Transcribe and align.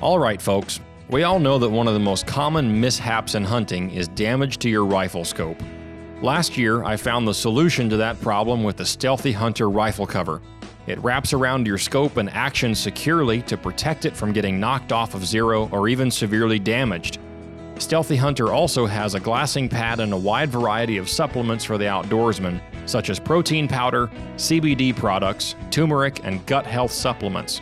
All 0.00 0.18
right, 0.18 0.40
folks. 0.40 0.80
We 1.10 1.24
all 1.24 1.38
know 1.38 1.58
that 1.58 1.68
one 1.68 1.86
of 1.86 1.92
the 1.92 2.00
most 2.00 2.26
common 2.26 2.80
mishaps 2.80 3.34
in 3.34 3.44
hunting 3.44 3.90
is 3.90 4.08
damage 4.08 4.56
to 4.60 4.70
your 4.70 4.86
rifle 4.86 5.26
scope. 5.26 5.60
Last 6.22 6.56
year, 6.56 6.82
I 6.84 6.96
found 6.96 7.28
the 7.28 7.34
solution 7.34 7.90
to 7.90 7.98
that 7.98 8.18
problem 8.22 8.64
with 8.64 8.78
the 8.78 8.86
Sthealthy 8.86 9.32
Hunter 9.32 9.68
rifle 9.68 10.06
cover. 10.06 10.40
It 10.86 10.98
wraps 11.00 11.34
around 11.34 11.66
your 11.66 11.76
scope 11.76 12.16
and 12.16 12.30
action 12.30 12.74
securely 12.74 13.42
to 13.42 13.58
protect 13.58 14.06
it 14.06 14.16
from 14.16 14.32
getting 14.32 14.58
knocked 14.58 14.90
off 14.90 15.14
of 15.14 15.26
zero 15.26 15.68
or 15.70 15.86
even 15.86 16.10
severely 16.10 16.58
damaged. 16.58 17.18
Sthealthy 17.76 18.16
Hunter 18.16 18.54
also 18.54 18.86
has 18.86 19.14
a 19.14 19.20
glassing 19.20 19.68
pad 19.68 20.00
and 20.00 20.14
a 20.14 20.16
wide 20.16 20.48
variety 20.48 20.96
of 20.96 21.10
supplements 21.10 21.64
for 21.64 21.76
the 21.76 21.84
outdoorsman, 21.84 22.58
such 22.86 23.10
as 23.10 23.20
protein 23.20 23.68
powder, 23.68 24.06
CBD 24.36 24.96
products, 24.96 25.56
turmeric, 25.70 26.24
and 26.24 26.44
gut 26.46 26.66
health 26.66 26.92
supplements. 26.92 27.60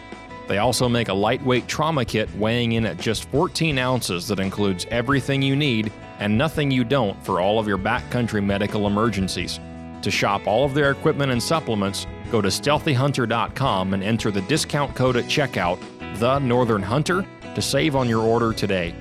They 0.48 0.58
also 0.58 0.88
make 0.88 1.08
a 1.08 1.14
lightweight 1.14 1.68
trauma 1.68 2.06
kit 2.06 2.34
weighing 2.34 2.72
in 2.72 2.86
at 2.86 2.96
just 2.96 3.28
14 3.28 3.78
ounces 3.78 4.26
that 4.28 4.40
includes 4.40 4.86
everything 4.90 5.42
you 5.42 5.54
need 5.54 5.92
and 6.18 6.36
nothing 6.36 6.70
you 6.70 6.84
don't 6.84 7.22
for 7.24 7.40
all 7.40 7.58
of 7.60 7.68
your 7.68 7.78
backcountry 7.78 8.42
medical 8.42 8.86
emergencies. 8.86 9.60
To 10.02 10.10
shop 10.10 10.46
all 10.46 10.64
of 10.64 10.72
their 10.72 10.90
equipment 10.90 11.32
and 11.32 11.42
supplements, 11.42 12.06
go 12.30 12.40
to 12.40 12.48
sthealthyhunter.com 12.48 13.92
and 13.92 14.02
enter 14.02 14.30
the 14.30 14.40
discount 14.42 14.96
code 14.96 15.16
at 15.16 15.24
checkout, 15.24 15.78
The 16.18 16.38
Northern 16.38 16.82
Hunter, 16.82 17.26
to 17.54 17.60
save 17.62 17.94
on 17.94 18.08
your 18.08 18.22
order 18.22 18.54
today. 18.54 18.94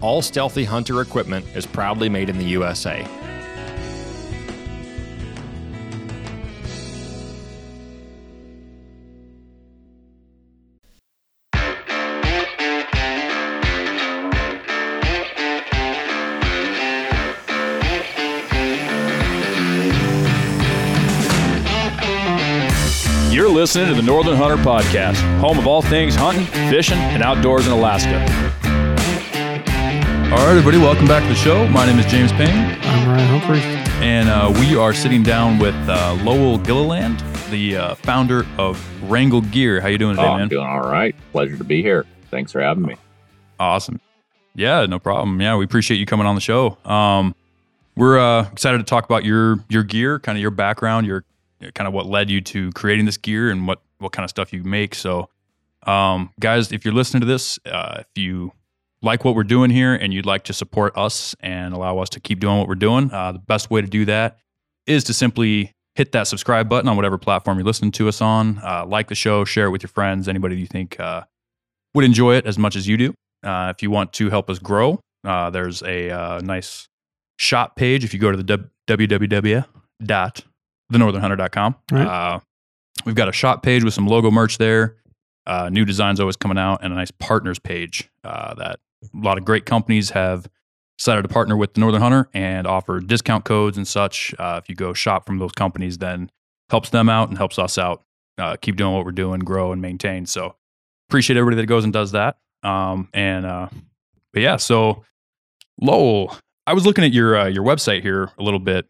All 0.00 0.22
Sthealthy 0.22 0.64
Hunter 0.64 1.02
equipment 1.02 1.46
is 1.54 1.66
proudly 1.66 2.08
made 2.08 2.30
in 2.30 2.38
the 2.38 2.44
USA. 2.44 3.06
Listening 23.76 23.94
to 23.94 24.00
the 24.00 24.06
Northern 24.06 24.36
Hunter 24.36 24.56
Podcast, 24.56 25.16
home 25.38 25.58
of 25.58 25.66
all 25.66 25.82
things 25.82 26.14
hunting, 26.14 26.46
fishing, 26.70 26.96
and 26.96 27.22
outdoors 27.22 27.66
in 27.66 27.74
Alaska. 27.74 28.20
All 30.32 30.38
right, 30.38 30.48
everybody, 30.56 30.78
welcome 30.78 31.06
back 31.06 31.22
to 31.24 31.28
the 31.28 31.34
show. 31.34 31.68
My 31.68 31.84
name 31.84 31.98
is 31.98 32.06
James 32.06 32.32
Payne, 32.32 32.48
I'm 32.80 33.06
Ryan 33.06 33.28
Humphreys. 33.38 33.62
and 34.00 34.30
uh, 34.30 34.50
we 34.60 34.74
are 34.74 34.94
sitting 34.94 35.22
down 35.22 35.58
with 35.58 35.74
uh, 35.90 36.16
Lowell 36.22 36.56
Gilliland, 36.56 37.22
the 37.50 37.76
uh, 37.76 37.94
founder 37.96 38.46
of 38.56 38.82
Wrangell 39.10 39.42
Gear. 39.42 39.82
How 39.82 39.88
you 39.88 39.98
doing 39.98 40.16
today, 40.16 40.26
Oh, 40.26 40.32
man? 40.32 40.44
I'm 40.44 40.48
doing 40.48 40.66
all 40.66 40.80
right. 40.80 41.14
Pleasure 41.32 41.58
to 41.58 41.64
be 41.64 41.82
here. 41.82 42.06
Thanks 42.30 42.52
for 42.52 42.62
having 42.62 42.84
me. 42.84 42.96
Awesome. 43.60 44.00
Yeah, 44.54 44.86
no 44.86 44.98
problem. 44.98 45.38
Yeah, 45.38 45.54
we 45.54 45.66
appreciate 45.66 45.98
you 45.98 46.06
coming 46.06 46.26
on 46.26 46.34
the 46.34 46.40
show. 46.40 46.78
Um, 46.86 47.34
we're 47.94 48.18
uh, 48.18 48.48
excited 48.50 48.78
to 48.78 48.84
talk 48.84 49.04
about 49.04 49.26
your 49.26 49.58
your 49.68 49.82
gear, 49.82 50.18
kind 50.18 50.38
of 50.38 50.40
your 50.40 50.50
background, 50.50 51.06
your 51.06 51.24
kind 51.74 51.88
of 51.88 51.94
what 51.94 52.06
led 52.06 52.30
you 52.30 52.40
to 52.40 52.70
creating 52.72 53.06
this 53.06 53.16
gear, 53.16 53.50
and 53.50 53.66
what 53.66 53.80
what 53.98 54.12
kind 54.12 54.24
of 54.24 54.30
stuff 54.30 54.52
you 54.52 54.62
make. 54.64 54.94
So, 54.94 55.28
um, 55.86 56.30
guys, 56.40 56.72
if 56.72 56.84
you're 56.84 56.94
listening 56.94 57.22
to 57.22 57.26
this, 57.26 57.58
uh, 57.66 57.98
if 58.00 58.06
you 58.14 58.52
like 59.02 59.24
what 59.24 59.34
we're 59.34 59.44
doing 59.44 59.70
here 59.70 59.94
and 59.94 60.12
you'd 60.12 60.26
like 60.26 60.44
to 60.44 60.52
support 60.52 60.96
us 60.96 61.34
and 61.40 61.74
allow 61.74 61.98
us 61.98 62.08
to 62.10 62.20
keep 62.20 62.40
doing 62.40 62.58
what 62.58 62.68
we're 62.68 62.74
doing, 62.74 63.10
uh, 63.12 63.32
the 63.32 63.38
best 63.38 63.70
way 63.70 63.80
to 63.80 63.86
do 63.86 64.04
that 64.04 64.38
is 64.86 65.04
to 65.04 65.14
simply 65.14 65.72
hit 65.94 66.12
that 66.12 66.26
subscribe 66.26 66.68
button 66.68 66.88
on 66.88 66.96
whatever 66.96 67.18
platform 67.18 67.58
you're 67.58 67.64
listening 67.64 67.92
to 67.92 68.08
us 68.08 68.20
on. 68.20 68.58
Uh, 68.62 68.84
like 68.86 69.08
the 69.08 69.14
show, 69.14 69.44
share 69.44 69.66
it 69.66 69.70
with 69.70 69.82
your 69.82 69.88
friends, 69.88 70.28
anybody 70.28 70.56
you 70.56 70.66
think 70.66 70.98
uh, 71.00 71.22
would 71.94 72.04
enjoy 72.04 72.34
it 72.34 72.46
as 72.46 72.58
much 72.58 72.76
as 72.76 72.86
you 72.86 72.96
do. 72.96 73.14
Uh, 73.42 73.72
if 73.74 73.82
you 73.82 73.90
want 73.90 74.12
to 74.12 74.28
help 74.28 74.50
us 74.50 74.58
grow, 74.58 75.00
uh, 75.24 75.50
there's 75.50 75.82
a 75.82 76.40
nice 76.42 76.88
shop 77.38 77.76
page. 77.76 78.04
If 78.04 78.12
you 78.12 78.20
go 78.20 78.30
to 78.30 78.36
the 78.36 78.44
w- 78.44 78.70
www.thenorthernhunter.com, 80.92 81.74
Right. 81.90 82.06
uh, 82.06 82.40
we've 83.04 83.14
got 83.14 83.28
a 83.28 83.32
shop 83.32 83.62
page 83.62 83.84
with 83.84 83.94
some 83.94 84.06
logo 84.06 84.30
merch 84.30 84.58
there. 84.58 84.96
Uh, 85.46 85.68
new 85.70 85.84
designs 85.84 86.18
always 86.18 86.36
coming 86.36 86.58
out, 86.58 86.82
and 86.82 86.92
a 86.92 86.96
nice 86.96 87.10
partners 87.12 87.58
page 87.58 88.10
uh, 88.24 88.54
that 88.54 88.80
a 89.04 89.18
lot 89.18 89.38
of 89.38 89.44
great 89.44 89.64
companies 89.64 90.10
have 90.10 90.48
decided 90.98 91.22
to 91.22 91.28
partner 91.28 91.56
with 91.56 91.74
the 91.74 91.80
Northern 91.80 92.00
Hunter 92.02 92.28
and 92.34 92.66
offer 92.66 92.98
discount 93.00 93.44
codes 93.44 93.76
and 93.76 93.86
such. 93.86 94.34
Uh, 94.38 94.58
if 94.62 94.68
you 94.68 94.74
go 94.74 94.92
shop 94.92 95.24
from 95.26 95.38
those 95.38 95.52
companies, 95.52 95.98
then 95.98 96.30
helps 96.70 96.90
them 96.90 97.08
out 97.08 97.28
and 97.28 97.38
helps 97.38 97.58
us 97.58 97.78
out. 97.78 98.02
Uh, 98.38 98.56
keep 98.60 98.76
doing 98.76 98.92
what 98.92 99.04
we're 99.04 99.12
doing, 99.12 99.38
grow 99.40 99.72
and 99.72 99.80
maintain. 99.80 100.26
So 100.26 100.56
appreciate 101.08 101.36
everybody 101.36 101.56
that 101.62 101.66
goes 101.66 101.84
and 101.84 101.92
does 101.92 102.12
that. 102.12 102.38
Um, 102.64 103.08
and 103.14 103.46
uh, 103.46 103.68
but 104.32 104.42
yeah, 104.42 104.56
so 104.56 105.04
Lowell, 105.80 106.36
I 106.66 106.72
was 106.72 106.84
looking 106.86 107.04
at 107.04 107.12
your 107.12 107.36
uh, 107.38 107.46
your 107.46 107.62
website 107.62 108.02
here 108.02 108.30
a 108.38 108.42
little 108.42 108.58
bit, 108.58 108.86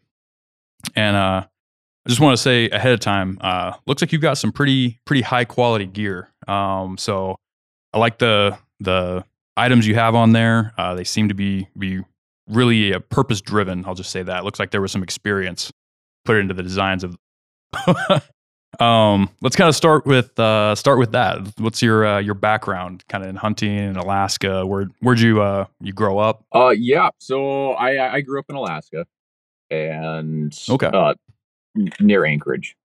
and 0.95 1.15
uh, 1.15 1.45
I 2.07 2.09
just 2.09 2.21
want 2.21 2.37
to 2.37 2.41
say 2.41 2.69
ahead 2.69 2.93
of 2.93 3.01
time, 3.01 3.37
uh, 3.41 3.73
looks 3.85 4.01
like 4.01 4.13
you've 4.13 4.21
got 4.21 4.37
some 4.37 4.53
pretty 4.53 4.97
pretty 5.03 5.21
high 5.21 5.43
quality 5.43 5.85
gear. 5.85 6.29
Um, 6.47 6.97
so 6.97 7.35
I 7.93 7.97
like 7.99 8.17
the 8.17 8.57
the 8.79 9.25
items 9.57 9.85
you 9.85 9.95
have 9.95 10.15
on 10.15 10.31
there. 10.31 10.73
Uh, 10.77 10.95
they 10.95 11.03
seem 11.03 11.27
to 11.27 11.33
be 11.33 11.67
be 11.77 11.99
really 12.47 12.93
uh, 12.93 12.99
purpose 12.99 13.41
driven. 13.41 13.83
I'll 13.85 13.93
just 13.93 14.09
say 14.09 14.23
that. 14.23 14.45
Looks 14.45 14.57
like 14.57 14.71
there 14.71 14.79
was 14.79 14.93
some 14.93 15.03
experience 15.03 15.69
put 16.23 16.37
into 16.37 16.53
the 16.53 16.63
designs 16.63 17.03
of. 17.03 17.17
um, 18.79 19.29
let's 19.41 19.57
kind 19.57 19.67
of 19.67 19.75
start 19.75 20.05
with 20.05 20.39
uh, 20.39 20.75
start 20.75 20.99
with 20.99 21.11
that. 21.11 21.39
What's 21.57 21.81
your 21.81 22.05
uh, 22.07 22.19
your 22.19 22.35
background, 22.35 23.03
kind 23.09 23.21
of 23.21 23.29
in 23.29 23.35
hunting 23.35 23.77
in 23.77 23.97
Alaska? 23.97 24.65
Where 24.65 24.87
where'd 25.01 25.19
you 25.19 25.41
uh, 25.41 25.65
you 25.81 25.91
grow 25.91 26.19
up? 26.19 26.45
Uh, 26.55 26.69
yeah. 26.69 27.09
So 27.19 27.71
I 27.73 28.13
I 28.13 28.21
grew 28.21 28.39
up 28.39 28.45
in 28.47 28.55
Alaska, 28.55 29.05
and 29.69 30.57
Okay. 30.69 30.87
uh, 30.87 31.15
near 31.99 32.25
Anchorage. 32.25 32.75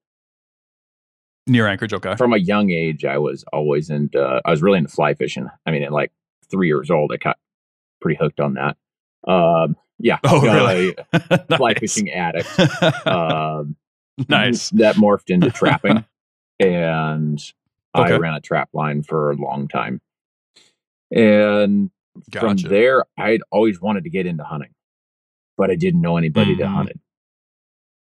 Near 1.47 1.67
Anchorage, 1.67 1.93
okay. 1.95 2.15
From 2.17 2.33
a 2.33 2.39
young 2.39 2.71
age, 2.71 3.05
I 3.05 3.19
was 3.19 3.45
always 3.53 3.91
into. 3.91 4.41
I 4.45 4.51
was 4.51 4.63
really 4.63 4.79
into 4.79 4.91
fly 4.91 5.15
fishing. 5.15 5.49
I 5.67 5.71
mean, 5.73 5.83
at 5.83 5.93
like 5.93 6.13
three 6.51 6.69
years 6.69 6.91
old, 6.91 7.13
I 7.13 7.17
got 7.17 7.37
pretty 8.01 8.17
hooked 8.21 8.39
on 8.41 8.55
that. 8.55 8.77
Um, 9.27 9.77
yeah. 9.99 10.19
Oh, 10.25 10.39
uh, 10.49 10.55
really? 10.55 10.97
fly 11.57 11.75
fishing 11.75 12.11
addict. 12.11 12.49
Um, 13.07 13.77
nice. 14.29 14.71
that 14.71 14.97
morphed 14.97 15.31
into 15.31 15.51
trapping 15.51 16.05
and 16.61 17.43
Okay. 17.95 18.15
i 18.15 18.17
ran 18.17 18.33
a 18.35 18.41
trap 18.41 18.71
line 18.73 19.03
for 19.03 19.31
a 19.33 19.35
long 19.37 19.69
time 19.69 20.01
and 21.11 21.91
from 22.33 22.57
there 22.57 23.05
i'd 23.19 23.43
always 23.51 23.81
wanted 23.83 24.05
to 24.05 24.11
get 24.11 24.27
into 24.27 24.45
hunting 24.45 24.71
but 25.59 25.71
i 25.71 25.75
didn't 25.77 26.01
know 26.01 26.17
anybody 26.17 26.55
that 26.55 26.67
Mhm. 26.69 26.75
hunted 26.75 27.01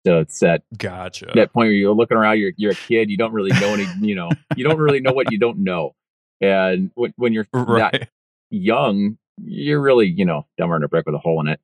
so 0.06 0.20
it's 0.20 0.40
that 0.40 0.64
Gotcha. 0.78 1.32
that 1.36 1.54
point 1.54 1.68
where 1.68 1.72
you're 1.72 1.94
looking 1.94 2.18
around 2.18 2.40
you're, 2.40 2.52
you're 2.58 2.72
a 2.74 2.76
kid 2.76 3.10
you 3.10 3.18
don't 3.18 3.34
really 3.34 3.54
know 3.54 3.74
any 3.74 3.90
you 4.02 4.16
know 4.16 4.38
you 4.56 4.64
don't 4.64 4.80
really 4.80 5.00
know 5.00 5.14
what 5.14 5.30
you 5.30 5.38
don't 5.38 5.60
know 5.60 5.96
and 6.42 6.92
when, 6.96 7.14
when 7.18 7.34
you're 7.34 7.48
that 7.54 7.68
right. 7.68 8.10
young 8.50 9.18
you're 9.44 9.82
really 9.82 10.08
you 10.08 10.26
know 10.26 10.46
dumber 10.58 10.76
than 10.76 10.84
a 10.84 10.88
brick 10.88 11.06
with 11.06 11.16
a 11.16 11.20
hole 11.20 11.40
in 11.42 11.48
it 11.48 11.60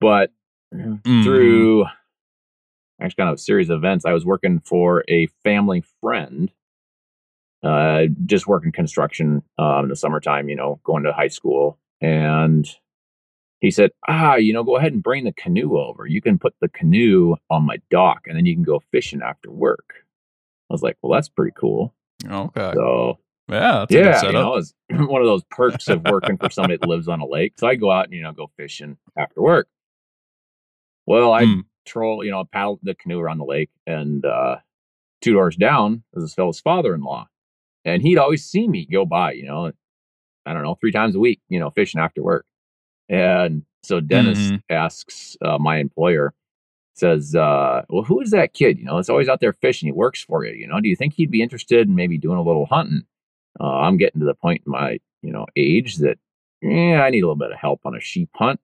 but 0.00 0.30
Mhm. 0.72 1.00
through 1.24 1.84
actually 3.00 3.16
kind 3.16 3.30
of 3.30 3.34
a 3.34 3.38
series 3.38 3.70
of 3.70 3.78
events. 3.78 4.04
I 4.04 4.12
was 4.12 4.24
working 4.24 4.60
for 4.60 5.04
a 5.08 5.26
family 5.42 5.82
friend, 6.00 6.52
uh, 7.62 8.04
just 8.26 8.46
working 8.46 8.72
construction 8.72 9.42
um, 9.58 9.84
in 9.84 9.88
the 9.88 9.96
summertime, 9.96 10.48
you 10.48 10.56
know, 10.56 10.80
going 10.84 11.02
to 11.04 11.12
high 11.12 11.28
school. 11.28 11.78
And 12.00 12.68
he 13.60 13.70
said, 13.70 13.90
Ah, 14.08 14.36
you 14.36 14.52
know, 14.52 14.64
go 14.64 14.76
ahead 14.76 14.92
and 14.92 15.02
bring 15.02 15.24
the 15.24 15.32
canoe 15.32 15.78
over. 15.78 16.06
You 16.06 16.20
can 16.20 16.38
put 16.38 16.54
the 16.60 16.68
canoe 16.68 17.36
on 17.50 17.64
my 17.64 17.76
dock 17.90 18.22
and 18.26 18.36
then 18.36 18.46
you 18.46 18.54
can 18.54 18.64
go 18.64 18.82
fishing 18.90 19.22
after 19.22 19.50
work. 19.50 19.94
I 20.70 20.74
was 20.74 20.82
like, 20.82 20.96
Well, 21.02 21.12
that's 21.12 21.28
pretty 21.28 21.52
cool. 21.56 21.94
Okay. 22.26 22.72
So, 22.74 23.18
Yeah, 23.48 23.78
that's 23.80 23.92
a 23.92 23.94
good 23.94 24.04
yeah, 24.04 24.26
you 24.26 24.32
know, 24.32 24.56
it's 24.56 24.74
one 24.90 25.20
of 25.20 25.26
those 25.26 25.44
perks 25.50 25.88
of 25.88 26.02
working 26.04 26.36
for 26.38 26.50
somebody 26.50 26.76
that 26.78 26.88
lives 26.88 27.08
on 27.08 27.20
a 27.20 27.26
lake. 27.26 27.54
So 27.58 27.66
I 27.66 27.74
go 27.76 27.90
out 27.90 28.04
and, 28.06 28.14
you 28.14 28.22
know, 28.22 28.32
go 28.32 28.50
fishing 28.56 28.96
after 29.16 29.40
work. 29.42 29.68
Well, 31.06 31.32
I 31.32 31.44
Mm. 31.44 31.64
troll, 31.86 32.24
you 32.24 32.30
know, 32.30 32.44
paddle 32.44 32.78
the 32.82 32.94
canoe 32.94 33.18
around 33.18 33.38
the 33.38 33.44
lake, 33.44 33.70
and 33.86 34.24
uh, 34.24 34.56
two 35.22 35.32
doors 35.32 35.56
down 35.56 36.04
is 36.14 36.22
this 36.22 36.34
fellow's 36.34 36.60
father-in-law, 36.60 37.26
and 37.84 38.02
he'd 38.02 38.18
always 38.18 38.44
see 38.44 38.68
me 38.68 38.86
go 38.86 39.04
by, 39.04 39.32
you 39.32 39.46
know, 39.46 39.72
I 40.46 40.52
don't 40.52 40.62
know, 40.62 40.74
three 40.76 40.92
times 40.92 41.14
a 41.16 41.18
week, 41.20 41.40
you 41.48 41.58
know, 41.58 41.70
fishing 41.70 42.00
after 42.00 42.22
work, 42.22 42.46
and 43.10 43.62
so 43.82 44.00
Dennis 44.00 44.38
Mhm. 44.52 44.62
asks 44.70 45.36
uh, 45.44 45.58
my 45.58 45.76
employer, 45.78 46.32
says, 46.94 47.34
uh, 47.34 47.82
"Well, 47.90 48.04
who 48.04 48.20
is 48.20 48.30
that 48.30 48.52
kid? 48.54 48.78
You 48.78 48.84
know, 48.84 48.98
it's 48.98 49.08
always 49.10 49.28
out 49.28 49.40
there 49.40 49.52
fishing. 49.52 49.86
He 49.88 49.92
works 49.92 50.22
for 50.22 50.44
you. 50.44 50.52
You 50.54 50.66
know, 50.66 50.80
do 50.80 50.88
you 50.88 50.96
think 50.96 51.14
he'd 51.14 51.30
be 51.30 51.42
interested 51.42 51.88
in 51.88 51.94
maybe 51.94 52.16
doing 52.18 52.38
a 52.38 52.42
little 52.42 52.66
hunting?" 52.66 53.02
Uh, 53.58 53.64
I'm 53.80 53.96
getting 53.98 54.20
to 54.20 54.26
the 54.26 54.34
point 54.34 54.62
in 54.64 54.70
my, 54.72 54.98
you 55.22 55.32
know, 55.32 55.44
age 55.56 55.96
that, 55.96 56.18
yeah, 56.62 57.02
I 57.02 57.10
need 57.10 57.20
a 57.20 57.26
little 57.26 57.36
bit 57.36 57.50
of 57.52 57.58
help 57.58 57.80
on 57.84 57.94
a 57.96 58.00
sheep 58.00 58.30
hunt. 58.34 58.60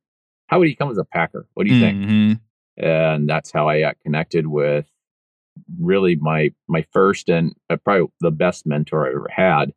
How 0.49 0.59
would 0.61 0.69
he 0.69 0.75
come 0.77 0.91
as 0.91 0.99
a 0.99 1.05
packer? 1.05 1.49
What 1.55 1.67
do 1.67 1.75
you 1.75 1.81
think? 1.81 1.99
Mhm. 2.05 2.41
and 2.79 3.27
that's 3.29 3.51
how 3.51 3.69
I 3.69 3.81
got 3.81 3.99
connected 4.01 4.47
with 4.47 4.87
really 5.81 6.17
my 6.17 6.53
my 6.69 6.83
first 6.93 7.31
and 7.31 7.55
uh, 7.71 7.77
probably 7.79 8.09
the 8.21 8.31
best 8.31 8.67
mentor 8.67 9.07
I 9.07 9.11
ever 9.11 9.29
had 9.35 9.73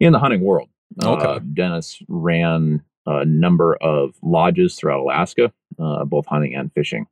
in 0.00 0.12
the 0.12 0.18
hunting 0.18 0.40
world. 0.40 0.70
Okay. 1.04 1.24
Uh, 1.26 1.38
Dennis 1.52 2.02
ran 2.08 2.82
a 3.06 3.24
number 3.24 3.76
of 3.76 4.14
lodges 4.22 4.76
throughout 4.76 5.00
Alaska, 5.00 5.52
uh, 5.78 6.04
both 6.04 6.26
hunting 6.26 6.54
and 6.54 6.72
fishing. 6.72 7.06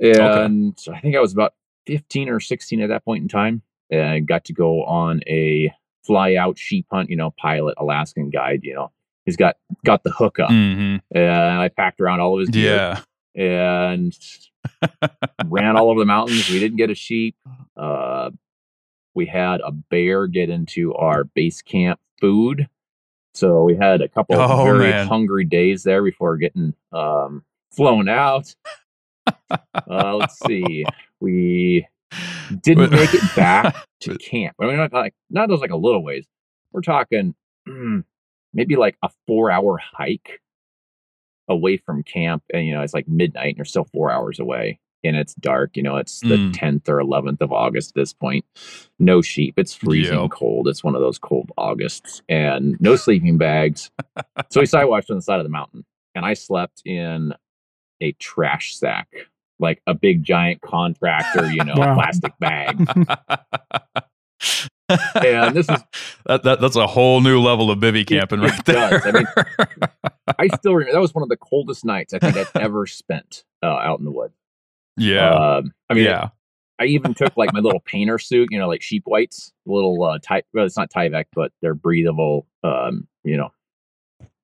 And 0.00 0.78
I 0.92 1.00
think 1.00 1.16
I 1.16 1.20
was 1.20 1.32
about 1.32 1.54
15 1.86 2.28
or 2.28 2.40
16 2.40 2.80
at 2.80 2.88
that 2.88 3.04
point 3.04 3.22
in 3.22 3.28
time. 3.28 3.62
And 3.90 4.02
I 4.02 4.20
got 4.20 4.44
to 4.46 4.52
go 4.52 4.84
on 4.84 5.20
a 5.26 5.72
fly 6.04 6.34
out 6.34 6.58
sheep 6.58 6.86
hunt, 6.90 7.08
you 7.10 7.16
know, 7.16 7.32
pilot 7.38 7.74
Alaskan 7.78 8.30
guide, 8.30 8.60
you 8.62 8.74
know. 8.74 8.90
He's 9.24 9.36
got 9.36 9.56
got 9.84 10.04
the 10.04 10.10
hookup. 10.10 10.50
hmm 10.50 10.96
And 11.12 11.30
I 11.60 11.68
packed 11.68 12.00
around 12.00 12.20
all 12.20 12.34
of 12.34 12.40
his 12.40 12.48
gear 12.50 13.02
Yeah. 13.34 13.42
and 13.42 14.16
ran 15.46 15.76
all 15.76 15.90
over 15.90 15.98
the 15.98 16.06
mountains. 16.06 16.48
We 16.48 16.60
didn't 16.60 16.76
get 16.76 16.90
a 16.90 16.94
sheep. 16.94 17.36
Uh, 17.76 18.30
we 19.14 19.26
had 19.26 19.60
a 19.62 19.72
bear 19.72 20.26
get 20.26 20.50
into 20.50 20.94
our 20.94 21.24
base 21.24 21.62
camp 21.62 21.98
food. 22.20 22.68
So 23.36 23.64
we 23.64 23.76
had 23.76 24.00
a 24.00 24.08
couple 24.08 24.40
of 24.40 24.50
Oh, 24.50 24.64
very 24.64 24.90
man. 24.90 25.06
hungry 25.06 25.44
days 25.44 25.82
there 25.82 26.02
before 26.02 26.38
getting 26.38 26.72
um, 26.92 27.44
flown 27.70 28.08
out. 28.08 28.54
Uh, 29.50 30.16
let's 30.16 30.38
see. 30.46 30.86
We 31.20 31.86
didn't 32.62 32.90
make 32.92 33.12
it 33.12 33.36
back 33.36 33.76
to 34.00 34.16
camp. 34.16 34.56
I 34.60 34.66
mean, 34.66 34.76
not 34.78 34.92
like 34.92 35.14
not 35.28 35.50
just 35.50 35.60
like 35.60 35.70
a 35.70 35.76
little 35.76 36.02
ways. 36.02 36.24
We're 36.72 36.80
talking 36.80 37.34
mm, 37.68 38.04
maybe 38.54 38.76
like 38.76 38.96
a 39.02 39.10
four-hour 39.26 39.78
hike 39.78 40.40
away 41.48 41.76
from 41.76 42.02
camp, 42.04 42.42
and 42.54 42.66
you 42.66 42.72
know 42.72 42.80
it's 42.82 42.94
like 42.94 43.06
midnight, 43.06 43.48
and 43.48 43.56
you're 43.58 43.64
still 43.66 43.84
four 43.92 44.10
hours 44.10 44.40
away, 44.40 44.78
and 45.06 45.16
it's 45.16 45.34
dark. 45.36 45.76
You 45.76 45.82
know, 45.82 45.96
it's 45.96 46.20
the 46.20 46.36
Mm. 46.36 46.52
10th 46.52 46.88
or 46.88 46.98
11th 47.00 47.40
of 47.40 47.52
August 47.52 47.90
at 47.90 47.94
this 47.94 48.12
point. 48.12 48.44
No 48.98 49.22
sheep. 49.22 49.58
It's 49.58 49.74
freezing 49.74 50.20
Yep. 50.20 50.30
cold. 50.30 50.68
It's 50.68 50.82
one 50.84 50.94
of 50.94 51.00
those 51.00 51.18
cold 51.18 51.50
Augusts, 51.56 52.22
and 52.28 52.76
no 52.80 52.96
sleeping 52.96 53.38
bags. 53.38 53.90
so 54.50 54.60
we 54.60 54.66
sidewatched 54.66 55.10
on 55.10 55.16
the 55.16 55.22
side 55.22 55.38
of 55.40 55.44
the 55.44 55.50
mountain, 55.50 55.84
and 56.14 56.24
I 56.24 56.34
slept 56.34 56.82
in 56.84 57.32
a 58.00 58.12
trash 58.12 58.76
sack. 58.76 59.08
Like 59.58 59.80
a 59.86 59.94
big 59.94 60.22
giant 60.22 60.60
contractor, 60.60 61.50
you 61.50 61.64
know, 61.64 61.72
Wow. 61.76 61.94
plastic 61.94 62.38
bag. 62.38 62.76
And 65.16 65.56
this 65.56 65.68
is 65.68 65.80
that, 66.26 66.42
that 66.44 66.60
that's 66.60 66.76
a 66.76 66.86
whole 66.86 67.20
new 67.22 67.40
level 67.40 67.70
of 67.70 67.78
bivy 67.78 68.06
camping 68.06 68.40
it 68.42 68.50
right 68.50 68.64
there. 68.66 68.90
does. 69.00 69.06
I 69.06 69.12
mean, 69.12 69.26
I 70.38 70.46
still 70.58 70.74
remember 70.74 70.92
that 70.92 71.00
was 71.00 71.14
one 71.14 71.22
of 71.22 71.28
the 71.30 71.36
coldest 71.38 71.84
nights 71.86 72.12
I 72.14 72.18
think 72.18 72.36
I've 72.36 72.50
ever 72.54 72.86
spent 72.86 73.44
uh, 73.62 73.66
out 73.66 73.98
in 73.98 74.04
the 74.04 74.12
woods. 74.12 74.34
Yeah, 74.96 75.56
Um, 75.58 75.72
I 75.90 75.94
mean, 75.94 76.04
yeah, 76.04 76.28
I 76.78 76.84
even 76.86 77.14
took 77.14 77.36
like 77.36 77.52
my 77.52 77.60
little 77.60 77.80
painter 77.80 78.18
suit, 78.18 78.48
you 78.50 78.58
know, 78.58 78.68
like 78.68 78.82
sheep 78.82 79.04
whites, 79.06 79.52
little 79.66 80.02
uh, 80.02 80.18
tie. 80.22 80.42
Well, 80.52 80.64
it's 80.66 80.76
not 80.76 80.90
Tyvek, 80.90 81.24
but 81.34 81.52
they're 81.62 81.74
breathable, 81.74 82.46
um, 82.64 83.06
you 83.24 83.36
know, 83.36 83.50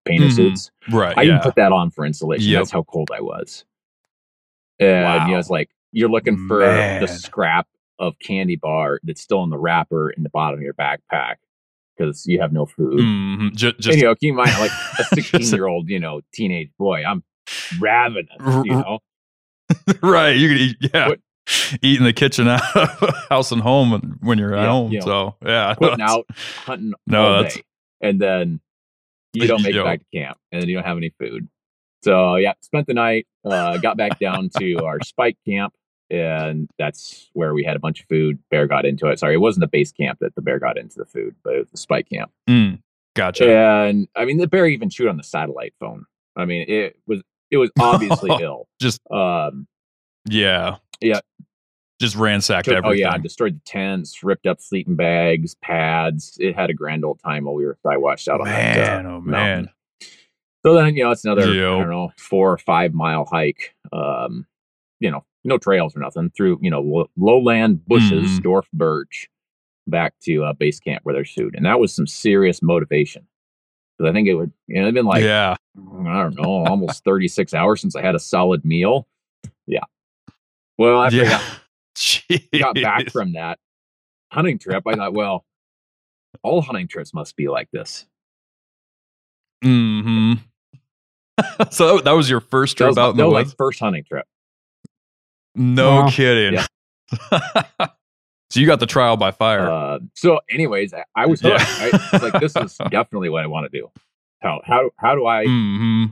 painter 0.04 0.26
Mhm. 0.26 0.32
suits. 0.36 0.70
right. 0.90 1.16
I 1.16 1.22
yeah. 1.22 1.28
even 1.30 1.40
put 1.42 1.54
that 1.56 1.72
on 1.72 1.90
for 1.90 2.04
insulation. 2.06 2.50
Yep. 2.50 2.60
That's 2.60 2.70
how 2.70 2.82
cold 2.84 3.10
I 3.14 3.20
was. 3.20 3.64
And 4.80 5.28
you 5.28 5.34
know, 5.34 5.38
it's 5.38 5.50
like 5.50 5.70
you're 5.92 6.08
looking 6.10 6.48
for 6.48 6.60
Man. 6.60 7.00
the 7.02 7.06
scrap 7.08 7.68
of 7.98 8.18
candy 8.18 8.56
bar 8.56 8.98
that's 9.04 9.20
still 9.20 9.44
in 9.44 9.50
the 9.50 9.58
wrapper 9.58 10.10
in 10.10 10.22
the 10.22 10.30
bottom 10.30 10.58
of 10.58 10.62
your 10.62 10.74
backpack 10.74 11.36
because 11.96 12.26
you 12.26 12.40
have 12.40 12.52
no 12.52 12.66
food. 12.66 12.98
Mhm. 12.98 13.54
Ju- 13.54 13.68
and, 13.68 13.78
just 13.78 13.98
you 13.98 14.04
know, 14.04 14.14
keep 14.14 14.30
in 14.30 14.36
mind, 14.36 14.50
like 14.58 14.70
a 14.98 15.04
16 15.14 15.42
year 15.54 15.66
old, 15.66 15.88
you 15.88 16.00
know, 16.00 16.22
teenage 16.32 16.70
boy, 16.78 17.04
I'm 17.04 17.22
ravenous, 17.78 18.32
you 18.64 18.72
know. 18.72 18.98
right. 20.02 20.36
You 20.36 20.48
can 20.48 20.56
eat, 20.58 20.76
yeah, 20.94 21.08
What- 21.08 21.20
eat 21.82 21.98
in 21.98 22.04
the 22.04 22.12
kitchen, 22.12 22.48
out 22.48 22.60
house 23.28 23.52
and 23.52 23.60
home, 23.60 23.92
and 23.92 24.16
when 24.20 24.38
you're 24.38 24.54
at 24.54 24.62
Yeah, 24.62 24.70
home. 24.70 24.92
you 24.92 25.00
know, 25.00 25.04
so 25.04 25.36
yeah, 25.44 25.74
putting 25.78 26.00
out 26.00 26.26
hunting 26.64 26.92
No, 27.06 27.34
that's- 27.36 27.56
day, 27.56 27.62
and 28.00 28.20
then 28.20 28.60
you 29.34 29.46
don't 29.46 29.62
make 29.62 29.74
Yo. 29.74 29.82
it 29.82 29.84
back 29.84 29.98
to 30.00 30.06
camp, 30.18 30.38
and 30.52 30.60
then 30.62 30.68
you 30.68 30.76
don't 30.76 30.84
have 30.86 30.96
any 30.98 31.10
food. 31.18 31.48
So 32.04 32.36
yeah, 32.36 32.52
spent 32.62 32.86
the 32.86 32.94
night. 32.94 33.26
Uh, 33.44 33.76
got 33.78 33.96
back 33.96 34.18
down 34.18 34.50
to 34.58 34.76
our 34.84 34.98
spike 35.04 35.36
camp, 35.46 35.72
and 36.10 36.68
that's 36.78 37.28
where 37.32 37.54
we 37.54 37.64
had 37.64 37.74
a 37.76 37.80
bunch 37.80 38.00
of 38.00 38.06
food. 38.08 38.38
Bear 38.50 38.66
got 38.66 38.84
into 38.84 39.06
it. 39.08 39.18
Sorry, 39.18 39.34
it 39.34 39.38
wasn't 39.38 39.62
the 39.62 39.68
base 39.68 39.90
camp 39.92 40.18
that 40.20 40.34
the 40.34 40.42
bear 40.42 40.58
got 40.58 40.76
into 40.78 40.96
the 40.98 41.06
food, 41.06 41.34
but 41.42 41.54
it 41.54 41.58
was 41.60 41.70
the 41.70 41.76
spike 41.78 42.08
camp. 42.08 42.30
Mm, 42.48 42.80
gotcha. 43.16 43.48
And 43.52 44.06
I 44.16 44.24
mean, 44.24 44.38
the 44.38 44.46
bear 44.46 44.66
even 44.66 44.90
chewed 44.90 45.08
on 45.08 45.16
the 45.16 45.22
satellite 45.24 45.74
phone. 45.80 46.04
I 46.36 46.44
mean, 46.44 46.68
it 46.68 46.96
was 47.06 47.22
it 47.52 47.58
was 47.58 47.70
obviously 47.78 48.30
ill. 48.40 48.66
Just- 48.80 49.00
um, 49.12 49.68
Yeah. 50.28 50.76
Yeah. 51.00 51.20
Just 52.00 52.16
ransacked 52.16 52.64
took- 52.64 52.74
oh 52.74 52.78
everything. 52.88 52.98
yeah, 53.00 53.16
destroyed 53.18 53.54
the 53.56 53.60
tents, 53.64 54.24
ripped 54.24 54.46
up 54.48 54.60
sleeping 54.60 54.96
bags, 54.96 55.54
pads. 55.62 56.36
It 56.40 56.56
had 56.56 56.68
a 56.70 56.74
grand 56.74 57.04
old 57.04 57.20
time 57.20 57.44
while 57.44 57.54
we 57.54 57.64
were 57.64 57.78
I 57.88 57.96
watched 57.96 58.26
out 58.28 58.40
on 58.40 58.48
that. 58.48 58.76
uh, 58.76 59.02
man, 59.02 59.06
oh 59.06 59.20
mountain. 59.20 59.64
man. 59.66 59.68
So 60.66 60.74
then, 60.74 60.96
you 60.96 61.04
know, 61.04 61.10
it's 61.12 61.24
another, 61.24 61.52
Yo. 61.52 61.76
I 61.76 61.80
don't 61.82 61.90
know, 61.90 62.12
four 62.16 62.50
or 62.52 62.58
five 62.58 62.92
mile 62.94 63.24
hike. 63.30 63.74
Um, 63.92 64.46
you 65.00 65.10
know, 65.10 65.24
no 65.44 65.58
trails 65.58 65.96
or 65.96 66.00
nothing 66.00 66.30
through, 66.30 66.58
you 66.62 66.70
know, 66.70 66.80
lo- 66.80 67.10
lowland 67.16 67.84
bushes, 67.86 68.38
Mhm. 68.38 68.42
dwarf 68.44 68.64
birch, 68.72 69.28
back 69.88 70.14
to 70.22 70.44
uh, 70.44 70.52
base 70.52 70.78
camp 70.80 71.04
where 71.04 71.14
they're 71.14 71.24
food. 71.24 71.54
And 71.56 71.66
that 71.66 71.78
was 71.80 71.92
some 71.94 72.06
serious 72.06 72.62
motivation. 72.62 73.26
Because 74.02 74.10
I 74.10 74.14
think 74.14 74.26
it 74.28 74.34
would, 74.34 74.52
you 74.66 74.76
know, 74.76 74.82
it'd 74.82 74.94
been 74.94 75.06
like, 75.06 75.22
yeah. 75.22 75.54
I 75.78 76.22
don't 76.22 76.34
know, 76.34 76.66
almost 76.66 77.04
36 77.04 77.54
hours 77.54 77.80
since 77.80 77.94
I 77.94 78.02
had 78.02 78.14
a 78.16 78.18
solid 78.18 78.64
meal. 78.64 79.06
Yeah. 79.66 79.84
Well, 80.76 81.02
after 81.02 81.20
I 81.20 81.24
yeah. 81.24 81.42
got, 82.52 82.60
got 82.60 82.74
back 82.74 83.10
from 83.10 83.34
that 83.34 83.58
hunting 84.32 84.58
trip, 84.58 84.82
I 84.86 84.94
thought, 84.96 85.12
well, 85.14 85.44
all 86.42 86.62
hunting 86.62 86.88
trips 86.88 87.14
must 87.14 87.36
be 87.36 87.48
like 87.48 87.70
this. 87.70 88.06
hmm 89.62 90.34
so 91.70 91.98
that 92.00 92.12
was 92.12 92.28
your 92.28 92.40
first 92.40 92.76
That 92.78 92.84
trip 92.84 92.88
was, 92.90 92.98
out 92.98 93.10
in 93.12 93.16
that 93.18 93.22
the 93.22 93.28
was 93.28 93.34
my 93.34 93.40
woods? 93.42 93.54
first 93.56 93.78
hunting 93.80 94.04
trip. 94.04 94.26
No 95.54 96.00
Wow. 96.02 96.08
kidding. 96.10 96.58
So 98.52 98.60
you 98.60 98.66
got 98.66 98.80
the 98.80 98.86
trial 98.86 99.16
by 99.16 99.30
fire. 99.30 99.70
Uh, 99.70 99.98
so, 100.14 100.40
anyways, 100.50 100.92
I, 100.92 101.04
I 101.16 101.24
was 101.24 101.40
Yeah. 101.40 101.58
hooked. 101.58 101.80
I 101.80 101.92
was 102.12 102.20
like, 102.20 102.38
this 102.38 102.54
is 102.56 102.76
definitely 102.90 103.30
what 103.30 103.42
I 103.42 103.46
want 103.46 103.70
to 103.72 103.78
do. 103.80 103.90
How 104.42 104.60
how 104.64 104.90
how 104.98 105.14
do 105.14 105.26
I 105.26 105.46
hmm 105.46 106.04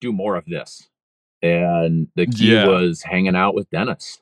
do 0.00 0.12
more 0.12 0.34
of 0.34 0.44
this? 0.46 0.88
And 1.42 2.08
the 2.16 2.26
key 2.26 2.54
Yeah. 2.54 2.66
was 2.66 3.02
hanging 3.02 3.36
out 3.36 3.54
with 3.54 3.70
Dennis, 3.70 4.20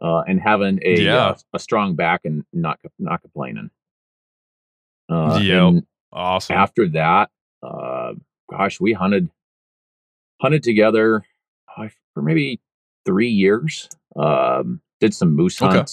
uh, 0.00 0.20
and 0.20 0.40
having 0.40 0.78
a 0.84 1.02
Yeah. 1.02 1.30
uh, 1.30 1.34
a 1.52 1.58
strong 1.58 1.96
back 1.96 2.20
and 2.24 2.44
not 2.52 2.78
not 3.00 3.22
complaining. 3.22 3.70
Uh, 5.08 5.40
Yep. 5.42 5.62
and 5.68 5.86
Awesome. 6.12 6.56
after 6.56 6.86
that, 6.90 7.30
uh, 7.62 8.12
gosh, 8.48 8.78
we 8.80 8.92
hunted 8.92 9.30
hunted 10.40 10.62
together 10.62 11.24
uh, 11.76 11.88
for 12.14 12.22
maybe 12.22 12.60
three 13.04 13.30
years. 13.30 13.88
Um, 14.14 14.80
did 15.00 15.12
some 15.12 15.34
moose 15.34 15.60
Okay. 15.60 15.84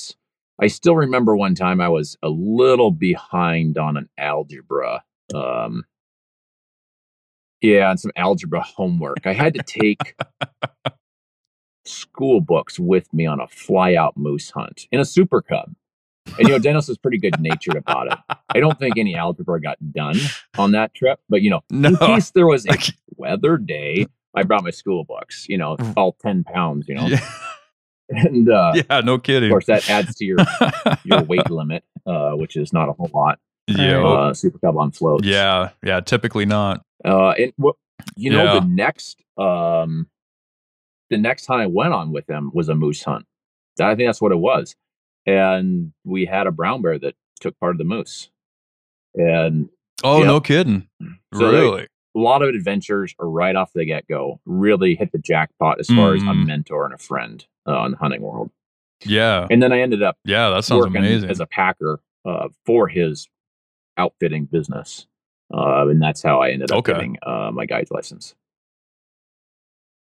I 0.61 0.67
still 0.67 0.95
remember 0.95 1.35
one 1.35 1.55
time 1.55 1.81
I 1.81 1.89
was 1.89 2.17
a 2.21 2.29
little 2.29 2.91
behind 2.91 3.77
on 3.79 3.97
an 3.97 4.09
algebra. 4.17 5.03
Um, 5.33 5.85
yeah, 7.61 7.89
and 7.89 7.99
some 7.99 8.11
algebra 8.15 8.61
homework. 8.61 9.25
I 9.25 9.33
had 9.33 9.55
to 9.55 9.63
take 9.63 10.15
school 11.85 12.41
books 12.41 12.79
with 12.79 13.11
me 13.11 13.25
on 13.25 13.39
a 13.39 13.47
fly 13.47 13.95
out 13.95 14.15
moose 14.17 14.51
hunt 14.51 14.87
in 14.91 14.99
a 14.99 15.05
super 15.05 15.41
cub. 15.41 15.73
And 16.37 16.47
you 16.47 16.49
know, 16.49 16.59
Dennis 16.59 16.87
was 16.87 16.97
pretty 16.97 17.17
good 17.17 17.39
natured 17.41 17.75
about 17.75 18.11
it. 18.11 18.37
I 18.49 18.59
don't 18.59 18.77
think 18.77 18.97
any 18.97 19.15
algebra 19.15 19.59
got 19.59 19.77
done 19.91 20.17
on 20.57 20.71
that 20.71 20.93
trip, 20.93 21.19
but 21.27 21.41
you 21.41 21.49
know, 21.49 21.61
no. 21.71 21.89
in 21.89 21.97
case 21.97 22.31
there 22.31 22.47
was 22.47 22.67
a 22.67 22.77
weather 23.15 23.57
day, 23.57 24.05
I 24.35 24.43
brought 24.43 24.63
my 24.63 24.69
school 24.69 25.03
books, 25.03 25.47
you 25.49 25.57
know, 25.57 25.75
all 25.97 26.13
10 26.21 26.43
pounds, 26.43 26.87
you 26.87 26.95
know, 26.95 27.07
yeah, 27.07 27.27
and 28.11 28.49
uh, 28.49 28.73
yeah, 28.89 29.01
no 29.01 29.17
kidding. 29.17 29.49
of 29.49 29.53
course 29.53 29.65
that 29.67 29.89
adds 29.89 30.15
to 30.15 30.25
your, 30.25 30.37
your 31.03 31.23
weight 31.23 31.49
limit, 31.49 31.83
uh, 32.05 32.31
which 32.31 32.55
is 32.55 32.71
not 32.73 32.89
a 32.89 32.93
whole 32.93 33.09
lot. 33.13 33.39
yeah, 33.67 34.03
Uh, 34.05 34.33
super 34.33 34.59
cub 34.59 34.77
on 34.77 34.91
floats. 34.91 35.25
yeah, 35.25 35.69
yeah. 35.83 35.99
Typically 36.01 36.45
not. 36.45 36.81
Uh, 37.03 37.29
and 37.31 37.53
you 38.15 38.31
know, 38.31 38.43
Yeah. 38.43 38.59
the 38.59 38.65
next, 38.65 39.21
um, 39.37 40.07
the 41.09 41.17
next 41.17 41.45
hunt 41.45 41.61
I 41.61 41.67
went 41.67 41.93
on 41.93 42.11
with 42.11 42.25
them 42.27 42.51
was 42.53 42.69
a 42.69 42.75
moose 42.75 43.03
hunt. 43.03 43.25
I 43.79 43.95
think 43.95 44.07
that's 44.07 44.21
what 44.21 44.31
it 44.31 44.37
was. 44.39 44.75
And 45.25 45.93
we 46.03 46.25
had 46.25 46.47
a 46.47 46.51
brown 46.51 46.81
bear 46.81 46.97
that 46.99 47.15
took 47.39 47.59
part 47.59 47.71
of 47.73 47.77
the 47.77 47.83
moose. 47.83 48.29
And 49.15 49.69
Oh, 50.03 50.23
no 50.23 50.39
kidding. 50.41 50.87
So 51.33 51.51
they- 51.51 51.57
really? 51.59 51.87
a 52.15 52.19
lot 52.19 52.41
of 52.41 52.49
adventures 52.49 53.13
right 53.19 53.55
off 53.55 53.71
the 53.73 53.85
get 53.85 54.07
go. 54.07 54.39
Really 54.45 54.95
hit 54.95 55.11
the 55.11 55.19
jackpot 55.19 55.79
as 55.79 55.87
far 55.87 56.13
as 56.15 56.21
a 56.23 56.25
Mhm. 56.25 56.45
mentor 56.47 56.85
and 56.85 56.93
a 56.93 56.97
friend 56.97 57.45
uh, 57.65 57.89
the 57.89 57.97
hunting 57.97 58.21
world. 58.21 58.49
yeah, 59.05 59.47
And 59.49 59.61
then 59.61 59.71
I 59.71 59.79
ended 59.81 60.01
up 60.03 60.17
yeah. 60.25 60.49
That 60.49 60.63
sounds 60.65 60.85
working 60.85 60.97
amazing. 60.97 61.29
as 61.29 61.39
a 61.39 61.45
packer 61.45 61.99
uh, 62.25 62.49
for 62.65 62.87
his 62.87 63.27
outfitting 63.97 64.45
business. 64.45 65.07
Uh, 65.53 65.87
and 65.89 66.01
that's 66.01 66.21
how 66.23 66.41
I 66.41 66.49
ended 66.51 66.71
up 66.71 66.77
Okay. 66.79 66.93
getting 66.93 67.17
uh, 67.23 67.51
my 67.51 67.65
guide's 67.65 67.91
license. 67.91 68.35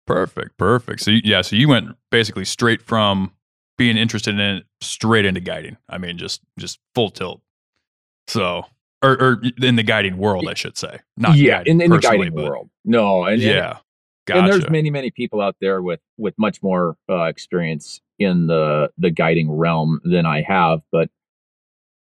Perfect, 0.05 0.57
perfect. 0.57 1.01
So 1.01 1.11
you, 1.11 1.21
yeah, 1.23 1.41
so 1.41 1.55
you 1.55 1.67
went 1.69 1.95
basically 2.11 2.45
straight 2.45 2.81
from 2.81 3.31
being 3.77 3.95
interested 3.97 4.33
in 4.35 4.39
it 4.39 4.65
straight 4.81 5.25
into 5.25 5.39
guiding. 5.39 5.77
I 5.89 5.97
mean, 5.97 6.17
just 6.17 6.41
just 6.59 6.79
full 6.93 7.09
tilt. 7.09 7.41
So 8.27 8.65
or, 9.01 9.11
or 9.21 9.41
in 9.61 9.75
the 9.77 9.83
guiding 9.83 10.17
world, 10.17 10.47
I 10.47 10.53
should 10.55 10.77
say. 10.77 10.99
Not 11.17 11.35
yeah, 11.37 11.63
in, 11.65 11.81
in 11.81 11.89
the 11.89 11.99
guiding 11.99 12.33
but- 12.35 12.43
world. 12.43 12.69
No, 12.85 13.23
and- 13.25 13.41
Yeah. 13.41 13.77
Gotcha. 14.25 14.39
and 14.39 14.47
there's 14.47 14.69
many 14.69 14.89
many 14.89 15.11
people 15.11 15.41
out 15.41 15.55
there 15.59 15.81
with 15.81 15.99
with 16.17 16.33
much 16.37 16.63
more 16.63 16.95
uh, 17.09 17.23
experience 17.25 17.99
in 18.19 18.47
the 18.47 18.89
the 18.97 19.09
guiding 19.11 19.51
realm 19.51 19.99
than 20.05 20.25
I 20.25 20.41
have, 20.43 20.81
but 20.91 21.09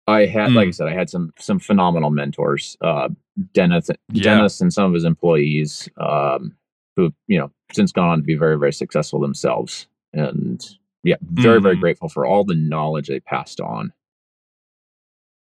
I 0.07 0.25
had, 0.25 0.53
like 0.53 0.67
I 0.67 0.69
Mm. 0.69 0.75
said, 0.75 0.87
I 0.87 0.93
had 0.93 1.09
some 1.09 1.33
some 1.37 1.59
phenomenal 1.59 2.09
mentors. 2.09 2.77
Uh, 2.81 3.09
Dennis, 3.53 3.89
Yeah. 4.13 4.23
Dennis, 4.23 4.61
and 4.61 4.73
some 4.73 4.85
of 4.85 4.93
his 4.93 5.03
employees, 5.03 5.89
um, 5.97 6.55
who 6.95 7.13
you 7.27 7.37
know 7.37 7.51
since 7.73 7.91
gone 7.91 8.09
on 8.09 8.17
to 8.19 8.23
be 8.23 8.35
very 8.35 8.57
very 8.57 8.73
successful 8.73 9.19
themselves, 9.19 9.87
and 10.13 10.65
yeah, 11.03 11.17
very 11.21 11.61
very 11.61 11.75
Mhm. 11.75 11.81
grateful 11.81 12.09
for 12.09 12.25
all 12.25 12.43
the 12.45 12.55
knowledge 12.55 13.09
they 13.09 13.19
passed 13.19 13.59
on. 13.61 13.91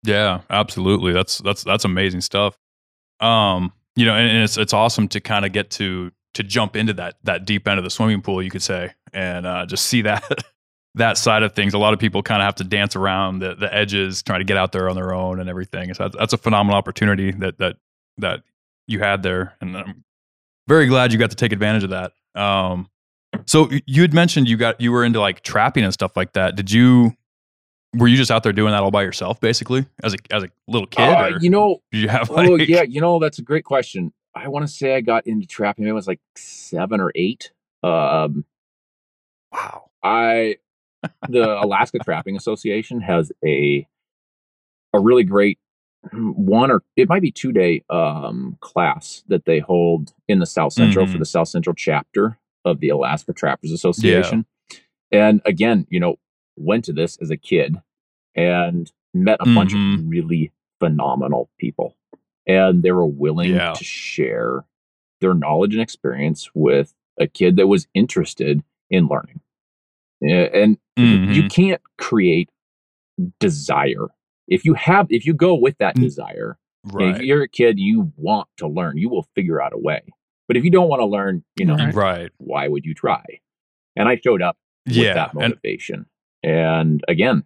Yeah, 0.03 0.41
absolutely. 0.49 1.13
That's 1.13 1.39
that's 1.39 1.63
that's 1.63 1.85
amazing 1.85 2.21
stuff. 2.21 2.57
Um, 3.19 3.71
you 3.95 4.05
know, 4.05 4.15
and, 4.15 4.29
and 4.29 4.43
it's 4.43 4.57
it's 4.57 4.73
awesome 4.73 5.07
to 5.09 5.19
kind 5.19 5.45
of 5.45 5.51
get 5.51 5.69
to 5.71 6.11
to 6.33 6.43
jump 6.43 6.75
into 6.75 6.93
that 6.93 7.15
that 7.23 7.45
deep 7.45 7.67
end 7.67 7.77
of 7.77 7.83
the 7.83 7.89
swimming 7.89 8.21
pool, 8.21 8.41
you 8.41 8.49
could 8.49 8.63
say, 8.63 8.93
and 9.13 9.45
uh, 9.45 9.65
just 9.65 9.85
see 9.85 10.01
that 10.03 10.23
that 10.95 11.17
side 11.17 11.43
of 11.43 11.53
things. 11.53 11.73
A 11.73 11.77
lot 11.77 11.93
of 11.93 11.99
people 11.99 12.23
kind 12.23 12.41
of 12.41 12.45
have 12.45 12.55
to 12.55 12.63
dance 12.63 12.95
around 12.95 13.39
the 13.39 13.55
the 13.55 13.73
edges, 13.73 14.21
trying 14.23 14.39
to 14.39 14.45
get 14.45 14.57
out 14.57 14.71
there 14.71 14.89
on 14.89 14.95
their 14.95 15.13
own 15.13 15.39
and 15.39 15.49
everything. 15.49 15.93
So 15.93 16.09
that's, 16.09 16.33
a 16.33 16.37
phenomenal 16.37 16.77
opportunity 16.77 17.31
that 17.31 17.57
that 17.57 17.77
that 18.17 18.43
you 18.87 18.99
had 18.99 19.23
there, 19.23 19.55
and 19.61 19.77
I'm 19.77 20.03
very 20.67 20.87
glad 20.87 21.11
you 21.11 21.19
got 21.19 21.31
to 21.31 21.35
take 21.35 21.51
advantage 21.51 21.83
of 21.83 21.89
that. 21.91 22.13
Um, 22.35 22.89
so 23.45 23.69
you 23.85 24.01
had 24.01 24.13
mentioned 24.13 24.47
you 24.47 24.57
got 24.57 24.79
you 24.79 24.91
were 24.91 25.03
into 25.03 25.19
like 25.19 25.41
trapping 25.41 25.83
and 25.83 25.93
stuff 25.93 26.15
like 26.15 26.33
that. 26.33 26.55
Did 26.55 26.71
you? 26.71 27.13
Were 27.95 28.07
you 28.07 28.17
just 28.17 28.29
out 28.29 28.43
there 28.43 28.53
doing 28.53 28.71
that 28.71 28.83
all 28.83 28.91
by 28.91 29.01
yourself, 29.01 29.39
basically, 29.39 29.83
as 30.03 30.13
a 30.13 30.17
as 30.29 30.43
a 30.43 30.49
little 30.67 30.85
kid? 30.85 31.01
Uh, 31.01 31.31
or 31.31 31.39
you 31.39 31.49
know, 31.49 31.81
you 31.91 32.07
have 32.07 32.29
like? 32.29 32.49
oh 32.49 32.55
yeah, 32.55 32.83
you 32.83 33.01
know 33.01 33.19
that's 33.19 33.39
a 33.39 33.41
great 33.41 33.63
question. 33.63 34.13
I 34.35 34.47
want 34.47 34.65
to 34.67 34.71
say 34.71 34.95
I 34.95 35.01
got 35.01 35.27
into 35.27 35.47
trapping. 35.47 35.83
Maybe 35.85 35.91
It 35.91 35.93
was 35.93 36.07
like 36.07 36.21
seven 36.35 36.99
or 37.01 37.11
eight. 37.15 37.51
Um, 37.83 38.45
Wow. 39.51 39.89
I 40.03 40.57
the 41.29 41.59
Alaska 41.63 41.97
Trapping 41.99 42.35
Association 42.37 43.01
has 43.01 43.31
a 43.43 43.87
a 44.93 44.99
really 44.99 45.23
great 45.23 45.57
one 46.13 46.69
or 46.71 46.83
it 46.95 47.09
might 47.09 47.21
be 47.21 47.31
two 47.31 47.51
day 47.51 47.83
um, 47.89 48.57
class 48.61 49.23
that 49.27 49.45
they 49.45 49.59
hold 49.59 50.13
in 50.27 50.39
the 50.39 50.45
South 50.45 50.73
Central 50.73 51.05
for 51.07 51.15
Mhm. 51.15 51.19
the 51.19 51.25
South 51.25 51.47
Central 51.47 51.73
chapter 51.73 52.37
of 52.63 52.79
the 52.79 52.89
Alaska 52.89 53.33
Trappers 53.33 53.71
Association. 53.71 54.45
And 55.11 55.41
again, 55.45 55.87
you 55.89 55.99
know, 55.99 56.19
went 56.55 56.85
to 56.85 56.93
this 56.93 57.17
as 57.17 57.31
a 57.31 57.37
kid 57.37 57.81
and 58.35 58.91
met 59.13 59.37
a 59.41 59.45
bunch 59.45 59.73
Mhm. 59.73 59.99
of 59.99 60.07
really 60.09 60.51
phenomenal 60.79 61.49
people. 61.57 61.95
And 62.49 62.83
they 62.83 62.91
were 62.91 63.05
willing 63.05 63.51
Yeah. 63.53 63.73
to 63.73 63.83
share 63.83 64.65
their 65.21 65.33
knowledge 65.35 65.73
and 65.73 65.81
experience 65.81 66.49
with 66.55 66.93
a 67.19 67.27
kid 67.27 67.57
that 67.57 67.67
was 67.67 67.87
interested 67.93 68.63
in 68.89 69.07
learning. 69.07 69.39
And 70.21 70.77
you 70.97 71.43
Mhm. 71.43 71.49
can't 71.49 71.81
create 71.97 72.49
desire 73.39 74.07
if 74.47 74.65
you 74.65 74.73
have 74.73 75.07
if 75.09 75.25
you 75.25 75.33
go 75.33 75.53
with 75.55 75.77
that 75.79 75.95
Mm. 75.95 76.01
desire 76.01 76.57
and 76.85 76.93
if 77.17 77.21
you're 77.21 77.43
a 77.43 77.47
kid 77.49 77.77
you 77.77 78.11
want 78.15 78.47
to 78.57 78.67
learn 78.67 78.97
you 78.97 79.09
will 79.09 79.27
figure 79.35 79.61
out 79.61 79.73
a 79.73 79.77
way 79.77 80.01
but 80.47 80.55
if 80.57 80.63
you 80.63 80.71
don't 80.71 80.87
want 80.89 81.01
to 81.01 81.05
learn 81.05 81.43
you 81.57 81.65
know 81.65 81.75
Right. 81.75 81.93
Right. 81.95 82.31
why 82.37 82.67
would 82.69 82.85
you 82.85 82.93
try 82.93 83.23
and 83.97 84.07
i 84.07 84.15
showed 84.15 84.41
up 84.41 84.57
with 84.87 84.95
Yeah. 84.95 85.13
that 85.15 85.33
And 85.33 85.41
motivation 85.41 86.05
and, 86.43 87.03
again 87.09 87.43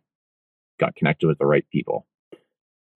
got 0.80 0.96
connected 0.96 1.26
with 1.28 1.40
the 1.40 1.48
right 1.48 1.68
people 1.72 2.06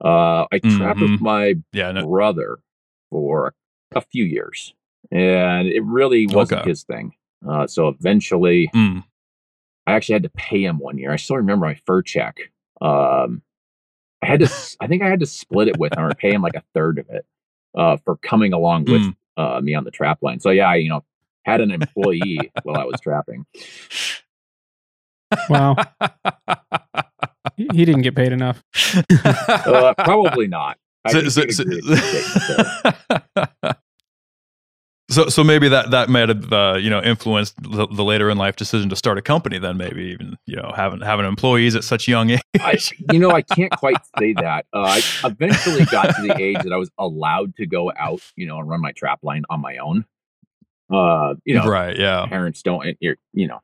uh 0.03 0.45
i 0.51 0.59
trapped 0.59 0.99
Mhm. 0.99 1.11
with 1.11 1.21
my 1.21 1.55
yeah. 1.73 1.91
No, 1.91 2.05
brother 2.07 2.59
for 3.09 3.53
a 3.95 4.01
few 4.01 4.23
years 4.25 4.73
and 5.11 5.67
it 5.67 5.83
really 5.83 6.27
wasn't 6.27 6.61
Okay. 6.61 6.69
his 6.69 6.83
thing 6.83 7.13
uh 7.47 7.65
so 7.67 7.87
eventually 7.87 8.69
mm, 8.75 9.03
I 9.87 9.93
actually 9.93 10.13
had 10.13 10.23
to 10.23 10.29
pay 10.29 10.63
him 10.65 10.79
one 10.79 10.97
year. 10.97 11.11
I 11.13 11.15
still 11.15 11.37
remember 11.37 11.65
my 11.65 11.75
fur 11.85 12.01
check. 12.01 12.51
Um, 12.81 13.41
I 14.21 14.25
had 14.25 14.41
to, 14.41 14.51
I 14.81 14.87
think 14.87 15.01
I 15.01 15.07
had 15.07 15.21
to 15.21 15.25
split 15.25 15.69
it 15.69 15.77
with 15.77 15.93
him 15.97 16.03
or 16.03 16.13
pay 16.13 16.33
him 16.33 16.41
like 16.41 16.55
a 16.55 16.63
third 16.73 16.99
of 16.99 17.09
it 17.09 17.25
uh, 17.73 17.95
for 18.03 18.17
coming 18.17 18.51
along 18.51 18.83
with 18.85 19.01
mm. 19.01 19.15
uh, 19.37 19.61
me 19.61 19.75
on 19.75 19.85
the 19.85 19.91
trap 19.91 20.19
line. 20.21 20.41
So 20.41 20.49
yeah, 20.49 20.67
I, 20.67 20.75
you 20.75 20.89
know, 20.89 21.05
had 21.45 21.61
an 21.61 21.71
employee 21.71 22.51
while 22.63 22.75
I 22.75 22.83
was 22.83 22.99
trapping. 22.99 23.45
Wow. 25.49 25.75
He 27.57 27.67
he 27.73 27.85
didn't 27.85 28.03
get 28.03 28.15
paid 28.15 28.31
enough. 28.31 28.63
Uh, 29.67 29.93
probably 29.95 30.47
not. 30.47 30.77
So, 31.09 31.27
so, 31.29 31.47
so, 31.49 31.63
agree 31.63 31.81
to 31.81 31.87
take 31.87 32.01
it, 32.13 33.49
so. 33.65 33.71
so, 35.09 35.29
so 35.29 35.43
maybe 35.43 35.69
that 35.69 35.91
that 35.91 36.09
might 36.09 36.29
have 36.29 36.53
uh, 36.53 36.77
you 36.79 36.89
know 36.89 37.01
influenced 37.01 37.55
the, 37.61 37.87
the 37.87 38.03
later 38.03 38.29
in 38.29 38.37
life 38.37 38.55
decision 38.55 38.89
to 38.89 38.95
start 38.95 39.17
a 39.17 39.21
company. 39.21 39.57
Then 39.57 39.77
maybe 39.77 40.03
even 40.05 40.37
you 40.45 40.55
know 40.55 40.71
having 40.75 41.01
having 41.01 41.25
employees 41.25 41.75
at 41.75 41.83
such 41.83 42.07
young 42.07 42.31
age. 42.31 42.41
I, 42.59 42.77
you 43.11 43.19
know, 43.19 43.31
I 43.31 43.41
can't 43.41 43.71
quite 43.71 43.97
say 44.17 44.33
that. 44.33 44.65
Uh, 44.73 44.99
I 44.99 45.01
eventually 45.25 45.85
got 45.85 46.15
to 46.15 46.21
the 46.21 46.39
age 46.39 46.61
that 46.63 46.73
I 46.73 46.77
was 46.77 46.89
allowed 46.97 47.55
to 47.57 47.65
go 47.65 47.91
out, 47.97 48.21
you 48.35 48.45
know, 48.47 48.59
and 48.59 48.69
run 48.69 48.81
my 48.81 48.91
trap 48.91 49.19
line 49.23 49.43
on 49.49 49.61
my 49.61 49.77
own. 49.77 50.05
Uh, 50.89 51.35
you 51.43 51.55
know, 51.55 51.67
right? 51.67 51.97
Yeah. 51.97 52.25
parents 52.27 52.61
don't 52.61 52.97
you're 52.99 53.17
you 53.33 53.47
know 53.47 53.59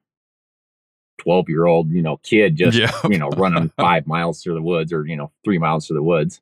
12 1.23 1.49
year 1.49 1.65
old 1.65 1.89
you 1.89 2.01
know 2.01 2.17
kid 2.17 2.55
just 2.57 2.77
Yeah. 2.77 2.91
you 3.09 3.17
know 3.17 3.29
running 3.31 3.69
five 3.77 4.05
miles 4.07 4.43
through 4.43 4.55
the 4.55 4.61
woods 4.61 4.91
or 4.91 5.05
you 5.05 5.15
know 5.15 5.31
three 5.45 5.57
miles 5.57 5.87
through 5.87 5.95
the 5.97 6.03
woods 6.03 6.41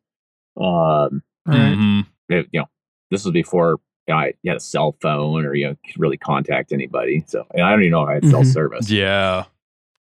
um 0.58 1.24
Right. 1.46 1.76
Mhm. 1.76 2.06
it- 2.30 2.48
you 2.52 2.60
know 2.62 2.68
this 3.10 3.26
was 3.26 3.32
before 3.34 3.80
you 4.08 4.14
know, 4.14 4.20
I 4.20 4.34
had 4.46 4.58
a 4.58 4.60
cell 4.60 4.96
phone 5.02 5.46
or 5.46 5.54
you 5.56 5.68
know 5.68 5.76
could 5.86 6.00
really 6.00 6.18
contact 6.18 6.72
anybody 6.72 7.24
so 7.28 7.46
and 7.54 7.64
I 7.64 7.70
don't 7.72 7.82
even 7.82 7.92
know 7.92 8.04
if 8.04 8.10
I 8.10 8.14
had 8.16 8.26
cell 8.28 8.42
Mhm. 8.44 8.54
service 8.54 8.90
Yeah. 8.90 9.46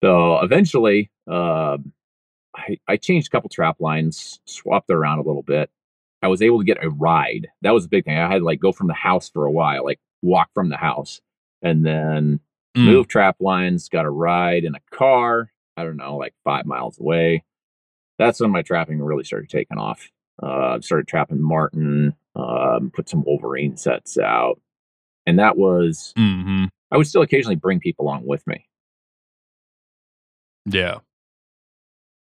so 0.02 0.38
eventually 0.40 1.11
um 1.26 1.92
I, 2.56 2.78
I 2.88 2.97
changed 2.97 3.28
a 3.28 3.30
couple 3.30 3.50
trap 3.50 3.76
lines 3.80 4.40
swapped 4.47 4.90
around 4.90 5.18
a 5.18 5.23
little 5.23 5.42
bit 5.42 5.70
I 6.23 6.28
was 6.28 6.42
able 6.42 6.58
to 6.58 6.64
get 6.64 6.82
a 6.82 6.90
ride 6.90 7.49
that 7.62 7.73
was 7.75 7.85
a 7.85 7.88
big 7.88 8.04
thing 8.04 8.16
I 8.18 8.28
had 8.30 8.38
to 8.38 8.44
like 8.44 8.61
go 8.61 8.73
from 8.73 8.87
the 8.88 8.94
house 8.94 9.28
for 9.28 9.44
a 9.47 9.50
while 9.52 9.85
like 9.85 10.00
walk 10.23 10.50
from 10.54 10.68
the 10.68 10.76
house 10.76 11.20
and 11.62 11.85
then 11.87 12.40
Mm. 12.78 12.85
move 12.85 13.08
trap 13.08 13.37
lines, 13.40 13.88
got 13.88 14.04
a 14.04 14.11
ride 14.11 14.64
in 14.64 14.75
a 14.75 14.80
car, 14.97 15.50
I 15.76 15.85
don't 15.85 15.97
know, 15.97 16.16
like 16.16 16.35
five 16.44 16.64
miles 16.66 16.99
away. 17.00 17.44
That's 18.18 18.40
when 18.40 18.50
my 18.50 18.62
trapping 18.62 19.00
really 19.02 19.25
started 19.25 19.49
taking 19.50 19.78
off. 19.78 20.11
Uh, 20.42 20.80
started 20.80 21.08
trapping 21.08 21.40
marten, 21.42 22.14
um, 22.37 22.90
put 22.94 23.08
some 23.08 23.25
Wolverine 23.25 23.76
sets 23.76 24.16
out. 24.18 24.61
And 25.26 25.38
that 25.40 25.56
was, 25.58 26.14
Mhm. 26.16 26.68
I 26.92 26.97
would 26.97 27.06
still 27.08 27.23
occasionally 27.23 27.56
bring 27.56 27.80
people 27.80 28.04
along 28.06 28.25
with 28.25 28.47
me, 28.47 28.66
Yeah. 30.66 30.99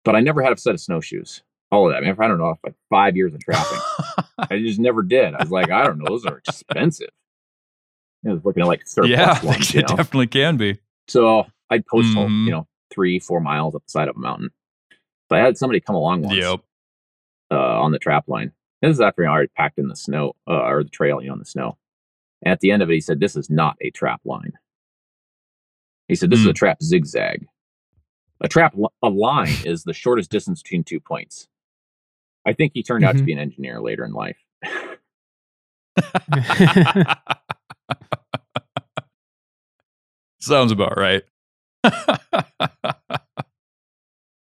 but 0.04 0.16
I 0.16 0.20
never 0.22 0.42
had 0.42 0.54
a 0.54 0.58
set 0.58 0.74
of 0.76 0.80
snowshoes. 0.82 1.42
All 1.72 1.88
of 1.88 1.94
that. 1.94 1.98
I 1.98 2.02
mean, 2.06 2.16
I 2.20 2.28
don't 2.28 2.38
know, 2.38 2.56
like 2.64 2.76
five 2.90 3.16
years 3.18 3.34
of 3.34 3.42
trapping. 3.42 3.80
I 4.38 4.60
just 4.60 4.80
never 4.80 5.02
did. 5.02 5.34
I 5.34 5.42
was 5.42 5.52
like, 5.52 5.72
I 5.72 5.84
don't 5.84 5.98
know, 5.98 6.06
those 6.08 6.26
are 6.26 6.38
expensive. 6.38 7.10
I 8.28 8.34
was 8.34 8.44
looking 8.46 8.62
at 8.64 8.68
like 8.68 8.88
surplus 8.88 9.12
yeah. 9.12 9.42
ones, 9.46 9.74
you 9.74 9.80
It 9.82 9.90
know? 9.90 9.96
definitely 9.98 10.28
can 10.28 10.58
be. 10.58 10.80
So 11.08 11.46
I'd 11.70 11.86
post, 11.86 12.08
Mhm. 12.16 12.46
you 12.46 12.52
know, 12.52 12.68
three, 12.92 13.20
four 13.20 13.40
miles 13.40 13.76
up 13.76 13.84
the 13.86 13.92
side 13.92 14.08
of 14.08 14.16
a 14.16 14.20
mountain. 14.20 14.50
So 15.30 15.36
I 15.36 15.40
had 15.40 15.58
somebody 15.58 15.80
come 15.80 15.96
along 15.96 16.22
once 16.24 16.36
Yep. 16.38 16.60
uh, 17.52 17.82
on 17.82 17.92
the 17.92 18.00
trap 18.00 18.28
line. 18.28 18.52
This 18.82 18.92
is 18.96 19.02
after 19.02 19.26
I 19.26 19.30
already 19.32 19.52
packed 19.56 19.78
in 19.80 19.88
the 19.88 19.96
snow 19.96 20.36
uh, 20.48 20.64
or 20.64 20.84
the 20.84 20.90
trail, 20.90 21.22
you 21.22 21.28
know, 21.28 21.34
in 21.34 21.40
the 21.40 21.46
snow. 21.46 21.78
And 22.44 22.52
at 22.52 22.60
the 22.60 22.72
end 22.72 22.82
of 22.84 22.90
it, 22.90 22.94
he 22.94 23.02
said, 23.02 23.20
This 23.20 23.36
is 23.36 23.50
not 23.50 23.78
a 23.82 23.90
trap 23.92 24.22
line. 24.26 24.54
He 26.08 26.16
said, 26.16 26.30
This 26.30 26.40
is 26.40 26.46
a 26.48 26.52
Mm. 26.54 26.56
trap 26.56 26.84
zigzag. 26.84 27.48
A 28.42 28.48
trap, 28.48 28.74
li- 28.76 28.90
a 29.02 29.10
line 29.10 29.56
is 29.66 29.84
the 29.84 29.94
shortest 29.94 30.30
distance 30.30 30.62
between 30.62 30.84
two 30.84 31.00
points. 31.00 31.48
I 32.46 32.54
think 32.54 32.74
he 32.76 32.84
turned 32.84 33.04
out 33.06 33.16
to 33.18 33.24
Mhm. 33.24 33.26
be 33.26 33.34
an 33.34 33.40
engineer 33.40 33.80
later 33.82 34.04
in 34.06 34.12
life. 34.14 34.38
Sounds 40.40 40.72
about 40.72 40.98
right. 40.98 41.24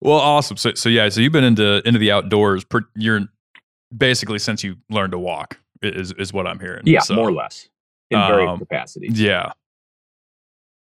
well, 0.00 0.18
awesome. 0.18 0.56
So, 0.56 0.74
so 0.74 0.88
yeah, 0.88 1.08
so 1.08 1.20
you've 1.20 1.32
been 1.32 1.44
into 1.44 1.82
into 1.86 1.98
the 1.98 2.10
outdoors. 2.12 2.64
Per, 2.64 2.82
you're 2.94 3.22
basically 3.96 4.38
since 4.38 4.62
you 4.62 4.76
learned 4.90 5.12
to 5.12 5.18
walk 5.18 5.58
is 5.82 6.12
is 6.12 6.32
what 6.32 6.46
I'm 6.46 6.60
hearing. 6.60 6.82
yeah, 6.84 7.00
So, 7.00 7.14
more 7.14 7.28
or 7.28 7.32
less 7.32 7.68
in 8.10 8.18
various 8.18 8.50
um, 8.50 8.58
capacities. 8.58 9.20
Yeah. 9.20 9.52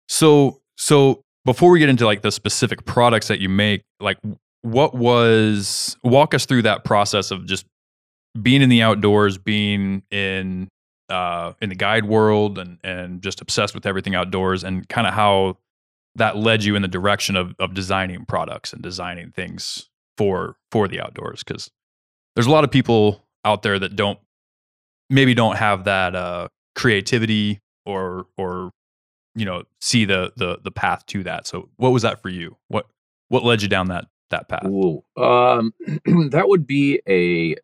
So 0.09 0.61
so 0.77 1.21
before 1.45 1.71
we 1.71 1.79
get 1.79 1.89
into 1.89 2.05
like 2.05 2.21
the 2.21 2.31
specific 2.31 2.85
products 2.85 3.27
that 3.27 3.39
you 3.39 3.49
make, 3.49 3.83
like 3.99 4.17
what 4.61 4.95
was 4.95 5.97
walk 6.03 6.33
us 6.33 6.45
through 6.45 6.63
that 6.63 6.83
process 6.83 7.31
of 7.31 7.45
just 7.45 7.65
being 8.41 8.61
in 8.61 8.69
the 8.69 8.81
outdoors, 8.81 9.37
being 9.37 10.03
in 10.11 10.67
uh 11.09 11.53
in 11.61 11.69
the 11.69 11.75
guide 11.75 12.05
world 12.05 12.57
and 12.57 12.77
and 12.83 13.21
just 13.21 13.41
obsessed 13.41 13.73
with 13.73 13.85
everything 13.85 14.15
outdoors 14.15 14.63
and 14.63 14.87
kind 14.89 15.07
of 15.07 15.13
how 15.13 15.57
that 16.15 16.35
led 16.35 16.63
you 16.63 16.75
in 16.75 16.81
the 16.81 16.87
direction 16.87 17.35
of 17.35 17.55
of 17.59 17.73
designing 17.73 18.25
products 18.25 18.73
and 18.73 18.81
designing 18.81 19.31
things 19.31 19.89
for 20.17 20.57
for 20.71 20.87
the 20.87 20.99
outdoors 20.99 21.43
cuz 21.43 21.69
there's 22.35 22.47
a 22.47 22.51
lot 22.51 22.63
of 22.63 22.71
people 22.71 23.25
out 23.45 23.63
there 23.63 23.79
that 23.79 23.95
don't 23.95 24.19
maybe 25.09 25.33
don't 25.33 25.57
have 25.57 25.85
that 25.85 26.15
uh, 26.15 26.47
creativity 26.75 27.61
or 27.85 28.27
or 28.37 28.71
you 29.35 29.45
know 29.45 29.63
see 29.81 30.05
the 30.05 30.33
the 30.35 30.59
the 30.63 30.71
path 30.71 31.05
to 31.07 31.23
that. 31.23 31.47
So 31.47 31.69
what 31.77 31.91
was 31.91 32.03
that 32.03 32.21
for 32.21 32.29
you? 32.29 32.57
What 32.67 32.87
what 33.29 33.43
led 33.43 33.61
you 33.61 33.67
down 33.67 33.87
that 33.87 34.05
that 34.29 34.49
path? 34.49 34.65
Ooh, 34.65 35.03
um, 35.17 35.73
that 36.31 36.45
would 36.47 36.67
be 36.67 37.01
a 37.07 37.55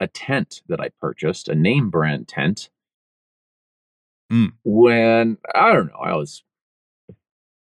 a 0.00 0.06
tent 0.06 0.62
that 0.68 0.80
I 0.80 0.90
purchased, 1.00 1.48
a 1.48 1.54
name 1.54 1.90
brand 1.90 2.28
tent. 2.28 2.70
Mm. 4.32 4.52
When 4.64 5.38
I 5.54 5.72
don't 5.72 5.86
know, 5.86 5.98
I 6.02 6.14
was 6.16 6.42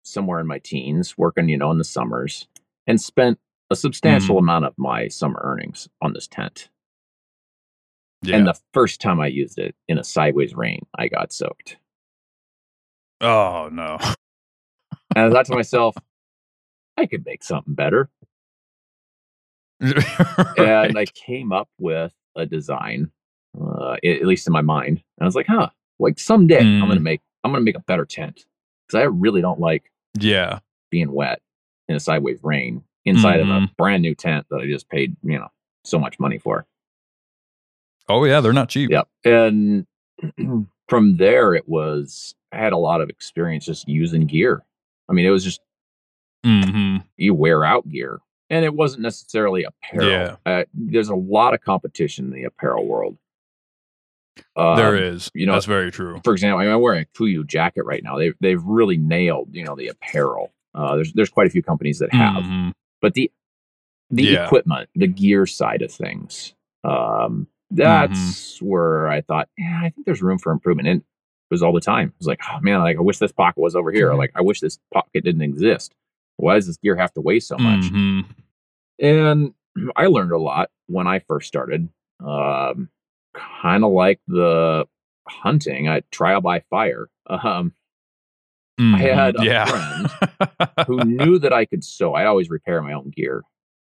somewhere 0.04 0.40
in 0.40 0.48
my 0.48 0.60
teens, 0.60 1.18
working, 1.18 1.50
you 1.50 1.58
know, 1.58 1.72
in 1.72 1.78
the 1.78 1.84
summers, 1.84 2.48
and 2.88 3.02
spent 3.02 3.40
a 3.70 3.76
substantial 3.76 4.38
amount 4.38 4.66
of 4.66 4.74
my 4.78 5.08
summer 5.08 5.42
earnings 5.44 5.90
on 6.02 6.14
this 6.14 6.28
tent. 6.28 6.70
Yeah. 8.22 8.38
And 8.38 8.48
the 8.48 8.60
first 8.74 9.02
time 9.02 9.20
I 9.20 9.28
used 9.28 9.60
it 9.60 9.76
in 9.88 9.98
a 9.98 10.04
sideways 10.04 10.56
rain, 10.56 10.86
I 10.98 11.08
got 11.08 11.34
soaked. 11.34 11.78
oh 13.22 13.70
no. 13.72 13.98
And 15.16 15.26
I 15.26 15.30
thought 15.30 15.46
to 15.46 15.56
myself, 15.56 15.96
I 16.98 17.06
could 17.06 17.26
make 17.26 17.42
something 17.42 17.74
better. 17.74 18.10
And 20.58 20.98
I 20.98 21.06
came 21.08 21.52
up 21.52 21.70
with 21.80 22.14
a 22.36 22.46
design, 22.46 23.12
uh, 23.60 23.94
at 24.04 24.26
least 24.26 24.48
in 24.48 24.54
my 24.54 24.62
mind. 24.62 24.98
And 25.18 25.22
I 25.22 25.26
was 25.26 25.36
like, 25.36 25.48
huh, 25.48 25.70
like 26.00 26.18
someday 26.20 26.60
I'm 26.62 26.82
Mm. 26.82 26.88
gonna 26.88 27.00
make 27.00 27.22
I'm 27.44 27.52
gonna 27.52 27.64
make 27.64 27.76
a 27.76 27.82
better 27.82 28.06
tent. 28.06 28.46
Because 28.88 29.02
I 29.02 29.04
really 29.06 29.42
don't 29.42 29.60
like 29.60 29.92
yeah. 30.20 30.60
being 30.92 31.12
wet 31.12 31.42
in 31.90 31.96
a 31.96 32.00
sideways 32.00 32.40
rain 32.44 32.84
inside 33.06 33.40
of 33.40 33.50
a 33.50 33.60
Mhm. 33.62 33.76
brand 33.78 34.02
new 34.02 34.16
tent 34.16 34.46
that 34.50 34.62
I 34.62 34.68
just 34.68 34.90
paid, 34.90 35.16
you 35.24 35.38
know, 35.38 35.50
so 35.84 36.00
much 36.00 36.20
money 36.20 36.38
for. 36.38 36.66
Oh 38.08 38.24
yeah, 38.26 38.40
they're 38.42 38.54
not 38.54 38.70
cheap. 38.70 38.92
Yep. 38.92 39.08
And 39.26 39.88
from 40.88 41.18
there, 41.18 41.54
it 41.54 41.68
was, 41.68 42.36
I 42.52 42.58
had 42.58 42.74
a 42.74 42.78
lot 42.78 43.02
of 43.02 43.10
experience 43.10 43.66
just 43.66 43.88
using 43.90 44.26
gear. 44.26 44.64
I 45.10 45.14
mean, 45.14 45.26
it 45.26 45.32
was 45.32 45.44
just, 45.44 45.62
hmm 46.46 46.98
you 47.18 47.34
wear 47.34 47.64
out 47.64 47.88
gear. 47.90 48.20
And 48.50 48.64
it 48.64 48.74
wasn't 48.76 49.02
necessarily 49.04 49.64
apparel. 49.64 50.08
Yeah. 50.10 50.36
Uh, 50.46 50.64
there's 50.74 51.10
a 51.10 51.16
lot 51.16 51.54
of 51.54 51.62
competition 51.62 52.26
in 52.26 52.32
the 52.32 52.44
apparel 52.44 52.86
world. 52.86 53.18
Um, 54.56 54.76
there 54.76 54.96
is. 54.96 55.32
you 55.34 55.46
know- 55.46 55.54
that's 55.54 55.66
very 55.66 55.92
true. 55.92 56.20
For 56.24 56.34
example, 56.34 56.60
I'm 56.60 56.82
wearing 56.82 57.04
a 57.04 57.18
KUIU 57.18 57.46
jacket 57.48 57.86
right 57.86 58.04
now. 58.04 58.18
They've, 58.18 58.36
they've 58.42 58.62
really 58.64 58.98
nailed, 58.98 59.50
you 59.54 59.64
know, 59.64 59.76
the 59.76 59.88
apparel. 59.88 60.52
Uh, 60.74 60.96
there's, 60.96 61.14
there's 61.14 61.30
quite 61.30 61.48
a 61.48 61.50
few 61.50 61.64
companies 61.64 62.00
that 62.00 62.14
have. 62.14 62.44
Mhm. 62.44 62.74
but 63.02 63.14
the 63.14 63.32
the 64.12 64.24
Yeah. 64.24 64.46
equipment, 64.46 64.88
the 64.94 65.08
gear 65.08 65.48
side 65.48 65.82
of 65.82 65.92
things, 65.92 66.54
um, 66.84 67.48
that's 67.72 68.20
Mm-hmm. 68.60 68.66
where 68.68 69.08
I 69.08 69.22
thought, 69.22 69.50
yeah, 69.58 69.80
I 69.84 69.90
think 69.90 70.06
there's 70.06 70.22
room 70.22 70.38
for 70.38 70.52
improvement. 70.52 70.88
And 70.88 71.02
it 71.02 71.06
was 71.50 71.64
all 71.64 71.74
the 71.74 71.82
time. 71.82 72.10
It 72.10 72.14
was 72.20 72.28
like, 72.28 72.42
oh 72.52 72.60
man, 72.62 72.82
like 72.82 72.98
I 72.98 73.02
wish 73.02 73.18
this 73.18 73.32
pocket 73.32 73.60
was 73.60 73.76
over 73.76 73.92
here. 73.92 74.10
Or 74.12 74.14
Mhm. 74.14 74.18
like 74.20 74.32
I 74.36 74.42
wish 74.42 74.60
this 74.60 74.78
pocket 74.94 75.24
didn't 75.24 75.42
exist. 75.42 75.94
Why 76.38 76.56
does 76.56 76.68
this 76.68 76.78
gear 76.78 76.96
have 76.96 77.14
to 77.14 77.22
weigh 77.22 77.40
so 77.40 77.58
much? 77.58 77.92
Mhm. 77.92 78.26
And 79.00 79.54
I 79.96 80.08
learned 80.08 80.32
a 80.32 80.38
lot 80.38 80.70
when 80.88 81.08
I 81.08 81.20
first 81.20 81.48
started. 81.48 81.90
Um, 82.26 82.90
kind 83.34 83.84
of 83.84 83.92
like 83.92 84.20
the 84.28 84.88
hunting, 85.28 85.90
I 85.90 86.02
trial 86.12 86.42
by 86.42 86.62
fire. 86.70 87.10
Um, 87.30 87.74
I 88.78 89.00
had 89.00 89.36
a 89.40 89.44
yeah. 89.44 90.86
who 90.88 91.04
knew 91.06 91.40
that 91.40 91.54
I 91.54 91.66
could 91.66 91.84
sew. 91.84 92.14
I 92.14 92.26
always 92.26 92.50
repair 92.50 92.82
my 92.82 92.94
own 92.94 93.10
gear. 93.10 93.42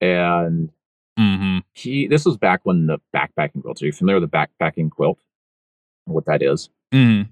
And 0.01 0.71
hmm 1.19 1.59
he 1.73 2.07
this 2.07 2.25
was 2.25 2.37
back 2.37 2.61
when 2.65 2.87
the 2.87 2.99
backpacking 3.15 3.63
quilts. 3.63 3.83
Are 3.83 3.87
you 3.87 3.93
familiar 3.93 4.21
with 4.21 4.31
the 4.31 4.37
backpacking 4.37 4.91
quilt? 4.91 5.19
What 6.05 6.27
that 6.27 6.43
is? 6.43 6.69
hmm 6.93 7.23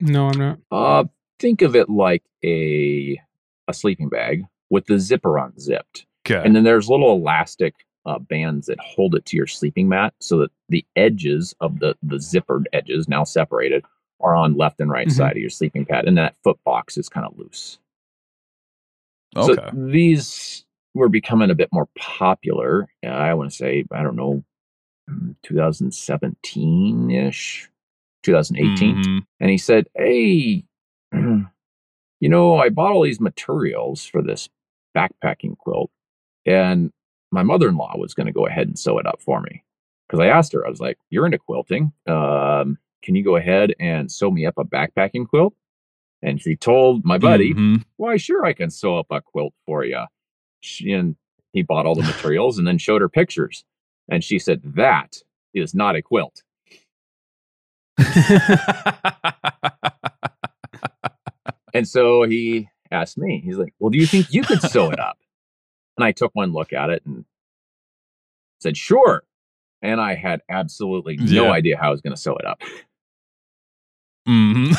No, 0.00 0.28
I'm 0.28 0.38
not. 0.38 0.58
Uh 0.70 1.04
think 1.38 1.62
of 1.62 1.74
it 1.76 1.88
like 1.88 2.22
a 2.44 3.20
a 3.68 3.72
sleeping 3.74 4.08
bag 4.08 4.44
with 4.70 4.86
the 4.86 4.98
zipper 4.98 5.38
unzipped. 5.38 6.06
Okay. 6.26 6.40
And 6.44 6.54
then 6.56 6.64
there's 6.64 6.88
little 6.88 7.12
elastic 7.12 7.74
uh, 8.06 8.18
bands 8.18 8.66
that 8.66 8.78
hold 8.80 9.14
it 9.14 9.24
to 9.26 9.36
your 9.36 9.46
sleeping 9.46 9.88
mat 9.88 10.14
so 10.20 10.38
that 10.38 10.50
the 10.68 10.84
edges 10.96 11.54
of 11.60 11.78
the 11.78 11.96
the 12.02 12.16
zippered 12.16 12.64
edges 12.72 13.08
now 13.08 13.22
separated 13.24 13.84
are 14.20 14.34
on 14.34 14.56
left 14.56 14.80
and 14.80 14.90
right 14.90 15.08
Mhm. 15.08 15.12
side 15.12 15.32
of 15.32 15.38
your 15.38 15.50
sleeping 15.50 15.84
pad 15.84 16.06
and 16.06 16.16
that 16.18 16.34
foot 16.42 16.58
box 16.64 16.96
is 16.96 17.08
kind 17.08 17.26
of 17.26 17.38
loose. 17.38 17.78
okay. 19.36 19.54
So 19.54 19.70
these 19.72 20.64
were 20.94 21.08
becoming 21.08 21.50
a 21.50 21.54
bit 21.54 21.68
more 21.72 21.88
popular. 21.96 22.88
uh, 23.04 23.08
I 23.08 23.34
want 23.34 23.50
to 23.50 23.56
say, 23.56 23.84
I 23.90 24.02
don't 24.02 24.16
know, 24.16 24.44
2017 25.42 27.10
ish, 27.10 27.68
2018. 28.22 28.96
Mhm. 28.96 29.26
And 29.40 29.50
he 29.50 29.58
said, 29.58 29.88
Hey, 29.94 30.64
you 31.12 32.28
know, 32.28 32.56
I 32.56 32.68
bought 32.68 32.92
all 32.92 33.02
these 33.02 33.20
materials 33.20 34.04
for 34.04 34.22
this 34.22 34.48
backpacking 34.96 35.56
quilt, 35.58 35.90
and 36.46 36.92
my 37.30 37.42
mother 37.42 37.68
in 37.68 37.76
law 37.76 37.94
was 37.96 38.14
going 38.14 38.26
to 38.26 38.32
go 38.32 38.46
ahead 38.46 38.66
and 38.68 38.78
sew 38.78 38.98
it 38.98 39.06
up 39.06 39.20
for 39.22 39.40
me. 39.40 39.64
Because 40.08 40.20
I 40.20 40.26
asked 40.28 40.52
her, 40.52 40.66
I 40.66 40.70
was 40.70 40.80
like, 40.80 40.98
You're 41.10 41.26
into 41.26 41.38
quilting. 41.38 41.92
Um, 42.06 42.78
can 43.02 43.14
you 43.14 43.24
go 43.24 43.36
ahead 43.36 43.74
and 43.80 44.10
sew 44.12 44.30
me 44.30 44.46
up 44.46 44.58
a 44.58 44.64
backpacking 44.64 45.26
quilt? 45.28 45.54
And 46.22 46.40
she 46.40 46.54
told 46.54 47.04
my 47.04 47.18
buddy, 47.18 47.52
Mhm. 47.54 47.84
why 47.96 48.16
sure 48.16 48.44
i 48.44 48.52
can 48.52 48.70
sew 48.70 48.96
up 48.98 49.06
a 49.10 49.20
quilt 49.20 49.54
for 49.66 49.84
you 49.84 50.04
she, 50.60 50.92
and 50.92 51.16
he 51.52 51.62
bought 51.62 51.84
all 51.86 51.96
the 51.96 52.02
materials 52.02 52.58
and 52.58 52.66
then 52.68 52.78
showed 52.78 53.00
her 53.00 53.08
pictures 53.08 53.64
and 54.08 54.22
she 54.22 54.38
said 54.38 54.60
that 54.62 55.16
is 55.52 55.74
not 55.74 55.96
a 55.96 56.02
quilt 56.02 56.42
and 61.72 61.86
so 61.88 62.22
he 62.24 62.68
asked 62.90 63.16
me 63.18 63.40
he's 63.44 63.56
like 63.58 63.72
well 63.78 63.90
do 63.90 63.98
you 63.98 64.06
think 64.06 64.32
you 64.32 64.42
could 64.42 64.60
sew 64.62 64.90
it 64.90 65.00
up 65.00 65.18
and 65.96 66.04
i 66.04 66.12
took 66.12 66.30
one 66.34 66.52
look 66.52 66.72
at 66.72 66.90
it 66.90 67.02
and 67.06 67.24
said 68.60 68.76
sure 68.76 69.22
and 69.80 70.00
i 70.00 70.14
had 70.14 70.40
absolutely 70.48 71.16
no 71.16 71.44
Yeah. 71.46 71.50
idea 71.52 71.76
how 71.78 71.88
i 71.88 71.90
was 71.90 72.00
going 72.00 72.14
to 72.14 72.20
sew 72.20 72.36
it 72.36 72.44
up 72.46 72.60
Mhm. 74.28 74.72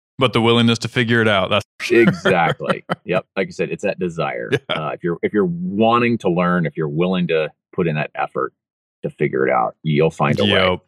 but 0.18 0.32
the 0.32 0.40
willingness 0.40 0.78
to 0.80 0.88
figure 0.88 1.20
it 1.20 1.28
out. 1.28 1.50
That's 1.50 1.64
exactly 1.92 2.84
yep 3.04 3.24
like 3.36 3.46
i 3.46 3.50
said 3.50 3.70
it's 3.70 3.84
that 3.84 3.98
desire 4.00 4.50
Yeah. 4.70 4.74
uh, 4.74 4.88
if 4.90 5.04
you're 5.04 5.18
if 5.22 5.32
you're 5.32 5.44
wanting 5.44 6.18
to 6.18 6.28
learn 6.30 6.66
if 6.66 6.76
you're 6.76 6.88
willing 6.88 7.28
to 7.28 7.52
put 7.72 7.86
in 7.86 7.94
that 7.96 8.10
effort 8.16 8.52
to 9.04 9.10
figure 9.10 9.46
it 9.46 9.52
out 9.52 9.76
you'll 9.84 10.10
find 10.10 10.40
a 10.40 10.44
way 10.44 10.50
Yep. 10.50 10.80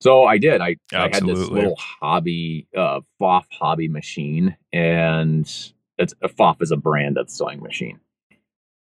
So 0.00 0.24
i 0.24 0.38
did. 0.38 0.60
I, 0.60 0.76
I 0.92 1.10
had 1.12 1.26
this 1.26 1.48
little 1.48 1.76
hobby 1.76 2.66
uh 2.76 3.00
Pfaff 3.20 3.44
hobby 3.52 3.88
machine 3.88 4.56
and 4.72 5.44
it's 5.98 6.14
a 6.22 6.28
Pfaff 6.28 6.62
is 6.62 6.70
a 6.70 6.76
brand 6.76 7.18
of 7.18 7.28
sewing 7.28 7.60
machine. 7.60 8.00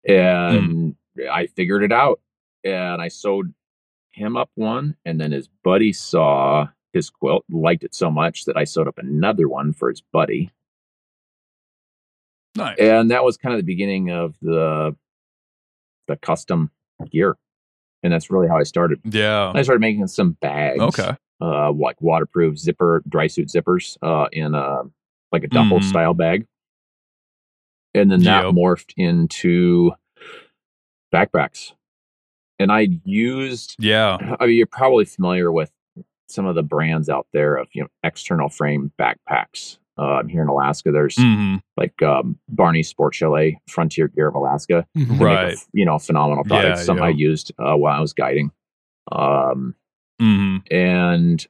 And 0.08 0.96
i 1.30 1.46
figured 1.46 1.82
it 1.82 1.92
out 1.92 2.20
and 2.64 3.02
i 3.02 3.08
sewed 3.08 3.52
him 4.12 4.36
up 4.36 4.50
one 4.54 4.96
and 5.04 5.20
then 5.20 5.30
his 5.32 5.48
buddy 5.62 5.92
saw 5.92 6.66
his 6.92 7.10
quilt 7.10 7.44
liked 7.50 7.84
it 7.84 7.94
so 7.94 8.10
much 8.10 8.44
that 8.46 8.56
i 8.56 8.64
sewed 8.64 8.88
up 8.88 8.98
another 8.98 9.48
one 9.48 9.72
for 9.72 9.88
his 9.90 10.00
buddy. 10.00 10.50
Nice. 12.54 12.78
and 12.78 13.10
that 13.10 13.24
was 13.24 13.38
kind 13.38 13.54
of 13.54 13.58
the 13.58 13.64
beginning 13.64 14.10
of 14.10 14.36
the 14.42 14.94
the 16.06 16.16
custom 16.16 16.70
gear 17.10 17.36
and 18.02 18.12
that's 18.12 18.30
really 18.30 18.48
how 18.48 18.56
i 18.58 18.62
started 18.62 19.00
yeah. 19.04 19.52
i 19.54 19.62
started 19.62 19.80
making 19.80 20.06
some 20.06 20.32
bags 20.40 20.80
Okay. 20.80 21.16
uh 21.40 21.72
like 21.72 22.00
waterproof 22.00 22.56
zipper 22.58 23.02
dry 23.08 23.26
suit 23.26 23.48
zippers 23.48 23.96
uh 24.02 24.28
in 24.32 24.54
a 24.54 24.82
like 25.32 25.44
a 25.44 25.48
duffel 25.48 25.78
Mhm. 25.80 25.84
style 25.84 26.14
bag 26.14 26.46
and 27.94 28.10
then 28.10 28.22
that 28.24 28.44
Yep. 28.46 28.54
morphed 28.54 28.92
into 28.96 29.92
backpacks 31.12 31.72
and 32.58 32.72
i 32.72 32.88
used 33.04 33.76
Yeah. 33.78 34.16
i 34.40 34.46
mean 34.46 34.56
you're 34.56 34.66
probably 34.66 35.04
familiar 35.04 35.50
with 35.52 35.70
some 36.28 36.46
of 36.46 36.54
the 36.54 36.62
brands 36.62 37.08
out 37.10 37.26
there 37.32 37.56
of 37.56 37.68
you 37.72 37.82
know 37.82 37.88
external 38.02 38.48
frame 38.48 38.90
backpacks 38.98 39.78
um, 40.02 40.28
here 40.28 40.42
in 40.42 40.48
alaska 40.48 40.90
there's 40.90 41.16
hmm 41.16 41.56
like 41.78 42.02
um, 42.02 42.38
Barney 42.50 42.82
Sport 42.82 43.14
Chalet, 43.14 43.58
Frontier 43.66 44.08
Gear 44.08 44.28
of 44.28 44.34
Alaska. 44.34 44.86
Mhm. 44.96 45.20
A 45.20 45.24
Right. 45.24 45.52
f- 45.54 45.66
you 45.72 45.86
know, 45.86 45.98
phenomenal 45.98 46.44
products. 46.44 46.80
Yeah, 46.80 46.84
Some 46.84 47.02
I 47.02 47.08
used 47.08 47.50
uh, 47.58 47.74
while 47.76 47.96
I 47.96 48.00
was 48.00 48.12
guiding. 48.12 48.50
Um, 49.10 49.74
hmm 50.20 50.58
and 50.70 51.46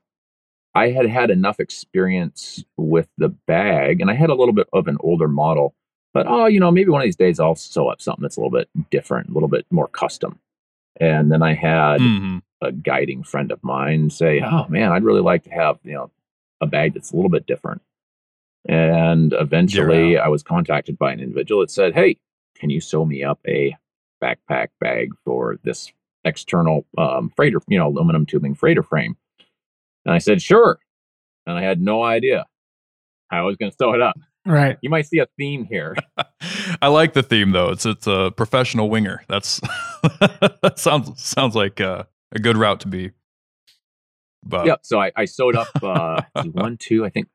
I 0.75 0.89
had 0.91 1.07
had 1.07 1.31
enough 1.31 1.59
experience 1.61 2.65
with 2.77 3.09
the 3.19 3.29
bag, 3.29 4.01
and 4.01 4.11
I 4.11 4.15
had 4.15 4.31
a 4.31 4.35
little 4.35 4.55
bit 4.55 4.69
of 4.73 4.87
an 4.89 4.97
older 5.01 5.29
model. 5.29 5.75
But 6.15 6.27
oh, 6.29 6.47
you 6.47 6.61
know, 6.61 6.71
maybe 6.71 6.91
one 6.91 7.01
of 7.03 7.05
these 7.07 7.17
days 7.17 7.41
I'll 7.41 7.57
sew 7.57 7.89
up 7.89 8.01
something 8.01 8.23
that's 8.23 8.37
a 8.37 8.41
little 8.41 8.57
bit 8.57 8.69
different, 8.91 9.29
a 9.29 9.33
little 9.33 9.49
bit 9.49 9.67
more 9.71 9.89
custom. 9.89 10.39
And 11.01 11.33
then 11.33 11.43
I 11.43 11.55
had 11.55 12.01
hmm 12.01 12.39
a 12.63 12.71
guiding 12.71 13.25
friend 13.25 13.51
of 13.51 13.63
mine 13.65 14.09
say, 14.09 14.41
"Oh 14.41 14.67
man, 14.69 14.93
I'd 14.93 15.03
really 15.03 15.21
like 15.21 15.43
to 15.45 15.51
have 15.51 15.79
you 15.83 15.95
know 15.95 16.11
a 16.61 16.67
bag 16.67 16.95
that's 16.95 17.11
a 17.11 17.17
little 17.17 17.31
bit 17.31 17.45
different." 17.47 17.83
And 18.69 19.35
eventually, 19.39 20.19
I 20.19 20.29
was 20.29 20.43
contacted 20.43 20.97
by 20.97 21.13
an 21.13 21.21
individual 21.21 21.63
that 21.63 21.71
said, 21.71 21.95
"Hey, 21.95 22.17
can 22.55 22.71
you 22.71 22.81
sew 22.81 23.05
me 23.05 23.25
up 23.25 23.41
a 23.47 23.77
backpack 24.23 24.69
bag 24.81 25.11
for 25.25 25.59
this 25.65 25.93
external 26.25 26.87
um, 26.97 27.33
freighter, 27.35 27.61
you 27.69 27.79
know, 27.79 27.89
aluminum 27.89 28.27
tubing 28.27 28.55
freighter 28.55 28.83
frame. 28.83 29.17
And 30.05 30.15
I 30.15 30.19
said, 30.19 30.41
sure. 30.41 30.79
And 31.47 31.59
I 31.59 31.63
had 31.63 31.81
no 31.81 32.03
idea 32.03 32.47
how 33.29 33.39
I 33.39 33.43
was 33.43 33.57
going 33.57 33.71
to 33.71 33.77
sew 33.77 33.95
it 33.95 34.03
up. 34.03 34.19
Right. 34.45 34.77
You 34.81 34.91
might 34.91 35.07
see 35.07 35.19
a 35.19 35.27
theme 35.39 35.65
here. 35.65 35.97
I 36.83 36.89
like 36.89 37.13
the 37.13 37.23
theme 37.23 37.53
though. 37.53 37.69
It's 37.71 37.87
it's 37.87 38.09
a 38.09 38.33
professional 38.37 38.91
winger. 38.91 39.23
That's 39.29 39.61
that 40.03 40.75
sounds 40.77 41.23
sounds 41.23 41.55
like 41.55 41.81
uh, 41.81 42.05
a 42.33 42.41
good 42.41 42.57
route 42.57 42.81
to 42.81 42.89
be. 42.89 43.13
But 44.45 44.67
yep. 44.67 44.81
So 44.83 45.01
I, 45.01 45.13
I 45.15 45.27
sewed 45.27 45.55
up 45.55 45.69
uh, 45.81 46.23
one, 46.53 46.77
two, 46.77 47.05
I 47.05 47.11
think 47.11 47.29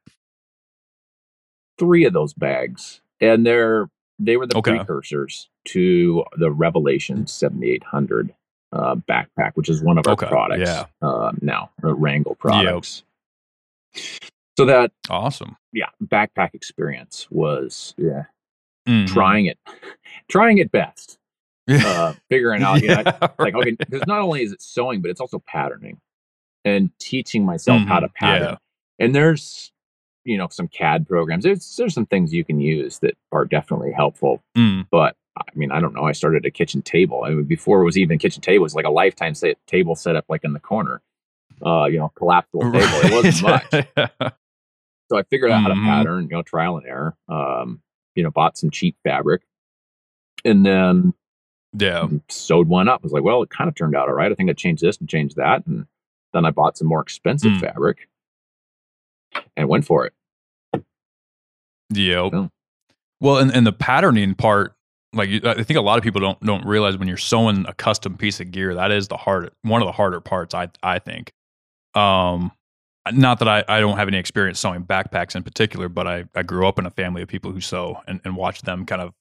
three 1.77 2.05
of 2.05 2.13
those 2.13 2.33
bags, 2.33 3.01
and 3.21 3.45
they're 3.45 3.89
they 4.19 4.37
were 4.37 4.47
the 4.47 4.55
Okay. 4.57 4.71
precursors 4.77 5.49
to 5.65 6.25
the 6.37 6.51
Revelation 6.51 7.27
7800 7.27 8.33
uh, 8.73 8.95
backpack, 8.95 9.51
which 9.55 9.69
is 9.69 9.81
one 9.83 9.97
of 9.97 10.07
our 10.07 10.13
Okay, 10.13 10.27
products 10.27 10.59
yeah. 10.61 10.85
uh, 11.01 11.31
now, 11.41 11.69
the 11.81 11.93
Wrangell 11.93 12.35
products. 12.35 13.03
So 14.57 14.65
that 14.65 14.91
awesome. 15.09 15.55
yeah, 15.73 15.89
backpack 16.03 16.53
experience 16.55 17.27
was 17.29 17.93
yeah 17.97 18.23
Mhm. 18.87 19.07
trying 19.07 19.45
it, 19.47 19.59
trying 20.29 20.57
it 20.57 20.71
best, 20.71 21.19
uh, 21.69 22.13
figuring 22.29 22.63
out 22.65 22.81
yeah, 22.83 23.03
Yeah, 23.05 23.29
like 23.39 23.55
okay, 23.55 23.71
because 23.71 24.05
not 24.07 24.21
only 24.21 24.43
is 24.43 24.51
it 24.51 24.61
sewing, 24.61 25.01
but 25.01 25.11
it's 25.11 25.21
also 25.21 25.39
patterning 25.39 25.99
and 26.65 26.89
teaching 26.99 27.45
myself 27.45 27.81
how 27.87 27.99
to 27.99 28.07
Mhm, 28.07 28.13
pattern. 28.15 28.49
yeah. 28.49 28.57
And 28.99 29.13
there's 29.15 29.71
you 30.27 30.37
know 30.37 30.47
some 30.51 30.67
CAD 30.67 31.07
programs. 31.07 31.43
There's 31.43 31.75
there's 31.77 31.93
some 31.93 32.05
things 32.05 32.33
you 32.33 32.43
can 32.43 32.59
use 32.59 32.99
that 32.99 33.17
are 33.31 33.45
definitely 33.45 33.91
helpful. 33.91 34.43
Mm. 34.57 34.87
But 34.91 35.15
I 35.37 35.43
mean, 35.55 35.71
I 35.71 35.79
don't 35.79 35.93
know. 35.93 36.03
I 36.03 36.11
started 36.11 36.45
a 36.45 36.51
kitchen 36.51 36.81
table. 36.81 37.23
I 37.23 37.29
mean, 37.29 37.45
before 37.45 37.81
it 37.81 37.85
was 37.85 37.97
even 37.97 38.15
a 38.15 38.19
kitchen 38.19 38.41
table, 38.41 38.63
it 38.63 38.69
was 38.69 38.75
like 38.75 38.85
a 38.85 38.89
lifetime 38.91 39.33
set, 39.35 39.57
table 39.67 39.95
set 39.95 40.15
up 40.15 40.25
like 40.29 40.43
in 40.43 40.53
the 40.53 40.59
corner. 40.59 41.01
Uh, 41.65 41.85
you 41.85 41.97
know, 41.97 42.09
collapsible 42.15 42.71
table. 42.71 42.77
It 42.81 43.11
wasn't 43.25 43.41
much. 43.43 44.33
So 45.09 45.17
I 45.17 45.23
figured 45.23 45.51
out 45.51 45.61
how 45.61 45.69
to 45.69 45.73
Mhm. 45.73 45.85
pattern, 45.85 46.23
you 46.23 46.35
know, 46.35 46.41
trial 46.41 46.75
and 46.75 46.85
error. 46.85 47.15
Um, 47.29 47.81
you 48.13 48.23
know, 48.23 48.29
bought 48.29 48.57
some 48.57 48.69
cheap 48.69 48.97
fabric, 49.05 49.41
and 50.43 50.65
then 50.65 51.13
yeah. 51.71 52.07
sewed 52.27 52.67
one 52.67 52.89
up. 52.89 52.99
I 53.01 53.03
was 53.03 53.13
like, 53.13 53.23
well, 53.23 53.41
it 53.41 53.49
kind 53.49 53.69
of 53.69 53.75
turned 53.75 53.95
out 53.95 54.09
all 54.09 54.15
right. 54.15 54.29
I 54.29 54.35
think 54.35 54.49
I 54.49 54.53
changed 54.53 54.83
this 54.83 54.97
and 54.97 55.07
changed 55.07 55.37
that, 55.37 55.65
and 55.65 55.85
then 56.33 56.43
I 56.43 56.51
bought 56.51 56.77
some 56.77 56.87
more 56.89 56.99
expensive 56.99 57.53
Mm. 57.53 57.61
fabric 57.61 58.09
and 59.55 59.69
went 59.69 59.85
for 59.85 60.05
it. 60.05 60.13
Yep. 61.93 62.33
Yeah. 62.33 62.47
Well, 63.19 63.37
and, 63.37 63.51
and 63.51 63.65
the 63.65 63.73
patterning 63.73 64.35
part, 64.35 64.75
like 65.13 65.29
I 65.43 65.63
think 65.63 65.77
a 65.77 65.81
lot 65.81 65.97
of 65.97 66.03
people 66.03 66.21
don't 66.21 66.39
don't 66.41 66.65
realize 66.65 66.97
when 66.97 67.07
you're 67.07 67.17
sewing 67.17 67.65
a 67.67 67.73
custom 67.73 68.17
piece 68.17 68.39
of 68.39 68.51
gear, 68.51 68.75
that 68.75 68.91
is 68.91 69.07
the 69.07 69.17
hard 69.17 69.51
one 69.63 69.81
of 69.81 69.87
the 69.87 69.91
harder 69.93 70.19
parts. 70.21 70.53
I 70.53 70.69
I 70.83 70.99
think. 70.99 71.31
Um, 71.95 72.51
not 73.13 73.39
that 73.39 73.47
I, 73.47 73.63
I 73.67 73.79
don't 73.79 73.97
have 73.97 74.07
any 74.07 74.17
experience 74.17 74.59
sewing 74.59 74.83
backpacks 74.83 75.35
in 75.35 75.43
particular, 75.43 75.89
but 75.89 76.07
I, 76.07 76.25
I 76.35 76.43
grew 76.43 76.67
up 76.67 76.77
in 76.77 76.85
a 76.85 76.91
family 76.91 77.21
of 77.21 77.29
people 77.29 77.51
who 77.51 77.61
sew 77.61 78.01
and, 78.07 78.19
and 78.25 78.35
watch 78.35 78.61
them 78.63 78.85
kind 78.85 79.01
of 79.01 79.13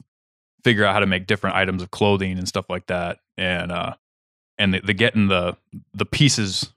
figure 0.64 0.84
out 0.84 0.92
how 0.92 1.00
to 1.00 1.06
make 1.06 1.26
different 1.26 1.56
items 1.56 1.82
of 1.82 1.90
clothing 1.92 2.38
and 2.38 2.48
stuff 2.48 2.66
like 2.68 2.86
that. 2.88 3.18
And 3.38 3.70
uh 3.70 3.94
and 4.58 4.74
the, 4.74 4.80
the 4.80 4.94
getting 4.94 5.28
the 5.28 5.56
the 5.94 6.06
pieces 6.06 6.72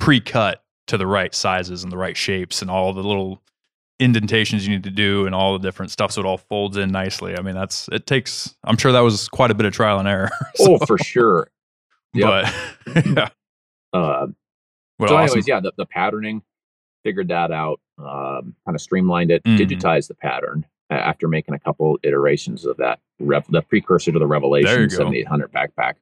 pre-cut 0.00 0.64
to 0.88 0.98
the 0.98 1.06
right 1.06 1.34
sizes 1.34 1.82
and 1.82 1.92
the 1.92 1.96
right 1.96 2.16
shapes 2.16 2.60
and 2.60 2.70
all 2.70 2.92
the 2.92 3.02
little 3.02 3.40
indentations 4.00 4.66
you 4.66 4.72
need 4.74 4.82
to 4.84 4.90
do 4.90 5.24
and 5.26 5.34
all 5.34 5.52
the 5.52 5.58
different 5.60 5.90
stuff 5.92 6.10
so 6.12 6.20
it 6.20 6.26
all 6.26 6.38
folds 6.38 6.76
in 6.76 6.90
nicely. 6.90 7.36
I 7.38 7.42
mean, 7.42 7.54
that's 7.54 7.88
it 7.92 8.06
takes 8.06 8.56
I'm 8.64 8.76
sure 8.76 8.92
that 8.92 9.00
was 9.00 9.28
quite 9.28 9.50
a 9.50 9.54
bit 9.54 9.66
of 9.66 9.72
trial 9.72 9.98
and 9.98 10.08
error. 10.08 10.30
Oh, 10.60 10.78
for 10.78 10.98
sure. 10.98 11.48
Yep. 12.14 12.52
But 12.86 13.06
yeah. 13.06 13.28
Uh, 13.92 14.26
so, 15.00 15.04
awesome. 15.06 15.16
anyways, 15.18 15.48
yeah, 15.48 15.60
the, 15.60 15.72
the 15.76 15.86
patterning, 15.86 16.42
figured 17.04 17.28
that 17.28 17.50
out, 17.52 17.80
um, 17.98 18.54
kind 18.64 18.74
of 18.74 18.80
streamlined 18.80 19.30
it, 19.30 19.42
Mhm. 19.44 19.58
digitized 19.58 20.08
the 20.08 20.14
pattern 20.14 20.64
uh, 20.90 20.94
after 20.94 21.28
making 21.28 21.54
a 21.54 21.58
couple 21.58 21.98
iterations 22.02 22.64
of 22.64 22.76
that, 22.78 23.00
rev- 23.20 23.46
the 23.50 23.62
precursor 23.62 24.10
to 24.12 24.18
the 24.18 24.26
Revelation 24.26 24.88
7800 24.90 25.52
backpack. 25.52 25.94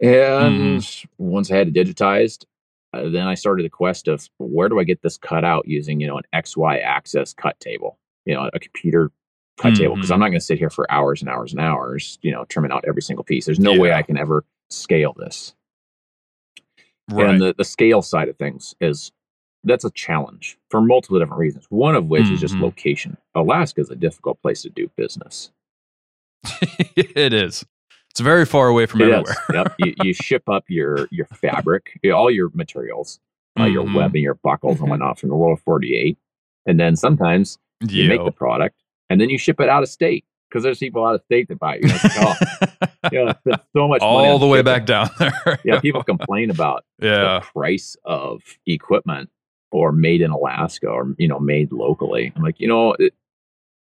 And 0.00 0.80
Mm-hmm. 0.80 1.14
once 1.18 1.50
I 1.50 1.56
had 1.56 1.68
it 1.68 1.74
digitized, 1.74 2.44
uh, 2.92 3.08
then 3.10 3.26
I 3.26 3.34
started 3.34 3.64
the 3.64 3.70
quest 3.70 4.08
of 4.08 4.28
where 4.38 4.68
do 4.68 4.78
I 4.80 4.84
get 4.84 5.02
this 5.02 5.16
cut 5.18 5.44
out 5.44 5.66
using, 5.68 6.00
you 6.00 6.06
know, 6.06 6.16
an 6.18 6.24
XY 6.34 6.82
axis 6.82 7.34
cut 7.34 7.58
table, 7.60 7.98
you 8.24 8.34
know, 8.34 8.48
a 8.52 8.58
computer 8.58 9.10
cut 9.58 9.74
table, 9.74 9.94
because. 9.96 10.10
I'm 10.10 10.20
not 10.20 10.28
going 10.28 10.40
to 10.40 10.44
sit 10.44 10.58
here 10.58 10.70
for 10.70 10.90
hours 10.90 11.20
and 11.20 11.28
hours 11.28 11.52
and 11.52 11.60
hours, 11.60 12.18
you 12.22 12.30
know, 12.32 12.44
trimming 12.46 12.72
out 12.72 12.84
every 12.86 13.02
single 13.02 13.24
piece. 13.24 13.44
There's 13.46 13.58
no 13.60 13.72
way 13.78 13.92
I 13.92 14.02
can 14.02 14.16
ever 14.16 14.44
scale 14.70 15.14
this. 15.18 15.54
right. 17.10 17.30
And 17.30 17.40
the, 17.40 17.54
the 17.56 17.64
scale 17.64 18.02
side 18.02 18.28
of 18.28 18.36
things 18.36 18.74
is 18.80 19.12
that's 19.64 19.84
a 19.84 19.90
challenge 19.90 20.56
for 20.70 20.80
multiple 20.80 21.18
different 21.18 21.40
reasons. 21.40 21.66
One 21.68 21.94
of 21.94 22.06
which 22.06 22.30
is 22.30 22.40
just 22.40 22.54
Mhm. 22.54 22.62
location. 22.62 23.16
Alaska 23.34 23.80
is 23.80 23.90
a 23.90 23.96
difficult 23.96 24.40
place 24.40 24.62
to 24.62 24.70
do 24.70 24.88
business. 24.96 25.50
it 26.96 27.32
is. 27.34 27.64
It's 28.18 28.24
very 28.24 28.44
far 28.46 28.66
away 28.66 28.86
from 28.86 29.00
It 29.02 29.10
everywhere. 29.12 29.36
yep. 29.54 29.74
You, 29.78 29.94
you 30.02 30.12
ship 30.12 30.48
up 30.48 30.64
your 30.66 31.06
your 31.12 31.26
fabric, 31.26 32.00
all 32.12 32.32
your 32.32 32.50
materials, 32.52 33.20
uh, 33.60 33.64
your 33.66 33.84
Mhm. 33.84 33.94
webbing, 33.94 34.22
your 34.24 34.34
buckles, 34.34 34.80
and 34.80 34.90
whatnot 34.90 35.20
from 35.20 35.28
the 35.28 35.36
Lower 35.36 35.56
48. 35.56 36.18
And 36.66 36.80
then 36.80 36.96
sometimes 36.96 37.58
you 37.88 38.08
make 38.08 38.24
the 38.24 38.32
product 38.32 38.74
and 39.08 39.20
then 39.20 39.30
you 39.30 39.38
ship 39.38 39.60
it 39.60 39.68
out 39.68 39.84
of 39.84 39.88
state 39.88 40.24
because 40.50 40.64
there's 40.64 40.78
people 40.80 41.04
out 41.06 41.14
of 41.14 41.22
state 41.26 41.46
that 41.46 41.60
buy 41.60 41.76
it. 41.76 41.82
You 41.84 41.88
know, 41.90 41.94
like, 42.02 42.12
oh, 42.18 43.08
you 43.12 43.24
know, 43.24 43.56
so 43.76 43.86
much 43.86 44.02
all 44.02 44.40
the 44.40 44.48
way 44.48 44.58
shipping. 44.58 44.72
back 44.72 44.84
down 44.86 45.10
there. 45.20 45.60
Yeah, 45.64 45.78
people 45.80 46.02
complain 46.02 46.50
about 46.50 46.84
yeah. 47.00 47.38
the 47.38 47.40
price 47.52 47.96
of 48.04 48.40
equipment 48.66 49.30
or 49.70 49.92
made 49.92 50.22
in 50.22 50.32
Alaska 50.32 50.88
or 50.88 51.14
you 51.18 51.28
know 51.28 51.38
made 51.38 51.70
locally. 51.70 52.32
I'm 52.34 52.42
like, 52.42 52.58
you 52.58 52.66
know, 52.66 52.94
it, 52.94 53.14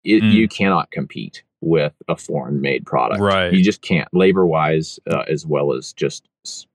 it, 0.06 0.24
Mm. 0.24 0.32
you 0.32 0.48
cannot 0.48 0.90
compete 0.90 1.44
with 1.62 1.94
a 2.08 2.18
foreign 2.18 2.62
made 2.62 2.86
product. 2.86 3.22
Right. 3.22 3.54
You 3.54 3.64
just 3.64 3.82
can't, 3.82 4.08
labor 4.14 4.46
wise, 4.46 5.00
uh, 5.10 5.24
as 5.28 5.46
well 5.46 5.74
as 5.74 5.94
just 5.94 6.28
s- 6.46 6.66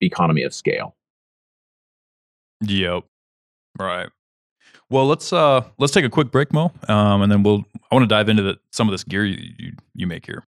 economy 0.00 0.42
of 0.42 0.54
scale. 0.54 0.94
Yep. 2.62 3.04
Right. 3.78 4.08
Well, 4.88 5.06
let's 5.06 5.32
uh 5.32 5.64
let's 5.78 5.92
take 5.92 6.04
a 6.04 6.08
quick 6.08 6.30
break, 6.30 6.52
Mo, 6.52 6.72
um, 6.88 7.22
and 7.22 7.30
then 7.30 7.42
we'll. 7.42 7.64
I 7.90 7.94
want 7.94 8.04
to 8.04 8.08
dive 8.08 8.28
into 8.28 8.42
the, 8.42 8.58
some 8.70 8.88
of 8.88 8.92
this 8.92 9.04
gear 9.04 9.24
you, 9.24 9.36
you 9.58 9.72
you 9.94 10.06
make 10.06 10.26
here. 10.26 10.44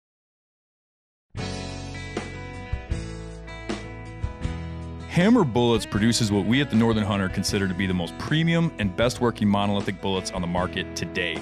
Hammer 5.09 5.45
Bullets 5.45 5.87
produces 5.87 6.31
what 6.31 6.45
we 6.45 6.61
at 6.61 6.69
the 6.69 6.77
Northern 6.77 7.03
Hunter 7.03 7.31
consider 7.31 7.67
to 7.67 7.73
be 7.73 7.87
the 7.87 7.95
most 7.95 8.17
premium 8.19 8.71
and 8.79 8.95
best 8.95 9.23
working 9.23 9.49
monolithic 9.49 10.03
bullets 10.03 10.31
on 10.31 10.43
the 10.43 10.47
market 10.47 10.95
today. 10.95 11.39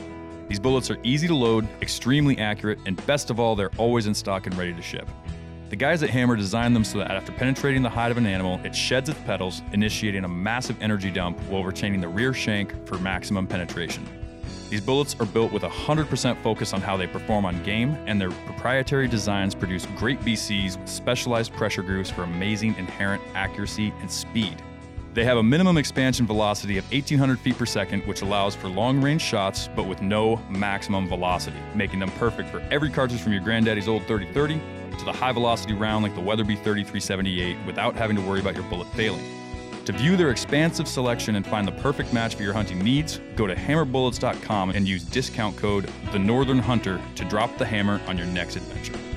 These 0.48 0.60
bullets 0.60 0.90
are 0.90 0.98
easy 1.02 1.26
to 1.26 1.34
load, 1.34 1.66
extremely 1.80 2.38
accurate, 2.38 2.78
and 2.86 3.04
best 3.06 3.30
of 3.30 3.40
all, 3.40 3.56
they're 3.56 3.70
always 3.78 4.06
in 4.06 4.14
stock 4.14 4.46
and 4.46 4.56
ready 4.56 4.74
to 4.74 4.82
ship. 4.82 5.08
The 5.70 5.76
guys 5.76 6.02
at 6.02 6.10
Hammer 6.10 6.36
designed 6.36 6.76
them 6.76 6.84
so 6.84 6.98
that 6.98 7.10
after 7.10 7.32
penetrating 7.32 7.82
the 7.82 7.88
hide 7.88 8.10
of 8.10 8.18
an 8.18 8.26
animal, 8.26 8.60
it 8.62 8.76
sheds 8.76 9.08
its 9.08 9.18
petals, 9.22 9.62
initiating 9.72 10.24
a 10.24 10.28
massive 10.28 10.80
energy 10.80 11.10
dump 11.10 11.38
while 11.48 11.64
retaining 11.64 12.00
the 12.00 12.08
rear 12.08 12.34
shank 12.34 12.86
for 12.86 12.98
maximum 12.98 13.46
penetration. 13.46 14.06
These 14.68 14.82
bullets 14.82 15.16
are 15.18 15.26
built 15.26 15.52
with 15.52 15.62
100% 15.62 16.42
focus 16.42 16.72
on 16.74 16.80
how 16.80 16.96
they 16.96 17.06
perform 17.06 17.44
on 17.46 17.62
game, 17.62 17.96
and 18.06 18.20
their 18.20 18.30
proprietary 18.30 19.08
designs 19.08 19.54
produce 19.54 19.86
great 19.96 20.20
BCs 20.20 20.78
with 20.78 20.88
specialized 20.88 21.52
pressure 21.54 21.82
grooves 21.82 22.10
for 22.10 22.22
amazing 22.22 22.74
inherent 22.76 23.22
accuracy 23.34 23.92
and 24.00 24.10
speed. 24.10 24.62
They 25.14 25.24
have 25.24 25.38
a 25.38 25.42
minimum 25.44 25.76
expansion 25.76 26.26
velocity 26.26 26.76
of 26.76 26.84
1800 26.90 27.38
feet 27.38 27.56
per 27.56 27.66
second, 27.66 28.04
which 28.04 28.22
allows 28.22 28.56
for 28.56 28.66
long 28.66 29.00
range 29.00 29.22
shots 29.22 29.68
but 29.76 29.86
with 29.86 30.02
no 30.02 30.38
maximum 30.48 31.06
velocity, 31.06 31.56
making 31.72 32.00
them 32.00 32.10
perfect 32.12 32.48
for 32.48 32.58
every 32.72 32.90
cartridge 32.90 33.20
from 33.20 33.32
your 33.32 33.40
granddaddy's 33.40 33.86
old 33.86 34.04
3030 34.06 34.60
to 34.98 35.04
the 35.04 35.12
high 35.12 35.30
velocity 35.30 35.72
round 35.72 36.02
like 36.02 36.16
the 36.16 36.20
Weatherby 36.20 36.56
3378 36.56 37.56
without 37.64 37.94
having 37.94 38.16
to 38.16 38.22
worry 38.22 38.40
about 38.40 38.56
your 38.56 38.64
bullet 38.64 38.88
failing. 38.94 39.24
To 39.84 39.92
view 39.92 40.16
their 40.16 40.30
expansive 40.30 40.88
selection 40.88 41.36
and 41.36 41.46
find 41.46 41.68
the 41.68 41.72
perfect 41.72 42.12
match 42.12 42.34
for 42.34 42.42
your 42.42 42.54
hunting 42.54 42.80
needs, 42.80 43.20
go 43.36 43.46
to 43.46 43.54
hammerbullets.com 43.54 44.70
and 44.70 44.88
use 44.88 45.04
discount 45.04 45.56
code 45.56 45.88
The 46.10 46.18
Northern 46.18 46.58
Hunter 46.58 47.00
to 47.14 47.24
drop 47.26 47.56
the 47.56 47.66
hammer 47.66 48.00
on 48.08 48.18
your 48.18 48.26
next 48.26 48.56
adventure. 48.56 49.13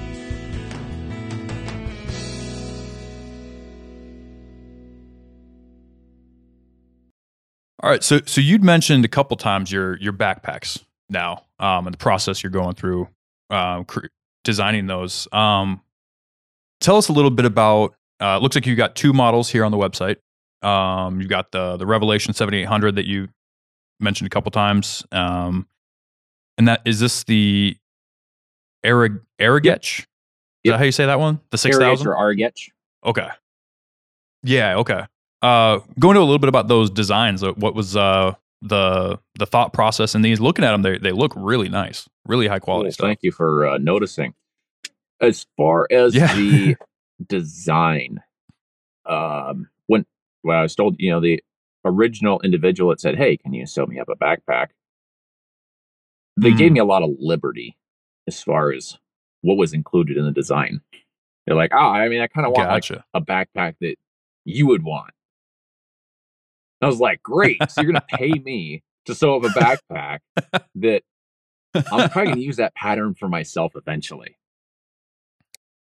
All 7.87 7.93
right, 7.93 8.03
so 8.03 8.19
so 8.25 8.41
you'd 8.41 8.65
mentioned 8.65 9.05
a 9.05 9.07
couple 9.07 9.37
times 9.37 9.71
your 9.71 9.95
your 9.99 10.11
backpacks 10.11 10.83
now, 11.09 11.45
um, 11.57 11.87
and 11.87 11.93
the 11.93 11.97
process 11.97 12.43
you're 12.43 12.51
going 12.51 12.75
through, 12.75 13.07
um, 13.49 13.85
designing 14.43 14.87
those. 14.87 15.25
Um, 15.31 15.79
tell 16.81 16.97
us 16.97 17.07
a 17.07 17.13
little 17.13 17.31
bit 17.31 17.45
about. 17.45 17.95
Uh, 18.19 18.35
it 18.37 18.43
looks 18.43 18.55
like 18.55 18.65
you've 18.65 18.77
got 18.77 18.97
two 18.97 19.13
models 19.13 19.49
here 19.49 19.63
on 19.63 19.71
the 19.71 19.77
website. 19.77 20.17
Um, 20.67 21.21
you've 21.21 21.29
got 21.29 21.53
the 21.53 21.77
the 21.77 21.85
Revelation 21.85 22.33
7800 22.33 22.95
that 22.95 23.05
you 23.05 23.29
mentioned 24.01 24.27
a 24.27 24.31
couple 24.31 24.51
times, 24.51 25.05
um, 25.13 25.65
and 26.57 26.67
that 26.67 26.81
is 26.83 26.99
this 26.99 27.23
the 27.23 27.77
Arag 28.85 29.21
Arrigetch 29.39 29.99
Is 30.65 30.71
that 30.71 30.77
how 30.77 30.83
you 30.83 30.91
say 30.91 31.05
that 31.05 31.21
one? 31.21 31.39
The 31.51 31.57
six 31.57 31.77
Ariage 31.77 31.79
thousand. 31.79 32.07
or 32.07 32.17
Argetch. 32.17 32.69
Okay. 33.05 33.29
Yeah. 34.43 34.75
Okay. 34.75 35.05
Uh, 35.41 35.79
go 35.99 36.09
into 36.11 36.19
a 36.19 36.23
little 36.23 36.39
bit 36.39 36.49
about 36.49 36.67
those 36.67 36.89
designs. 36.89 37.43
uh, 37.43 37.51
What 37.53 37.75
was 37.75 37.95
uh 37.95 38.33
the 38.61 39.19
the 39.37 39.45
thought 39.45 39.71
process 39.73 40.15
in 40.15 40.21
these? 40.23 40.39
Looking 40.39 40.65
at 40.65 40.71
them, 40.71 40.81
they 40.81 40.97
they 40.97 41.11
look 41.11 41.33
really 41.35 41.69
nice, 41.69 42.09
really 42.25 42.47
high 42.47 42.59
quality 42.59 42.91
stuff. 42.91 43.05
Thank 43.05 43.19
you 43.21 43.31
for 43.31 43.67
uh, 43.67 43.77
noticing. 43.77 44.33
As 45.21 45.45
far 45.57 45.87
as 45.91 46.15
Yeah. 46.15 46.33
the 46.35 46.75
design, 47.27 48.21
um, 49.05 49.69
when 49.87 50.05
well, 50.43 50.59
I 50.59 50.61
was 50.63 50.75
told, 50.75 50.95
you 50.99 51.11
know, 51.11 51.19
the 51.19 51.43
original 51.85 52.39
individual 52.41 52.89
that 52.91 52.99
said, 52.99 53.15
"Hey, 53.15 53.37
can 53.37 53.53
you 53.53 53.65
sew 53.65 53.85
me 53.85 53.99
up 53.99 54.09
a 54.09 54.15
backpack?" 54.15 54.69
They 56.37 56.51
Mm. 56.51 56.57
gave 56.57 56.71
me 56.71 56.79
a 56.79 56.85
lot 56.85 57.03
of 57.03 57.11
liberty 57.19 57.77
as 58.27 58.41
far 58.41 58.71
as 58.71 58.97
what 59.41 59.57
was 59.57 59.73
included 59.73 60.17
in 60.17 60.25
the 60.25 60.31
design. 60.31 60.81
They're 61.45 61.55
like, 61.55 61.71
"Oh, 61.73 61.77
I 61.77 62.09
mean, 62.09 62.21
I 62.21 62.27
kind 62.27 62.45
of 62.47 62.53
want 62.53 62.69
like 62.69 62.83
a 63.13 63.21
backpack 63.21 63.75
that 63.81 63.95
you 64.45 64.67
would 64.67 64.83
want." 64.83 65.11
I 66.81 66.87
was 66.87 66.99
like, 66.99 67.23
"Great! 67.23 67.57
So 67.69 67.81
you're 67.81 67.91
gonna 67.91 68.05
pay 68.09 68.31
me 68.31 68.83
to 69.05 69.15
sew 69.15 69.35
up 69.37 69.43
a 69.43 69.49
backpack 69.49 70.19
that 70.75 71.03
I'm 71.73 72.09
probably 72.09 72.31
gonna 72.31 72.41
use 72.41 72.57
that 72.57 72.75
pattern 72.75 73.15
for 73.15 73.27
myself 73.27 73.73
eventually." 73.75 74.37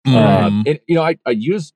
Uh, 0.07 0.51
Mm, 0.51 0.69
and 0.69 0.81
you 0.87 0.95
know, 0.95 1.03
I, 1.03 1.17
I 1.27 1.31
used 1.31 1.75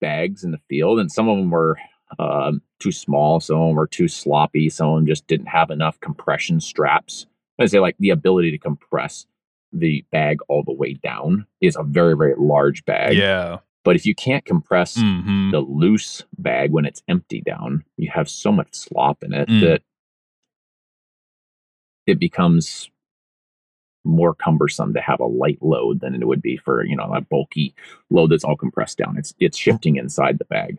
bags 0.00 0.44
in 0.44 0.52
the 0.52 0.60
field, 0.68 1.00
and 1.00 1.10
some 1.10 1.28
of 1.28 1.36
them 1.36 1.50
were 1.50 1.76
um, 2.18 2.62
too 2.78 2.92
small, 2.92 3.40
some 3.40 3.56
of 3.56 3.68
them 3.68 3.76
were 3.76 3.86
too 3.86 4.08
sloppy, 4.08 4.68
some 4.70 4.88
of 4.88 4.96
them 4.96 5.06
just 5.06 5.26
didn't 5.26 5.46
have 5.46 5.70
enough 5.70 5.98
compression 6.00 6.60
straps. 6.60 7.26
I 7.58 7.66
say 7.66 7.80
like 7.80 7.96
the 7.98 8.10
ability 8.10 8.50
to 8.52 8.58
compress 8.58 9.26
the 9.72 10.04
bag 10.10 10.38
all 10.48 10.62
the 10.64 10.72
way 10.72 10.94
down 10.94 11.46
is 11.60 11.76
a 11.76 11.82
very 11.82 12.16
very 12.16 12.34
large 12.38 12.84
bag. 12.84 13.16
yeah. 13.16 13.58
But 13.84 13.96
if 13.96 14.04
you 14.06 14.14
can't 14.14 14.44
compress 14.44 14.96
hmm 14.96 15.50
the 15.50 15.60
loose 15.60 16.22
bag 16.38 16.70
when 16.70 16.84
it's 16.84 17.02
empty 17.08 17.40
down, 17.40 17.84
you 17.96 18.08
have 18.14 18.28
so 18.28 18.52
much 18.52 18.72
slop 18.74 19.22
in 19.24 19.32
it 19.34 19.48
Mm. 19.48 19.60
that 19.62 19.82
it 22.06 22.18
becomes 22.20 22.88
more 24.04 24.32
cumbersome 24.34 24.94
to 24.94 25.00
have 25.00 25.20
a 25.20 25.26
light 25.26 25.58
load 25.60 26.00
than 26.00 26.14
it 26.14 26.26
would 26.26 26.40
be 26.40 26.56
for 26.56 26.84
you 26.84 26.96
know 26.96 27.12
a 27.12 27.20
bulky 27.20 27.74
load 28.10 28.30
that's 28.30 28.44
all 28.44 28.56
compressed 28.56 28.98
down. 28.98 29.16
It's 29.18 29.34
it's 29.40 29.58
shifting 29.58 29.96
inside 29.96 30.38
the 30.38 30.44
bag. 30.46 30.78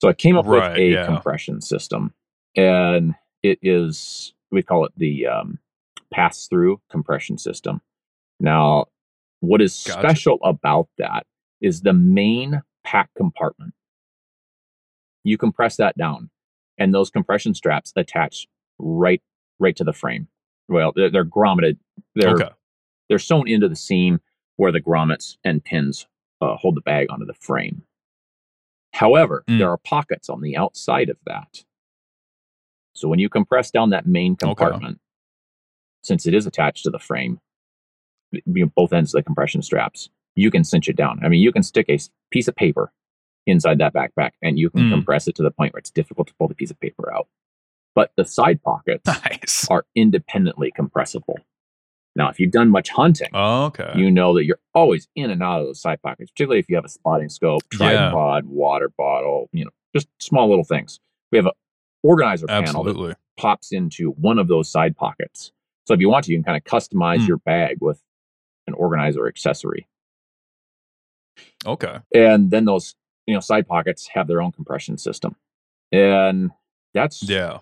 So 0.00 0.08
I 0.08 0.12
came 0.12 0.36
up 0.38 0.46
Right, 0.46 0.70
with 0.70 0.78
a 0.78 0.90
yeah. 0.92 1.04
compression 1.06 1.60
system, 1.60 2.14
and 2.56 3.14
it 3.42 3.58
is 3.62 4.32
we 4.50 4.62
call 4.62 4.84
it 4.84 4.92
the 4.96 5.26
um, 5.26 5.58
pass 6.12 6.46
through 6.46 6.80
compression 6.90 7.36
system. 7.38 7.80
Now, 8.40 8.86
what 9.40 9.60
is 9.60 9.74
Gotcha. 9.74 10.00
special 10.00 10.38
about 10.42 10.88
that 10.98 11.26
is 11.60 11.82
the 11.82 11.92
main 11.92 12.62
pack 12.84 13.10
compartment. 13.16 13.74
You 15.24 15.36
compress 15.38 15.76
that 15.76 15.96
down, 15.96 16.30
and 16.78 16.94
those 16.94 17.10
compression 17.10 17.54
straps 17.54 17.92
attach 17.96 18.46
right 18.78 19.22
right 19.58 19.76
to 19.76 19.84
the 19.84 19.92
frame. 19.92 20.28
Well, 20.68 20.92
they're, 20.94 21.10
they're 21.10 21.24
grommeted. 21.24 21.78
They're 22.14 22.36
Okay. 22.36 22.50
they're 23.08 23.18
sewn 23.18 23.48
into 23.48 23.68
the 23.68 23.76
seam 23.76 24.20
where 24.56 24.72
the 24.72 24.80
grommets 24.80 25.36
and 25.44 25.64
pins 25.64 26.06
uh, 26.40 26.56
hold 26.56 26.76
the 26.76 26.80
bag 26.82 27.08
onto 27.10 27.24
the 27.26 27.34
frame. 27.34 27.82
However, 28.92 29.44
Mm. 29.48 29.58
there 29.58 29.70
are 29.70 29.78
pockets 29.78 30.28
on 30.28 30.40
the 30.40 30.56
outside 30.56 31.08
of 31.08 31.16
that. 31.26 31.64
So 32.94 33.08
when 33.08 33.18
you 33.18 33.28
compress 33.28 33.70
down 33.70 33.90
that 33.90 34.06
main 34.06 34.36
compartment, 34.36 35.00
since 36.02 36.26
it 36.26 36.34
is 36.34 36.46
attached 36.46 36.84
to 36.84 36.90
the 36.90 36.98
frame, 36.98 37.40
you 38.32 38.42
know, 38.46 38.72
both 38.74 38.92
ends 38.92 39.14
of 39.14 39.18
the 39.20 39.22
compression 39.24 39.62
straps, 39.62 40.10
you 40.38 40.50
can 40.50 40.62
cinch 40.64 40.88
it 40.88 40.96
down. 40.96 41.18
I 41.22 41.28
mean, 41.28 41.40
you 41.40 41.50
can 41.52 41.62
stick 41.62 41.86
a 41.88 41.98
piece 42.30 42.46
of 42.48 42.54
paper 42.54 42.92
inside 43.46 43.78
that 43.78 43.92
backpack 43.94 44.32
and 44.42 44.58
you 44.58 44.70
can 44.70 44.82
Mm. 44.82 44.90
compress 44.92 45.26
it 45.26 45.34
to 45.36 45.42
the 45.42 45.50
point 45.50 45.72
where 45.72 45.78
it's 45.78 45.90
difficult 45.90 46.28
to 46.28 46.34
pull 46.38 46.48
the 46.48 46.54
piece 46.54 46.70
of 46.70 46.78
paper 46.80 47.12
out. 47.12 47.26
But 47.94 48.12
the 48.16 48.24
side 48.24 48.62
pockets 48.62 49.06
Nice. 49.24 49.66
are 49.70 49.84
independently 49.96 50.70
compressible. 50.70 51.38
Now, 52.14 52.28
if 52.28 52.38
you've 52.38 52.52
done 52.52 52.70
much 52.70 52.90
hunting, 52.90 53.28
Okay. 53.34 53.92
you 53.96 54.10
know 54.10 54.34
that 54.34 54.44
you're 54.44 54.60
always 54.74 55.08
in 55.16 55.30
and 55.30 55.42
out 55.42 55.60
of 55.60 55.66
those 55.66 55.80
side 55.80 56.00
pockets, 56.02 56.30
particularly 56.30 56.58
if 56.60 56.68
you 56.68 56.76
have 56.76 56.84
a 56.84 56.88
spotting 56.88 57.28
scope, 57.28 57.62
Yeah. 57.72 57.78
tripod, 57.78 58.44
water 58.46 58.90
bottle, 58.96 59.48
you 59.52 59.64
know, 59.64 59.70
just 59.94 60.08
small 60.20 60.48
little 60.48 60.64
things. 60.64 61.00
We 61.32 61.38
have 61.38 61.46
an 61.46 61.52
organizer 62.02 62.46
panel 62.46 62.84
that 62.84 63.16
pops 63.38 63.72
into 63.72 64.10
one 64.12 64.38
of 64.38 64.46
those 64.48 64.70
side 64.70 64.96
pockets. 64.96 65.52
So 65.86 65.94
if 65.94 66.00
you 66.00 66.08
want 66.10 66.24
to, 66.26 66.32
you 66.32 66.36
can 66.38 66.44
kind 66.44 66.56
of 66.56 66.64
customize 66.64 67.20
Mm. 67.20 67.28
your 67.28 67.36
bag 67.38 67.78
with 67.80 68.02
an 68.66 68.74
organizer 68.74 69.26
accessory. 69.26 69.88
Okay. 71.66 71.98
And 72.14 72.50
then 72.50 72.64
those, 72.64 72.94
you 73.26 73.34
know, 73.34 73.40
side 73.40 73.66
pockets 73.66 74.08
have 74.14 74.26
their 74.28 74.40
own 74.42 74.52
compression 74.52 74.98
system. 74.98 75.36
And 75.92 76.50
that's 76.94 77.22
Yeah. 77.28 77.58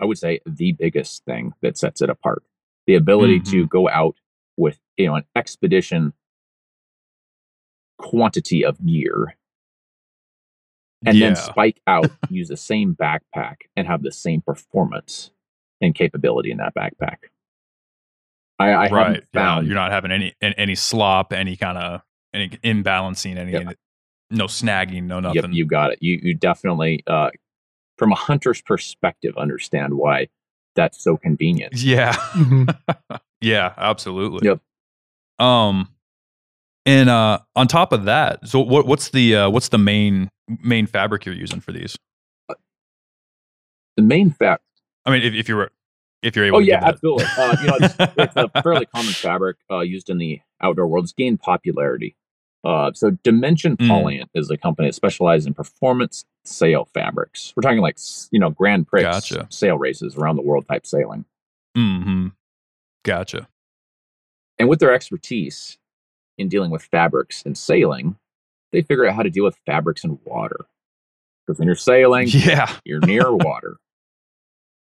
I 0.00 0.04
would 0.04 0.18
say 0.18 0.40
the 0.46 0.72
biggest 0.72 1.24
thing 1.24 1.54
that 1.62 1.76
sets 1.78 2.00
it 2.02 2.10
apart. 2.10 2.42
The 2.86 2.94
ability 2.94 3.40
to 3.40 3.56
Mm-hmm. 3.58 3.66
go 3.66 3.88
out 3.88 4.16
with, 4.56 4.78
you 4.96 5.06
know, 5.06 5.16
an 5.16 5.24
expedition 5.36 6.12
quantity 7.98 8.64
of 8.64 8.84
gear 8.84 9.34
and 11.04 11.16
yeah. 11.16 11.26
then 11.28 11.36
spike 11.36 11.80
out, 11.86 12.10
use 12.30 12.48
the 12.48 12.56
same 12.56 12.94
backpack 12.94 13.56
and 13.76 13.86
have 13.86 14.02
the 14.02 14.12
same 14.12 14.40
performance 14.40 15.30
and 15.80 15.94
capability 15.94 16.50
in 16.50 16.58
that 16.58 16.74
backpack. 16.74 17.16
I, 18.58 18.70
I 18.70 18.88
right. 18.88 19.06
haven't 19.06 19.24
Yeah. 19.34 19.60
You're 19.60 19.74
not 19.74 19.92
having 19.92 20.10
any 20.10 20.34
any 20.42 20.74
slop, 20.74 21.32
any 21.32 21.56
kind 21.56 21.78
of 21.78 22.02
any 22.34 22.48
imbalancing, 22.48 23.36
any 23.36 23.52
Yeah. 23.52 23.72
no 24.30 24.46
snagging, 24.46 25.04
no 25.04 25.16
Yep, 25.20 25.34
nothing. 25.34 25.52
you 25.52 25.64
got 25.66 25.92
it. 25.92 25.98
You 26.02 26.18
you 26.22 26.34
definitely 26.34 27.02
uh 27.06 27.30
from 27.96 28.12
a 28.12 28.16
hunter's 28.16 28.60
perspective 28.60 29.36
understand 29.36 29.94
why 29.94 30.28
that's 30.76 31.02
so 31.02 31.16
convenient. 31.16 31.74
yeah. 31.76 32.12
Mhm. 32.34 32.76
yeah. 33.40 33.74
Absolutely. 33.76 34.46
Yep. 34.48 34.60
Um. 35.38 35.88
And 36.86 37.10
uh, 37.10 37.40
on 37.54 37.68
top 37.68 37.92
of 37.92 38.04
that, 38.04 38.48
so 38.48 38.60
what, 38.60 38.86
what's 38.86 39.10
the 39.10 39.34
uh, 39.36 39.50
what's 39.50 39.68
the 39.68 39.76
main 39.78 40.30
main 40.62 40.86
fabric 40.86 41.26
you're 41.26 41.34
using 41.34 41.60
for 41.60 41.70
these? 41.72 41.96
The 43.96 44.02
main 44.02 44.30
fact 44.30 44.62
I 45.04 45.10
mean, 45.10 45.22
if, 45.22 45.34
if 45.34 45.48
you're 45.48 45.70
if 46.22 46.34
you're 46.36 46.44
able. 46.46 46.58
Oh 46.58 46.60
to 46.60 46.66
yeah, 46.66 46.80
absolutely. 46.84 47.26
Uh, 47.36 47.56
you 47.60 47.66
know, 47.68 47.76
it's, 47.80 47.94
it's 48.16 48.36
a 48.36 48.48
fairly 48.62 48.86
common 48.86 49.12
fabric 49.12 49.56
uh, 49.70 49.80
used 49.80 50.08
in 50.10 50.18
the 50.18 50.40
outdoor 50.62 50.86
world. 50.86 51.04
It's 51.04 51.12
gained 51.12 51.40
popularity. 51.40 52.16
Uh, 52.64 52.92
so 52.92 53.10
Dimension 53.22 53.76
Mm. 53.76 53.88
Polyant 53.88 54.28
is 54.34 54.50
a 54.50 54.56
company 54.56 54.88
that 54.88 54.94
specializes 54.94 55.46
in 55.46 55.54
performance 55.54 56.24
sail 56.44 56.86
fabrics. 56.92 57.52
We're 57.56 57.62
talking 57.62 57.78
like 57.80 57.98
you 58.30 58.40
know 58.40 58.50
Grand 58.50 58.86
Prix 58.88 59.02
Gotcha. 59.02 59.46
sail 59.50 59.78
races 59.78 60.16
around 60.16 60.36
the 60.36 60.42
world 60.42 60.66
type 60.68 60.84
sailing. 60.86 61.24
Mm-hmm. 61.76 62.28
Gotcha. 63.04 63.48
And 64.58 64.68
with 64.68 64.80
their 64.80 64.92
expertise 64.92 65.78
in 66.36 66.48
dealing 66.48 66.70
with 66.72 66.82
fabrics 66.82 67.44
and 67.46 67.56
sailing, 67.56 68.16
they 68.72 68.82
figure 68.82 69.06
out 69.06 69.14
how 69.14 69.22
to 69.22 69.30
deal 69.30 69.44
with 69.44 69.56
fabrics 69.66 70.02
and 70.02 70.18
water. 70.24 70.66
Because 71.46 71.58
when 71.60 71.66
you're 71.66 71.76
sailing, 71.76 72.26
Yeah. 72.28 72.70
you're 72.84 73.00
near 73.00 73.32
water. 73.32 73.76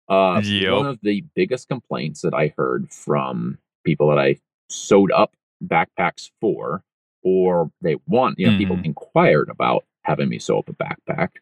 Uh, 0.09 0.41
Yep. 0.43 0.73
One 0.73 0.87
of 0.87 0.99
the 1.03 1.25
biggest 1.35 1.69
complaints 1.69 2.23
that 2.23 2.35
I 2.35 2.53
heard 2.57 2.91
from 2.91 3.59
people 3.85 4.09
that 4.09 4.19
I 4.19 4.37
sewed 4.69 5.13
up 5.13 5.35
backpacks 5.63 6.31
for, 6.41 6.83
or 7.23 7.71
they 7.81 7.97
want, 8.07 8.39
you 8.39 8.47
know, 8.51 8.57
people 8.57 8.77
Mhm. 8.77 8.85
inquired 8.87 9.49
about 9.49 9.85
having 10.03 10.29
me 10.29 10.39
sew 10.39 10.59
up 10.59 10.69
a 10.69 10.73
backpack, 10.73 11.37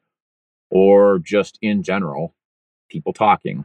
or 0.71 1.19
just 1.19 1.59
in 1.63 1.83
general, 1.83 2.35
people 2.89 3.13
talking, 3.13 3.65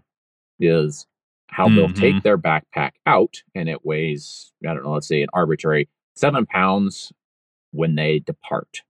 is 0.59 1.07
how 1.47 1.67
they'll 1.69 1.87
Mhm. 1.89 1.95
take 1.95 2.23
their 2.23 2.37
backpack 2.37 2.91
out 3.05 3.43
and 3.55 3.67
it 3.69 3.85
weighs, 3.85 4.53
I 4.63 4.73
don't 4.73 4.83
know, 4.83 4.93
let's 4.93 5.07
say 5.07 5.21
an 5.21 5.29
arbitrary 5.33 5.89
seven 6.15 6.45
pounds 6.45 7.11
when 7.71 7.95
they 7.95 8.19
depart. 8.19 8.81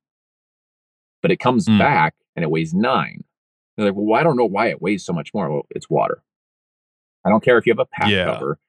But 1.21 1.31
it 1.31 1.37
comes 1.37 1.67
Mm. 1.67 1.77
back 1.77 2.15
and 2.35 2.43
it 2.43 2.51
weighs 2.51 2.73
nine. 2.73 3.23
They're 3.75 3.87
like, 3.87 3.95
well, 3.95 4.19
I 4.19 4.23
don't 4.23 4.37
know 4.37 4.45
why 4.45 4.67
it 4.67 4.81
weighs 4.81 5.03
so 5.05 5.13
much 5.13 5.33
more. 5.33 5.49
Well, 5.49 5.65
it's 5.69 5.89
water. 5.89 6.21
I 7.25 7.29
don't 7.29 7.43
care 7.43 7.57
if 7.57 7.65
you 7.65 7.71
have 7.71 7.79
a 7.79 7.85
pack 7.85 8.11
Yeah. 8.11 8.25
cover, 8.25 8.59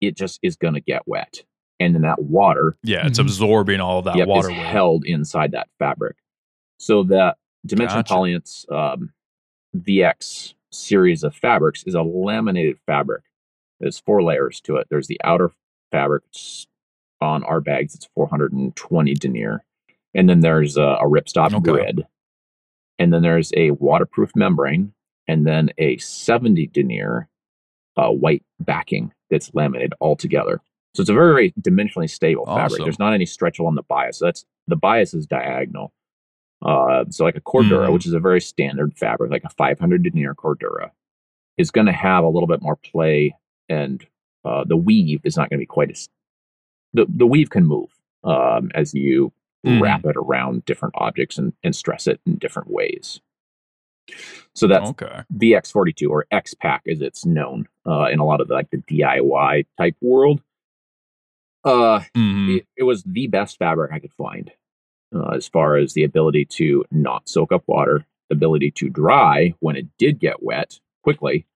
it 0.00 0.16
just 0.16 0.38
is 0.42 0.56
going 0.56 0.74
to 0.74 0.80
get 0.80 1.06
wet. 1.08 1.44
And 1.80 1.94
then 1.94 2.02
that 2.02 2.22
water 2.22 2.76
Yeah. 2.82 3.06
It's 3.06 3.18
Mhm. 3.18 3.22
absorbing 3.22 3.80
all 3.80 4.02
that 4.02 4.16
yep, 4.16 4.28
water 4.28 4.50
is 4.50 4.56
held 4.56 5.04
inside 5.04 5.52
that 5.52 5.68
fabric. 5.78 6.16
So 6.78 7.02
that 7.04 7.38
Dimension 7.66 7.98
Gotcha. 7.98 8.14
Polyant's 8.14 8.66
um, 8.70 9.12
VX 9.76 10.54
series 10.70 11.22
of 11.24 11.34
fabrics 11.34 11.82
is 11.84 11.94
a 11.94 12.02
laminated 12.02 12.78
fabric. 12.86 13.22
There's 13.80 13.98
four 13.98 14.22
layers 14.22 14.60
to 14.62 14.76
it. 14.76 14.86
There's 14.90 15.06
the 15.06 15.20
outer 15.24 15.50
fabric 15.92 16.22
on 17.20 17.42
our 17.44 17.60
bags. 17.60 17.94
It's 17.94 18.06
420 18.14 19.14
denier, 19.14 19.64
and 20.14 20.28
then 20.28 20.40
there's 20.40 20.76
a, 20.76 20.82
a 20.82 21.04
ripstop 21.04 21.52
Okay. 21.54 21.58
grid, 21.72 22.06
and 22.98 23.12
then 23.12 23.22
there's 23.22 23.52
a 23.56 23.72
waterproof 23.72 24.34
membrane, 24.36 24.92
and 25.26 25.46
then 25.46 25.70
a 25.78 25.96
70 25.98 26.66
denier 26.68 27.28
uh, 27.96 28.10
white 28.10 28.44
backing 28.60 29.12
that's 29.30 29.52
laminated 29.54 29.94
all 30.00 30.14
together. 30.16 30.60
So 30.94 31.02
it's 31.02 31.10
a 31.10 31.14
very, 31.14 31.32
very 31.32 31.52
dimensionally 31.60 32.10
stable 32.10 32.44
fabric. 32.56 32.78
There's 32.84 32.98
not 32.98 33.12
any 33.14 33.26
stretch 33.26 33.58
along 33.58 33.74
the 33.76 33.82
bias. 33.82 34.18
So 34.18 34.24
that's 34.26 34.44
the 34.66 34.76
bias 34.76 35.14
is 35.14 35.26
diagonal. 35.26 35.92
Uh, 36.60 37.04
so 37.10 37.24
like 37.24 37.36
a 37.36 37.40
Cordura, 37.40 37.88
Mm. 37.88 37.92
which 37.92 38.06
is 38.06 38.12
a 38.14 38.18
very 38.20 38.40
standard 38.40 38.96
fabric, 38.96 39.30
like 39.30 39.44
a 39.44 39.50
500 39.50 40.02
denier 40.02 40.34
Cordura, 40.34 40.90
is 41.56 41.70
going 41.70 41.86
to 41.86 41.92
have 41.92 42.24
a 42.24 42.28
little 42.28 42.48
bit 42.48 42.60
more 42.62 42.76
play, 42.76 43.34
and 43.68 44.04
uh, 44.44 44.64
the 44.64 44.76
weave 44.76 45.20
is 45.24 45.36
not 45.36 45.50
going 45.50 45.58
to 45.58 45.62
be 45.62 45.66
quite 45.66 45.90
as 45.90 46.08
the 46.94 47.06
the 47.08 47.26
weave 47.26 47.50
can 47.50 47.66
move 47.66 47.90
um, 48.24 48.70
as 48.74 48.94
you 48.94 49.32
Mhm. 49.66 49.80
wrap 49.82 50.04
it 50.04 50.16
around 50.16 50.64
different 50.64 50.94
objects 50.96 51.36
and, 51.36 51.52
and 51.64 51.74
stress 51.76 52.06
it 52.06 52.20
in 52.26 52.36
different 52.36 52.70
ways. 52.70 53.20
So 54.54 54.66
that's 54.68 54.90
okay. 54.90 55.22
VX42 55.36 56.08
or 56.08 56.26
X-Pac 56.30 56.82
as 56.88 57.00
it's 57.02 57.26
known 57.26 57.68
uh, 57.86 58.04
in 58.10 58.20
a 58.20 58.24
lot 58.24 58.40
of 58.40 58.48
the, 58.48 58.54
like 58.54 58.70
the 58.70 58.78
DIY 58.78 59.66
type 59.76 59.96
world. 60.00 60.40
Uh, 61.68 62.00
Mhm. 62.16 62.58
it, 62.58 62.66
it 62.78 62.82
was 62.84 63.02
the 63.04 63.26
best 63.26 63.58
fabric 63.58 63.92
I 63.92 63.98
could 63.98 64.12
find 64.14 64.50
uh, 65.14 65.28
as 65.34 65.46
far 65.48 65.76
as 65.76 65.92
the 65.92 66.04
ability 66.04 66.44
to 66.46 66.84
not 66.90 67.28
soak 67.28 67.52
up 67.52 67.64
water, 67.66 68.06
ability 68.30 68.70
to 68.72 68.88
dry 68.88 69.52
when 69.60 69.76
it 69.76 69.86
did 69.98 70.18
get 70.18 70.42
wet 70.42 70.80
quickly, 71.02 71.46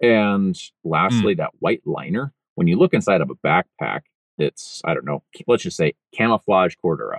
and 0.00 0.56
lastly, 0.84 1.34
that 1.34 1.50
white 1.58 1.82
liner. 1.86 2.32
When 2.54 2.66
you 2.68 2.76
look 2.76 2.94
inside 2.94 3.20
of 3.20 3.30
a 3.30 3.34
backpack, 3.36 4.02
it's 4.38 4.80
I 4.84 4.94
don't 4.94 5.04
know, 5.04 5.22
let's 5.48 5.62
just 5.64 5.76
say 5.76 5.94
camouflage 6.14 6.74
Cordura. 6.84 7.18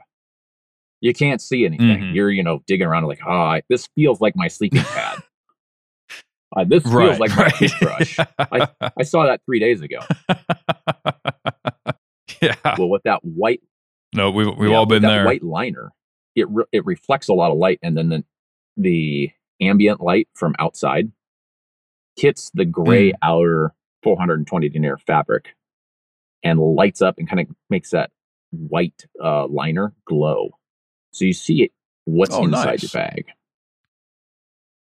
You 1.02 1.14
can't 1.14 1.42
see 1.42 1.66
anything. 1.66 1.88
Mhm. 2.02 2.14
You're 2.14 2.32
you 2.32 2.44
know 2.44 2.62
digging 2.68 2.88
around 2.88 3.04
like, 3.06 3.20
ah, 3.26 3.60
this 3.70 3.88
feels 3.96 4.22
like 4.22 4.36
my 4.36 4.48
sleeping 4.48 4.84
pad. 4.84 5.18
uh, 6.58 6.64
this 6.66 6.84
feels 6.84 6.94
Right. 6.96 7.20
like 7.20 7.36
my 7.36 7.44
right. 7.44 7.54
toothbrush. 7.56 8.20
I 8.98 9.04
saw 9.04 9.26
that 9.26 9.42
three 9.46 9.60
days 9.60 9.82
ago. 9.82 10.00
yeah. 12.42 12.56
Well, 12.78 12.90
with 12.90 13.04
that 13.04 13.24
white 13.24 13.62
No, 14.14 14.32
we've 14.32 14.48
we've 14.58 14.72
Yeah, 14.72 14.78
all 14.78 14.86
been 14.86 15.02
that 15.04 15.10
there. 15.10 15.26
White 15.26 15.44
liner, 15.44 15.92
it 16.36 16.48
re- 16.50 16.66
it 16.72 16.86
reflects 16.86 17.30
a 17.30 17.34
lot 17.34 17.52
of 17.52 17.58
light, 17.58 17.80
and 17.84 17.98
then 17.98 18.10
the 18.10 18.24
the 18.78 19.32
ambient 19.62 20.02
light 20.02 20.28
from 20.36 20.56
outside 20.60 21.12
hits 22.18 22.52
the 22.54 22.66
gray 22.66 23.12
Mm. 23.12 23.16
outer 23.22 23.74
420 24.04 24.70
denier 24.70 24.98
fabric 24.98 25.56
and 26.44 26.60
lights 26.60 27.02
up 27.02 27.18
and 27.18 27.28
kind 27.30 27.42
of 27.42 27.48
makes 27.70 27.92
that 27.92 28.12
white 28.52 29.06
uh, 29.24 29.48
liner 29.48 29.94
glow. 30.06 30.52
So 31.14 31.26
you 31.26 31.34
see 31.34 31.64
it 31.64 31.72
what's 32.06 32.36
Oh, 32.36 32.44
inside 32.44 32.82
nice. 32.82 32.82
the 32.82 32.98
bag. 32.98 33.26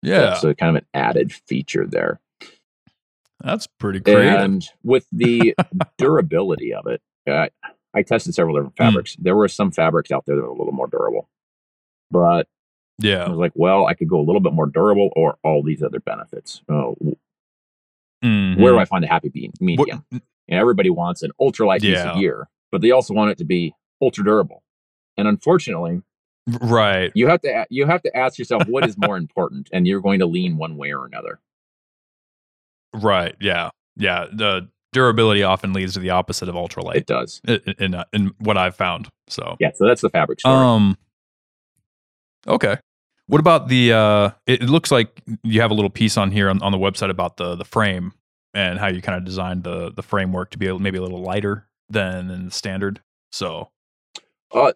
Yeah, 0.03 0.35
So 0.35 0.53
kind 0.53 0.77
of 0.77 0.83
an 0.83 0.87
added 0.93 1.33
feature 1.33 1.85
there. 1.87 2.19
that's 3.43 3.67
pretty 3.67 3.99
creative. 4.01 4.39
And 4.41 4.69
with 4.83 5.07
the 5.11 5.55
durability 5.97 6.73
of 6.73 6.87
it, 6.87 7.01
I 7.27 8.01
tested 8.03 8.33
several 8.35 8.55
different 8.55 8.75
Hmm. 8.77 8.83
fabrics. 8.85 9.15
There 9.17 9.35
were 9.35 9.47
some 9.47 9.71
fabrics 9.71 10.11
out 10.11 10.25
there 10.25 10.35
that 10.35 10.41
were 10.41 10.47
a 10.49 10.53
little 10.57 10.73
more 10.73 10.87
durable, 10.87 11.29
but 12.11 12.47
yeah, 12.99 13.23
I 13.25 13.29
was 13.29 13.37
like, 13.37 13.51
well, 13.55 13.85
I 13.85 13.93
could 13.93 14.07
go 14.09 14.19
a 14.19 14.23
little 14.25 14.41
bit 14.41 14.53
more 14.53 14.65
durable 14.67 15.11
or 15.15 15.37
all 15.43 15.61
these 15.63 15.83
other 15.83 15.99
benefits. 15.99 16.61
Mhm. 16.69 18.59
Where 18.59 18.73
do 18.73 18.79
I 18.79 18.85
find 18.85 19.03
a 19.03 19.07
happy 19.07 19.29
be- 19.29 19.47
What- 19.49 19.61
medium? 19.61 20.05
And 20.11 20.21
everybody 20.59 20.89
wants 20.89 21.21
an 21.23 21.31
ultralight 21.39 21.81
piece 21.81 21.91
Yeah. 21.97 22.11
of 22.13 22.19
gear, 22.19 22.49
but 22.71 22.81
they 22.81 22.91
also 22.91 23.13
want 23.13 23.31
it 23.31 23.37
to 23.39 23.43
be 23.45 23.73
ultra 24.01 24.23
durable. 24.23 24.63
And 25.17 25.27
unfortunately, 25.27 26.01
right. 26.61 27.11
you 27.15 27.27
have 27.27 27.41
to 27.41 27.65
you 27.69 27.85
have 27.85 28.01
to 28.03 28.15
ask 28.17 28.39
yourself 28.39 28.67
what 28.67 28.85
is 28.87 28.97
more 28.97 29.17
important, 29.17 29.69
and 29.73 29.85
you're 29.87 30.01
going 30.01 30.19
to 30.19 30.25
lean 30.25 30.57
one 30.57 30.77
way 30.77 30.93
or 30.93 31.05
another. 31.05 31.39
Right. 32.93 33.35
Yeah. 33.39 33.69
Yeah. 33.95 34.25
The 34.31 34.69
durability 34.97 35.43
often 35.43 35.73
leads 35.73 35.93
to 35.93 35.99
the 35.99 36.09
opposite 36.09 36.49
of 36.49 36.55
ultralight 36.55 36.95
It 36.95 37.05
does. 37.05 37.39
in, 37.47 37.59
in, 37.79 37.93
uh, 37.95 38.05
in 38.13 38.31
what 38.39 38.57
I've 38.57 38.75
found. 38.75 39.09
So, 39.27 39.55
Yeah. 39.59 39.71
So 39.75 39.85
that's 39.85 40.01
the 40.01 40.09
fabric 40.09 40.39
story. 40.39 40.55
um, 40.55 40.97
okay. 42.47 42.77
What 43.27 43.39
about 43.39 43.67
the, 43.67 43.93
uh, 43.93 44.29
it, 44.45 44.63
it 44.63 44.69
looks 44.69 44.89
like 44.91 45.21
you 45.43 45.61
have 45.61 45.71
a 45.71 45.73
little 45.73 45.89
piece 45.89 46.17
on 46.17 46.31
here 46.31 46.49
on, 46.49 46.61
on 46.61 46.71
the 46.71 46.77
website 46.77 47.09
about 47.09 47.37
the, 47.37 47.55
the 47.55 47.65
frame 47.65 48.13
and 48.53 48.79
how 48.79 48.87
you 48.87 49.01
kind 49.01 49.17
of 49.17 49.25
designed 49.25 49.63
the, 49.63 49.91
the 49.91 50.01
framework 50.01 50.49
to 50.51 50.57
be 50.57 50.67
a, 50.67 50.79
maybe 50.79 50.97
a 50.97 51.01
little 51.01 51.21
lighter 51.21 51.67
than 51.89 52.29
in 52.31 52.45
the 52.45 52.51
standard. 52.51 53.01
So, 53.31 53.69
Uh, 54.53 54.71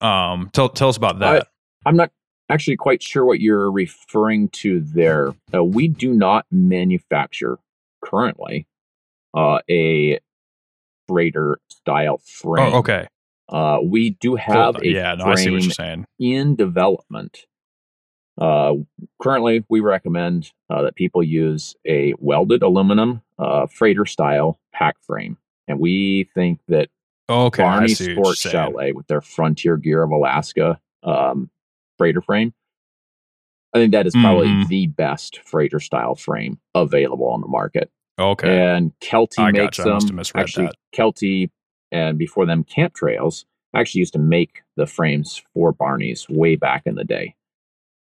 um, 0.00 0.50
tell, 0.52 0.68
tell 0.68 0.88
us 0.88 0.96
about 0.96 1.18
that. 1.20 1.48
I'm 1.86 1.96
not 1.96 2.10
actually 2.50 2.76
quite 2.76 3.02
sure 3.02 3.24
what 3.24 3.40
you're 3.40 3.70
referring 3.70 4.48
to 4.50 4.80
there. 4.80 5.34
Uh, 5.54 5.64
we 5.64 5.88
do 5.88 6.12
not 6.12 6.44
manufacture 6.50 7.58
currently 8.04 8.66
uh, 9.34 9.58
a 9.70 10.18
freighter 11.08 11.58
style 11.68 12.18
frame. 12.18 12.72
oh, 12.74 12.78
okay. 12.78 13.06
Uh, 13.48 13.78
we 13.84 14.10
do 14.10 14.34
have 14.36 14.76
Cool. 14.76 14.84
a 14.84 14.92
yeah. 14.94 15.14
No, 15.14 15.24
I 15.24 15.34
see 15.34 15.50
what 15.50 15.56
frame 15.56 15.60
you're 15.62 15.70
saying. 15.72 16.06
in 16.18 16.56
development. 16.56 17.46
Uh, 18.38 18.74
currently, 19.20 19.62
we 19.68 19.80
recommend 19.80 20.50
uh, 20.70 20.82
that 20.82 20.94
people 20.94 21.22
use 21.22 21.76
a 21.86 22.14
welded 22.18 22.62
aluminum 22.62 23.20
uh, 23.38 23.66
freighter 23.66 24.06
style 24.06 24.58
pack 24.72 24.96
frame, 25.02 25.36
and 25.68 25.78
we 25.78 26.28
think 26.34 26.60
that 26.68 26.88
Okay. 27.28 27.62
Barney 27.62 27.88
Sports. 27.88 28.40
Chalet 28.40 28.92
with 28.92 29.06
their 29.06 29.20
Frontier 29.20 29.76
Gear 29.76 30.02
of 30.02 30.10
Alaska 30.10 30.80
um, 31.02 31.50
freighter 31.98 32.20
frame. 32.22 32.52
I 33.74 33.78
think 33.78 33.92
that 33.92 34.06
is 34.06 34.12
probably 34.14 34.48
Mhm. 34.48 34.68
the 34.68 34.86
best 34.88 35.40
freighter 35.44 35.80
style 35.80 36.14
frame 36.14 36.58
available 36.74 37.26
on 37.28 37.40
the 37.40 37.48
market. 37.48 37.90
Okay. 38.18 38.60
And 38.60 38.92
Kelty 39.00 39.38
I 39.38 39.50
makes 39.52 39.78
gotcha. 39.78 39.90
I 39.90 39.92
must 39.94 40.08
have 40.08 40.08
them. 40.08 40.18
Actually, 40.42 40.66
that. 40.66 40.74
Kelty 40.94 41.50
and 41.90 42.18
before 42.18 42.46
them, 42.46 42.64
Camp 42.64 42.94
Trails 42.94 43.44
actually 43.74 44.00
used 44.00 44.12
to 44.12 44.18
make 44.18 44.62
the 44.76 44.86
frames 44.86 45.42
for 45.54 45.72
Barney's 45.72 46.26
way 46.28 46.56
back 46.56 46.82
in 46.86 46.94
the 46.94 47.04
day, 47.04 47.34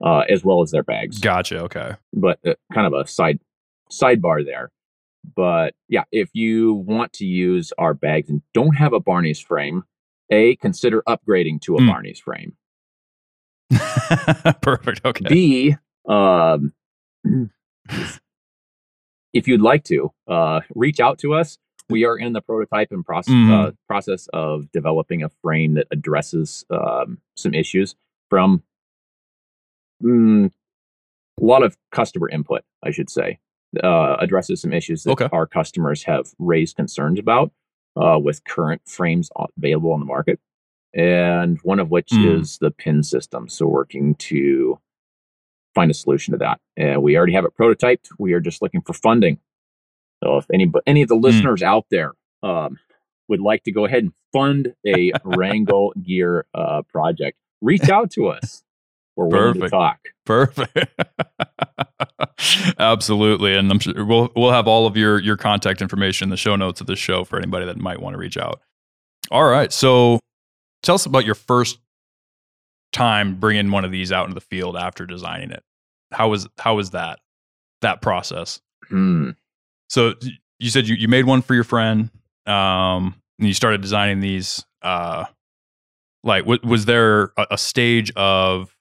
uh, 0.04 0.24
as 0.28 0.44
well 0.44 0.62
as 0.62 0.70
their 0.72 0.82
bags 0.82 1.18
Gotcha. 1.18 1.60
Okay. 1.62 1.94
but 2.12 2.38
uh, 2.46 2.54
kind 2.72 2.86
of 2.86 2.92
a 2.92 3.06
side 3.06 3.38
sidebar 3.90 4.44
there. 4.44 4.70
But 5.36 5.74
yeah, 5.88 6.04
if 6.12 6.30
you 6.32 6.72
want 6.74 7.12
to 7.14 7.24
use 7.26 7.72
our 7.78 7.94
bags 7.94 8.30
and 8.30 8.42
don't 8.54 8.74
have 8.76 8.92
a 8.92 9.00
Barney's 9.00 9.38
frame, 9.40 9.84
a 10.30 10.56
consider 10.56 11.02
upgrading 11.08 11.60
to 11.62 11.76
a 11.76 11.80
Mm. 11.80 11.88
Barney's 11.88 12.18
frame. 12.20 12.56
Perfect. 14.62 15.02
Okay. 15.04 15.24
B, 15.28 15.76
um, 16.08 16.72
if 19.32 19.46
you'd 19.48 19.60
like 19.62 19.84
to 19.84 20.12
uh, 20.28 20.60
reach 20.74 21.00
out 21.00 21.18
to 21.20 21.34
us, 21.34 21.58
we 21.88 22.04
are 22.04 22.16
in 22.16 22.32
the 22.32 22.40
prototype 22.40 22.92
and 22.92 23.04
process 23.04 23.34
Mhm. 23.34 23.50
uh, 23.68 23.72
process 23.88 24.28
of 24.32 24.70
developing 24.72 25.22
a 25.22 25.28
frame 25.42 25.74
that 25.74 25.86
addresses 25.90 26.64
um, 26.70 27.18
some 27.36 27.54
issues 27.54 27.96
from 28.28 28.62
mm, 30.02 30.46
a 31.40 31.44
lot 31.44 31.62
of 31.62 31.76
customer 31.90 32.28
input, 32.28 32.62
I 32.82 32.90
should 32.90 33.10
say. 33.10 33.38
Uh, 33.84 34.16
addresses 34.18 34.60
some 34.62 34.72
issues 34.72 35.04
that 35.04 35.12
Okay. 35.12 35.28
our 35.32 35.46
customers 35.46 36.02
have 36.02 36.32
raised 36.40 36.74
concerns 36.76 37.18
about 37.20 37.52
uh, 37.96 38.18
with 38.22 38.42
current 38.44 38.82
frames 38.86 39.30
available 39.56 39.92
on 39.92 40.00
the 40.00 40.06
market, 40.06 40.40
and 40.94 41.58
one 41.62 41.78
of 41.80 41.90
which 41.90 42.08
Mm. 42.10 42.40
is 42.40 42.58
the 42.58 42.70
pin 42.72 43.02
system. 43.04 43.48
So, 43.48 43.66
working 43.66 44.14
to 44.16 44.78
find 45.74 45.90
a 45.90 45.94
solution 45.94 46.32
to 46.32 46.38
that, 46.38 46.60
and 46.76 47.02
we 47.02 47.16
already 47.16 47.32
have 47.34 47.44
it 47.44 47.52
prototyped. 47.58 48.08
We 48.18 48.32
are 48.32 48.40
just 48.40 48.62
looking 48.62 48.82
for 48.82 48.92
funding. 48.92 49.38
So, 50.22 50.36
if 50.36 50.46
any 50.52 50.70
any 50.86 51.02
of 51.02 51.08
the 51.08 51.14
listeners 51.14 51.62
out 51.62 51.86
there 51.90 52.12
um, 52.42 52.78
would 53.28 53.40
like 53.40 53.64
to 53.64 53.72
go 53.72 53.84
ahead 53.84 54.02
and 54.02 54.12
fund 54.32 54.74
a 54.86 55.12
Wrangell 55.24 55.92
Gear 56.02 56.46
uh, 56.54 56.82
project, 56.82 57.38
reach 57.60 57.88
out 57.88 58.10
to 58.12 58.28
us. 58.28 58.62
We're 59.16 59.26
willing 59.26 59.60
to 59.60 59.68
talk. 59.68 59.98
Perfect. 60.24 61.02
Absolutely, 62.78 63.54
and 63.54 63.70
I'm 63.70 63.78
sure 63.78 64.04
we'll 64.04 64.30
we'll 64.34 64.52
have 64.52 64.66
all 64.66 64.86
of 64.86 64.96
your 64.96 65.20
your 65.20 65.36
contact 65.36 65.82
information 65.82 66.26
in 66.26 66.30
the 66.30 66.36
show 66.36 66.56
notes 66.56 66.80
of 66.80 66.86
the 66.86 66.96
show 66.96 67.24
for 67.24 67.38
anybody 67.38 67.66
that 67.66 67.76
might 67.76 68.00
want 68.00 68.14
to 68.14 68.18
reach 68.18 68.36
out. 68.36 68.60
All 69.30 69.44
right, 69.44 69.72
so 69.72 70.20
tell 70.82 70.94
us 70.94 71.06
about 71.06 71.24
your 71.24 71.34
first 71.34 71.78
time 72.92 73.36
bringing 73.36 73.70
one 73.70 73.84
of 73.84 73.90
these 73.92 74.12
out 74.12 74.24
into 74.26 74.34
the 74.34 74.40
field 74.40 74.76
after 74.76 75.06
designing 75.06 75.50
it. 75.50 75.62
How 76.12 76.28
was 76.28 76.48
how 76.58 76.74
was 76.76 76.90
that 76.90 77.20
that 77.82 78.02
process? 78.02 78.60
Hmm. 78.88 79.30
So 79.88 80.14
you 80.58 80.70
said 80.70 80.86
you, 80.88 80.96
you 80.96 81.08
made 81.08 81.24
one 81.24 81.42
for 81.42 81.54
your 81.54 81.64
friend, 81.64 82.10
um, 82.46 83.14
and 83.38 83.48
you 83.48 83.54
started 83.54 83.80
designing 83.80 84.20
these. 84.20 84.64
Uh, 84.82 85.24
like, 86.22 86.42
w- 86.44 86.60
was 86.62 86.84
there 86.84 87.32
a, 87.36 87.46
a 87.52 87.58
stage 87.58 88.12
of 88.16 88.76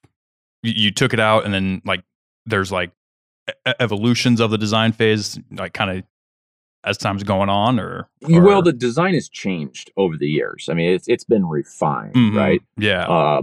you, 0.64 0.74
you 0.76 0.92
took 0.92 1.14
it 1.14 1.20
out, 1.20 1.46
and 1.46 1.54
then 1.54 1.82
like 1.86 2.04
there's 2.46 2.72
like 2.72 2.92
evolutions 3.80 4.40
of 4.40 4.52
the 4.52 4.58
design 4.58 4.92
phase, 4.92 5.40
like 5.52 5.74
kind 5.74 5.98
of 6.00 6.04
as 6.84 6.98
time's 6.98 7.24
going 7.24 7.50
on, 7.50 7.80
or, 7.80 8.10
You- 8.28 8.42
Well, 8.42 8.62
the 8.62 8.74
design 8.74 9.14
has 9.14 9.30
changed 9.30 9.92
over 9.98 10.16
the 10.18 10.28
years. 10.28 10.68
I 10.70 10.74
mean, 10.74 10.90
it's 10.94 11.08
it's 11.08 11.24
been 11.24 11.46
refined, 11.46 12.16
Mhm. 12.16 12.36
right? 12.36 12.62
Yeah. 12.78 13.06
Uh, 13.08 13.42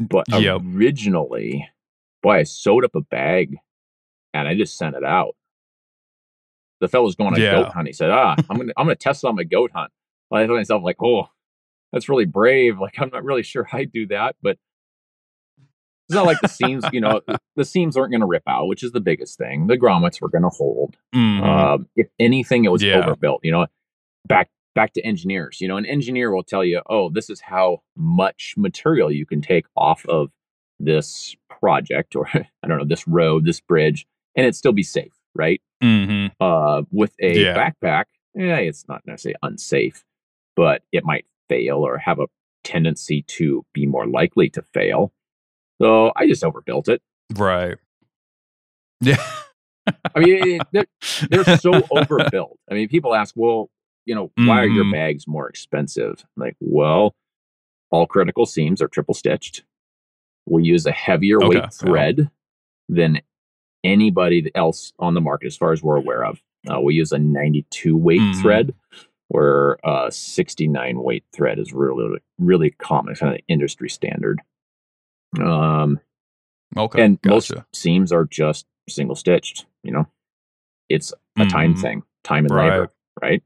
but 0.00 0.24
Yep. 0.28 0.62
originally, 0.74 1.68
boy, 2.22 2.38
I 2.38 2.42
sewed 2.44 2.84
up 2.84 2.94
a 2.94 3.00
bag 3.00 3.56
and 4.34 4.48
I 4.48 4.54
just 4.54 4.76
sent 4.76 4.96
it 4.96 5.04
out. 5.04 5.34
The 6.80 6.88
fellow's 6.88 7.14
going 7.14 7.34
on 7.34 7.40
a 7.40 7.50
goat 7.52 7.68
hunt. 7.72 7.86
He 7.86 7.92
said, 7.92 8.10
"Ah, 8.10 8.34
I'm 8.50 8.56
gonna 8.56 8.72
I'm 8.76 8.86
gonna 8.86 8.96
test 8.96 9.22
it 9.24 9.28
on 9.28 9.36
my 9.36 9.44
goat 9.44 9.70
hunt." 9.74 9.92
I 10.32 10.46
thought 10.46 10.54
myself 10.56 10.82
like, 10.82 11.02
oh, 11.02 11.28
that's 11.92 12.08
really 12.08 12.24
brave. 12.24 12.78
Like 12.80 12.94
I'm 12.98 13.10
not 13.12 13.22
really 13.24 13.42
sure 13.42 13.68
I'd 13.72 13.92
do 13.92 14.06
that, 14.06 14.36
but 14.42 14.56
it's 16.08 16.14
not 16.16 16.24
like 16.26 16.40
the 16.40 16.48
seams, 16.48 16.84
you 16.90 17.00
know, 17.00 17.20
the 17.56 17.64
seams 17.64 17.96
aren't 17.96 18.10
going 18.12 18.20
to 18.22 18.26
rip 18.26 18.42
out, 18.46 18.66
which 18.66 18.82
is 18.82 18.92
the 18.92 19.00
biggest 19.00 19.36
thing. 19.38 19.66
The 19.66 19.76
grommets 19.78 20.20
were 20.20 20.28
going 20.30 20.42
to 20.42 20.48
hold. 20.48 20.96
Mhm. 21.14 21.42
Um, 21.42 21.88
if 21.96 22.08
anything, 22.18 22.64
it 22.64 22.68
was 22.72 22.82
Yeah. 22.82 22.96
overbuilt. 22.98 23.40
You 23.44 23.52
know, 23.52 23.66
back 24.26 24.48
back 24.74 24.92
to 24.94 25.02
engineers. 25.02 25.60
You 25.60 25.68
know, 25.68 25.76
an 25.76 25.86
engineer 25.86 26.30
will 26.34 26.44
tell 26.44 26.64
you, 26.64 26.80
"Oh, 26.88 27.10
this 27.10 27.28
is 27.30 27.40
how 27.40 27.82
much 27.96 28.54
material 28.56 29.10
you 29.10 29.26
can 29.26 29.40
take 29.40 29.66
off 29.76 30.04
of 30.06 30.30
this 30.80 31.36
project, 31.60 32.16
or 32.16 32.28
I 32.34 32.68
don't 32.68 32.78
know, 32.78 32.84
this 32.84 33.06
road, 33.06 33.44
this 33.44 33.60
bridge, 33.60 34.06
and 34.36 34.46
it 34.46 34.54
still 34.54 34.72
be 34.72 34.82
safe, 34.82 35.12
right?" 35.34 35.60
Mhm. 35.82 36.30
Uh, 36.40 36.82
with 36.90 37.14
a 37.20 37.38
Yeah. 37.40 37.54
backpack, 37.56 38.04
yeah, 38.34 38.56
it's 38.58 38.86
not 38.88 39.02
necessarily 39.06 39.36
unsafe, 39.42 40.04
but 40.56 40.82
it 40.92 41.04
might 41.04 41.26
fail 41.48 41.78
or 41.78 41.98
have 41.98 42.18
a 42.20 42.26
tendency 42.64 43.22
to 43.22 43.64
be 43.72 43.86
more 43.86 44.06
likely 44.06 44.48
to 44.50 44.62
fail. 44.72 45.12
So 45.80 46.12
I 46.14 46.26
just 46.28 46.44
overbuilt 46.44 46.88
it. 46.88 47.02
Right. 47.34 47.76
Yeah. 49.00 49.16
I 50.14 50.20
mean, 50.20 50.60
they're, 50.72 50.86
they're 51.28 51.58
so 51.58 51.82
overbuilt. 51.90 52.56
I 52.70 52.74
mean, 52.74 52.88
people 52.88 53.14
ask, 53.16 53.34
well, 53.36 53.68
you 54.04 54.14
know, 54.14 54.30
why 54.36 54.60
are 54.60 54.66
your 54.66 54.84
Mhm. 54.84 54.92
bags 54.92 55.26
more 55.28 55.48
expensive? 55.48 56.24
I'm 56.36 56.40
like, 56.42 56.56
well, 56.60 57.14
all 57.90 58.06
critical 58.06 58.46
seams 58.46 58.80
are 58.82 58.88
triple 58.88 59.14
stitched. 59.14 59.64
We 60.46 60.64
use 60.64 60.86
a 60.86 60.92
heavier 60.92 61.38
Okay, 61.38 61.48
weight 61.48 61.62
yeah. 61.62 61.68
thread 61.70 62.30
than 62.88 63.20
anybody 63.84 64.50
else 64.54 64.92
on 64.98 65.14
the 65.14 65.20
market, 65.20 65.46
as 65.46 65.56
far 65.56 65.72
as 65.72 65.82
we're 65.82 65.96
aware 65.96 66.24
of. 66.24 66.42
Uh, 66.68 66.80
we 66.80 66.94
use 66.94 67.12
a 67.12 67.18
92 67.18 67.96
weight 67.96 68.20
Mhm. 68.20 68.40
thread, 68.42 68.74
where 69.28 69.84
uh, 69.86 70.10
69 70.10 71.00
weight 71.02 71.24
thread 71.32 71.58
is 71.58 71.72
really, 71.72 72.18
really 72.38 72.70
common, 72.70 73.14
kind 73.14 73.34
of 73.34 73.40
industry 73.48 73.88
standard. 73.90 74.40
Um, 75.40 76.00
Okay. 76.76 77.02
and 77.04 77.20
gotcha. 77.22 77.30
most 77.30 77.52
seams 77.74 78.12
are 78.12 78.24
just 78.24 78.66
single 78.88 79.14
stitched 79.16 79.66
you 79.84 79.92
know 79.92 80.06
it's 80.88 81.12
a 81.38 81.46
time 81.46 81.74
Mhm. 81.74 81.80
thing 81.80 82.02
time 82.24 82.44
and 82.46 82.54
Right. 82.54 82.70
labor 82.72 82.90
right 83.22 83.42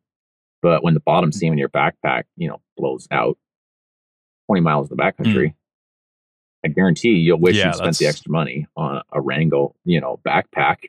but 0.62 0.82
when 0.82 0.94
the 0.94 1.00
bottom 1.00 1.32
seam 1.32 1.52
in 1.52 1.58
your 1.58 1.68
backpack 1.68 2.24
you 2.36 2.48
know 2.48 2.60
blows 2.76 3.06
out 3.10 3.36
20 4.46 4.60
miles 4.60 4.90
in 4.90 4.96
the 4.96 5.02
backcountry 5.02 5.54
i 6.64 6.68
guarantee 6.68 7.10
you'll 7.10 7.38
wish 7.38 7.56
Mm. 7.56 7.58
Yeah, 7.60 7.66
you 7.68 7.74
spent 7.74 7.98
the 7.98 8.06
extra 8.06 8.30
money 8.30 8.66
on 8.76 9.02
a 9.12 9.20
Wrangell 9.20 9.76
you 9.84 10.00
know 10.00 10.20
backpack 10.26 10.84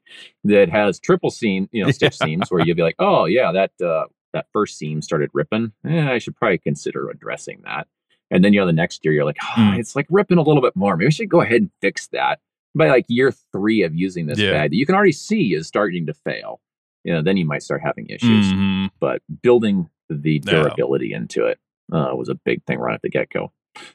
that 0.45 0.69
has 0.69 0.99
triple 0.99 1.29
seam 1.31 1.67
you 1.71 1.83
know 1.83 1.91
stitch 1.97 2.17
seams 2.17 2.49
where 2.51 2.63
you'll 2.65 2.75
be 2.75 2.81
like 2.83 2.95
oh 2.99 3.25
yeah 3.25 3.51
that 3.51 3.71
uh 3.85 4.05
that 4.33 4.45
first 4.51 4.77
seam 4.77 5.01
started 5.01 5.29
ripping. 5.33 5.71
Eh, 5.87 6.11
i 6.11 6.17
should 6.17 6.35
probably 6.35 6.57
consider 6.57 7.09
addressing 7.09 7.61
that. 7.63 7.87
And 8.29 8.43
then 8.43 8.51
you 8.51 8.59
know 8.59 8.65
the 8.65 8.73
next 8.73 9.03
year 9.05 9.13
you're 9.13 9.23
like 9.25 9.37
oh, 9.41 9.53
Mm. 9.57 9.79
it's 9.79 9.95
like 9.95 10.05
ripping 10.09 10.37
a 10.37 10.41
little 10.41 10.61
bit 10.61 10.75
more. 10.75 10.97
Maybe 10.97 11.07
i 11.07 11.09
should 11.11 11.29
go 11.29 11.39
ahead 11.41 11.61
and 11.61 11.71
fix 11.81 12.07
that. 12.09 12.39
By 12.75 12.89
like 12.89 13.05
year 13.07 13.31
three 13.53 13.83
of 13.83 13.95
using 13.95 14.27
this 14.27 14.37
Yeah. 14.37 14.51
bag 14.51 14.71
that 14.71 14.75
you 14.75 14.85
can 14.85 14.95
already 14.95 15.13
see 15.13 15.53
is 15.53 15.65
starting 15.67 16.05
to 16.07 16.13
fail 16.13 16.59
you 17.07 17.13
know 17.13 17.21
then 17.23 17.37
you 17.37 17.45
might 17.45 17.63
start 17.63 17.81
having 17.81 18.05
issues. 18.07 18.51
Mhm. 18.51 18.89
but 18.99 19.21
building 19.41 19.89
the 20.09 20.39
durability 20.39 21.13
into 21.13 21.45
it 21.45 21.57
uh, 21.91 22.11
was 22.13 22.29
a 22.29 22.35
big 22.35 22.63
thing 22.65 22.79
right 22.79 22.93
at 22.95 23.01
the 23.01 23.09
get-go. 23.09 23.51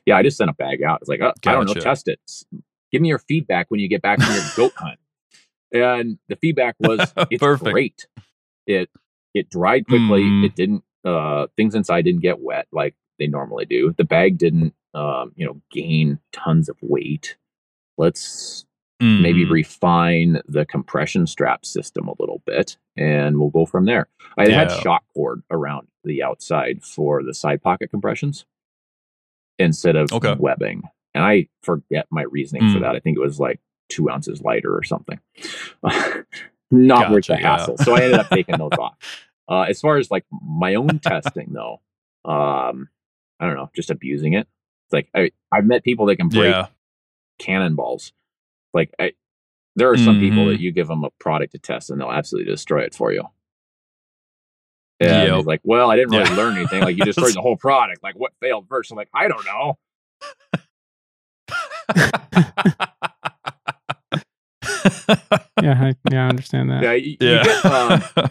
Yeah 0.07 0.17
i 0.17 0.23
just 0.23 0.37
sent 0.39 0.51
a 0.51 0.55
bag 0.55 0.83
out. 0.83 0.99
It's 1.01 1.09
like 1.09 1.21
oh, 1.21 1.33
i 1.47 1.53
don't 1.53 1.67
know 1.67 1.75
test 1.75 2.09
it. 2.09 2.19
Give 2.91 3.01
me 3.03 3.09
your 3.09 3.19
feedback 3.21 3.71
when 3.71 3.81
you 3.81 3.89
get 3.89 4.03
back 4.03 4.21
from 4.21 4.35
your 4.35 4.45
goat 4.57 4.73
hunt. 4.77 4.99
And 5.73 6.19
the 6.29 6.37
feedback 6.37 6.77
was 6.81 7.13
it's 7.31 7.41
Perfect. 7.41 7.71
great. 7.73 8.07
It 8.67 8.91
it 9.35 9.49
dried 9.51 9.87
quickly. 9.87 10.23
Mhm. 10.25 10.45
it 10.47 10.55
didn't 10.55 10.85
uh 11.05 11.47
things 11.57 11.75
inside 11.75 12.03
didn't 12.03 12.21
get 12.23 12.41
wet 12.41 12.67
like 12.73 12.95
they 13.19 13.27
normally 13.27 13.67
do. 13.67 13.95
The 13.97 14.05
bag 14.05 14.39
didn't 14.39 14.75
um 14.95 15.33
you 15.37 15.45
know 15.47 15.61
gain 15.71 16.19
tons 16.33 16.69
of 16.69 16.77
weight. 16.83 17.37
Let's 17.99 18.65
maybe 19.03 19.45
Mhm. 19.45 19.51
refine 19.51 20.41
the 20.47 20.65
compression 20.65 21.27
strap 21.27 21.65
system 21.67 22.07
a 22.09 22.15
little 22.21 22.41
bit 22.47 22.77
and 22.97 23.39
we'll 23.41 23.51
go 23.51 23.67
from 23.67 23.85
there 23.85 24.07
i 24.39 24.49
had 24.49 24.71
shock 24.71 25.03
cord 25.13 25.43
around 25.51 25.89
the 26.05 26.23
outside 26.23 26.83
for 26.85 27.23
the 27.23 27.35
side 27.35 27.61
pocket 27.63 27.91
compressions 27.91 28.45
instead 29.59 29.97
of 29.97 30.13
Okay. 30.13 30.35
webbing 30.39 30.83
and 31.15 31.25
i 31.25 31.49
forget 31.63 32.07
my 32.11 32.23
reasoning 32.23 32.71
for 32.73 32.79
Mm. 32.79 32.83
that 32.83 32.97
i 32.97 33.01
think 33.01 33.17
it 33.17 33.21
was 33.21 33.41
like 33.41 33.61
two 33.89 34.09
ounces 34.09 34.41
lighter 34.43 34.75
or 34.75 34.83
something 34.85 35.19
not 36.71 37.11
worth 37.11 37.27
the 37.27 37.35
Gotcha, 37.35 37.43
yeah. 37.43 37.57
hassle 37.59 37.77
so 37.79 37.95
i 37.95 38.03
ended 38.03 38.19
up 38.21 38.31
taking 38.31 38.57
those 38.59 38.73
off 38.79 38.97
uh, 39.49 39.63
as 39.63 39.81
far 39.81 39.97
as 39.99 40.11
like 40.11 40.25
my 40.31 40.75
own 40.77 40.99
testing 41.01 41.53
though 41.53 41.81
um 42.25 42.89
i 43.41 43.47
don't 43.47 43.57
know 43.57 43.71
just 43.75 43.91
abusing 43.91 44.33
it 44.35 44.47
it's 44.87 44.93
like 44.93 45.09
I, 45.15 45.31
i've 45.51 45.67
met 45.67 45.83
people 45.85 46.07
that 46.07 46.17
can 46.17 46.29
break 46.29 46.53
Yeah. 46.55 46.67
cannonballs. 47.39 48.13
Like 48.75 48.91
I, 48.99 49.13
there 49.77 49.91
are 49.91 49.97
some 49.97 50.19
people 50.21 50.45
Mhm. 50.45 50.49
that 50.53 50.61
you 50.61 50.71
give 50.73 50.89
them 50.89 51.05
a 51.05 51.11
product 51.19 51.53
to 51.53 51.59
test 51.59 51.91
and 51.91 52.01
they'll 52.01 52.11
absolutely 52.11 52.51
destroy 52.53 52.83
it 52.83 52.95
for 52.95 53.13
you. 53.13 53.25
Yeah, 55.01 55.37
Yep. 55.37 55.47
like, 55.47 55.61
well, 55.65 55.91
I 55.91 55.97
didn't 55.97 56.11
really 56.13 56.31
Yeah. 56.31 56.37
learn 56.37 56.57
anything. 56.57 56.83
Like 56.83 56.97
you 56.97 57.05
destroyed 57.13 57.35
the 57.35 57.41
whole 57.41 57.57
product. 57.57 58.03
Like 58.03 58.15
what 58.17 58.33
failed 58.41 58.67
first? 58.69 58.91
I'm 58.93 58.97
like, 58.97 59.09
I 59.15 59.29
don't 59.29 59.45
know. 59.45 59.79
Yeah, 65.61 65.81
I, 65.81 65.95
yeah, 66.11 66.27
I 66.27 66.29
understand 66.29 66.71
that. 66.71 66.83
Yeah, 66.83 66.93
you, 66.93 67.11
you 67.13 67.17
get, 67.19 67.65
um, 67.67 68.03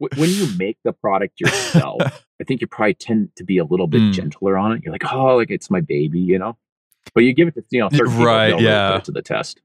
w- 0.00 0.20
when 0.20 0.30
you 0.30 0.48
make 0.56 0.78
the 0.84 0.92
product 0.92 1.40
yourself, 1.40 2.02
I 2.40 2.44
think 2.44 2.60
you 2.60 2.66
probably 2.66 2.94
tend 2.94 3.30
to 3.36 3.44
be 3.44 3.58
a 3.58 3.64
little 3.64 3.86
bit 3.86 4.00
Mm. 4.00 4.12
gentler 4.12 4.56
on 4.58 4.72
it. 4.72 4.82
You're 4.82 4.92
like, 4.92 5.10
oh, 5.12 5.36
like 5.36 5.50
it's 5.50 5.70
my 5.70 5.80
baby, 5.80 6.20
you 6.20 6.38
know. 6.38 6.56
But 7.14 7.24
you 7.24 7.32
give 7.32 7.48
it 7.48 7.54
to 7.54 7.64
you 7.70 7.80
know 7.80 7.88
certain 7.90 8.06
people, 8.12 8.24
Right, 8.24 8.46
really 8.48 8.64
yeah. 8.64 8.92
put 8.92 8.98
it 9.00 9.04
to 9.06 9.12
the 9.12 9.22
test. 9.22 9.60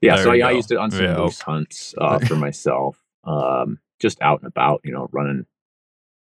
Yeah, 0.00 0.16
There 0.16 0.24
so 0.24 0.32
I, 0.32 0.38
I 0.38 0.50
used 0.52 0.70
it 0.72 0.78
on 0.78 0.90
some 0.90 1.04
Yeah. 1.04 1.16
moose 1.16 1.40
hunts 1.40 1.94
uh, 1.98 2.18
for 2.20 2.36
myself, 2.36 3.02
um, 3.24 3.78
just 4.00 4.20
out 4.22 4.40
and 4.40 4.46
about, 4.48 4.80
you 4.84 4.92
know, 4.92 5.08
running 5.12 5.46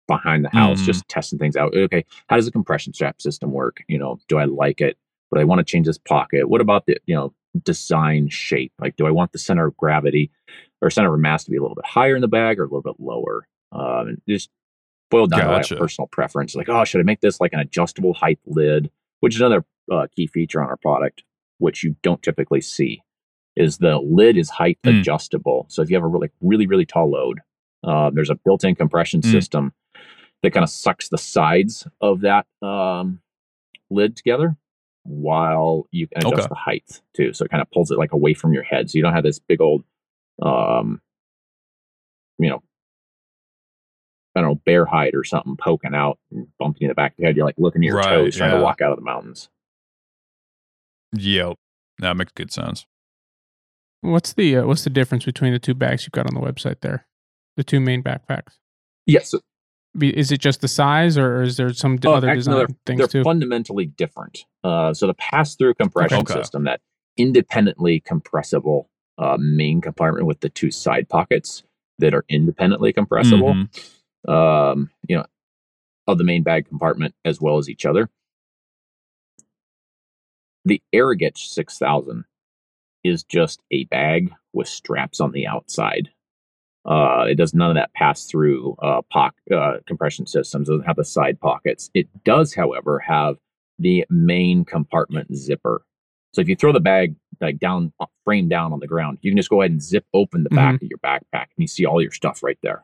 behind 0.08 0.44
the 0.44 0.50
house, 0.50 0.82
Mhm. 0.82 0.86
just 0.86 1.08
testing 1.08 1.40
things 1.40 1.56
out. 1.56 1.74
Okay, 1.76 2.06
how 2.28 2.36
does 2.36 2.46
the 2.46 2.52
compression 2.52 2.94
strap 2.94 3.22
system 3.22 3.52
work? 3.52 3.84
You 3.88 3.98
know, 3.98 4.20
do 4.28 4.38
I 4.38 4.46
like 4.46 4.82
it? 4.82 4.98
Would 5.32 5.40
I 5.42 5.46
want 5.46 5.60
to 5.60 5.64
change 5.66 5.86
this 5.88 5.98
pocket? 5.98 6.50
What 6.50 6.62
about 6.62 6.86
the 6.86 6.98
you 7.06 7.16
know 7.16 7.34
design 7.64 8.30
shape? 8.30 8.74
Like, 8.80 8.96
do 8.96 9.06
I 9.08 9.12
want 9.12 9.32
the 9.32 9.40
center 9.40 9.66
of 9.68 9.78
gravity 9.78 10.30
or 10.82 10.90
center 10.90 11.14
of 11.14 11.20
mass 11.20 11.46
to 11.46 11.52
be 11.52 11.58
a 11.58 11.62
little 11.62 11.76
bit 11.76 11.86
higher 11.86 12.16
in 12.16 12.22
the 12.22 12.28
bag 12.28 12.60
or 12.60 12.64
a 12.64 12.68
little 12.68 12.82
bit 12.82 13.00
lower? 13.00 13.48
Um, 13.72 14.08
and 14.10 14.22
just 14.28 14.50
boiled 15.10 15.32
down 15.32 15.40
to 15.40 15.46
Gotcha. 15.46 15.74
like 15.76 15.82
personal 15.82 16.08
preference. 16.08 16.54
Like, 16.56 16.68
oh, 16.70 16.84
should 16.84 17.00
I 17.00 17.04
make 17.04 17.22
this 17.22 17.40
like 17.40 17.54
an 17.54 17.60
adjustable 17.60 18.14
height 18.14 18.40
lid? 18.46 18.92
Which 19.22 19.36
is 19.36 19.42
another 19.42 19.64
uh, 19.92 20.08
key 20.16 20.28
feature 20.28 20.62
on 20.62 20.70
our 20.70 20.78
product, 20.78 21.24
which 21.60 21.84
you 21.84 21.96
don't 22.04 22.22
typically 22.24 22.62
see, 22.62 23.02
is 23.56 23.78
the 23.78 23.98
lid 24.00 24.38
is 24.38 24.50
height 24.50 24.80
Mm. 24.86 25.00
adjustable. 25.00 25.66
So 25.70 25.82
if 25.82 25.90
you 25.90 25.96
have 25.96 26.04
a 26.04 26.08
really 26.08 26.30
really 26.42 26.68
really 26.68 26.86
tall 26.86 27.10
load, 27.12 27.40
uh, 27.84 28.10
there's 28.12 28.30
a 28.30 28.36
built-in 28.36 28.76
compression 28.76 29.22
Mm. 29.22 29.32
system 29.32 29.74
that 30.42 30.52
kind 30.52 30.64
of 30.64 30.70
sucks 30.70 31.10
the 31.10 31.18
sides 31.18 31.88
of 32.02 32.22
that 32.22 32.46
um, 32.62 33.22
lid 33.90 34.16
together 34.16 34.58
while 35.04 35.86
you 35.92 36.08
can 36.08 36.20
adjust 36.26 36.34
Okay. 36.44 36.48
the 36.50 36.56
height 36.56 37.02
too. 37.14 37.34
So 37.34 37.46
it 37.46 37.52
kind 37.52 37.62
of 37.62 37.70
pulls 37.72 37.92
it 37.92 37.98
like 37.98 38.14
away 38.14 38.34
from 38.34 38.54
your 38.54 38.64
head. 38.64 38.90
So 38.90 38.98
you 38.98 39.04
don't 39.04 39.14
have 39.14 39.24
this 39.24 39.40
big 39.40 39.62
old, 39.62 39.84
um, 40.42 41.02
you 42.40 42.50
know, 42.50 42.64
I 44.36 44.42
don't 44.42 44.50
know, 44.50 44.56
bear 44.66 44.86
hide 44.86 45.14
or 45.14 45.24
something 45.24 45.56
poking 45.58 45.94
out 45.94 46.18
and 46.32 46.48
bumping 46.58 46.84
in 46.84 46.88
the 46.88 46.96
back 46.96 47.12
of 47.12 47.18
the 47.18 47.26
head. 47.26 47.36
You're 47.38 47.46
like 47.46 47.60
looking 47.60 47.84
at 47.84 47.88
your 47.88 47.98
Right, 47.98 48.10
toes 48.10 48.36
trying 48.36 48.52
yeah. 48.52 48.58
to 48.58 48.64
walk 48.64 48.82
out 48.82 48.92
of 48.92 48.98
the 48.98 49.04
mountains. 49.06 49.50
Yep. 51.14 51.55
That 51.99 52.18
makes 52.18 52.32
good 52.34 52.51
sense. 52.51 52.86
What's 54.01 54.34
the 54.34 54.57
uh, 54.57 54.66
what's 54.66 54.84
the 54.84 54.89
difference 54.89 55.24
between 55.26 55.53
the 55.53 55.59
two 55.59 55.74
bags 55.74 56.03
you've 56.03 56.11
got 56.11 56.28
on 56.28 56.34
the 56.34 56.41
website 56.41 56.82
there? 56.82 57.07
The 57.55 57.64
two 57.64 57.80
main 57.80 58.03
backpacks. 58.03 58.57
Yes, 59.05 59.34
Is 60.01 60.32
it 60.32 60.39
just 60.39 60.61
the 60.61 60.68
size, 60.68 61.18
or 61.18 61.41
is 61.43 61.57
there 61.57 61.72
some 61.74 61.99
Oh, 62.05 62.14
other 62.14 62.28
actually, 62.30 62.39
design 62.39 62.55
they're, 62.55 62.68
things 62.86 62.97
they're 62.99 63.07
too? 63.07 63.24
fundamentally 63.24 63.86
different. 63.86 64.45
Uh, 64.64 64.93
so 64.93 65.07
the 65.07 65.14
pass-through 65.14 65.76
compression 65.76 66.20
Okay. 66.20 66.34
system, 66.34 66.64
that 66.64 66.82
independently 67.18 67.99
compressible 67.99 68.89
uh, 69.20 69.38
main 69.39 69.80
compartment 69.82 70.26
with 70.26 70.39
the 70.39 70.49
two 70.49 70.72
side 70.72 71.07
pockets 71.09 71.64
that 71.99 72.14
are 72.16 72.26
independently 72.28 72.91
compressible, 72.91 73.53
Mhm. 73.53 74.30
um, 74.30 74.89
you 75.07 75.16
know, 75.16 75.26
of 76.07 76.18
the 76.18 76.24
main 76.24 76.41
bag 76.43 76.66
compartment 76.68 77.14
as 77.24 77.39
well 77.39 77.57
as 77.59 77.70
each 77.70 77.86
other. 77.86 78.09
The 80.66 80.82
Arrigetch 80.93 81.38
6000 81.49 82.24
is 83.03 83.24
just 83.24 83.61
a 83.72 83.84
bag 83.86 84.32
with 84.53 84.68
straps 84.68 85.20
on 85.20 85.32
the 85.32 85.45
outside. 85.47 86.09
Uh, 86.86 87.26
it 87.30 87.36
does 87.36 87.53
none 87.53 87.70
of 87.70 87.76
that 87.76 87.93
pass 87.93 88.26
through 88.26 88.76
uh, 88.82 89.01
poc- 89.14 89.32
uh, 89.53 89.78
compression 89.88 90.26
systems. 90.26 90.68
Doesn't 90.68 90.86
have 90.86 90.95
the 90.97 91.03
side 91.05 91.39
pockets. 91.39 91.89
It 91.93 92.07
does, 92.24 92.53
however, 92.53 92.99
have 92.99 93.38
the 93.80 94.05
main 94.09 94.64
compartment 94.66 95.34
zipper. 95.36 95.84
So 96.34 96.41
if 96.41 96.47
you 96.49 96.55
throw 96.55 96.72
the 96.72 96.80
bag 96.80 97.16
like 97.41 97.59
down, 97.59 97.91
uh, 97.99 98.05
frame 98.26 98.47
down 98.49 98.74
on 98.74 98.80
the 98.80 98.88
ground, 98.88 99.18
you 99.22 99.32
can 99.32 99.38
just 99.38 99.49
go 99.49 99.61
ahead 99.61 99.72
and 99.72 99.82
zip 99.82 100.05
open 100.14 100.43
the 100.43 100.49
back 100.49 100.76
of 100.76 100.84
your 100.89 100.97
backpack, 100.99 101.22
and 101.34 101.57
you 101.57 101.68
see 101.68 101.86
all 101.86 102.01
your 102.01 102.11
stuff 102.11 102.41
right 102.43 102.57
there. 102.64 102.84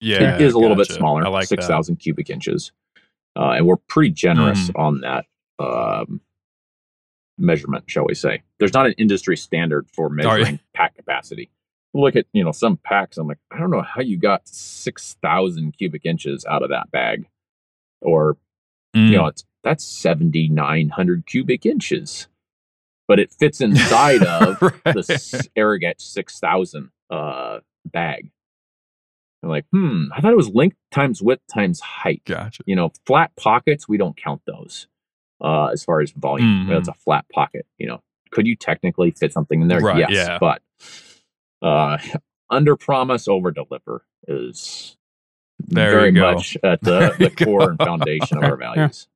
Yeah, 0.00 0.34
it 0.36 0.40
is 0.42 0.54
a 0.54 0.58
little 0.58 0.76
bit 0.76 0.88
smaller, 0.88 1.24
I 1.24 1.28
like 1.28 1.46
six 1.46 1.64
that. 1.66 1.72
thousand 1.72 1.96
cubic 1.96 2.28
inches, 2.28 2.72
uh, 3.36 3.50
and 3.50 3.66
we're 3.66 3.76
pretty 3.76 4.10
generous 4.10 4.68
Mm. 4.70 4.78
on 4.80 5.00
that 5.02 5.26
um, 5.58 6.20
measurement, 7.38 7.84
shall 7.86 8.04
we 8.06 8.14
say? 8.14 8.42
There's 8.58 8.72
not 8.74 8.86
an 8.86 8.94
industry 8.98 9.36
standard 9.36 9.86
for 9.92 10.08
you? 10.08 10.14
measuring 10.16 10.60
pack 10.74 10.94
capacity. 10.96 11.50
Look 11.94 12.16
at 12.16 12.24
you 12.32 12.42
know 12.42 12.52
some 12.52 12.78
packs. 12.78 13.18
I'm 13.18 13.28
like, 13.28 13.38
I 13.50 13.58
don't 13.58 13.70
know 13.70 13.82
how 13.82 14.00
you 14.00 14.16
got 14.16 14.48
six 14.48 15.16
thousand 15.22 15.76
cubic 15.76 16.06
inches 16.06 16.44
out 16.46 16.62
of 16.62 16.70
that 16.70 16.90
bag, 16.90 17.26
or 18.00 18.36
Mm. 18.94 19.08
you 19.10 19.16
know, 19.16 19.26
it's 19.26 19.44
that's 19.64 19.84
seventy 19.84 20.48
nine 20.48 20.90
hundred 20.90 21.24
cubic 21.26 21.64
inches, 21.66 22.28
but 23.08 23.18
it 23.18 23.32
fits 23.32 23.60
inside 23.62 24.22
of 24.26 24.58
the 24.60 24.72
Right. 24.84 24.96
s- 25.10 25.48
Arrigetch 25.56 26.00
6000 26.02 26.90
uh, 27.08 27.60
bag. 27.86 28.30
I'm 29.42 29.48
like, 29.48 29.64
hmm, 29.72 30.04
I 30.14 30.20
thought 30.20 30.32
it 30.32 30.36
was 30.36 30.50
length 30.50 30.76
times 30.90 31.22
width 31.22 31.42
times 31.52 31.80
height. 31.80 32.22
Gotcha. 32.26 32.62
You 32.66 32.76
know, 32.76 32.92
flat 33.06 33.34
pockets, 33.36 33.88
we 33.88 33.96
don't 33.96 34.16
count 34.16 34.42
those 34.46 34.86
uh, 35.42 35.66
as 35.66 35.84
far 35.84 36.00
as 36.00 36.12
volume. 36.12 36.66
Mhm. 36.66 36.68
That's 36.68 36.88
a 36.88 36.94
flat 36.94 37.24
pocket. 37.32 37.66
You 37.78 37.88
know, 37.88 38.02
could 38.30 38.46
you 38.46 38.56
technically 38.56 39.10
fit 39.10 39.32
something 39.32 39.60
in 39.62 39.68
there? 39.68 39.80
Right, 39.80 39.98
yes, 39.98 40.10
yeah. 40.12 40.38
but 40.38 40.62
uh, 41.60 41.98
under 42.50 42.76
promise, 42.76 43.28
over 43.28 43.50
deliver 43.50 44.04
is 44.28 44.96
There 45.58 45.90
very 45.90 46.12
much 46.12 46.56
at 46.62 46.80
the, 46.82 47.14
the 47.18 47.44
core 47.44 47.70
and 47.70 47.78
foundation 47.78 48.38
of 48.38 48.44
our 48.44 48.50
Yeah. 48.60 48.74
values. 48.74 49.08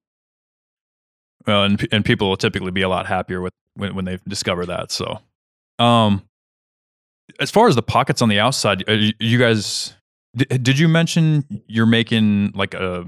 Well, 1.46 1.62
and 1.64 1.86
and 1.92 2.04
people 2.04 2.28
will 2.28 2.36
typically 2.36 2.72
be 2.72 2.82
a 2.82 2.88
lot 2.88 3.06
happier 3.06 3.40
with 3.40 3.52
when, 3.74 3.94
when 3.94 4.04
they 4.04 4.18
discover 4.26 4.66
that. 4.66 4.90
So, 4.90 5.20
um, 5.78 6.22
as 7.38 7.50
far 7.52 7.68
as 7.68 7.76
the 7.76 7.82
pockets 7.82 8.20
on 8.20 8.28
the 8.28 8.40
outside, 8.40 8.82
uh, 8.88 8.96
you, 9.20 9.38
guys, 9.38 9.94
did 10.34 10.78
you 10.78 10.88
mention 10.88 11.62
you're 11.68 11.86
making 11.86 12.50
like 12.54 12.74
a 12.74 13.04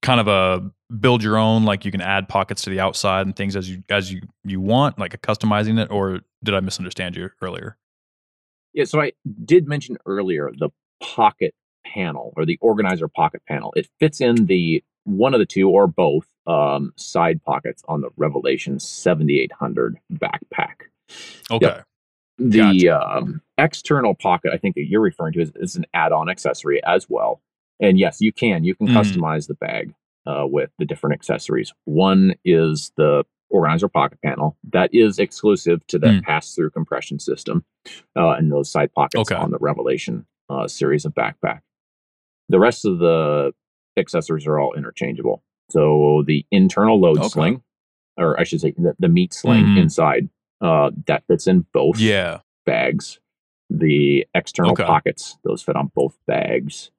kind 0.00 0.18
of 0.20 0.28
a 0.28 0.70
build 1.00 1.22
your 1.22 1.36
own, 1.36 1.64
like 1.64 1.84
you 1.84 1.90
can 1.90 2.00
add 2.00 2.28
pockets 2.28 2.62
to 2.62 2.70
the 2.70 2.80
outside 2.80 3.26
and 3.26 3.34
things 3.36 3.56
as 3.56 3.68
you 3.70 3.82
as 3.88 4.12
you 4.12 4.22
you 4.44 4.60
want, 4.60 4.98
like 4.98 5.14
a 5.14 5.18
customizing 5.18 5.80
it, 5.82 5.90
or 5.90 6.20
did 6.42 6.54
I 6.54 6.60
misunderstand 6.60 7.16
you 7.16 7.30
earlier? 7.40 7.76
Yeah, 8.72 8.84
so 8.84 9.00
I 9.00 9.12
did 9.44 9.68
mention 9.68 9.98
earlier 10.06 10.50
the 10.58 10.70
pocket 11.00 11.54
panel 11.86 12.32
or 12.36 12.44
the 12.44 12.58
organizer 12.60 13.08
pocket 13.08 13.42
panel. 13.46 13.72
It 13.76 13.88
fits 14.00 14.20
in 14.20 14.46
the 14.46 14.82
one 15.04 15.34
of 15.34 15.38
the 15.38 15.46
two 15.46 15.68
or 15.68 15.86
both 15.86 16.26
um, 16.46 16.92
side 16.96 17.42
pockets 17.44 17.82
on 17.88 18.00
the 18.00 18.10
Revelation 18.16 18.80
7800 18.80 19.98
backpack. 20.12 20.74
Okay, 21.50 21.80
The 22.38 22.88
um, 22.88 23.42
external 23.58 24.14
pocket, 24.14 24.52
I 24.52 24.56
think 24.58 24.74
that 24.74 24.86
you're 24.86 25.00
referring 25.00 25.34
to, 25.34 25.40
is, 25.42 25.52
is 25.56 25.76
an 25.76 25.84
add-on 25.94 26.28
accessory 26.28 26.82
as 26.84 27.08
well. 27.08 27.40
And 27.80 27.98
yes, 27.98 28.20
you 28.20 28.32
can. 28.32 28.64
You 28.64 28.74
can 28.74 28.88
Mhm. 28.88 28.96
customize 28.96 29.46
the 29.46 29.54
bag 29.54 29.94
uh, 30.26 30.46
with 30.46 30.70
the 30.78 30.84
different 30.84 31.14
accessories. 31.14 31.72
One 31.84 32.34
is 32.44 32.92
the 32.96 33.24
organizer 33.50 33.88
pocket 33.88 34.18
panel 34.24 34.56
that 34.72 34.90
is 34.92 35.18
exclusive 35.18 35.86
to 35.88 35.98
the 35.98 36.08
Mm. 36.08 36.22
pass-through 36.22 36.70
compression 36.70 37.18
system 37.18 37.64
uh, 38.16 38.30
and 38.30 38.50
those 38.50 38.70
side 38.70 38.92
pockets 38.94 39.30
Okay. 39.30 39.40
on 39.40 39.50
the 39.50 39.58
Revelation 39.58 40.26
uh, 40.48 40.66
series 40.66 41.04
of 41.04 41.14
backpack. 41.14 41.60
The 42.48 42.58
rest 42.58 42.84
of 42.84 42.98
the 42.98 43.52
accessories 43.96 44.46
are 44.46 44.58
all 44.58 44.74
interchangeable. 44.74 45.42
So 45.70 46.24
the 46.26 46.44
internal 46.50 47.00
load 47.00 47.18
Okay. 47.18 47.28
sling, 47.28 47.62
or 48.16 48.38
I 48.38 48.44
should 48.44 48.60
say 48.60 48.72
the, 48.76 48.94
the 48.98 49.08
meat 49.08 49.32
sling 49.32 49.66
Mhm. 49.66 49.78
inside, 49.78 50.28
uh, 50.60 50.90
that 51.06 51.24
fits 51.26 51.46
in 51.46 51.64
both 51.72 52.00
yeah, 52.00 52.40
bags. 52.66 53.20
The 53.70 54.26
external 54.34 54.72
Okay. 54.72 54.84
pockets, 54.84 55.38
those 55.44 55.62
fit 55.62 55.76
on 55.76 55.90
both 55.94 56.18
bags. 56.26 56.90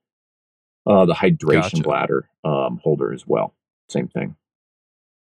Uh, 0.85 1.05
the 1.05 1.13
hydration 1.15 1.51
Gotcha. 1.61 1.83
bladder 1.83 2.29
um, 2.43 2.79
holder 2.83 3.11
as 3.11 3.25
well. 3.27 3.53
Same 3.89 4.07
thing. 4.07 4.35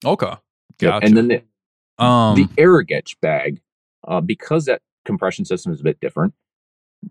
okay, 0.06 0.28
Yep. 0.28 0.39
gotcha. 0.80 1.06
And 1.06 1.18
then 1.18 1.28
the, 1.28 2.04
um, 2.04 2.36
the 2.36 2.45
Arrigetch 2.62 3.16
bag, 3.22 3.62
uh, 4.08 4.20
because 4.22 4.66
that 4.66 4.82
compression 5.06 5.45
system 5.45 5.72
is 5.72 5.80
a 5.80 5.84
bit 5.84 5.99
different, 5.99 6.34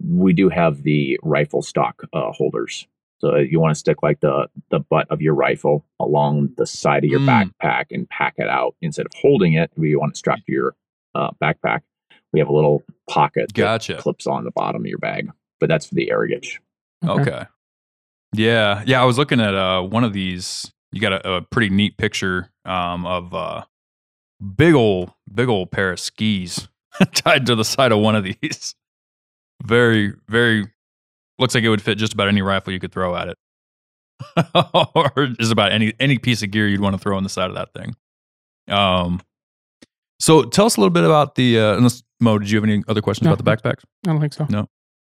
we 0.04 0.32
do 0.32 0.48
have 0.48 0.82
the 0.82 1.18
rifle 1.22 1.62
stock 1.62 2.02
uh, 2.12 2.32
holders. 2.32 2.86
So 3.20 3.36
you 3.36 3.60
want 3.60 3.72
to 3.72 3.78
stick 3.78 4.02
like 4.02 4.18
the 4.20 4.48
the 4.70 4.80
butt 4.80 5.06
of 5.08 5.22
your 5.22 5.34
rifle 5.34 5.84
along 6.00 6.50
the 6.56 6.66
side 6.66 7.04
of 7.04 7.10
your 7.10 7.20
Mm. 7.20 7.52
backpack 7.60 7.86
and 7.92 8.08
pack 8.08 8.34
it 8.38 8.48
out 8.48 8.74
instead 8.82 9.06
of 9.06 9.12
holding 9.14 9.52
it. 9.52 9.70
We 9.76 9.94
want 9.94 10.14
to 10.14 10.18
strap 10.18 10.38
to 10.44 10.52
your 10.52 10.74
uh, 11.14 11.30
backpack. 11.40 11.82
We 12.32 12.40
have 12.40 12.48
a 12.48 12.52
little 12.52 12.82
pocket 13.08 13.48
that 13.54 13.54
Gotcha. 13.54 13.96
clips 13.98 14.26
on 14.26 14.42
the 14.42 14.50
bottom 14.50 14.82
of 14.82 14.86
your 14.88 14.98
bag, 14.98 15.30
but 15.60 15.68
that's 15.68 15.86
for 15.86 15.94
the 15.94 16.08
Arrigetch. 16.12 16.58
Okay. 17.06 17.44
Yeah, 18.34 18.82
yeah. 18.86 19.00
I 19.00 19.04
was 19.04 19.18
looking 19.18 19.40
at 19.40 19.54
uh, 19.54 19.82
one 19.82 20.04
of 20.04 20.12
these. 20.12 20.70
You 20.92 21.00
got 21.00 21.12
a, 21.12 21.34
a 21.36 21.42
pretty 21.42 21.70
neat 21.70 21.96
picture 21.96 22.50
um, 22.64 23.06
of 23.06 23.32
uh, 23.34 23.64
big 24.56 24.74
old, 24.74 25.12
big 25.32 25.48
old 25.48 25.70
pair 25.70 25.92
of 25.92 26.00
skis 26.00 26.68
tied 27.14 27.46
to 27.46 27.54
the 27.54 27.64
side 27.64 27.92
of 27.92 27.98
one 27.98 28.16
of 28.16 28.24
these. 28.24 28.74
Very, 29.64 30.12
very. 30.28 30.66
Looks 31.38 31.54
like 31.54 31.64
it 31.64 31.68
would 31.68 31.82
fit 31.82 31.98
just 31.98 32.12
about 32.14 32.28
any 32.28 32.42
rifle 32.42 32.72
you 32.72 32.80
could 32.80 32.92
throw 32.92 33.16
at 33.16 33.28
it, 33.28 33.38
or 34.94 35.26
just 35.38 35.52
about 35.52 35.72
any 35.72 35.92
any 35.98 36.18
piece 36.18 36.42
of 36.42 36.50
gear 36.50 36.68
you'd 36.68 36.80
want 36.80 36.94
to 36.94 36.98
throw 36.98 37.16
on 37.16 37.22
the 37.22 37.28
side 37.28 37.48
of 37.50 37.54
that 37.56 37.72
thing. 37.74 37.94
Um. 38.68 39.20
So 40.20 40.42
tell 40.44 40.66
us 40.66 40.76
a 40.76 40.80
little 40.80 40.92
bit 40.92 41.04
about 41.04 41.34
the. 41.34 41.58
Uh, 41.58 41.76
unless 41.76 42.02
Mo, 42.20 42.38
did 42.38 42.48
you 42.50 42.56
have 42.56 42.64
any 42.64 42.82
other 42.86 43.00
questions 43.02 43.26
No. 43.26 43.32
about 43.32 43.44
the 43.44 43.50
backpacks? 43.68 43.82
I 44.06 44.12
don't 44.12 44.20
think 44.20 44.32
so. 44.32 44.46
No. 44.48 44.68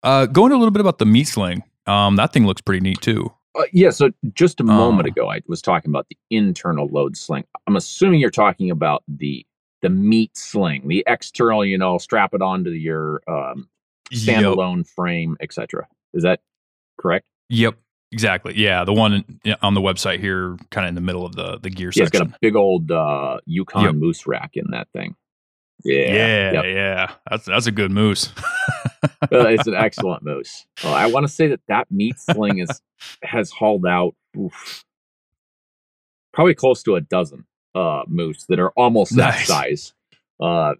Uh, 0.03 0.25
go 0.25 0.45
into 0.45 0.55
a 0.55 0.59
little 0.59 0.71
bit 0.71 0.81
about 0.81 0.97
the 0.97 1.05
meat 1.05 1.25
sling. 1.25 1.63
Um, 1.87 2.15
that 2.17 2.33
thing 2.33 2.45
looks 2.45 2.61
pretty 2.61 2.81
neat 2.81 3.01
too. 3.01 3.31
Uh, 3.57 3.63
yeah, 3.73 3.89
so 3.89 4.11
just 4.33 4.59
a 4.59 4.63
moment 4.63 5.07
Uh. 5.07 5.11
ago, 5.11 5.29
I 5.31 5.41
was 5.47 5.61
talking 5.61 5.89
about 5.89 6.07
the 6.09 6.17
internal 6.29 6.87
load 6.87 7.17
sling. 7.17 7.45
I'm 7.65 7.75
assuming 7.75 8.19
you're 8.19 8.29
talking 8.29 8.69
about 8.71 9.03
the 9.07 9.45
the 9.81 9.89
meat 9.89 10.35
sling, 10.35 10.87
the 10.87 11.03
external, 11.07 11.63
you 11.63 11.77
know, 11.77 11.97
strap 11.99 12.33
it 12.33 12.41
onto 12.41 12.71
your 12.71 13.21
um, 13.27 13.67
Yep. 14.11 14.43
standalone 14.43 14.87
frame, 14.87 15.37
etc. 15.41 15.87
Is 16.13 16.23
that 16.23 16.39
correct? 16.99 17.25
Yep. 17.49 17.75
Exactly. 18.11 18.53
Yeah, 18.57 18.85
the 18.85 18.93
one 18.93 19.23
on 19.61 19.73
the 19.73 19.81
website 19.81 20.19
here, 20.19 20.55
kind 20.71 20.85
of 20.85 20.89
in 20.89 20.95
the 20.95 21.01
middle 21.01 21.25
of 21.25 21.35
the 21.35 21.57
the 21.61 21.69
gear 21.69 21.91
Yeah, 21.93 22.03
it's 22.03 22.11
got 22.11 22.25
a 22.27 22.33
big 22.41 22.55
old 22.55 22.89
uh, 22.89 23.39
Yukon 23.45 23.83
Yep. 23.83 23.95
moose 23.95 24.25
rack 24.25 24.51
in 24.55 24.71
that 24.71 24.87
thing. 24.93 25.15
Yeah, 25.83 26.13
yeah, 26.13 26.51
yep. 26.53 26.65
yeah. 26.65 27.11
That's 27.29 27.45
that's 27.45 27.67
a 27.67 27.71
good 27.71 27.91
moose. 27.91 28.31
It's 29.31 29.67
an 29.67 29.75
excellent 29.75 30.23
moose. 30.23 30.65
Uh, 30.83 30.91
I 30.91 31.07
want 31.07 31.25
to 31.25 31.31
say 31.31 31.47
that 31.47 31.61
that 31.67 31.91
meat 31.91 32.19
sling 32.19 32.59
is 32.59 32.81
has 33.23 33.51
hauled 33.51 33.85
out 33.85 34.15
oof, 34.37 34.83
probably 36.33 36.55
close 36.55 36.83
to 36.83 36.95
a 36.95 37.01
dozen 37.01 37.45
uh, 37.75 38.03
moose 38.07 38.45
that 38.49 38.59
are 38.59 38.71
almost 38.71 39.15
that 39.17 39.45
size. 39.45 39.93
Uh, 40.39 40.73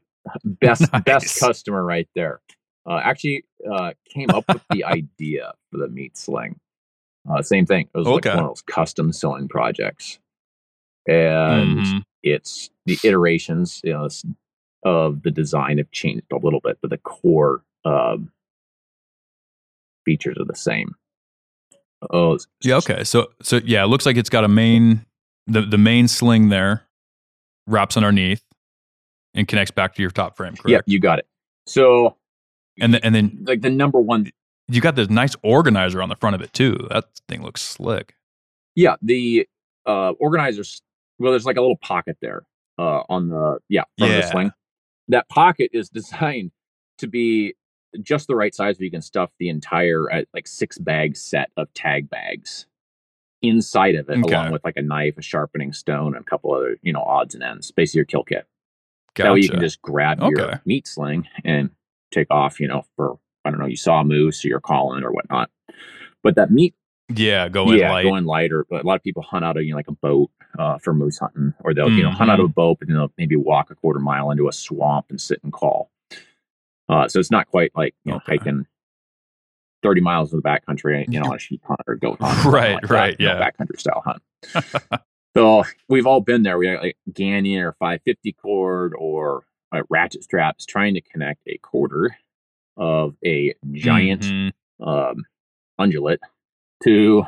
best 0.43 0.91
Nice. 0.93 1.03
best 1.03 1.39
customer 1.39 1.83
right 1.83 2.07
there. 2.15 2.41
Uh, 2.89 2.99
actually, 3.03 3.43
uh, 3.69 3.93
came 4.13 4.29
up 4.29 4.45
with 4.47 4.61
the 4.69 4.83
idea 4.85 5.53
for 5.71 5.77
the 5.77 5.87
meat 5.89 6.17
sling. 6.17 6.59
Uh, 7.29 7.41
same 7.41 7.65
thing. 7.65 7.89
It 7.93 7.97
was 7.97 8.07
like 8.07 8.25
one 8.25 8.39
of 8.45 8.49
those 8.51 8.61
custom 8.61 9.11
sewing 9.11 9.49
projects, 9.49 10.19
and 11.07 11.79
Mhm. 11.79 12.03
it's 12.23 12.69
the 12.85 12.97
iterations 13.03 13.81
you 13.83 13.91
know, 13.93 14.07
of 14.83 15.23
the 15.23 15.31
design 15.31 15.77
have 15.79 15.91
changed 15.91 16.31
a 16.31 16.37
little 16.37 16.61
bit, 16.61 16.77
but 16.81 16.89
the 16.89 16.97
core 16.99 17.63
um, 17.85 18.31
features 20.05 20.37
are 20.39 20.45
the 20.45 20.55
same. 20.55 20.95
Oh, 22.11 22.37
Yeah. 22.63 22.77
Okay. 22.77 23.03
So 23.03 23.27
so 23.41 23.59
yeah, 23.65 23.83
it 23.83 23.87
looks 23.87 24.05
like 24.05 24.17
it's 24.17 24.29
got 24.29 24.43
a 24.43 24.47
main 24.47 25.05
the 25.47 25.61
the 25.61 25.77
main 25.77 26.07
sling 26.07 26.49
there 26.49 26.83
wraps 27.65 27.97
underneath 27.97 28.43
and 29.33 29.47
connects 29.47 29.71
back 29.71 29.95
to 29.95 30.01
your 30.01 30.11
top 30.11 30.37
frame. 30.37 30.55
Correct. 30.55 30.69
yeah, 30.69 30.79
you 30.85 30.99
got 30.99 31.19
it. 31.19 31.27
So, 31.65 32.15
And 32.79 32.93
then 32.93 33.01
and 33.03 33.13
then 33.15 33.43
like 33.47 33.61
the 33.61 33.69
number 33.69 33.99
one, 33.99 34.31
you 34.67 34.79
got 34.81 34.95
this 34.95 35.09
nice 35.09 35.35
organizer 35.43 36.01
on 36.01 36.09
the 36.09 36.15
front 36.15 36.35
of 36.35 36.41
it 36.41 36.53
too. 36.53 36.77
That 36.89 37.05
thing 37.27 37.41
looks 37.43 37.61
slick. 37.61 38.15
yeah, 38.75 38.95
the 39.01 39.47
uh, 39.85 40.11
organizers. 40.19 40.81
Well, 41.19 41.31
there's 41.31 41.45
like 41.45 41.57
a 41.57 41.61
little 41.61 41.77
pocket 41.77 42.17
there 42.21 42.43
uh, 42.77 43.01
on 43.09 43.29
the 43.29 43.57
yeah 43.69 43.83
front 43.97 44.13
of 44.13 44.21
the 44.21 44.29
sling. 44.29 44.51
That 45.07 45.27
pocket 45.29 45.71
is 45.73 45.89
designed 45.93 46.51
to 46.99 47.07
be 47.07 47.55
just 48.03 48.27
the 48.27 48.35
right 48.35 48.53
size, 48.53 48.77
so 48.77 48.83
you 48.83 48.91
can 48.91 49.01
stuff 49.01 49.31
the 49.39 49.49
entire 49.49 50.11
uh, 50.11 50.21
like 50.33 50.47
six 50.47 50.77
bag 50.77 51.15
set 51.17 51.49
of 51.57 51.73
tag 51.73 52.09
bags 52.09 52.65
inside 53.41 53.95
of 53.95 54.09
it, 54.09 54.17
Okay. 54.19 54.33
along 54.35 54.51
with 54.51 54.63
like 54.63 54.77
a 54.77 54.81
knife, 54.81 55.17
a 55.17 55.21
sharpening 55.21 55.73
stone, 55.73 56.15
and 56.15 56.25
a 56.25 56.29
couple 56.29 56.53
other 56.53 56.77
you 56.81 56.93
know 56.93 57.01
odds 57.01 57.33
and 57.35 57.43
ends. 57.43 57.71
Basically, 57.71 57.99
your 57.99 58.05
kill 58.05 58.23
kit. 58.23 58.45
Gotcha. 59.15 59.27
That 59.27 59.33
way 59.33 59.39
you 59.41 59.49
can 59.49 59.59
just 59.59 59.81
grab 59.81 60.21
Okay. 60.21 60.31
your 60.31 60.61
meat 60.65 60.87
sling 60.87 61.27
and 61.43 61.69
take 62.11 62.27
off. 62.31 62.59
You 62.59 62.67
know, 62.67 62.83
for 62.95 63.17
I 63.45 63.51
don't 63.51 63.59
know, 63.59 63.65
you 63.65 63.75
saw 63.77 64.01
a 64.01 64.03
moose 64.03 64.43
or 64.43 64.49
you're 64.49 64.59
calling 64.59 65.03
or 65.03 65.11
whatnot. 65.11 65.49
But 66.23 66.35
that 66.35 66.51
meat 66.51 66.73
yeah, 67.15 67.47
go 67.47 67.71
in 67.71 67.77
yeah, 67.79 67.89
light. 67.91 68.03
going 68.03 68.25
lighter. 68.25 68.65
But 68.69 68.83
a 68.83 68.87
lot 68.87 68.95
of 68.95 69.03
people 69.03 69.23
hunt 69.23 69.45
out 69.45 69.55
of 69.57 69.63
you 69.63 69.71
know, 69.71 69.77
like 69.77 69.87
a 69.87 69.93
boat 69.93 70.29
uh, 70.59 70.77
for 70.79 70.93
moose 70.93 71.17
hunting, 71.19 71.53
or 71.63 71.73
they'll 71.73 71.89
you 71.91 72.03
know 72.03 72.09
hunt 72.09 72.21
Mm-hmm. 72.21 72.29
out 72.31 72.39
of 72.39 72.45
a 72.45 72.49
boat, 72.53 72.79
but 72.79 72.87
then 72.87 72.97
they'll 72.97 73.13
maybe 73.17 73.35
walk 73.35 73.71
a 73.71 73.75
quarter 73.75 73.99
mile 73.99 74.31
into 74.31 74.47
a 74.47 74.51
swamp 74.53 75.05
and 75.09 75.21
sit 75.21 75.39
and 75.43 75.53
call. 75.53 75.89
Uh, 76.89 77.07
so 77.07 77.19
it's 77.19 77.31
not 77.31 77.47
quite 77.47 77.71
like 77.75 77.93
you 78.05 78.11
know 78.11 78.17
Okay. 78.17 78.37
hiking 78.37 78.65
30 79.83 80.01
miles 80.01 80.33
in 80.33 80.39
the 80.39 80.43
backcountry, 80.43 81.05
you 81.07 81.19
know, 81.19 81.27
on 81.27 81.35
a 81.35 81.39
sheep 81.39 81.61
hunt 81.65 81.79
or 81.87 81.95
goat 81.95 82.17
hunt. 82.21 82.45
Right, 82.51 82.73
like 82.73 82.81
that, 82.83 82.89
right, 82.89 83.15
you 83.19 83.27
know, 83.27 83.33
yeah. 83.39 83.49
backcountry 83.51 83.79
style 83.79 84.03
hunt. 84.05 85.01
so 85.37 85.63
we've 85.87 86.07
all 86.07 86.19
been 86.21 86.43
there. 86.43 86.57
We 86.57 86.65
got 86.71 86.81
like 86.83 86.97
Ganyan 87.11 87.61
or 87.61 87.73
550 87.73 88.33
cord 88.33 88.93
or 88.97 89.43
uh, 89.71 89.81
ratchet 89.89 90.23
straps 90.23 90.65
trying 90.65 90.93
to 90.95 91.01
connect 91.01 91.41
a 91.47 91.57
quarter 91.59 92.17
of 92.75 93.15
a 93.25 93.53
giant 93.71 94.21
Mhm. 94.23 94.51
um, 94.81 95.25
ungulate 95.79 96.19
to 96.83 97.23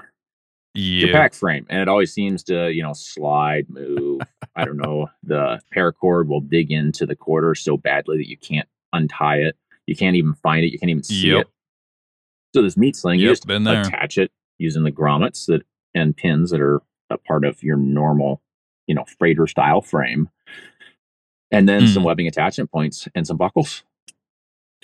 your 0.75 1.11
pack 1.11 1.33
frame 1.33 1.65
and 1.69 1.81
it 1.81 1.87
always 1.87 2.13
seems 2.13 2.43
to 2.43 2.69
you 2.71 2.83
know 2.83 2.93
slide 2.93 3.67
move 3.69 4.21
i 4.55 4.63
don't 4.63 4.77
know 4.77 5.09
the 5.23 5.59
paracord 5.75 6.27
will 6.27 6.39
dig 6.41 6.71
into 6.71 7.05
the 7.07 7.15
quarter 7.15 7.55
so 7.55 7.75
badly 7.75 8.17
that 8.17 8.29
you 8.29 8.37
can't 8.37 8.69
untie 8.93 9.37
it 9.37 9.55
you 9.87 9.95
can't 9.95 10.15
even 10.15 10.33
find 10.35 10.63
it 10.65 10.71
you 10.71 10.79
can't 10.79 10.89
even 10.89 11.03
see 11.03 11.29
Yep. 11.31 11.41
it 11.41 11.47
so 12.55 12.61
this 12.61 12.77
meat 12.77 12.95
sling 12.95 13.19
you 13.19 13.27
just 13.31 13.45
attach 13.85 14.17
it 14.17 14.31
using 14.57 14.83
the 14.83 14.91
grommets 14.91 15.45
that 15.47 15.61
and 15.95 16.15
pins 16.15 16.51
that 16.51 16.61
are 16.61 16.81
a 17.09 17.17
part 17.17 17.45
of 17.45 17.61
your 17.63 17.77
normal 17.77 18.41
you 18.87 18.95
know 18.95 19.05
freighter 19.17 19.47
style 19.47 19.81
frame 19.81 20.29
and 21.51 21.67
then 21.67 21.87
some 21.87 22.03
Mhm. 22.03 22.07
webbing 22.07 22.27
attachment 22.27 22.71
points 22.71 23.07
and 23.15 23.25
some 23.25 23.37
buckles 23.37 23.83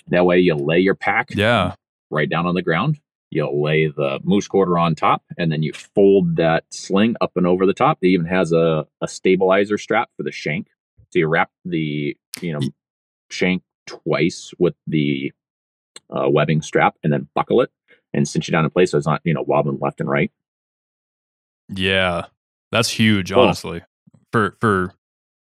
that 0.08 0.24
way 0.24 0.38
you 0.38 0.54
lay 0.54 0.78
your 0.78 0.94
pack 0.94 1.30
Yeah. 1.34 1.74
right 2.10 2.28
down 2.28 2.46
on 2.46 2.54
the 2.54 2.62
ground. 2.62 3.00
You'll 3.30 3.60
lay 3.60 3.88
the 3.88 4.20
moose 4.22 4.46
quarter 4.46 4.78
on 4.78 4.94
top, 4.94 5.24
and 5.36 5.50
then 5.50 5.64
you 5.64 5.72
fold 5.72 6.36
that 6.36 6.64
sling 6.72 7.16
up 7.20 7.32
and 7.36 7.44
over 7.44 7.66
the 7.66 7.74
top. 7.74 7.98
It 8.02 8.06
even 8.08 8.26
has 8.26 8.52
a, 8.52 8.86
a 9.00 9.08
stabilizer 9.08 9.76
strap 9.78 10.10
for 10.16 10.22
the 10.22 10.30
shank. 10.30 10.68
So 11.10 11.18
you 11.18 11.26
wrap 11.26 11.50
the 11.64 12.16
you 12.40 12.52
know 12.52 12.60
shank 13.30 13.64
twice 13.86 14.52
with 14.58 14.74
the 14.86 15.32
uh, 16.10 16.28
webbing 16.28 16.62
strap, 16.62 16.96
and 17.02 17.12
then 17.12 17.28
buckle 17.34 17.60
it 17.60 17.70
and 18.14 18.26
cinch 18.28 18.48
it 18.48 18.52
down 18.52 18.64
in 18.64 18.70
place 18.70 18.92
so 18.92 18.98
it's 18.98 19.06
not 19.06 19.20
you 19.24 19.34
know 19.34 19.42
wobbling 19.46 19.78
left 19.80 20.00
and 20.00 20.08
right. 20.08 20.30
Yeah. 21.68 22.26
That's 22.72 22.88
huge, 22.90 23.32
honestly. 23.32 23.82
For 24.32 24.56
for 24.60 24.92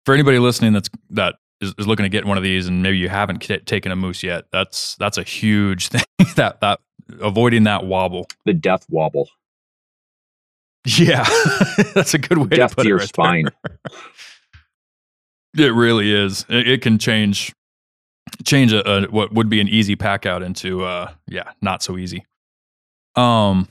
for 0.05 0.15
anybody 0.15 0.39
listening 0.39 0.73
that's 0.73 0.89
that 1.11 1.37
is, 1.61 1.75
is 1.79 1.87
looking 1.87 2.05
to 2.05 2.09
get 2.09 2.25
one 2.25 2.37
of 2.37 2.43
these 2.43 2.67
and 2.67 2.83
maybe 2.83 2.99
you 2.99 3.09
haven't 3.09 3.41
t- 3.41 3.59
taken 3.59 3.93
a 3.93 3.97
moose 3.97 4.23
yet, 4.23 4.45
that's 4.51 4.97
that's 4.97 5.19
a 5.19 5.23
huge 5.23 5.89
thing. 5.89 6.03
that 6.37 6.61
that 6.61 6.81
avoiding 7.21 7.65
that 7.65 7.85
wobble. 7.87 8.27
The 8.47 8.55
death 8.55 8.87
wobble, 8.89 9.29
Yeah. 10.87 11.25
that's 11.95 12.15
a 12.15 12.19
good 12.19 12.39
way 12.39 12.49
death 12.49 12.71
to 12.71 12.77
put 12.77 12.83
to 12.83 12.89
it 12.89 12.91
your 12.91 12.99
right 12.99 13.09
spine. 13.09 13.49
It 15.57 15.75
really 15.75 16.13
is. 16.15 16.47
It, 16.49 16.69
it 16.69 16.83
can 16.83 16.97
change 16.99 17.53
change 18.45 18.73
a, 18.73 18.89
a 18.89 19.11
what 19.11 19.33
would 19.33 19.49
be 19.49 19.61
an 19.61 19.69
easy 19.69 19.97
pack 19.97 20.27
out 20.27 20.43
into 20.43 20.85
uh 20.85 21.13
yeah, 21.27 21.53
not 21.61 21.83
so 21.83 21.97
easy. 21.99 22.25
Um 23.17 23.69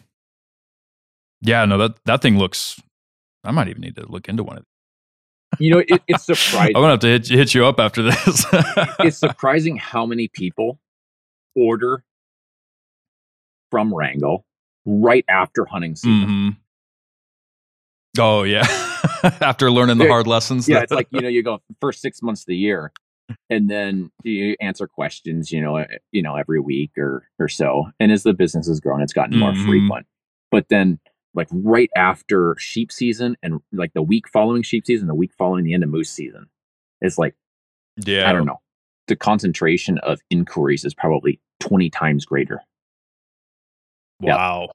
yeah, 1.42 1.66
no 1.66 1.78
that 1.78 1.96
that 2.06 2.22
thing 2.22 2.38
looks 2.38 2.80
I 3.44 3.52
might 3.52 3.68
even 3.70 3.82
need 3.82 3.96
to 3.96 4.06
look 4.12 4.28
into 4.28 4.44
one 4.44 4.58
of 4.58 4.66
You 5.60 5.72
know, 5.72 5.80
it, 5.80 6.02
it's 6.08 6.26
surprising 6.26 6.76
I'm 6.76 6.82
gonna 6.82 6.92
have 6.92 7.00
to 7.00 7.08
hit, 7.08 7.28
hit 7.28 7.56
you 7.56 7.66
up 7.66 7.80
after 7.80 8.02
this. 8.04 8.46
it's 9.00 9.18
surprising 9.18 9.78
how 9.78 10.06
many 10.06 10.28
people 10.28 10.80
order 11.56 12.04
from 13.72 13.94
Wrangell 13.94 14.46
right 14.86 15.26
after 15.30 15.66
hunting 15.66 15.96
season. 15.96 16.28
Mhm. 16.30 16.58
Oh 18.18 18.44
yeah. 18.44 18.66
after 19.42 19.72
learning 19.72 19.98
the 19.98 20.08
hard 20.08 20.28
lessons. 20.28 20.68
yeah, 20.68 20.82
it's 20.82 20.92
like 20.92 21.08
you 21.12 21.22
know, 21.22 21.28
you 21.28 21.44
go 21.44 21.62
first 21.80 22.02
six 22.02 22.22
months 22.22 22.42
of 22.42 22.48
the 22.48 22.58
year, 22.58 22.92
and 23.50 23.70
then 23.70 24.12
you 24.24 24.56
answer 24.60 24.88
questions, 24.88 25.52
you 25.52 25.62
know, 25.62 25.86
you 26.12 26.22
know, 26.22 26.36
every 26.36 26.60
week 26.60 26.92
or 26.98 27.28
or 27.40 27.48
so. 27.48 27.90
And 28.00 28.12
as 28.12 28.24
the 28.24 28.34
business 28.34 28.68
has 28.68 28.80
grown, 28.80 29.02
it's 29.02 29.14
gotten 29.14 29.38
more 29.40 29.52
Mhm. 29.52 29.66
frequent. 29.66 30.08
But 30.52 30.70
then, 30.70 31.00
like 31.36 31.48
right 31.52 31.90
after 31.96 32.56
sheep 32.58 32.92
season, 32.92 33.36
and 33.44 33.60
like 33.72 33.94
the 33.94 34.02
week 34.02 34.28
following 34.30 34.64
sheep 34.64 34.86
season, 34.86 35.08
the 35.08 35.16
week 35.16 35.32
following 35.38 35.64
the 35.64 35.74
end 35.74 35.84
of 35.84 35.90
moose 35.90 36.10
season, 36.12 36.48
is 37.02 37.18
like 37.18 37.36
yeah. 38.06 38.30
I 38.30 38.34
don't 38.34 38.46
know. 38.46 38.60
The 39.08 39.16
concentration 39.16 39.98
of 40.00 40.20
inquiries 40.30 40.86
is 40.86 40.94
probably 40.94 41.40
twenty 41.60 41.90
times 41.90 42.26
greater. 42.26 42.62
Wow. 44.22 44.70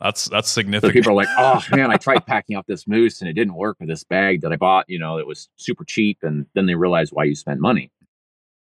That's 0.00 0.26
that's 0.28 0.48
So 0.48 0.60
significant. 0.60 0.92
people 0.94 1.10
are 1.10 1.14
like, 1.14 1.28
"Oh 1.36 1.60
man, 1.74 1.90
I 1.90 1.96
tried 1.96 2.20
packing 2.26 2.56
up 2.56 2.66
this 2.66 2.86
moose 2.86 3.20
and 3.20 3.28
it 3.28 3.32
didn't 3.32 3.54
work 3.54 3.76
with 3.80 3.88
this 3.88 4.04
bag 4.04 4.42
that 4.42 4.52
I 4.52 4.56
bought. 4.56 4.84
You 4.88 4.98
know, 4.98 5.18
it 5.18 5.26
was 5.26 5.48
super 5.56 5.84
cheap." 5.84 6.18
And 6.22 6.46
then 6.54 6.66
they 6.66 6.76
realize 6.76 7.12
why 7.12 7.24
you 7.24 7.34
spend 7.34 7.60
money, 7.60 7.90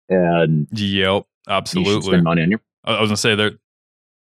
and 0.09 0.67
Yep, 0.71 1.25
absolutely. 1.47 2.01
spend 2.01 2.23
money 2.23 2.41
on 2.41 2.51
your. 2.51 2.61
I 2.83 2.99
was 2.99 3.09
gonna 3.09 3.17
say 3.17 3.35
they're 3.35 3.51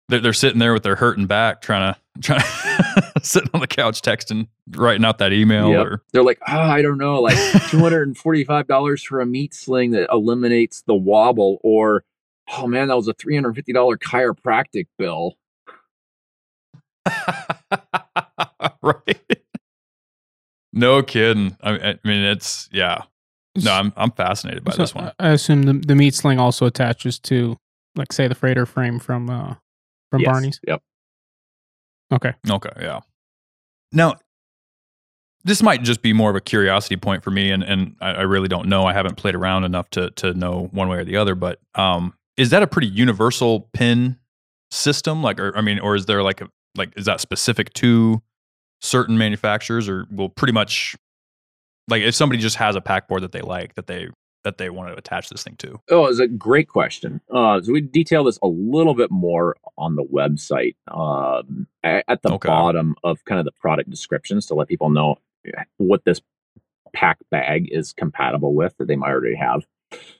they're, 0.09 0.19
they're 0.19 0.33
sitting 0.33 0.59
there 0.59 0.73
with 0.73 0.83
their 0.83 0.95
hurting 0.95 1.27
back, 1.27 1.61
trying 1.61 1.93
to 1.93 1.99
trying 2.21 2.41
to 2.41 3.11
sitting 3.23 3.49
on 3.53 3.61
the 3.61 3.67
couch 3.67 4.01
texting, 4.01 4.47
writing 4.71 5.05
out 5.05 5.19
that 5.19 5.31
email. 5.33 5.69
Yep. 5.69 5.85
Or 5.85 6.03
They're 6.11 6.23
like, 6.23 6.39
"Oh, 6.47 6.57
I 6.59 6.81
don't 6.81 6.97
know, 6.97 7.21
like 7.21 7.37
two 7.69 7.79
hundred 7.79 8.07
and 8.07 8.17
forty-five 8.17 8.67
dollars 8.67 9.03
for 9.03 9.21
a 9.21 9.25
meat 9.25 9.53
sling 9.53 9.91
that 9.91 10.09
eliminates 10.11 10.81
the 10.81 10.95
wobble," 10.95 11.59
or 11.63 12.03
"Oh 12.57 12.67
man, 12.67 12.87
that 12.89 12.95
was 12.95 13.07
a 13.07 13.13
three 13.13 13.35
hundred 13.35 13.55
fifty 13.55 13.73
dollar 13.73 13.97
chiropractic 13.97 14.87
bill." 14.97 15.37
right? 18.81 19.41
No 20.73 21.01
kidding. 21.01 21.57
I, 21.61 21.71
I 21.71 21.99
mean, 22.03 22.21
it's 22.23 22.69
yeah. 22.71 23.03
No, 23.55 23.71
I'm 23.73 23.91
I'm 23.97 24.11
fascinated 24.11 24.63
by 24.63 24.71
So, 24.71 24.77
this 24.83 24.95
one. 24.95 25.11
I 25.19 25.27
I 25.27 25.29
assume 25.31 25.63
the, 25.63 25.73
the 25.73 25.95
meat 25.95 26.13
sling 26.13 26.39
also 26.39 26.65
attaches 26.65 27.19
to, 27.19 27.57
like, 27.95 28.13
say, 28.13 28.27
the 28.27 28.35
freighter 28.35 28.65
frame 28.65 28.99
from 28.99 29.29
uh 29.29 29.55
from 30.11 30.21
Yes. 30.21 30.27
Barney's. 30.31 30.59
Yep. 30.67 30.81
Okay. 32.11 32.33
Okay, 32.49 32.69
yeah. 32.81 33.01
Now, 33.91 34.15
this 35.43 35.61
might 35.63 35.83
just 35.83 36.01
be 36.01 36.13
more 36.13 36.29
of 36.29 36.35
a 36.35 36.41
curiosity 36.41 36.95
point 36.97 37.23
for 37.23 37.31
me, 37.31 37.51
and 37.51 37.63
and 37.63 37.95
I, 38.01 38.09
I 38.11 38.21
really 38.21 38.47
don't 38.47 38.67
know. 38.67 38.85
I 38.85 38.93
haven't 38.93 39.15
played 39.17 39.35
around 39.35 39.63
enough 39.63 39.89
to 39.91 40.11
to 40.11 40.33
know 40.33 40.69
one 40.71 40.87
way 40.89 40.97
or 40.97 41.03
the 41.03 41.17
other. 41.17 41.35
But 41.35 41.59
um, 41.75 42.13
is 42.37 42.49
that 42.51 42.61
a 42.63 42.67
pretty 42.67 42.87
universal 42.87 43.69
pin 43.73 44.17
system? 44.71 45.21
Like, 45.23 45.39
or 45.39 45.55
I 45.57 45.61
mean, 45.61 45.79
or 45.79 45.95
is 45.95 46.05
there 46.05 46.23
like 46.23 46.41
a 46.41 46.49
like 46.75 46.93
is 46.97 47.05
that 47.05 47.19
specific 47.21 47.73
to 47.75 48.21
certain 48.81 49.17
manufacturers, 49.17 49.87
or 49.89 50.05
will 50.11 50.29
pretty 50.29 50.53
much 50.53 50.95
like 51.89 52.01
if 52.03 52.15
somebody 52.15 52.41
just 52.41 52.55
has 52.57 52.75
a 52.75 52.81
pack 52.81 53.07
board 53.07 53.23
that 53.23 53.31
they 53.31 53.41
like 53.41 53.75
that 53.75 53.87
they 53.87 54.07
that 54.45 54.57
they 54.57 54.69
want 54.69 54.89
to 54.89 54.95
attach 54.97 55.27
this 55.29 55.43
thing 55.43 55.55
to? 55.57 55.79
Oh, 55.89 56.05
it's 56.05 56.19
a 56.19 56.27
great 56.27 56.69
question. 56.69 57.19
Uh, 57.29 57.61
so 57.61 57.73
we 57.73 57.81
detail 57.81 58.23
this 58.23 58.39
a 58.41 58.47
little 58.47 58.93
bit 58.93 59.11
more 59.11 59.57
on 59.77 59.95
the 59.97 60.03
website 60.03 60.75
um, 60.87 61.67
at 61.83 62.21
the 62.21 62.31
Okay. 62.31 62.47
bottom 62.47 62.95
of 63.03 63.23
kind 63.25 63.39
of 63.39 63.45
the 63.45 63.51
product 63.59 63.89
descriptions 63.89 64.45
to 64.45 64.55
let 64.55 64.69
people 64.69 64.89
know 64.89 65.17
what 65.77 66.05
this 66.05 66.21
pack 66.93 67.17
bag 67.31 67.67
is 67.69 67.91
compatible 67.93 68.53
with 68.53 68.75
that 68.77 68.87
they 68.87 68.95
might 68.95 69.09
already 69.11 69.35
have. 69.35 69.65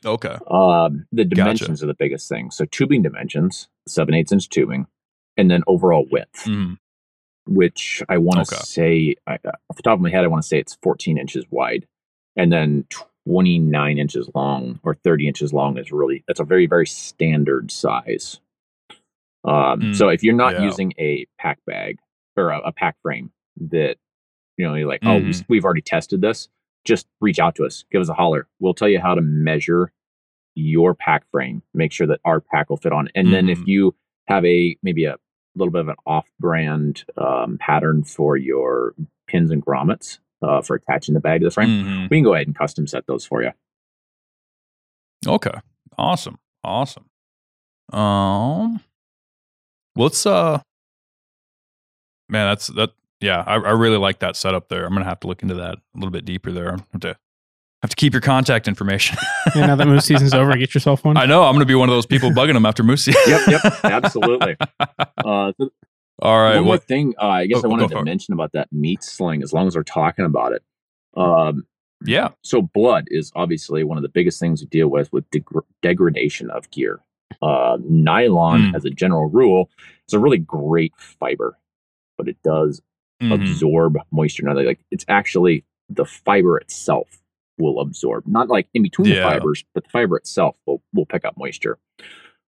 Okay, 0.05 0.36
Um, 0.47 1.05
the 1.13 1.24
Gotcha. 1.24 1.36
dimensions 1.36 1.82
are 1.84 1.88
the 1.88 1.93
biggest 1.93 2.28
thing. 2.28 2.51
So 2.51 2.65
tubing 2.65 3.01
dimensions, 3.03 3.70
seven 3.88 4.13
eighths 4.15 4.32
inch 4.34 4.49
tubing, 4.49 4.86
and 5.38 5.49
then 5.49 5.63
overall 5.65 6.05
width, 6.11 6.43
Mhm. 6.45 6.78
Which 7.50 8.04
I 8.10 8.18
want 8.18 8.38
to 8.47 8.56
Okay. 8.56 8.62
say 8.64 9.16
I, 9.28 9.34
uh, 9.45 9.52
off 9.70 9.76
the 9.78 9.84
top 9.84 9.95
of 9.95 10.02
my 10.02 10.10
head, 10.10 10.24
I 10.24 10.28
want 10.28 10.43
to 10.43 10.47
say 10.47 10.60
it's 10.60 10.78
14 10.82 11.18
inches 11.18 11.45
wide, 11.50 11.88
and 12.36 12.52
then 12.52 12.86
29 13.26 13.97
inches 13.97 14.30
long 14.34 14.80
or 14.84 14.95
30 14.95 15.28
inches 15.28 15.54
long 15.54 15.78
is 15.78 15.91
really 15.91 16.24
that's 16.28 16.39
a 16.39 16.43
very 16.43 16.66
very 16.68 16.88
standard 16.88 17.72
size. 17.72 18.39
Um, 19.45 19.82
Mm, 19.82 19.95
so 19.95 20.10
if 20.10 20.24
you're 20.24 20.36
not 20.36 20.54
yeah. 20.54 20.64
using 20.64 20.93
a 21.00 21.26
pack 21.38 21.60
bag 21.66 22.00
or 22.36 22.50
a, 22.52 22.60
a 22.60 22.72
pack 22.72 22.95
frame 23.02 23.32
that 23.70 23.97
you 24.58 24.66
know 24.68 24.76
you're 24.76 24.88
like, 24.88 25.02
oh, 25.06 25.18
we, 25.18 25.32
Mhm. 25.32 25.45
we've 25.47 25.66
already 25.66 25.82
tested 25.82 26.22
this, 26.22 26.50
just 26.86 27.08
reach 27.22 27.39
out 27.39 27.56
to 27.56 27.66
us, 27.66 27.86
give 27.91 28.02
us 28.02 28.10
a 28.10 28.14
holler. 28.14 28.47
We'll 28.60 28.74
tell 28.74 28.89
you 28.89 29.00
how 29.00 29.16
to 29.16 29.22
measure 29.22 29.91
your 30.56 30.93
pack 30.93 31.24
frame, 31.32 31.62
make 31.74 31.91
sure 31.93 32.08
that 32.08 32.20
our 32.26 32.41
pack 32.41 32.70
will 32.70 32.78
fit 32.78 32.91
on. 32.91 33.08
And 33.16 33.32
then 33.32 33.47
if 33.50 33.60
Mhm. 33.60 33.68
you 33.68 33.95
have 34.28 34.43
a 34.45 34.78
maybe 34.84 35.06
a 35.06 35.18
little 35.60 35.72
bit 35.72 35.82
of 35.82 35.89
an 35.89 35.95
off-brand 36.05 37.03
um, 37.18 37.57
pattern 37.60 38.03
for 38.03 38.36
your 38.38 38.93
pins 39.28 39.51
and 39.51 39.64
grommets 39.66 40.20
uh, 40.41 40.62
for 40.62 40.76
attaching 40.76 41.14
the 41.14 41.20
bag 41.20 41.41
to 41.41 41.47
the 41.47 41.51
frame, 41.51 41.70
Mhm. 41.70 42.10
we 42.10 42.18
can 42.18 42.24
go 42.24 42.34
ahead 42.34 42.47
and 42.47 42.55
custom 42.57 42.88
set 42.88 43.05
those 43.07 43.26
for 43.26 43.43
you. 43.43 43.51
Okay. 45.28 45.51
Awesome. 45.97 46.39
Awesome. 46.64 47.05
Um 47.91 48.82
let's 49.95 50.26
uh 50.26 50.62
man, 52.30 52.47
that's 52.51 52.68
that 52.68 52.91
yeah, 53.20 53.43
I, 53.45 53.55
I 53.55 53.72
really 53.72 53.97
like 53.97 54.20
that 54.20 54.36
setup 54.38 54.70
there. 54.70 54.86
I'm 54.86 54.93
gonna 54.93 55.05
have 55.05 55.20
to 55.22 55.28
look 55.28 55.41
into 55.41 55.55
that 55.55 55.76
a 55.76 55.82
little 55.95 56.12
bit 56.12 56.24
deeper 56.26 56.51
there. 56.51 56.74
I 56.74 56.78
have 56.93 57.01
to 57.01 57.18
have 57.82 57.90
to 57.90 57.96
keep 57.96 58.14
your 58.14 58.22
contact 58.22 58.68
information. 58.68 59.18
Yeah, 59.56 59.66
now 59.66 59.76
that 59.78 59.88
moose 59.88 60.06
season's 60.06 60.34
over, 60.36 60.56
get 60.58 60.76
yourself 60.76 61.04
one. 61.04 61.18
I 61.18 61.26
know 61.26 61.44
I'm 61.44 61.54
gonna 61.56 61.66
be 61.66 61.74
one 61.74 61.90
of 61.90 61.96
those 61.96 62.06
people 62.06 62.30
bugging 62.30 62.54
them 62.54 62.66
after 62.68 62.84
Moose. 62.84 63.06
season. 63.06 63.22
Yep, 63.28 63.48
yep, 63.48 63.62
absolutely. 63.84 64.56
Uh, 65.18 65.54
so 65.60 65.70
All 66.22 66.40
right. 66.40 66.56
one 66.58 66.66
more 66.66 66.78
thing, 66.78 67.16
uh, 67.20 67.26
I 67.28 67.48
guess 67.48 67.62
Oh, 67.64 67.64
I 67.64 67.68
wanted 67.68 67.90
to 67.90 67.96
for 67.98 68.04
mention 68.04 68.34
about 68.36 68.52
that 68.52 68.68
meat 68.72 69.02
sling. 69.04 69.42
As 69.42 69.52
long 69.54 69.66
as 69.68 69.76
we're 69.76 69.82
talking 69.84 70.26
about 70.26 70.52
it, 70.54 70.62
um, 71.18 71.66
yeah. 72.06 72.30
so 72.44 72.62
blood 72.62 73.06
is 73.08 73.32
obviously 73.36 73.84
one 73.84 73.98
of 73.98 74.04
the 74.04 74.10
biggest 74.10 74.40
things 74.40 74.62
we 74.62 74.68
deal 74.68 74.88
with 74.90 75.12
with 75.12 75.28
deg- 75.32 75.46
degradation 75.82 76.52
of 76.52 76.70
gear 76.70 77.00
Uh, 77.42 77.78
nylon, 77.84 78.62
Mm. 78.72 78.76
as 78.76 78.86
a 78.86 78.90
general 78.92 79.30
rule, 79.30 79.70
is 80.08 80.14
a 80.14 80.20
really 80.20 80.38
great 80.38 80.94
fiber, 80.98 81.58
but 82.20 82.28
it 82.28 82.38
does 82.44 82.82
Mhm. 83.24 83.34
absorb 83.34 83.98
moisture. 84.12 84.44
Now, 84.44 84.54
like 84.54 84.80
it's 84.92 85.06
actually 85.08 85.64
the 85.90 86.06
fiber 86.06 86.58
itself 86.60 87.20
will 87.60 87.80
absorb, 87.82 88.24
not 88.28 88.47
like 88.49 88.68
in 88.74 88.82
between 88.82 89.10
the 89.10 89.16
fibers, 89.22 89.64
but 89.74 89.84
the 89.84 89.89
fiber 89.89 90.18
itself 90.18 90.55
will 90.66 90.82
will 90.93 91.05
pick 91.05 91.26
up 91.26 91.36
moisture. 91.38 91.78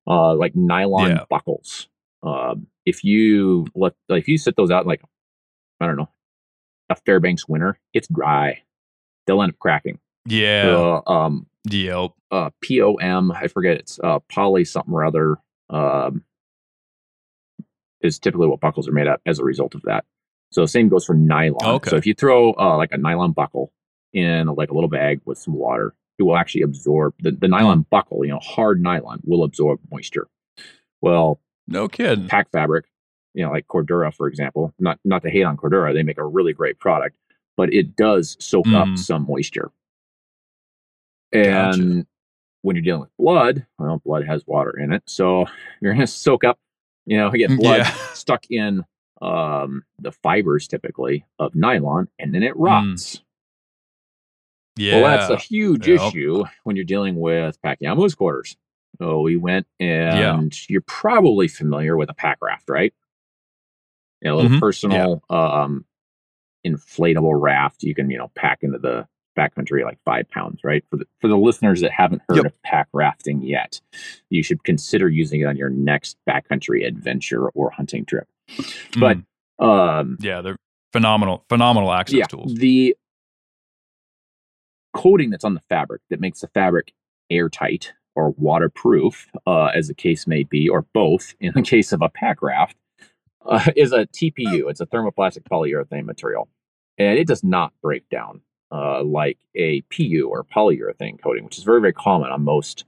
Uh, 0.07 0.33
like 0.35 0.55
nylon 0.55 1.11
Yeah. 1.11 1.25
buckles. 1.29 1.87
Um, 2.23 2.67
if 2.85 3.03
you 3.03 3.67
let 3.75 3.93
if 4.09 4.27
you 4.27 4.37
sit 4.37 4.55
those 4.55 4.71
out 4.71 4.87
like 4.87 5.01
I 5.79 5.85
don't 5.87 5.97
know 5.97 6.09
a 6.89 6.95
Fairbanks 6.95 7.47
winter, 7.47 7.77
it's 7.93 8.07
dry. 8.07 8.63
They'll 9.27 9.41
end 9.41 9.53
up 9.53 9.59
cracking. 9.59 9.99
Yeah. 10.25 10.99
Uh, 11.07 11.11
um, 11.11 11.47
Yep. 11.69 12.11
uh, 12.31 12.49
POM, 12.67 13.31
I 13.31 13.47
forget 13.47 13.77
it's 13.77 13.99
uh, 14.03 14.19
poly 14.31 14.65
something 14.65 14.93
or 14.93 15.05
other, 15.05 15.37
um, 15.69 16.23
is 18.01 18.17
typically 18.19 18.47
what 18.47 18.59
buckles 18.59 18.87
are 18.87 18.91
made 18.91 19.07
of 19.07 19.19
as 19.25 19.37
a 19.39 19.43
result 19.43 19.75
of 19.75 19.83
that. 19.83 20.05
So 20.51 20.65
same 20.65 20.89
goes 20.89 21.05
for 21.05 21.13
nylon. 21.13 21.75
Okay. 21.75 21.89
So 21.91 21.95
if 21.97 22.05
you 22.05 22.13
throw 22.13 22.53
uh, 22.53 22.75
like 22.77 22.91
a 22.91 22.97
nylon 22.97 23.31
buckle 23.31 23.71
in 24.13 24.47
like 24.47 24.69
a 24.71 24.73
little 24.73 24.89
bag 24.89 25.21
with 25.25 25.37
some 25.37 25.53
water, 25.53 25.93
it 26.19 26.23
will 26.23 26.37
actually 26.37 26.61
absorb 26.61 27.13
the, 27.19 27.31
the 27.31 27.47
nylon 27.47 27.85
buckle, 27.89 28.23
you 28.25 28.31
know, 28.31 28.39
hard 28.39 28.81
nylon 28.81 29.19
will 29.25 29.43
absorb 29.43 29.79
moisture. 29.91 30.27
Well, 31.01 31.39
No 31.67 31.87
kidding. 31.87 32.27
pack 32.27 32.51
fabric, 32.51 32.85
you 33.33 33.43
know, 33.45 33.51
like 33.51 33.67
Cordura, 33.67 34.13
for 34.13 34.27
example, 34.27 34.73
not 34.79 34.99
not 35.05 35.21
to 35.23 35.29
hate 35.29 35.43
on 35.43 35.57
Cordura, 35.57 35.93
they 35.93 36.03
make 36.03 36.17
a 36.17 36.25
really 36.25 36.53
great 36.53 36.77
product, 36.79 37.15
but 37.57 37.73
it 37.73 37.95
does 37.95 38.37
soak 38.39 38.67
up 38.67 38.87
Mm. 38.89 38.97
some 38.99 39.25
moisture. 39.27 39.71
Gotcha. 41.33 41.81
And 41.81 42.05
when 42.61 42.75
you're 42.75 42.83
dealing 42.83 43.01
with 43.01 43.17
blood, 43.17 43.65
well, 43.79 44.01
blood 44.05 44.25
has 44.27 44.45
water 44.45 44.77
in 44.77 44.91
it, 44.93 45.03
so 45.05 45.45
you're 45.81 45.93
going 45.93 46.05
to 46.05 46.11
soak 46.11 46.43
up, 46.43 46.59
you 47.05 47.17
know, 47.17 47.31
get 47.31 47.55
blood 47.57 47.79
Yeah. 47.79 47.93
stuck 48.13 48.45
in 48.51 48.83
um, 49.21 49.83
the 49.99 50.11
fibers 50.11 50.67
typically 50.67 51.25
of 51.39 51.55
nylon, 51.55 52.09
and 52.19 52.33
then 52.35 52.43
it 52.43 52.55
rots. 52.57 53.21
Yeah. 54.77 55.01
Well, 55.01 55.11
that's 55.11 55.29
a 55.29 55.37
huge 55.37 55.87
Yep. 55.87 55.99
issue 56.01 56.43
when 56.63 56.75
you're 56.75 56.85
dealing 56.85 57.15
with 57.19 57.57
out 57.65 57.97
quarters. 58.15 58.55
So 58.99 59.21
we 59.21 59.35
went 59.35 59.67
and 59.79 60.53
you're 60.69 60.81
probably 60.81 61.47
familiar 61.47 61.97
with 61.97 62.09
a 62.09 62.13
pack 62.13 62.37
raft, 62.41 62.69
right? 62.69 62.93
You 64.21 64.29
know, 64.29 64.35
a 64.35 64.37
little 64.37 64.57
Mhm. 64.57 64.59
personal 64.59 65.23
um, 65.29 65.85
inflatable 66.65 67.39
raft 67.41 67.81
you 67.83 67.95
can, 67.95 68.09
you 68.09 68.17
know, 68.17 68.29
pack 68.35 68.59
into 68.61 68.77
the 68.77 69.07
backcountry 69.37 69.83
like 69.83 69.97
five 70.05 70.29
pounds, 70.29 70.59
right? 70.63 70.83
For 70.89 70.97
the 70.97 71.07
for 71.21 71.27
the 71.27 71.37
listeners 71.37 71.81
that 71.81 71.91
haven't 71.91 72.21
heard 72.27 72.37
Yep. 72.37 72.45
of 72.47 72.61
pack 72.63 72.87
rafting 72.93 73.41
yet, 73.41 73.81
you 74.29 74.43
should 74.43 74.63
consider 74.63 75.07
using 75.09 75.41
it 75.41 75.45
on 75.45 75.57
your 75.57 75.69
next 75.69 76.17
backcountry 76.29 76.85
adventure 76.85 77.49
or 77.49 77.71
hunting 77.71 78.05
trip. 78.05 78.27
But 78.99 79.17
Mm. 79.59 79.63
um 79.65 80.17
yeah, 80.19 80.41
they're 80.41 80.57
phenomenal, 80.93 81.45
phenomenal 81.49 81.91
access 81.93 82.17
yeah, 82.17 82.25
tools. 82.25 82.53
the 82.55 82.95
coating 84.93 85.29
that's 85.29 85.43
on 85.45 85.53
the 85.53 85.61
fabric 85.69 86.01
that 86.09 86.19
makes 86.19 86.41
the 86.41 86.47
fabric 86.47 86.93
airtight 87.29 87.93
or 88.15 88.31
waterproof, 88.31 89.27
uh, 89.47 89.67
as 89.67 89.87
the 89.87 89.93
case 89.93 90.27
may 90.27 90.43
be, 90.43 90.67
or 90.67 90.81
both 90.93 91.33
in 91.39 91.53
the 91.55 91.61
case 91.73 91.91
of 91.93 92.01
a 92.01 92.09
pack 92.09 92.41
raft, 92.41 92.75
uh, 93.45 93.71
is 93.75 93.91
a 93.93 94.05
TPU. 94.07 94.69
It's 94.69 94.81
a 94.81 94.85
thermoplastic 94.85 95.43
polyurethane 95.49 96.05
material, 96.05 96.49
and 96.97 97.17
it 97.17 97.27
does 97.27 97.43
not 97.43 97.73
break 97.81 98.07
down 98.09 98.41
uh, 98.71 99.03
like 99.03 99.37
a 99.55 99.81
PU 99.93 100.27
or 100.29 100.43
polyurethane 100.43 101.21
coating, 101.21 101.43
which 101.45 101.57
is 101.57 101.63
very 101.63 101.79
very 101.81 101.93
common 101.93 102.31
on 102.31 102.43
most 102.43 102.85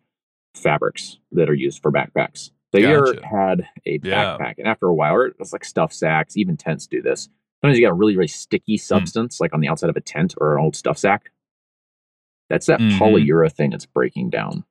fabrics 0.55 1.17
that 1.31 1.49
are 1.49 1.53
used 1.55 1.81
for 1.81 1.91
backpacks. 1.91 2.51
Ever 2.75 3.13
Gotcha. 3.13 3.25
had 3.27 3.69
a 3.85 3.99
Yeah. 4.03 4.35
backpack, 4.37 4.55
and 4.57 4.67
after 4.67 4.87
a 4.87 4.93
while, 4.93 5.13
or 5.15 5.27
it's 5.27 5.53
like 5.53 5.63
stuff 5.63 5.93
sacks, 5.93 6.35
even 6.37 6.57
tents 6.57 6.87
do 6.87 7.01
this. 7.01 7.29
Sometimes 7.61 7.77
you 7.79 7.85
got 7.85 7.91
a 7.91 7.95
really, 7.95 8.15
really 8.17 8.27
sticky 8.27 8.73
Hmm. 8.77 8.81
substance, 8.81 9.39
like 9.39 9.53
on 9.53 9.61
the 9.61 9.67
outside 9.69 9.89
of 9.89 9.95
a 9.95 10.01
tent 10.01 10.33
or 10.37 10.57
an 10.57 10.63
old 10.63 10.75
stuff 10.75 10.97
sack. 10.97 11.29
That's 12.49 12.65
that 12.67 12.79
Mhm. 12.79 12.97
polyurethane 12.97 13.71
that's 13.71 13.85
breaking 13.85 14.29
down. 14.29 14.63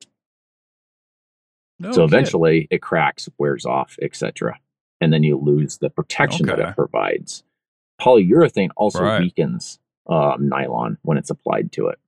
No 1.78 1.90
so 1.92 2.02
kidding. 2.06 2.18
eventually 2.18 2.68
it 2.70 2.80
cracks, 2.82 3.28
wears 3.38 3.66
off, 3.66 3.96
etc. 4.00 4.58
And 5.00 5.12
then 5.12 5.22
you 5.22 5.36
lose 5.36 5.78
the 5.78 5.90
protection 5.90 6.46
that 6.46 6.58
it 6.60 6.74
provides. 6.76 7.42
Polyurethane 8.00 8.70
also 8.76 9.02
Right. 9.02 9.20
weakens 9.20 9.78
um, 10.06 10.48
nylon 10.48 10.98
when 11.02 11.16
it's 11.18 11.30
applied 11.30 11.70
to 11.72 11.86
it. 11.86 11.98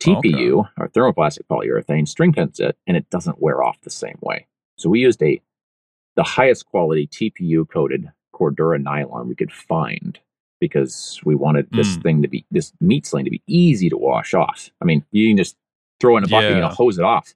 TPU, 0.00 0.66
or 0.78 0.88
thermoplastic 0.88 1.46
polyurethane, 1.46 2.08
strengthens 2.08 2.58
it 2.58 2.76
and 2.86 2.96
it 2.96 3.08
doesn't 3.10 3.40
wear 3.40 3.62
off 3.62 3.80
the 3.82 3.90
same 3.90 4.18
way. 4.20 4.46
So 4.76 4.88
we 4.90 5.00
used 5.00 5.22
a 5.22 5.40
the 6.16 6.22
highest 6.24 6.66
quality 6.66 7.06
TPU 7.06 7.66
coated 7.68 8.10
Cordura 8.34 8.82
nylon 8.82 9.28
we 9.28 9.34
could 9.34 9.52
find 9.52 10.18
because 10.62 11.20
we 11.24 11.34
wanted 11.34 11.66
this 11.72 11.96
Mm. 11.98 12.02
thing 12.04 12.22
to 12.22 12.28
be 12.28 12.44
this 12.52 12.72
meat 12.80 13.04
sling 13.04 13.24
to 13.24 13.30
be 13.32 13.42
easy 13.48 13.90
to 13.90 13.98
wash 13.98 14.32
off. 14.32 14.70
I 14.80 14.84
mean, 14.84 15.04
you 15.10 15.28
can 15.28 15.36
just 15.36 15.56
throw 16.00 16.16
in 16.16 16.22
a 16.22 16.28
bucket, 16.28 16.50
you 16.54 16.60
know, 16.60 16.68
hose 16.68 16.98
it 16.98 17.04
off. 17.04 17.34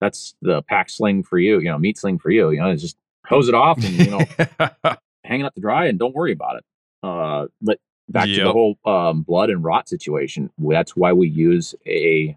That's 0.00 0.36
the 0.42 0.62
pack 0.62 0.88
sling 0.88 1.24
for 1.24 1.40
you, 1.40 1.58
you 1.58 1.64
know, 1.64 1.76
meat 1.78 1.98
sling 1.98 2.20
for 2.20 2.30
you. 2.30 2.50
You 2.50 2.60
know, 2.60 2.76
just 2.76 2.96
hose 3.26 3.48
it 3.48 3.54
off 3.54 3.78
and 3.84 3.94
you 3.98 4.10
know, 4.10 4.24
hang 5.24 5.40
it 5.40 5.44
up 5.44 5.54
to 5.56 5.60
dry 5.60 5.86
and 5.86 5.98
don't 5.98 6.14
worry 6.14 6.30
about 6.32 6.56
it. 6.58 6.64
Uh, 7.02 7.46
but 7.60 7.78
back 8.08 8.26
to 8.26 8.44
the 8.44 8.52
whole 8.52 8.78
um, 8.84 9.22
blood 9.22 9.50
and 9.50 9.64
rot 9.64 9.88
situation. 9.88 10.50
That's 10.56 10.94
why 10.94 11.12
we 11.12 11.28
use 11.28 11.74
a 11.84 12.36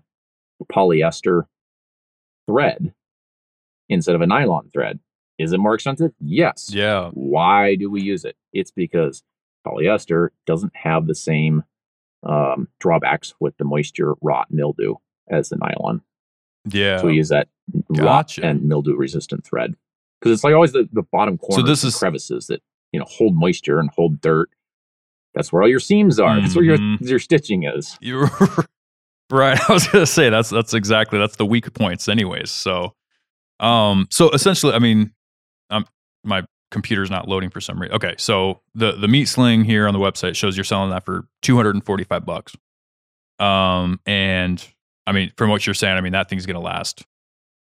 polyester 0.73 1.43
thread 2.47 2.93
instead 3.89 4.15
of 4.15 4.21
a 4.21 4.27
nylon 4.27 4.69
thread. 4.73 4.99
Is 5.37 5.53
it 5.53 5.59
more 5.59 5.75
expensive? 5.75 6.13
Yes. 6.19 6.71
yeah. 6.73 7.09
Why 7.13 7.75
do 7.75 7.89
we 7.91 8.01
use 8.01 8.25
it? 8.25 8.35
It's 8.53 8.71
because 8.71 9.21
polyester 9.65 10.29
doesn't 10.45 10.75
have 10.75 11.07
the 11.07 11.15
same 11.15 11.63
um, 12.23 12.67
drawbacks 12.79 13.33
with 13.39 13.55
the 13.57 13.65
moisture, 13.65 14.13
rot, 14.21 14.47
mildew 14.51 14.95
as 15.29 15.49
the 15.49 15.57
nylon. 15.57 16.01
Yeah. 16.69 16.99
So 16.99 17.07
we 17.07 17.15
use 17.15 17.29
that 17.29 17.47
rot 17.89 18.37
and 18.37 18.63
mildew 18.63 18.95
resistant 18.95 19.43
thread 19.45 19.75
because 20.19 20.33
it's 20.35 20.43
like 20.43 20.53
always 20.53 20.71
the, 20.73 20.87
the 20.93 21.01
bottom 21.03 21.39
so 21.51 21.61
this 21.61 21.83
is- 21.83 21.97
crevices 21.97 22.47
that 22.47 22.61
you 22.91 22.99
know 22.99 23.05
hold 23.09 23.35
moisture 23.35 23.79
and 23.79 23.89
hold 23.95 24.21
dirt. 24.21 24.49
That's 25.33 25.51
where 25.53 25.61
all 25.63 25.69
your 25.69 25.79
seams 25.79 26.19
are. 26.19 26.39
That's 26.41 26.55
where 26.55 26.65
your 26.65 26.77
Mhm. 26.77 27.07
your 27.07 27.17
stitching 27.19 27.63
is. 27.63 27.97
You're 28.01 28.29
right. 29.31 29.57
I 29.69 29.73
was 29.73 29.87
gonna 29.87 30.05
say 30.05 30.29
that's 30.29 30.49
that's 30.49 30.73
exactly 30.73 31.17
that's 31.19 31.37
the 31.37 31.45
weak 31.45 31.73
points, 31.73 32.09
anyways. 32.09 32.51
So, 32.51 32.93
um, 33.61 34.07
so 34.11 34.29
essentially, 34.31 34.73
I 34.73 34.79
mean, 34.79 35.13
um, 35.69 35.85
my 36.25 36.43
computer's 36.71 37.11
not 37.11 37.27
loading 37.27 37.49
for 37.49 37.61
some 37.61 37.79
reason. 37.79 37.95
Okay, 37.95 38.15
so 38.17 38.61
the 38.73 38.93
the 38.93 39.07
meat 39.07 39.25
sling 39.25 39.63
here 39.65 39.87
on 39.87 39.93
the 39.93 39.99
website 39.99 40.35
shows 40.35 40.57
you're 40.57 40.63
selling 40.63 40.89
that 40.89 41.05
for 41.05 41.27
two 41.41 41.55
hundred 41.55 41.75
and 41.75 41.85
forty 41.85 42.03
five 42.03 42.25
bucks. 42.25 42.55
Um, 43.39 43.99
and 44.05 44.65
I 45.07 45.11
mean, 45.11 45.31
from 45.37 45.49
what 45.49 45.65
you're 45.65 45.73
saying, 45.73 45.97
I 45.97 46.01
mean 46.01 46.13
that 46.13 46.29
thing's 46.29 46.45
gonna 46.45 46.59
last 46.61 47.05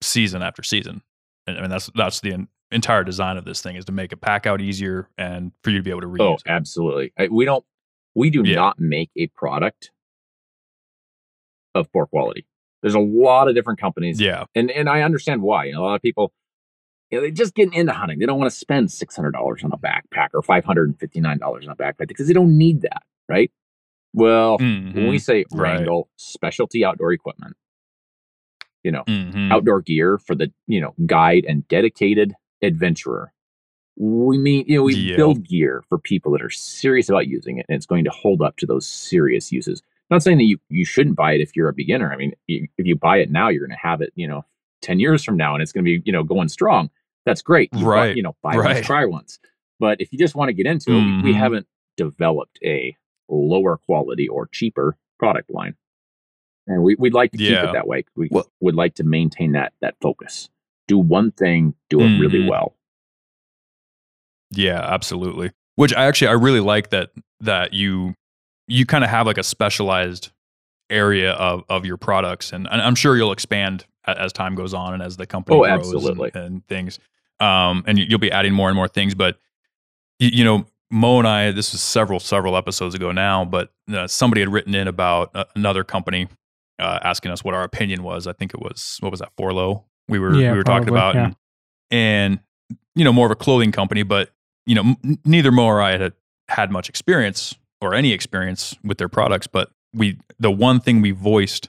season 0.02 0.42
after 0.42 0.62
season. 0.62 1.02
And 1.46 1.56
I 1.59 1.61
mean 1.62 1.70
that's 1.70 1.90
that's 1.94 2.20
the 2.20 2.32
en- 2.34 2.48
entire 2.70 3.04
design 3.04 3.36
of 3.36 3.44
this 3.44 3.62
thing 3.62 3.76
is 3.76 3.84
to 3.86 3.92
make 3.92 4.12
it 4.12 4.16
pack 4.20 4.46
out 4.46 4.61
easier 4.61 5.09
and 5.16 5.52
for 5.62 5.70
you 5.70 5.78
to 5.78 5.82
be 5.82 5.90
able 5.90 6.02
to 6.02 6.06
read. 6.06 6.20
Oh, 6.20 6.34
it. 6.34 6.42
absolutely. 6.46 7.12
I, 7.18 7.28
we 7.28 7.44
don't. 7.44 7.64
We 8.14 8.30
do 8.30 8.42
Yeah. 8.44 8.56
not 8.56 8.80
make 8.80 9.11
a 9.16 9.28
product 9.28 9.90
of 11.74 11.90
poor 11.92 12.06
quality. 12.06 12.46
There's 12.82 12.94
a 12.94 13.00
lot 13.00 13.48
of 13.48 13.54
different 13.54 13.80
companies, 13.80 14.20
Yeah, 14.20 14.44
and 14.54 14.70
and 14.70 14.88
I 14.88 15.02
understand 15.02 15.42
why. 15.42 15.64
You 15.64 15.72
know, 15.72 15.82
a 15.82 15.86
lot 15.86 15.94
of 15.96 16.02
people, 16.02 16.32
you 17.11 17.18
know, 17.18 17.22
they 17.24 17.30
just 17.30 17.54
getting 17.54 17.72
into 17.74 17.92
hunting. 17.92 18.18
They 18.18 18.26
don't 18.26 18.38
want 18.38 18.50
to 18.50 18.56
spend 18.56 18.90
six 18.92 19.16
hundred 19.16 19.32
dollars 19.32 19.62
on 19.64 19.72
a 19.72 19.78
backpack 19.78 20.28
or 20.34 20.42
five 20.42 20.64
hundred 20.64 20.88
and 20.88 20.98
fifty 20.98 21.20
nine 21.20 21.38
dollars 21.38 21.66
on 21.66 21.72
a 21.72 21.76
backpack 21.76 22.09
because 22.09 22.26
they 22.26 22.34
don't 22.34 22.56
need 22.56 22.82
that, 22.82 23.02
right? 23.28 23.50
Well, 24.12 24.59
when 24.59 25.06
we 25.09 25.16
Mhm. 25.16 25.20
say 25.20 25.44
Right. 25.52 25.86
Specialty 26.16 26.84
outdoor 26.84 27.12
equipment, 27.12 27.56
you 28.82 28.90
know, 28.92 29.04
Mhm. 29.06 29.50
outdoor 29.52 29.80
gear 29.82 30.18
for 30.18 30.34
the 30.34 30.52
you 30.66 30.80
know 30.80 30.94
guide 31.06 31.44
and 31.48 31.66
dedicated 31.68 32.34
adventurer. 32.62 33.32
We 33.96 34.38
mean 34.38 34.64
you 34.68 34.76
know 34.78 34.84
we 34.84 34.94
Yeah. 34.94 35.16
build 35.16 35.42
gear 35.44 35.82
for 35.88 35.98
people 35.98 36.32
that 36.32 36.42
are 36.42 36.50
serious 36.50 37.09
about 37.09 37.26
using 37.26 37.59
it 37.59 37.66
and 37.68 37.76
it's 37.76 37.86
going 37.86 38.04
to 38.04 38.11
hold 38.11 38.42
up 38.42 38.56
to 38.59 38.66
those 38.66 38.86
serious 38.86 39.50
uses. 39.50 39.82
Not 40.11 40.22
saying 40.22 40.38
that 40.38 40.44
you 40.44 40.59
you 40.68 40.84
shouldn't 40.84 41.16
buy 41.16 41.32
it 41.32 41.40
if 41.40 41.56
you're 41.56 41.68
a 41.68 41.74
beginner. 41.74 42.12
I 42.12 42.16
mean, 42.16 42.32
if 42.46 42.68
you 42.86 42.96
buy 42.96 43.18
it 43.18 43.30
now, 43.30 43.48
you're 43.48 43.66
going 43.66 43.76
to 43.76 43.86
have 43.86 44.00
it 44.00 44.12
you 44.14 44.26
know 44.28 44.44
ten 44.82 45.00
years 45.00 45.24
from 45.24 45.36
now 45.36 45.54
and 45.54 45.62
it's 45.62 45.72
going 45.72 45.84
to 45.84 45.88
be 45.98 46.02
you 46.04 46.12
know 46.12 46.22
going 46.22 46.48
strong. 46.48 46.90
That's 47.29 47.43
great, 47.43 47.70
You 47.74 47.85
buy- 47.85 47.91
Right. 47.91 48.16
you 48.16 48.22
know, 48.22 48.35
buy 48.43 48.57
Right. 48.57 48.74
once, 48.76 48.87
try 48.87 49.05
once. 49.05 49.39
But 49.79 50.01
if 50.01 50.12
you 50.12 50.18
just 50.18 50.35
want 50.35 50.49
to 50.49 50.53
get 50.55 50.66
into 50.66 50.91
it, 50.93 50.95
we, 51.05 51.22
we 51.22 51.33
Mhm. 51.33 51.39
haven't 51.39 51.66
developed 51.97 52.59
a 52.64 52.97
lower 53.29 53.76
quality 53.87 54.26
or 54.29 54.47
cheaper 54.49 54.97
product 55.18 55.51
line. 55.51 55.76
And 56.66 56.83
we, 56.83 56.97
we'd 56.99 57.14
like 57.14 57.31
to 57.33 57.39
keep 57.39 57.53
it 57.53 57.72
that 57.72 57.87
way. 57.87 58.05
We 58.16 58.29
Well- 58.31 58.51
would 58.61 58.74
like 58.74 58.95
to 58.97 59.05
maintain 59.05 59.53
that 59.53 59.72
that 59.81 59.95
focus. 60.01 60.49
Do 60.87 60.99
one 60.99 61.31
thing, 61.33 61.74
do 61.91 62.01
it 62.01 62.18
really 62.18 62.41
Mhm. 62.41 62.49
well. 62.51 62.74
Yeah, 64.51 64.81
absolutely. 64.81 65.51
Which 65.76 65.95
I 65.95 66.07
actually 66.07 66.29
I 66.29 66.33
really 66.33 66.61
like 66.61 66.91
that 66.91 67.11
that 67.41 67.72
you 67.72 68.14
you 68.66 68.85
kind 68.85 69.05
of 69.05 69.11
have 69.11 69.26
like 69.26 69.39
a 69.39 69.43
specialized 69.43 70.31
area 70.91 71.33
of 71.33 71.64
of 71.68 71.85
your 71.85 71.97
products, 71.97 72.53
and, 72.53 72.66
and 72.70 72.81
I'm 72.81 72.95
sure 72.95 73.16
you'll 73.16 73.33
expand 73.33 73.85
as 74.07 74.33
time 74.33 74.55
goes 74.55 74.72
on 74.72 74.95
and 74.95 75.03
as 75.03 75.16
the 75.18 75.26
company 75.26 75.57
Oh, 75.59 75.62
grows 75.64 75.93
and- 76.07 76.37
and, 76.37 76.66
things. 76.66 76.99
Um, 77.41 77.84
and 77.86 77.99
you- 77.99 78.07
you'll 78.09 78.18
be 78.18 78.32
adding 78.32 78.53
more 78.53 78.68
and 78.68 78.76
more 78.76 78.89
things, 78.89 79.14
but 79.14 79.39
you, 80.18 80.30
you 80.32 80.45
know, 80.45 80.66
Mo 80.91 81.18
and 81.18 81.28
I, 81.28 81.51
this 81.53 81.72
was 81.72 81.80
several 81.82 82.18
several 82.18 82.57
episodes 82.57 82.95
ago 82.95 83.12
now, 83.12 83.45
but 83.45 83.70
uh, 83.93 84.07
somebody 84.07 84.41
had 84.41 84.51
written 84.51 84.74
in 84.74 84.89
about 84.89 85.30
uh, 85.34 85.45
another 85.55 85.84
company 85.84 86.28
uh, 86.78 86.99
asking 87.03 87.30
us 87.30 87.45
what 87.45 87.55
our 87.55 87.62
opinion 87.62 88.03
was. 88.03 88.26
I 88.26 88.32
think 88.32 88.55
it 88.55 88.61
was 88.61 88.97
what 89.01 89.11
was 89.11 89.20
that 89.20 89.30
Forloh 89.36 89.84
we 90.09 90.18
were 90.18 90.34
Yeah, 90.34 90.53
we 90.53 90.59
were 90.59 90.64
talking 90.64 90.89
about, 90.89 91.14
yeah. 91.14 91.24
and, 91.26 91.36
and 91.91 92.41
you 92.95 93.05
know 93.05 93.12
more 93.12 93.26
of 93.26 93.32
a 93.32 93.36
clothing 93.36 93.70
company, 93.70 94.03
but 94.03 94.30
you 94.66 94.74
know 94.74 94.95
m- 95.05 95.18
neither 95.24 95.53
Mo 95.53 95.66
or 95.66 95.80
I 95.82 95.99
had 95.99 96.14
had 96.49 96.70
much 96.70 96.89
experience 96.89 97.55
or 97.82 97.95
any 97.95 98.12
experience 98.12 98.74
with 98.82 98.97
their 98.99 99.09
products, 99.11 99.47
but 99.47 99.70
we 99.95 100.18
the 100.41 100.51
one 100.51 100.80
thing 100.80 101.03
we 101.03 101.11
voiced 101.11 101.68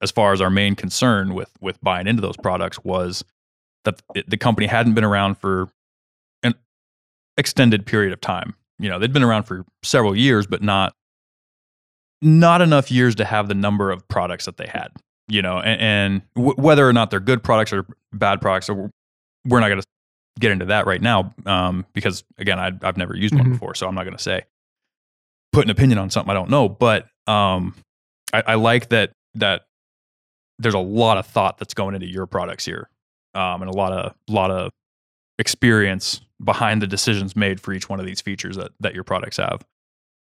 as 0.00 0.10
far 0.12 0.32
as 0.32 0.40
our 0.40 0.48
main 0.50 0.76
concern 0.76 1.34
with 1.34 1.50
with 1.60 1.80
buying 1.82 2.06
into 2.06 2.22
those 2.22 2.36
products 2.36 2.82
was 2.84 3.24
that 3.84 4.00
the 4.26 4.36
company 4.36 4.66
hadn't 4.66 4.94
been 4.94 5.04
around 5.04 5.36
for 5.38 5.68
an 6.42 6.54
extended 7.36 7.86
period 7.86 8.12
of 8.12 8.20
time. 8.20 8.54
You 8.78 8.88
know, 8.88 8.98
they'd 8.98 9.12
been 9.12 9.22
around 9.22 9.44
for 9.44 9.64
several 9.82 10.16
years, 10.16 10.46
but 10.46 10.62
not 10.62 10.94
not 12.22 12.60
enough 12.60 12.90
years 12.90 13.14
to 13.16 13.24
have 13.24 13.48
the 13.48 13.54
number 13.54 13.90
of 13.90 14.06
products 14.08 14.44
that 14.44 14.56
they 14.58 14.66
had. 14.66 14.88
You 15.28 15.42
know, 15.42 15.58
and, 15.58 15.80
and 15.80 16.22
w- 16.34 16.54
whether 16.56 16.86
or 16.88 16.92
not 16.92 17.10
they're 17.10 17.20
good 17.20 17.42
products 17.42 17.72
or 17.72 17.86
bad 18.12 18.40
products, 18.40 18.68
or 18.68 18.90
we're 19.46 19.60
not 19.60 19.68
going 19.68 19.80
to 19.80 19.86
get 20.40 20.50
into 20.50 20.64
that 20.66 20.86
right 20.86 21.00
now 21.00 21.32
um, 21.46 21.86
because 21.92 22.24
again, 22.38 22.58
I, 22.58 22.72
I've 22.82 22.96
never 22.96 23.16
used 23.16 23.34
one 23.34 23.46
Mhm. 23.46 23.52
before, 23.52 23.74
so 23.74 23.86
I'm 23.86 23.94
not 23.94 24.04
going 24.04 24.16
to 24.16 24.22
say 24.22 24.42
put 25.52 25.64
an 25.64 25.70
opinion 25.70 25.98
on 25.98 26.10
something 26.10 26.30
I 26.30 26.34
don't 26.34 26.50
know. 26.50 26.68
But 26.68 27.06
um, 27.26 27.74
I, 28.32 28.42
I 28.48 28.54
like 28.56 28.88
that 28.90 29.12
that 29.34 29.66
there's 30.58 30.74
a 30.74 30.78
lot 30.78 31.16
of 31.16 31.26
thought 31.26 31.58
that's 31.58 31.74
going 31.74 31.94
into 31.94 32.06
your 32.08 32.26
products 32.26 32.64
here, 32.64 32.88
um, 33.34 33.62
and 33.62 33.70
a 33.70 33.74
lot 33.74 33.92
of 33.92 34.14
lot 34.28 34.50
of 34.50 34.72
experience 35.38 36.20
behind 36.42 36.80
the 36.82 36.86
decisions 36.86 37.34
made 37.36 37.60
for 37.60 37.72
each 37.72 37.88
one 37.88 38.00
of 38.00 38.06
these 38.06 38.20
features 38.20 38.56
that 38.56 38.70
that 38.80 38.94
your 38.94 39.04
products 39.04 39.36
have. 39.38 39.64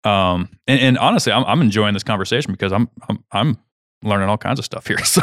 Um, 0.04 0.50
and, 0.68 0.80
and 0.80 0.98
honestly, 0.98 1.32
I'm 1.32 1.44
I'm 1.46 1.62
enjoying 1.62 1.94
this 1.94 2.04
conversation 2.04 2.52
because 2.52 2.72
I'm 2.72 2.90
I'm 3.10 3.24
I'm 3.32 3.58
learning 4.04 4.28
all 4.30 4.38
kinds 4.38 4.60
of 4.60 4.66
stuff 4.66 4.88
here. 4.88 4.98
So. 5.06 5.22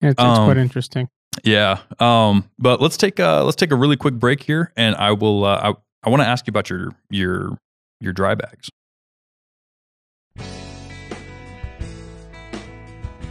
Yeah, 0.00 0.10
it's, 0.10 0.12
it's 0.12 0.20
Um, 0.20 0.46
quite 0.46 0.56
interesting. 0.56 1.08
Yeah. 1.44 1.80
Um, 1.98 2.48
but 2.58 2.80
let's 2.80 2.96
take 2.96 3.18
a 3.18 3.42
let's 3.44 3.56
take 3.56 3.70
a 3.72 3.76
really 3.76 3.96
quick 3.96 4.14
break 4.14 4.42
here, 4.44 4.72
and 4.76 4.94
I 4.96 5.12
will. 5.12 5.44
Uh, 5.44 5.72
I 5.74 6.06
I 6.06 6.10
want 6.10 6.22
to 6.22 6.26
ask 6.28 6.46
you 6.46 6.52
about 6.52 6.70
your 6.70 6.92
your 7.10 7.58
your 8.00 8.12
dry 8.12 8.34
bags. 8.34 8.70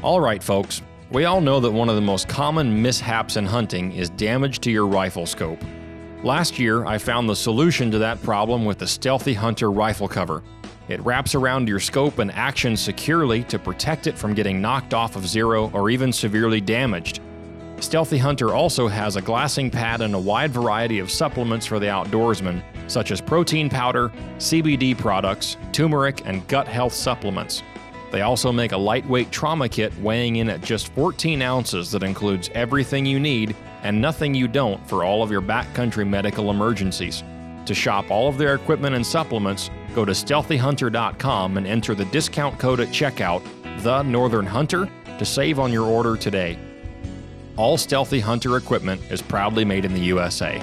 All 0.04 0.20
right, 0.22 0.44
folks. 0.44 0.82
We 1.10 1.24
all 1.24 1.40
know 1.40 1.62
that 1.62 1.72
one 1.72 1.88
of 1.88 1.96
the 1.96 2.02
most 2.02 2.28
common 2.28 2.82
mishaps 2.82 3.38
in 3.38 3.46
hunting 3.46 3.94
is 3.94 4.10
damage 4.10 4.60
to 4.60 4.72
your 4.72 4.86
rifle 4.86 5.26
scope. 5.26 5.64
Last 6.22 6.60
year, 6.60 6.86
I 6.86 6.98
found 6.98 7.30
the 7.30 7.36
solution 7.36 7.90
to 7.92 8.00
that 8.00 8.22
problem 8.24 8.66
with 8.66 8.80
the 8.80 8.88
Sthealthy 8.88 9.34
Hunter 9.34 9.72
rifle 9.72 10.10
cover. 10.10 10.44
It 10.90 11.00
wraps 11.06 11.34
around 11.34 11.70
your 11.70 11.80
scope 11.80 12.20
and 12.20 12.30
action 12.34 12.76
securely 12.76 13.44
to 13.46 13.58
protect 13.58 14.08
it 14.08 14.18
from 14.18 14.34
getting 14.34 14.60
knocked 14.60 14.94
off 14.94 15.16
of 15.16 15.26
zero 15.26 15.72
or 15.74 15.90
even 15.90 16.12
severely 16.12 16.60
damaged. 16.60 17.22
Sthealthy 17.80 18.18
Hunter 18.18 18.54
also 18.54 18.90
has 18.90 19.16
a 19.16 19.22
glassing 19.22 19.72
pad 19.72 20.02
and 20.02 20.14
a 20.14 20.20
wide 20.20 20.52
variety 20.52 21.00
of 21.00 21.10
supplements 21.10 21.66
for 21.66 21.80
the 21.80 21.86
outdoorsman, 21.86 22.62
such 22.88 23.12
as 23.12 23.22
protein 23.22 23.70
powder, 23.70 24.12
CBD 24.40 24.98
products, 24.98 25.56
turmeric, 25.72 26.24
and 26.26 26.46
gut 26.50 26.68
health 26.68 26.94
supplements. 26.94 27.64
They 28.12 28.22
also 28.22 28.52
make 28.52 28.72
a 28.72 28.78
lightweight 28.78 29.32
trauma 29.32 29.68
kit 29.68 29.94
weighing 30.00 30.38
in 30.38 30.50
at 30.50 30.62
just 30.62 30.88
14 30.94 31.42
ounces 31.42 31.92
that 31.92 32.04
includes 32.04 32.50
everything 32.54 33.06
you 33.06 33.20
need 33.20 33.56
and 33.84 34.02
nothing 34.02 34.34
you 34.34 34.48
don't 34.48 34.86
for 34.88 35.04
all 35.04 35.24
of 35.24 35.32
your 35.32 35.42
backcountry 35.42 36.08
medical 36.08 36.50
emergencies. 36.50 37.24
To 37.66 37.74
shop 37.74 38.10
all 38.10 38.30
of 38.30 38.38
their 38.38 38.56
equipment 38.56 38.96
and 38.96 39.06
supplements, 39.06 39.70
go 39.94 40.06
to 40.06 40.14
sthealthyhunter.com 40.14 41.58
and 41.58 41.68
enter 41.68 41.94
the 41.94 42.06
discount 42.06 42.58
code 42.60 42.80
at 42.80 42.90
checkout, 42.90 43.44
The 43.84 44.04
Northern 44.04 44.46
Hunter, 44.46 44.90
to 45.18 45.26
save 45.26 45.60
on 45.60 45.74
your 45.74 45.86
order 45.86 46.16
today. 46.16 46.58
All 47.58 47.78
Sthealthy 47.78 48.20
Hunter 48.20 48.56
equipment 48.56 49.02
is 49.10 49.22
proudly 49.22 49.66
made 49.66 49.84
in 49.84 49.94
the 49.94 50.00
USA. 50.00 50.62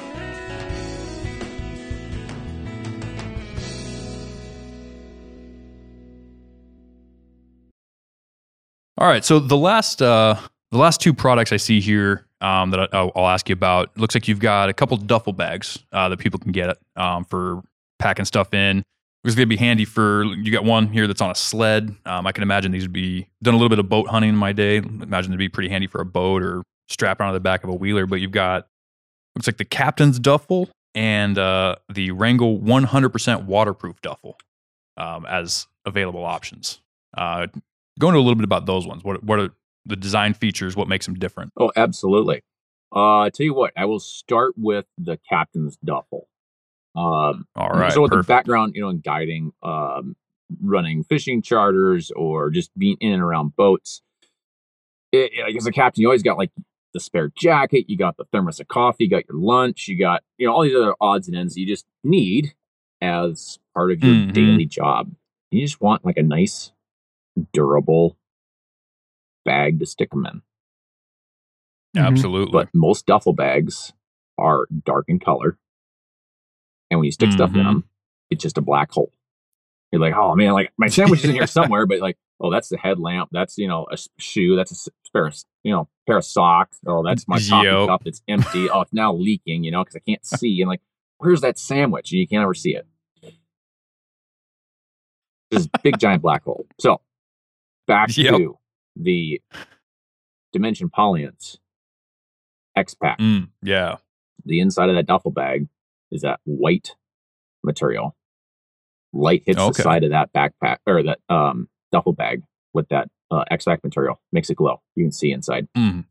All 8.96 9.06
right. 9.06 9.24
So 9.24 9.38
the 9.38 9.56
last 9.56 10.02
uh, 10.02 10.38
the 10.70 10.78
last 10.78 11.00
two 11.00 11.12
products 11.12 11.52
I 11.52 11.56
see 11.56 11.80
here 11.80 12.26
um, 12.40 12.70
that 12.70 12.80
I, 12.80 12.96
I'll, 12.96 13.12
I'll 13.16 13.26
ask 13.26 13.48
you 13.48 13.54
about 13.54 13.96
looks 13.98 14.14
like 14.14 14.28
you've 14.28 14.40
got 14.40 14.68
a 14.68 14.72
couple 14.72 14.96
duffel 14.96 15.32
bags 15.32 15.78
uh, 15.92 16.08
that 16.08 16.18
people 16.18 16.38
can 16.38 16.52
get 16.52 16.76
um, 16.96 17.24
for 17.24 17.62
packing 17.98 18.24
stuff 18.24 18.54
in. 18.54 18.84
It's 19.24 19.34
gonna 19.34 19.46
be 19.46 19.56
handy 19.56 19.86
for 19.86 20.24
you. 20.24 20.52
Got 20.52 20.64
one 20.64 20.86
here 20.88 21.06
that's 21.06 21.22
on 21.22 21.30
a 21.30 21.34
sled. 21.34 21.96
Um, 22.04 22.26
I 22.26 22.32
can 22.32 22.42
imagine 22.42 22.72
these 22.72 22.82
would 22.82 22.92
be 22.92 23.26
done 23.42 23.54
a 23.54 23.56
little 23.56 23.70
bit 23.70 23.78
of 23.78 23.88
boat 23.88 24.08
hunting 24.08 24.28
in 24.28 24.36
my 24.36 24.52
day. 24.52 24.76
Imagine 24.76 25.30
they'd 25.30 25.38
be 25.38 25.48
pretty 25.48 25.70
handy 25.70 25.86
for 25.86 26.00
a 26.00 26.04
boat 26.04 26.42
or 26.42 26.62
strapped 26.88 27.22
onto 27.22 27.32
the 27.32 27.40
back 27.40 27.64
of 27.64 27.70
a 27.70 27.74
wheeler. 27.74 28.04
But 28.06 28.16
you've 28.16 28.32
got 28.32 28.66
looks 29.34 29.46
like 29.46 29.56
the 29.56 29.64
captain's 29.64 30.18
duffel 30.18 30.68
and 30.94 31.38
uh, 31.38 31.76
the 31.92 32.10
Wrangell 32.10 32.58
100% 32.58 33.44
waterproof 33.46 34.00
duffel 34.02 34.36
um, 34.96 35.26
as 35.26 35.66
available 35.84 36.24
options. 36.24 36.80
Uh, 37.16 37.46
go 37.98 38.08
into 38.08 38.18
a 38.18 38.20
little 38.22 38.34
bit 38.34 38.44
about 38.44 38.66
those 38.66 38.86
ones. 38.86 39.04
What 39.04 39.22
what 39.24 39.38
are 39.40 39.50
the 39.86 39.96
design 39.96 40.34
features? 40.34 40.76
What 40.76 40.88
makes 40.88 41.06
them 41.06 41.14
different? 41.14 41.52
Oh, 41.58 41.70
absolutely. 41.76 42.42
Uh, 42.94 43.20
I 43.22 43.30
tell 43.30 43.44
you 43.44 43.54
what, 43.54 43.72
I 43.76 43.84
will 43.86 43.98
start 44.00 44.54
with 44.56 44.86
the 44.98 45.18
captain's 45.28 45.76
duffel. 45.84 46.28
Um, 46.96 47.46
All 47.56 47.70
right, 47.70 47.92
so 47.92 48.02
with 48.02 48.12
perfect. 48.12 48.28
the 48.28 48.32
background, 48.32 48.74
you 48.76 48.82
know, 48.82 48.88
in 48.88 49.00
guiding, 49.00 49.52
um, 49.64 50.14
running 50.62 51.02
fishing 51.02 51.42
charters 51.42 52.12
or 52.14 52.50
just 52.50 52.70
being 52.78 52.96
in 53.00 53.12
and 53.12 53.22
around 53.22 53.56
boats, 53.56 54.00
it, 55.12 55.32
it- 55.34 55.42
like 55.42 55.56
as 55.56 55.66
a 55.66 55.72
captain, 55.72 56.02
you 56.02 56.08
always 56.08 56.22
got 56.22 56.38
like 56.38 56.50
the 56.92 57.00
spare 57.00 57.32
jacket, 57.36 57.86
you 57.88 57.96
got 57.96 58.16
the 58.16 58.24
thermos 58.32 58.60
of 58.60 58.68
coffee, 58.68 59.04
you 59.04 59.10
got 59.10 59.24
your 59.28 59.38
lunch, 59.40 59.88
you 59.88 59.98
got 59.98 60.22
you 60.38 60.46
know 60.46 60.52
all 60.54 60.62
these 60.62 60.76
other 60.76 60.94
odds 61.00 61.26
and 61.26 61.36
ends 61.36 61.56
you 61.56 61.66
just 61.66 61.84
need 62.04 62.54
as 63.00 63.58
part 63.74 63.90
of 63.90 64.00
your 64.02 64.14
Mhm. 64.14 64.32
daily 64.32 64.66
job. 64.66 65.12
You 65.50 65.60
just 65.62 65.80
want 65.80 66.04
like 66.04 66.16
a 66.16 66.22
nice, 66.22 66.70
durable 67.52 68.16
bag 69.44 69.78
to 69.80 69.86
stick 69.86 70.10
them 70.10 70.26
in. 70.26 70.42
Mhm. 71.96 72.06
Absolutely. 72.06 72.52
But 72.52 72.68
most 72.74 73.06
duffel 73.06 73.32
bags 73.32 73.92
are 74.38 74.66
dark 74.84 75.06
in 75.08 75.18
color. 75.18 75.58
And 76.90 77.00
when 77.00 77.04
you 77.06 77.12
stick 77.12 77.32
stuff 77.32 77.54
in 77.54 77.62
them, 77.64 77.84
it's 78.30 78.42
just 78.42 78.58
a 78.58 78.62
black 78.62 78.90
hole. 78.90 79.12
You're 79.92 80.00
like, 80.00 80.14
oh 80.14 80.34
man, 80.34 80.52
like 80.52 80.72
my 80.76 80.88
sandwich 80.88 81.20
is 81.22 81.30
in 81.30 81.36
here 81.36 81.46
somewhere, 81.46 81.86
but 81.86 82.00
like, 82.00 82.16
oh, 82.40 82.50
that's 82.50 82.68
the 82.68 82.76
headlamp. 82.78 83.30
That's, 83.32 83.56
you 83.58 83.68
know, 83.68 83.86
a 83.92 83.96
shoe. 84.18 84.56
That's 84.56 84.88
a 84.88 84.90
pair 85.12 85.26
of, 85.26 85.36
you 85.62 85.72
know, 85.72 85.88
pair 86.06 86.16
of 86.18 86.24
socks. 86.24 86.78
Oh, 86.86 87.02
that's 87.04 87.28
my 87.28 87.36
coffee 87.38 87.66
Yep. 87.66 87.86
cup. 87.88 88.02
It's 88.06 88.22
empty. 88.28 88.68
oh, 88.70 88.80
it's 88.82 88.92
now 88.92 89.14
leaking, 89.14 89.62
you 89.64 89.70
know, 89.70 89.82
because 89.84 89.94
I 89.96 90.00
can't 90.00 90.24
see. 90.26 90.60
And 90.62 90.68
like, 90.68 90.80
where's 91.18 91.42
that 91.42 91.58
sandwich? 91.58 92.10
And 92.10 92.20
you 92.20 92.26
can't 92.26 92.42
ever 92.42 92.54
see 92.54 92.74
it. 92.74 92.86
This 95.50 95.68
big 95.82 95.98
giant 95.98 96.22
black 96.22 96.42
hole. 96.44 96.66
So 96.80 97.00
back 97.86 98.08
Yep. 98.16 98.36
to 98.36 98.58
the 98.96 99.40
Dimension 100.52 100.88
Polyance 100.88 101.58
X 102.76 102.94
Pack 102.94 103.18
Mm, 103.18 103.48
yeah. 103.62 103.96
the 104.44 104.60
inside 104.60 104.88
of 104.88 104.96
that 104.96 105.06
duffel 105.06 105.30
bag 105.30 105.68
is 106.10 106.22
that 106.22 106.40
white 106.44 106.94
material. 107.62 108.14
Light 109.12 109.42
hits 109.46 109.58
Okay. 109.58 109.76
the 109.76 109.82
side 109.82 110.04
of 110.04 110.10
that 110.10 110.32
backpack 110.32 110.78
or 110.86 111.02
that 111.04 111.20
um, 111.28 111.68
duffel 111.92 112.12
bag 112.12 112.42
with 112.72 112.88
that 112.88 113.08
uh, 113.30 113.44
X-Pac 113.50 113.82
material, 113.82 114.20
makes 114.32 114.50
it 114.50 114.56
glow. 114.56 114.80
You 114.96 115.04
can 115.04 115.12
see 115.12 115.32
inside. 115.32 115.66
Mm, 115.76 116.04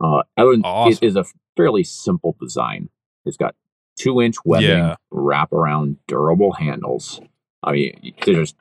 Uh, 0.00 0.22
other 0.36 0.52
than, 0.52 0.62
Awesome. 0.64 0.92
It 0.92 1.02
is 1.02 1.16
a 1.16 1.24
fairly 1.56 1.82
simple 1.84 2.36
design. 2.40 2.88
It's 3.24 3.36
got 3.36 3.54
two-inch 3.98 4.36
webbing, 4.44 4.68
Yeah. 4.68 4.96
wrap 5.10 5.52
around 5.52 5.96
durable 6.06 6.52
handles. 6.52 7.20
I 7.62 7.72
mean, 7.72 8.14
they're 8.24 8.34
just 8.36 8.56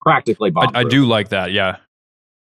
practically 0.00 0.50
bomb 0.50 0.70
I, 0.74 0.80
I 0.80 0.84
do 0.84 1.04
like 1.06 1.28
that. 1.30 1.52
Yeah. 1.52 1.76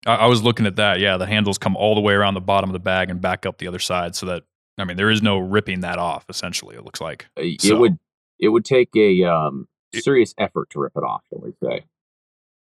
I, 0.06 0.14
I 0.16 0.26
was 0.26 0.42
looking 0.42 0.66
at 0.66 0.76
that. 0.76 1.00
Yeah. 1.00 1.16
The 1.16 1.26
handles 1.26 1.58
come 1.58 1.76
all 1.76 1.94
the 1.94 2.00
way 2.00 2.14
around 2.14 2.34
the 2.34 2.40
bottom 2.40 2.70
of 2.70 2.72
the 2.74 2.78
bag 2.80 3.10
and 3.10 3.20
back 3.20 3.46
up 3.46 3.58
the 3.58 3.66
other 3.68 3.78
side 3.78 4.14
so 4.16 4.26
that, 4.26 4.44
I 4.78 4.84
mean, 4.84 4.96
there 4.96 5.10
is 5.10 5.20
no 5.22 5.38
ripping 5.38 5.80
that 5.80 5.98
off, 5.98 6.24
essentially, 6.28 6.74
it 6.76 6.84
looks 6.84 7.00
like. 7.00 7.26
It 7.36 7.60
So- 7.60 7.78
would 7.78 7.98
it 8.38 8.48
would 8.48 8.64
take 8.64 8.88
a 8.96 9.24
um, 9.24 9.68
It- 9.92 10.02
serious 10.04 10.34
effort 10.38 10.70
to 10.70 10.80
rip 10.80 10.92
it 10.96 11.02
off. 11.02 11.22
Shall 11.28 11.40
we 11.42 11.52
say? 11.62 11.84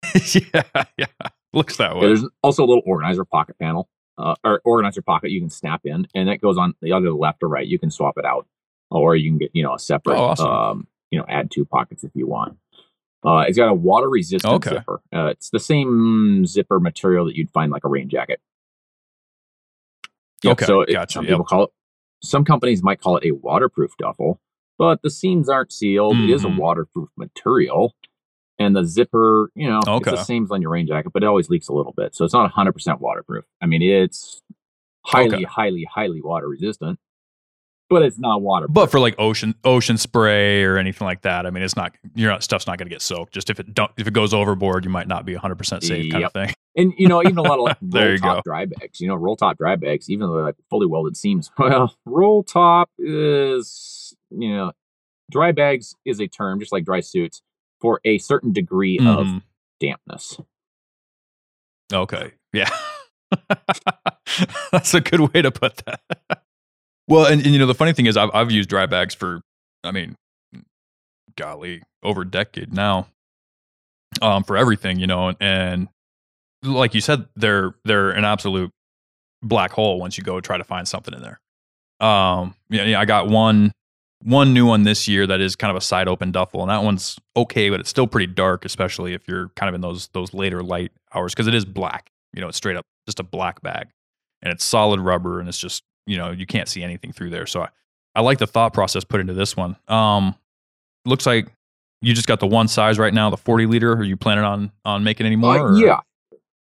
yeah. 0.53 0.83
Yeah. 0.97 1.05
Looks 1.53 1.77
that 1.77 1.95
Yeah, 1.95 2.01
way. 2.01 2.07
there's 2.07 2.25
also 2.43 2.63
a 2.63 2.67
little 2.67 2.83
organizer 2.85 3.25
pocket 3.25 3.57
panel, 3.59 3.87
uh, 4.17 4.35
or 4.43 4.61
organizer 4.65 5.01
pocket 5.01 5.31
you 5.31 5.39
can 5.39 5.49
snap 5.49 5.81
in, 5.85 6.07
and 6.13 6.27
that 6.29 6.41
goes 6.41 6.57
on 6.57 6.73
the 6.81 6.91
other 6.91 7.11
left 7.11 7.41
or 7.41 7.47
right. 7.49 7.65
You 7.65 7.79
can 7.79 7.89
swap 7.91 8.17
it 8.17 8.25
out, 8.25 8.45
or 8.91 9.15
you 9.15 9.29
can 9.31 9.37
get 9.39 9.51
you 9.53 9.63
know 9.63 9.73
a 9.73 9.79
separate, 9.79 10.17
Oh, 10.17 10.25
awesome. 10.25 10.47
um, 10.47 10.87
you 11.11 11.17
know, 11.19 11.25
add 11.27 11.49
two 11.49 11.65
pockets 11.65 12.03
if 12.03 12.11
you 12.13 12.27
want. 12.27 12.57
Uh, 13.25 13.43
it's 13.47 13.57
got 13.57 13.67
a 13.69 13.73
water 13.73 14.09
resistant 14.09 14.53
Okay. 14.65 14.69
zipper. 14.77 15.01
Uh, 15.13 15.25
it's 15.27 15.49
the 15.49 15.59
same 15.59 16.45
zipper 16.45 16.79
material 16.79 17.25
that 17.25 17.35
you'd 17.35 17.49
find 17.51 17.71
like 17.71 17.83
a 17.83 17.89
rain 17.89 18.07
jacket. 18.09 18.39
Yep, 20.43 20.51
Okay, 20.53 20.65
so 20.65 20.81
it- 20.81 20.91
gotcha, 20.93 21.13
some 21.13 21.25
yep. 21.25 21.31
people 21.33 21.45
call 21.45 21.63
it. 21.65 21.69
Some 22.21 22.45
companies 22.45 22.81
might 22.83 23.01
call 23.01 23.17
it 23.17 23.25
a 23.25 23.31
waterproof 23.31 23.91
duffel, 23.97 24.39
but 24.77 25.01
the 25.01 25.09
seams 25.09 25.49
aren't 25.49 25.71
sealed. 25.71 26.17
It 26.17 26.29
is 26.29 26.43
a 26.45 26.47
Mhm. 26.47 26.57
waterproof 26.57 27.09
material, 27.17 27.93
and 28.57 28.75
the 28.75 28.83
zipper, 28.85 29.51
you 29.55 29.67
know, 29.69 29.79
Okay. 29.87 30.11
it's 30.11 30.19
the 30.21 30.23
same 30.25 30.43
as 30.43 30.51
on 30.51 30.61
your 30.61 30.71
rain 30.71 30.87
jacket, 30.87 31.11
but 31.13 31.23
it 31.23 31.25
always 31.25 31.49
leaks 31.49 31.67
a 31.69 31.73
little 31.73 31.93
bit. 31.93 32.15
So 32.15 32.23
it's 32.25 32.33
not 32.33 32.45
100% 32.45 32.99
waterproof. 33.01 33.45
I 33.61 33.65
mean, 33.65 33.81
it's 33.81 34.41
highly, 35.05 35.35
Okay. 35.35 35.43
highly, 35.43 35.83
highly 35.85 36.21
water 36.21 36.47
resistant, 36.47 36.99
but 37.89 38.01
it's 38.03 38.19
not 38.19 38.41
waterproof. 38.41 38.73
But 38.73 38.91
for 38.91 38.99
like 38.99 39.15
ocean 39.17 39.55
ocean 39.63 39.97
spray 39.97 40.63
or 40.63 40.77
anything 40.77 41.05
like 41.05 41.21
that, 41.23 41.45
I 41.45 41.49
mean, 41.49 41.63
it's 41.63 41.75
not 41.75 41.93
your 42.15 42.39
stuff's 42.41 42.67
not 42.67 42.77
going 42.77 42.87
to 42.87 42.93
get 42.93 43.01
soaked. 43.01 43.33
Just 43.33 43.49
if 43.49 43.59
it 43.59 43.73
don't, 43.73 43.91
if 43.97 44.07
it 44.07 44.13
goes 44.13 44.33
overboard, 44.33 44.83
you 44.85 44.89
might 44.91 45.07
not 45.07 45.25
be 45.25 45.33
100 45.33 45.55
percent 45.55 45.83
safe, 45.83 46.11
kind 46.11 46.23
of 46.25 46.33
thing. 46.33 46.53
And 46.75 46.93
you 46.97 47.07
know, 47.07 47.21
even 47.23 47.37
a 47.37 47.41
lot 47.41 47.59
of 47.59 47.65
like 47.65 47.77
roll 47.81 48.17
top 48.17 48.37
go. 48.37 48.41
dry 48.45 48.65
bags, 48.65 48.99
you 49.01 49.07
know, 49.07 49.15
roll 49.15 49.35
top 49.35 49.57
dry 49.57 49.75
bags, 49.75 50.09
even 50.09 50.27
though 50.27 50.35
they're 50.35 50.43
like 50.45 50.55
fully 50.69 50.85
welded 50.87 51.17
seams. 51.17 51.51
Well, 51.59 51.93
roll 52.05 52.43
top 52.43 52.89
is, 52.99 54.15
you 54.29 54.53
know, 54.55 54.71
dry 55.31 55.51
bags 55.51 55.95
is 56.05 56.19
a 56.21 56.27
term, 56.27 56.59
just 56.59 56.71
like 56.71 56.85
dry 56.85 56.99
suits, 57.01 57.41
for 57.81 57.99
a 58.05 58.17
certain 58.19 58.53
degree 58.53 58.97
of 58.99 59.27
Mhm. 59.27 59.41
dampness. 59.79 60.39
Okay. 61.91 62.33
Yeah. 62.53 62.69
That's 64.71 64.93
a 64.93 65.01
good 65.01 65.33
way 65.33 65.41
to 65.41 65.51
put 65.51 65.77
that. 65.85 66.01
Well, 67.09 67.25
and, 67.25 67.41
and 67.43 67.53
you 67.53 67.59
know, 67.59 67.65
the 67.65 67.75
funny 67.75 67.93
thing 67.93 68.05
is 68.05 68.15
I've 68.15 68.29
I've 68.33 68.51
used 68.51 68.69
dry 68.69 68.85
bags 68.85 69.13
for 69.13 69.41
I 69.83 69.91
mean, 69.91 70.15
golly, 71.35 71.81
over 72.03 72.21
a 72.21 72.29
decade 72.29 72.73
now. 72.73 73.07
Um, 74.21 74.43
for 74.43 74.57
everything, 74.57 74.99
you 74.99 75.07
know, 75.07 75.29
and, 75.29 75.37
and 75.39 75.87
like 76.63 76.93
you 76.93 77.01
said, 77.01 77.27
they're 77.35 77.75
they're 77.85 78.09
an 78.11 78.25
absolute 78.25 78.71
black 79.41 79.71
hole 79.71 79.99
once 79.99 80.17
you 80.17 80.23
go 80.23 80.41
try 80.41 80.57
to 80.57 80.63
find 80.63 80.87
something 80.87 81.13
in 81.13 81.21
there. 81.21 81.39
Um, 82.05 82.55
yeah, 82.69 82.83
yeah, 82.83 82.99
I 82.99 83.05
got 83.05 83.27
one 83.27 83.71
one 84.23 84.53
new 84.53 84.65
one 84.65 84.83
this 84.83 85.07
year 85.07 85.25
that 85.27 85.39
is 85.39 85.55
kind 85.55 85.71
of 85.71 85.77
a 85.77 85.81
side 85.81 86.07
open 86.07 86.31
duffel, 86.31 86.61
and 86.61 86.69
that 86.69 86.83
one's 86.83 87.17
okay, 87.37 87.69
but 87.69 87.79
it's 87.79 87.89
still 87.89 88.07
pretty 88.07 88.31
dark, 88.31 88.65
especially 88.65 89.13
if 89.13 89.27
you're 89.27 89.49
kind 89.55 89.69
of 89.69 89.75
in 89.75 89.81
those 89.81 90.09
those 90.09 90.33
later 90.33 90.63
light 90.63 90.91
hours 91.13 91.33
because 91.33 91.47
it 91.47 91.55
is 91.55 91.65
black. 91.65 92.09
You 92.33 92.41
know, 92.41 92.49
it's 92.49 92.57
straight 92.57 92.75
up 92.75 92.85
just 93.07 93.19
a 93.19 93.23
black 93.23 93.61
bag, 93.61 93.87
and 94.41 94.51
it's 94.51 94.63
solid 94.63 94.99
rubber, 94.99 95.39
and 95.39 95.47
it's 95.47 95.57
just 95.59 95.83
you 96.09 96.17
know 96.17 96.31
you 96.31 96.45
can't 96.45 96.67
see 96.67 96.83
anything 96.83 97.11
through 97.11 97.29
there. 97.29 97.45
So 97.45 97.61
I, 97.61 97.69
I 98.15 98.21
like 98.21 98.39
the 98.39 98.47
thought 98.47 98.73
process 98.73 99.03
put 99.03 99.19
into 99.21 99.33
this 99.33 99.55
one. 99.55 99.75
Um, 99.87 100.35
looks 101.05 101.25
like 101.25 101.47
you 102.01 102.13
just 102.13 102.27
got 102.27 102.39
the 102.39 102.47
one 102.47 102.67
size 102.67 102.97
right 102.97 103.13
now, 103.13 103.29
the 103.29 103.37
40 103.37 103.65
liter. 103.67 103.93
Are 103.93 104.03
you 104.03 104.17
planning 104.17 104.43
on 104.43 104.71
on 104.83 105.03
making 105.03 105.25
any 105.25 105.35
more? 105.35 105.69
Uh, 105.73 105.75
yeah, 105.77 105.99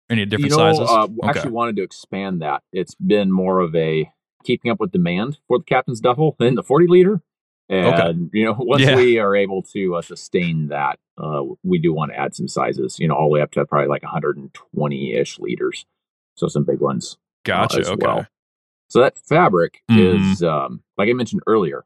any 0.09 0.25
different 0.25 0.51
you 0.51 0.57
know, 0.57 0.73
sizes? 0.73 0.89
uh, 0.89 1.03
Okay. 1.03 1.29
actually 1.29 1.51
wanted 1.51 1.75
to 1.77 1.83
expand 1.83 2.41
that. 2.41 2.61
It's 2.71 2.95
been 2.95 3.31
more 3.31 3.59
of 3.59 3.75
a 3.75 4.09
keeping 4.43 4.71
up 4.71 4.79
with 4.79 4.91
demand 4.91 5.39
for 5.47 5.57
the 5.57 5.63
captain's 5.63 5.99
duffel 5.99 6.35
than 6.39 6.55
the 6.55 6.63
40 6.63 6.87
liter. 6.87 7.21
And 7.69 8.29
you 8.33 8.43
know, 8.45 8.55
once 8.59 8.83
Yeah. 8.83 8.95
we 8.97 9.17
are 9.17 9.35
able 9.35 9.63
to 9.73 9.95
uh, 9.95 10.01
sustain 10.01 10.67
that, 10.67 10.99
uh, 11.17 11.43
we 11.63 11.79
do 11.79 11.93
want 11.93 12.11
to 12.11 12.17
add 12.19 12.35
some 12.35 12.47
sizes. 12.47 12.99
You 12.99 13.07
know, 13.07 13.15
all 13.15 13.27
the 13.29 13.33
way 13.33 13.41
up 13.41 13.51
to 13.51 13.65
probably 13.65 13.87
like 13.87 14.03
120 14.03 15.13
ish 15.13 15.39
liters. 15.39 15.85
So 16.35 16.47
some 16.47 16.63
big 16.65 16.79
ones. 16.81 17.17
Gotcha. 17.45 17.79
as 17.79 17.89
okay. 17.89 18.05
well. 18.05 18.27
So 18.91 18.99
that 18.99 19.17
fabric 19.17 19.81
Mhm. 19.89 20.31
is, 20.31 20.43
um, 20.43 20.83
like 20.97 21.07
I 21.07 21.13
mentioned 21.13 21.41
earlier, 21.47 21.85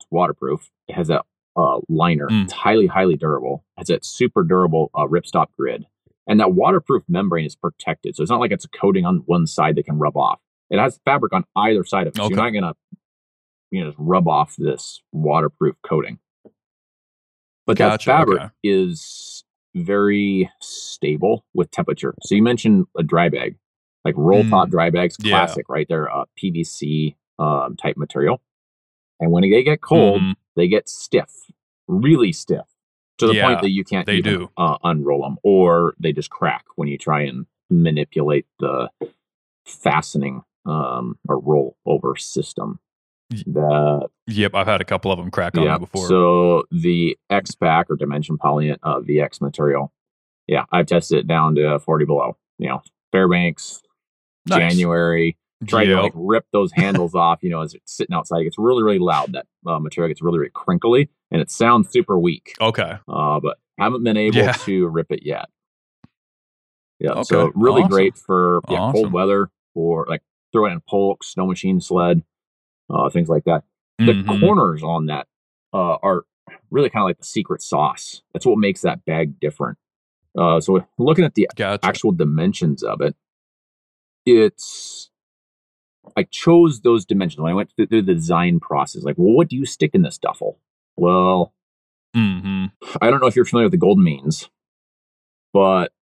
it's 0.00 0.10
waterproof. 0.10 0.72
It 0.88 0.94
has 0.94 1.06
that 1.06 1.24
uh, 1.54 1.80
liner. 1.88 2.26
Mm. 2.28 2.44
It's 2.44 2.52
highly, 2.52 2.86
highly 2.86 3.14
durable. 3.14 3.64
It 3.76 3.80
has 3.82 3.86
that 3.88 4.04
super 4.04 4.42
durable 4.42 4.90
uh, 4.94 5.06
ripstop 5.06 5.48
grid, 5.56 5.86
and 6.26 6.40
that 6.40 6.52
waterproof 6.54 7.04
membrane 7.08 7.44
is 7.44 7.54
protected. 7.54 8.16
So 8.16 8.22
it's 8.22 8.30
not 8.30 8.40
like 8.40 8.50
it's 8.50 8.64
a 8.64 8.70
coating 8.70 9.04
on 9.06 9.18
one 9.26 9.46
side 9.46 9.76
that 9.76 9.84
can 9.84 9.98
rub 9.98 10.16
off. 10.16 10.40
It 10.70 10.78
has 10.80 10.98
fabric 11.04 11.32
on 11.32 11.44
either 11.54 11.84
side 11.84 12.06
of 12.08 12.14
it. 12.14 12.16
So 12.16 12.28
you're 12.28 12.36
not 12.38 12.50
gonna, 12.50 12.74
you 13.70 13.84
know, 13.84 13.90
just 13.90 13.98
rub 14.00 14.26
off 14.26 14.56
this 14.56 15.00
waterproof 15.12 15.76
coating. 15.86 16.18
But 17.66 17.76
Gotcha, 17.76 18.06
that 18.06 18.18
fabric 18.18 18.40
okay. 18.40 18.50
is 18.64 19.44
very 19.74 20.50
stable 20.60 21.44
with 21.54 21.70
temperature. 21.70 22.14
So 22.22 22.34
you 22.34 22.42
mentioned 22.42 22.86
a 22.96 23.02
dry 23.02 23.28
bag, 23.28 23.56
like 24.04 24.14
roll 24.16 24.44
top 24.44 24.68
dry 24.70 24.90
bags, 24.90 25.16
Mm. 25.16 25.26
Yeah. 25.26 25.30
classic, 25.32 25.68
right? 25.68 25.86
They're 25.88 26.12
uh, 26.12 26.24
PVC 26.42 27.16
um, 27.38 27.76
type 27.76 27.96
material, 27.96 28.40
and 29.20 29.30
when 29.32 29.42
they 29.42 29.62
get 29.62 29.80
cold, 29.80 30.20
Mhm. 30.20 30.34
they 30.56 30.68
get 30.68 30.88
stiff, 30.88 31.30
really 31.88 32.32
stiff, 32.32 32.66
to 33.18 33.26
the 33.26 33.34
Yeah, 33.34 33.46
point 33.46 33.60
that 33.62 33.70
you 33.70 33.84
can't 33.84 34.06
they 34.06 34.16
even, 34.18 34.32
do. 34.32 34.50
Uh, 34.56 34.76
unroll 34.84 35.22
them, 35.22 35.38
or 35.42 35.94
they 35.98 36.12
just 36.12 36.30
crack 36.30 36.64
when 36.76 36.88
you 36.88 36.98
try 36.98 37.22
and 37.22 37.46
manipulate 37.70 38.46
the 38.60 38.90
fastening 39.66 40.42
um, 40.66 41.18
or 41.28 41.38
roll 41.40 41.76
over 41.86 42.14
system. 42.16 42.78
The 43.30 44.08
Yep, 44.28 44.54
I've 44.54 44.66
had 44.66 44.80
a 44.80 44.84
couple 44.84 45.10
of 45.10 45.18
them 45.18 45.30
crack 45.30 45.56
on 45.56 45.64
me 45.66 45.78
before. 45.78 46.06
So 46.06 46.64
the 46.70 47.16
X-Pac 47.30 47.90
or 47.90 47.96
Dimension 47.96 48.36
Polyant 48.38 48.76
uh, 48.82 49.00
VX 49.00 49.40
material, 49.40 49.92
yeah, 50.46 50.66
I've 50.70 50.86
tested 50.86 51.18
it 51.18 51.26
down 51.26 51.54
to 51.56 51.78
40 51.80 52.04
below. 52.04 52.36
You 52.58 52.68
know, 52.68 52.82
Fairbanks, 53.10 53.82
Nice. 54.46 54.72
January, 54.72 55.36
try 55.66 55.84
to 55.84 56.00
like 56.00 56.12
rip 56.14 56.44
those 56.52 56.72
handles 56.74 57.14
off. 57.14 57.42
You 57.42 57.50
know, 57.50 57.62
as 57.62 57.74
it's 57.74 57.96
sitting 57.96 58.14
outside, 58.14 58.40
it 58.40 58.44
gets 58.44 58.58
really, 58.58 58.82
really 58.82 58.98
loud. 58.98 59.32
That 59.32 59.46
uh, 59.66 59.78
material 59.78 60.08
gets 60.08 60.22
really, 60.22 60.38
really 60.38 60.50
crinkly, 60.52 61.08
and 61.30 61.40
it 61.40 61.50
sounds 61.50 61.90
super 61.90 62.18
weak. 62.18 62.54
Okay. 62.60 62.94
Uh, 63.08 63.40
but 63.40 63.58
haven't 63.78 64.02
been 64.04 64.16
able 64.16 64.36
Yeah. 64.38 64.52
to 64.52 64.88
rip 64.88 65.10
it 65.10 65.24
yet. 65.24 65.48
Yeah, 66.98 67.12
Okay, 67.12 67.22
so 67.24 67.52
really 67.54 67.80
awesome. 67.82 67.90
great 67.90 68.16
for 68.18 68.60
yeah, 68.68 68.78
Awesome. 68.78 68.92
cold 68.92 69.12
weather 69.12 69.50
or 69.74 70.06
like 70.08 70.22
throw 70.52 70.66
it 70.66 70.70
in 70.72 70.76
a 70.76 70.80
pulk, 70.80 71.24
snow 71.24 71.46
machine, 71.46 71.80
sled, 71.80 72.22
uh, 72.90 73.08
things 73.10 73.28
like 73.28 73.44
that 73.44 73.64
the 73.98 74.12
Mhm. 74.12 74.40
corners 74.40 74.82
on 74.82 75.06
that 75.06 75.26
uh, 75.72 75.96
are 76.02 76.24
really 76.70 76.90
kind 76.90 77.02
of 77.02 77.06
like 77.06 77.18
the 77.18 77.24
secret 77.24 77.62
sauce. 77.62 78.22
That's 78.32 78.44
what 78.44 78.58
makes 78.58 78.80
that 78.82 79.04
bag 79.04 79.38
different. 79.40 79.78
Uh, 80.36 80.60
so 80.60 80.84
looking 80.98 81.24
at 81.24 81.34
the 81.34 81.48
Gotcha. 81.56 81.86
actual 81.86 82.10
dimensions 82.12 82.82
of 82.82 83.00
it, 83.00 83.14
it's 84.26 85.10
I 86.16 86.24
chose 86.24 86.80
those 86.80 87.04
dimensions 87.04 87.40
when 87.40 87.50
I 87.52 87.54
went 87.54 87.70
through 87.74 87.86
the 87.86 88.02
design 88.02 88.60
process. 88.60 89.02
Like, 89.04 89.16
well, 89.18 89.32
what 89.34 89.48
do 89.48 89.56
you 89.56 89.64
stick 89.66 89.94
in 89.94 90.02
this 90.02 90.18
duffel? 90.18 90.58
Well, 90.96 91.54
hmm 92.14 92.66
I 93.00 93.10
don't 93.10 93.20
know 93.20 93.26
if 93.26 93.36
you're 93.36 93.44
familiar 93.44 93.66
with 93.66 93.72
the 93.72 93.78
golden 93.78 94.04
means, 94.04 94.50
but 95.52 95.92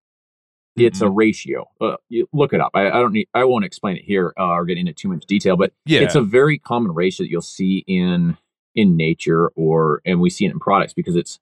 it's 0.76 1.00
a 1.00 1.04
Mm-hmm. 1.04 1.14
ratio. 1.14 1.68
Uh, 1.80 1.96
you 2.08 2.28
look 2.32 2.52
it 2.52 2.60
up. 2.60 2.70
I, 2.74 2.86
I 2.88 3.00
don't 3.00 3.12
need. 3.12 3.28
I 3.34 3.44
won't 3.44 3.64
explain 3.64 3.96
it 3.96 4.04
here 4.04 4.32
uh, 4.38 4.44
or 4.48 4.64
get 4.64 4.78
into 4.78 4.92
too 4.92 5.08
much 5.08 5.26
detail, 5.26 5.56
but 5.56 5.72
Yeah. 5.84 6.02
it's 6.02 6.14
a 6.14 6.22
very 6.22 6.58
common 6.58 6.92
ratio 6.92 7.24
that 7.24 7.30
you'll 7.30 7.42
see 7.42 7.84
in 7.86 8.36
in 8.74 8.96
nature 8.96 9.48
or 9.56 10.00
and 10.06 10.20
we 10.20 10.30
see 10.30 10.46
it 10.46 10.52
in 10.52 10.58
products 10.60 10.94
because 10.94 11.16
it's 11.16 11.38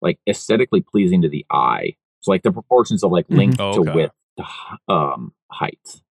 like 0.00 0.18
aesthetically 0.28 0.80
pleasing 0.80 1.22
to 1.22 1.28
the 1.28 1.44
eye. 1.50 1.96
It's 2.20 2.28
like 2.28 2.42
the 2.44 2.52
proportions 2.52 3.02
of 3.04 3.10
like 3.12 3.26
length 3.28 3.60
Oh, 3.60 3.74
to 3.74 3.80
okay. 3.80 3.92
width 3.92 4.14
to 4.38 4.92
um 4.92 5.32
height. 5.50 6.02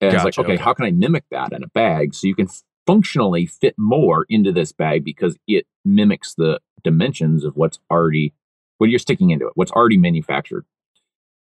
And 0.00 0.14
it's 0.14 0.24
like, 0.24 0.38
okay, 0.38 0.54
okay. 0.54 0.62
how 0.62 0.74
can 0.74 0.84
I 0.84 0.90
mimic 0.90 1.24
that 1.30 1.52
in 1.52 1.62
a 1.62 1.68
bag 1.68 2.14
so 2.14 2.26
you 2.26 2.34
can 2.34 2.48
functionally 2.86 3.46
fit 3.46 3.74
more 3.78 4.26
into 4.28 4.52
this 4.52 4.72
bag 4.72 5.04
because 5.04 5.36
it 5.46 5.66
mimics 5.84 6.34
the 6.34 6.60
dimensions 6.82 7.44
of 7.44 7.56
what's 7.56 7.78
already 7.90 8.34
what 8.78 8.90
you're 8.90 8.98
sticking 8.98 9.30
into 9.30 9.46
it, 9.46 9.52
what's 9.54 9.70
already 9.72 9.96
manufactured. 9.96 10.66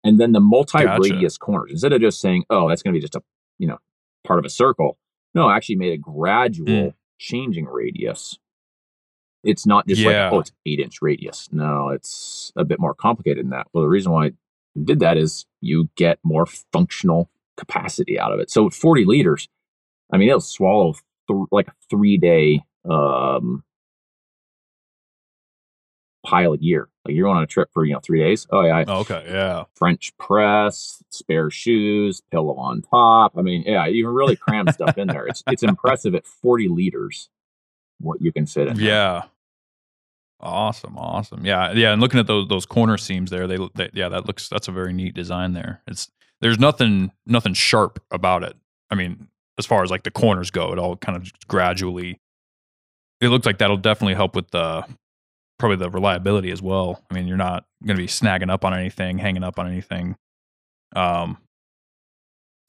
And 0.03 0.19
then 0.19 0.31
the 0.31 0.39
multi-radius 0.39 1.37
corners, 1.37 1.71
instead 1.71 1.91
of 1.91 1.99
just 1.99 2.21
saying, 2.21 2.45
oh, 2.49 2.69
that's 2.69 2.83
gonna 2.83 2.93
be 2.93 3.01
just 3.01 3.15
a 3.15 3.23
you 3.57 3.67
know 3.67 3.79
part 4.23 4.39
of 4.39 4.45
a 4.45 4.49
circle. 4.49 4.97
No, 5.33 5.47
I 5.47 5.57
actually 5.57 5.75
made 5.75 5.91
a 5.93 5.97
gradual 5.97 6.67
Mm. 6.67 6.93
changing 7.17 7.65
radius. 7.65 8.37
It's 9.43 9.65
not 9.65 9.87
just 9.87 10.01
Yeah. 10.01 10.25
like, 10.25 10.33
oh, 10.33 10.39
it's 10.39 10.51
eight 10.65 10.79
inch 10.79 11.01
radius. 11.01 11.49
No, 11.51 11.89
it's 11.89 12.53
a 12.55 12.63
bit 12.63 12.79
more 12.79 12.93
complicated 12.93 13.43
than 13.45 13.49
that. 13.51 13.67
Well, 13.73 13.83
the 13.83 13.89
reason 13.89 14.11
why 14.11 14.27
I 14.27 14.31
did 14.81 14.99
that 14.99 15.17
is 15.17 15.45
you 15.61 15.89
get 15.95 16.19
more 16.23 16.45
functional 16.45 17.29
capacity 17.57 18.19
out 18.19 18.31
of 18.31 18.39
it. 18.39 18.49
So 18.51 18.69
40 18.69 19.05
liters, 19.05 19.47
I 20.11 20.17
mean, 20.17 20.29
it'll 20.29 20.41
swallow 20.41 20.93
th- 21.27 21.47
like 21.51 21.67
a 21.67 21.73
three 21.89 22.17
day 22.17 22.61
um, 22.89 23.63
pile 26.25 26.53
a 26.53 26.57
year. 26.57 26.89
Like 27.05 27.15
you're 27.15 27.25
going 27.27 27.37
on 27.37 27.43
a 27.43 27.47
trip 27.47 27.69
for, 27.73 27.85
you 27.85 27.93
know, 27.93 27.99
three 28.03 28.19
days. 28.19 28.47
Oh, 28.51 28.61
yeah. 28.61 28.77
I- 28.77 28.91
okay. 29.01 29.23
Yeah. 29.27 29.65
French 29.75 30.15
press, 30.17 31.03
spare 31.09 31.49
shoes, 31.51 32.21
pillow 32.31 32.55
on 32.55 32.81
top. 32.81 33.33
I 33.37 33.41
mean, 33.41 33.63
yeah, 33.65 33.85
you 33.85 34.05
can 34.05 34.13
really 34.13 34.35
cram 34.35 34.67
stuff 34.71 34.97
in 34.97 35.07
there. 35.07 35.27
It's 35.27 35.43
it's 35.47 35.63
impressive 35.63 36.15
at 36.15 36.25
40 36.25 36.67
liters 36.69 37.29
what 37.99 38.21
you 38.21 38.31
can 38.31 38.45
fit 38.45 38.67
in. 38.67 38.77
there. 38.77 38.85
Yeah. 38.85 39.21
Awesome, 40.41 40.97
awesome. 40.97 41.45
Yeah, 41.45 41.71
yeah. 41.71 41.93
And 41.93 42.01
looking 42.01 42.19
at 42.19 42.27
those 42.27 42.47
those 42.49 42.65
corner 42.65 42.97
seams 42.97 43.31
there, 43.31 43.47
they, 43.47 43.57
they 43.73 43.89
yeah, 43.93 44.09
that 44.09 44.27
looks 44.27 44.49
that's 44.49 44.67
a 44.67 44.71
very 44.71 44.91
neat 44.93 45.15
design 45.15 45.53
there. 45.53 45.81
It's 45.87 46.11
there's 46.41 46.59
nothing 46.59 47.11
nothing 47.25 47.53
sharp 47.53 48.01
about 48.11 48.43
it. 48.43 48.55
I 48.89 48.95
mean, 48.95 49.27
as 49.57 49.65
far 49.65 49.83
as 49.83 49.91
like 49.91 50.03
the 50.03 50.11
corners 50.11 50.51
go, 50.51 50.71
it 50.71 50.79
all 50.79 50.95
kind 50.97 51.17
of 51.17 51.31
gradually. 51.47 52.19
It 53.21 53.29
looks 53.29 53.45
like 53.45 53.57
that'll 53.59 53.77
definitely 53.77 54.15
help 54.15 54.35
with 54.35 54.51
the 54.51 54.85
probably 55.57 55.77
the 55.77 55.89
reliability 55.89 56.51
as 56.51 56.61
well. 56.61 57.01
I 57.09 57.13
mean, 57.13 57.27
you're 57.27 57.37
not 57.37 57.65
going 57.85 57.95
to 57.95 58.01
be 58.01 58.07
snagging 58.07 58.51
up 58.51 58.65
on 58.65 58.73
anything, 58.73 59.17
hanging 59.17 59.43
up 59.43 59.57
on 59.57 59.67
anything. 59.67 60.17
Um, 60.95 61.37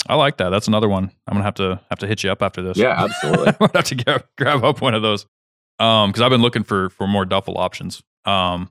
I 0.09 0.15
like 0.15 0.37
that. 0.37 0.51
That's 0.51 0.69
another 0.69 0.89
one. 0.89 1.11
I'm 1.27 1.35
gonna 1.35 1.45
have 1.45 1.55
to 1.55 1.81
have 1.91 1.99
to 2.01 2.07
hit 2.07 2.23
you 2.23 2.31
up 2.31 2.43
after 2.43 2.63
this. 2.63 2.77
Yeah, 2.77 3.05
absolutely. 3.05 3.49
I'm 3.49 3.57
gonna 3.59 3.73
have 3.75 3.85
to 3.87 3.95
get, 3.95 4.27
grab 4.39 4.65
up 4.65 4.81
one 4.81 4.95
of 4.95 5.03
those. 5.03 5.27
Um, 5.79 6.11
because 6.11 6.23
I've 6.23 6.31
been 6.31 6.43
looking 6.43 6.63
for 6.63 6.91
for 6.91 7.07
more 7.07 7.25
duffel 7.25 7.59
options. 7.59 8.03
Um, 8.25 8.71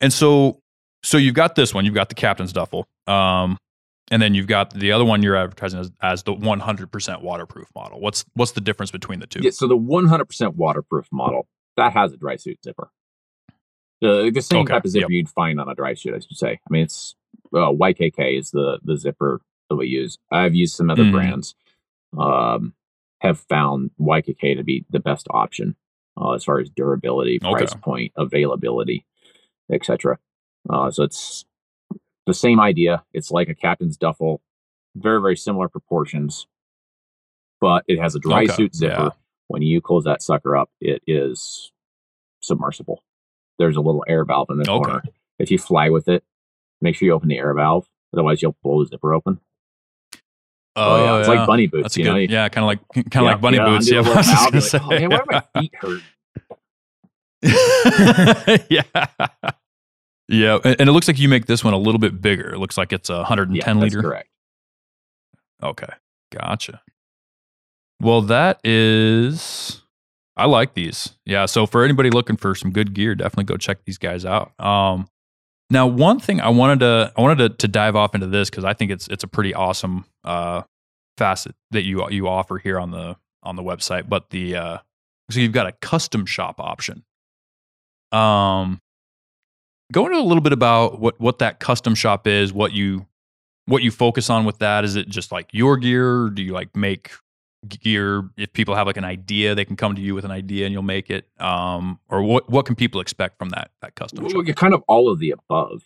and 0.00 0.12
so 0.12 0.60
so 1.02 1.18
you've 1.18 1.34
got 1.34 1.54
this 1.54 1.74
one. 1.74 1.84
You've 1.84 1.94
got 1.94 2.08
the 2.08 2.14
captain's 2.14 2.52
duffel. 2.52 2.88
Um, 3.06 3.58
and 4.10 4.22
then 4.22 4.34
you've 4.34 4.46
got 4.46 4.70
the 4.72 4.92
other 4.92 5.04
one 5.04 5.22
you're 5.22 5.36
advertising 5.36 5.80
as, 5.80 5.90
as 6.02 6.22
the 6.22 6.34
100% 6.34 7.22
waterproof 7.22 7.68
model. 7.74 8.00
What's 8.00 8.24
what's 8.34 8.52
the 8.52 8.60
difference 8.60 8.90
between 8.90 9.20
the 9.20 9.26
two? 9.26 9.40
Yeah, 9.42 9.50
so 9.50 9.66
the 9.66 9.76
100% 9.76 10.54
waterproof 10.54 11.08
model 11.12 11.48
that 11.76 11.92
has 11.92 12.12
a 12.12 12.16
dry 12.16 12.36
suit 12.36 12.58
zipper. 12.64 12.90
The, 14.00 14.30
the 14.32 14.42
same 14.42 14.60
Okay, 14.60 14.74
type 14.74 14.84
of 14.84 14.90
zipper 14.90 15.02
yep. 15.04 15.10
you'd 15.10 15.28
find 15.30 15.58
on 15.60 15.68
a 15.68 15.74
dry 15.74 15.94
suit, 15.94 16.14
I 16.14 16.18
should 16.18 16.36
say. 16.36 16.52
I 16.52 16.68
mean, 16.70 16.82
it's 16.84 17.14
uh, 17.54 17.72
YKK 17.72 18.38
is 18.38 18.50
the 18.50 18.78
the 18.84 18.96
zipper 18.96 19.40
that 19.70 19.76
we 19.76 19.86
use. 19.88 20.18
I've 20.30 20.54
used 20.54 20.74
some 20.76 20.90
other 20.90 21.04
Mhm. 21.04 21.12
brands. 21.12 21.54
Um, 22.16 22.74
have 23.22 23.38
found 23.40 23.90
YKK 23.98 24.56
to 24.56 24.62
be 24.62 24.84
the 24.90 25.00
best 25.00 25.26
option 25.30 25.74
uh, 26.20 26.32
as 26.32 26.44
far 26.44 26.60
as 26.60 26.68
durability, 26.68 27.40
Okay. 27.42 27.50
price 27.64 27.74
point, 27.74 28.12
availability, 28.16 29.06
etc. 29.72 30.18
Uh, 30.68 30.90
so 30.90 31.02
it's 31.02 31.45
the 32.26 32.34
same 32.34 32.60
idea. 32.60 33.04
It's 33.12 33.30
like 33.30 33.48
a 33.48 33.54
captain's 33.54 33.96
duffel, 33.96 34.40
very 34.94 35.20
very 35.20 35.36
similar 35.36 35.68
proportions, 35.68 36.46
but 37.60 37.84
it 37.88 37.98
has 38.00 38.14
a 38.14 38.18
dry 38.18 38.44
Okay, 38.44 38.52
suit 38.52 38.74
zipper. 38.74 38.94
yeah. 39.02 39.10
When 39.48 39.62
you 39.62 39.80
close 39.80 40.04
that 40.04 40.22
sucker 40.22 40.56
up, 40.56 40.70
it 40.80 41.02
is 41.06 41.70
submersible. 42.42 43.02
There's 43.58 43.76
a 43.76 43.80
little 43.80 44.04
air 44.08 44.24
valve 44.24 44.50
in 44.50 44.58
the 44.58 44.68
Okay. 44.70 44.84
corner. 44.84 45.02
If 45.38 45.50
you 45.50 45.58
fly 45.58 45.88
with 45.88 46.08
it, 46.08 46.24
make 46.80 46.96
sure 46.96 47.06
you 47.06 47.12
open 47.12 47.28
the 47.28 47.38
air 47.38 47.54
valve. 47.54 47.86
Otherwise, 48.12 48.42
you'll 48.42 48.56
blow 48.62 48.82
the 48.82 48.88
zipper 48.88 49.14
open. 49.14 49.40
Oh, 50.74 50.94
oh 50.94 51.04
yeah, 51.04 51.18
it's 51.20 51.28
like 51.28 51.46
bunny 51.46 51.66
boots. 51.68 51.84
That's 51.84 51.96
you 51.96 52.04
good, 52.04 52.10
know, 52.10 52.16
yeah, 52.16 52.48
kind 52.48 52.64
of 52.64 52.66
like 52.66 52.80
kind 52.92 53.06
of 53.06 53.14
yeah, 53.14 53.20
like 53.32 53.40
bunny 53.40 53.56
yeah, 53.56 53.64
boots. 53.64 53.90
Yeah, 53.90 53.98
I 54.04 54.50
was 54.52 54.70
valve, 54.72 54.92
you're 54.92 55.00
like, 55.00 55.02
oh, 55.02 55.08
man, 55.08 55.10
why 55.10 55.18
do 55.18 55.24
my 55.30 55.42
feet 55.60 55.74
hurt? 55.80 56.02
yeah. 58.70 58.82
Yeah. 60.28 60.58
And, 60.64 60.88
it 60.88 60.92
looks 60.92 61.06
like 61.08 61.18
you 61.18 61.28
make 61.28 61.46
this 61.46 61.62
one 61.62 61.74
a 61.74 61.78
little 61.78 61.98
bit 62.00 62.20
bigger. 62.20 62.52
It 62.52 62.58
looks 62.58 62.76
like 62.76 62.92
it's 62.92 63.10
a 63.10 63.18
110 63.18 63.76
Yeah, 63.76 63.82
liter. 63.82 64.02
correct. 64.02 64.28
Okay. 65.62 65.88
Gotcha. 66.32 66.82
Well, 68.00 68.22
that 68.22 68.60
is 68.64 69.82
I 70.36 70.46
like 70.46 70.74
these. 70.74 71.14
Yeah. 71.24 71.46
So 71.46 71.64
for 71.66 71.84
anybody 71.84 72.10
looking 72.10 72.36
for 72.36 72.54
some 72.54 72.70
good 72.72 72.92
gear, 72.92 73.14
definitely 73.14 73.44
go 73.44 73.56
check 73.56 73.84
these 73.84 73.98
guys 73.98 74.24
out. 74.24 74.58
Um 74.60 75.08
now 75.70 75.86
one 75.86 76.20
thing 76.20 76.40
I 76.40 76.48
wanted 76.50 76.80
to 76.80 77.12
I 77.16 77.20
wanted 77.20 77.38
to, 77.38 77.48
to 77.56 77.68
dive 77.68 77.96
off 77.96 78.14
into 78.14 78.26
this 78.26 78.50
because 78.50 78.64
I 78.64 78.74
think 78.74 78.90
it's 78.90 79.08
it's 79.08 79.24
a 79.24 79.28
pretty 79.28 79.54
awesome 79.54 80.04
uh 80.24 80.62
facet 81.16 81.54
that 81.70 81.82
you 81.82 82.08
you 82.10 82.28
offer 82.28 82.58
here 82.58 82.78
on 82.78 82.90
the 82.90 83.16
on 83.42 83.56
the 83.56 83.62
website. 83.62 84.08
But 84.08 84.30
the 84.30 84.56
uh 84.56 84.78
so 85.30 85.40
you've 85.40 85.52
got 85.52 85.66
a 85.66 85.72
custom 85.72 86.26
shop 86.26 86.60
option. 86.60 87.04
Um 88.12 88.80
go 89.92 90.06
into 90.06 90.18
a 90.18 90.22
little 90.22 90.42
bit 90.42 90.52
about 90.52 91.00
what 91.00 91.18
what 91.20 91.38
that 91.40 91.60
custom 91.60 91.94
shop 91.94 92.26
is, 92.26 92.52
what 92.52 92.72
you 92.72 93.06
what 93.66 93.82
you 93.82 93.90
focus 93.90 94.30
on 94.30 94.44
with 94.44 94.58
that. 94.58 94.84
Is 94.84 94.96
it 94.96 95.08
just 95.08 95.32
like 95.32 95.48
your 95.52 95.76
gear? 95.76 96.28
Do 96.30 96.42
you 96.42 96.52
like 96.52 96.74
make 96.76 97.10
gear 97.68 98.28
if 98.36 98.52
people 98.52 98.76
have 98.76 98.86
like 98.86 98.96
an 98.96 99.04
idea 99.04 99.52
they 99.52 99.64
can 99.64 99.74
come 99.74 99.96
to 99.96 100.00
you 100.00 100.14
with 100.14 100.24
an 100.24 100.30
idea 100.30 100.66
and 100.66 100.72
you'll 100.72 100.82
make 100.84 101.10
it 101.10 101.26
um 101.40 101.98
or 102.08 102.22
what 102.22 102.48
what 102.48 102.64
can 102.64 102.76
people 102.76 103.00
expect 103.00 103.36
from 103.38 103.48
that 103.48 103.72
that 103.82 103.94
custom 103.96 104.24
Well, 104.24 104.44
shop? 104.44 104.54
kind 104.56 104.72
of 104.74 104.82
all 104.86 105.08
of 105.10 105.18
the 105.18 105.32
above 105.32 105.82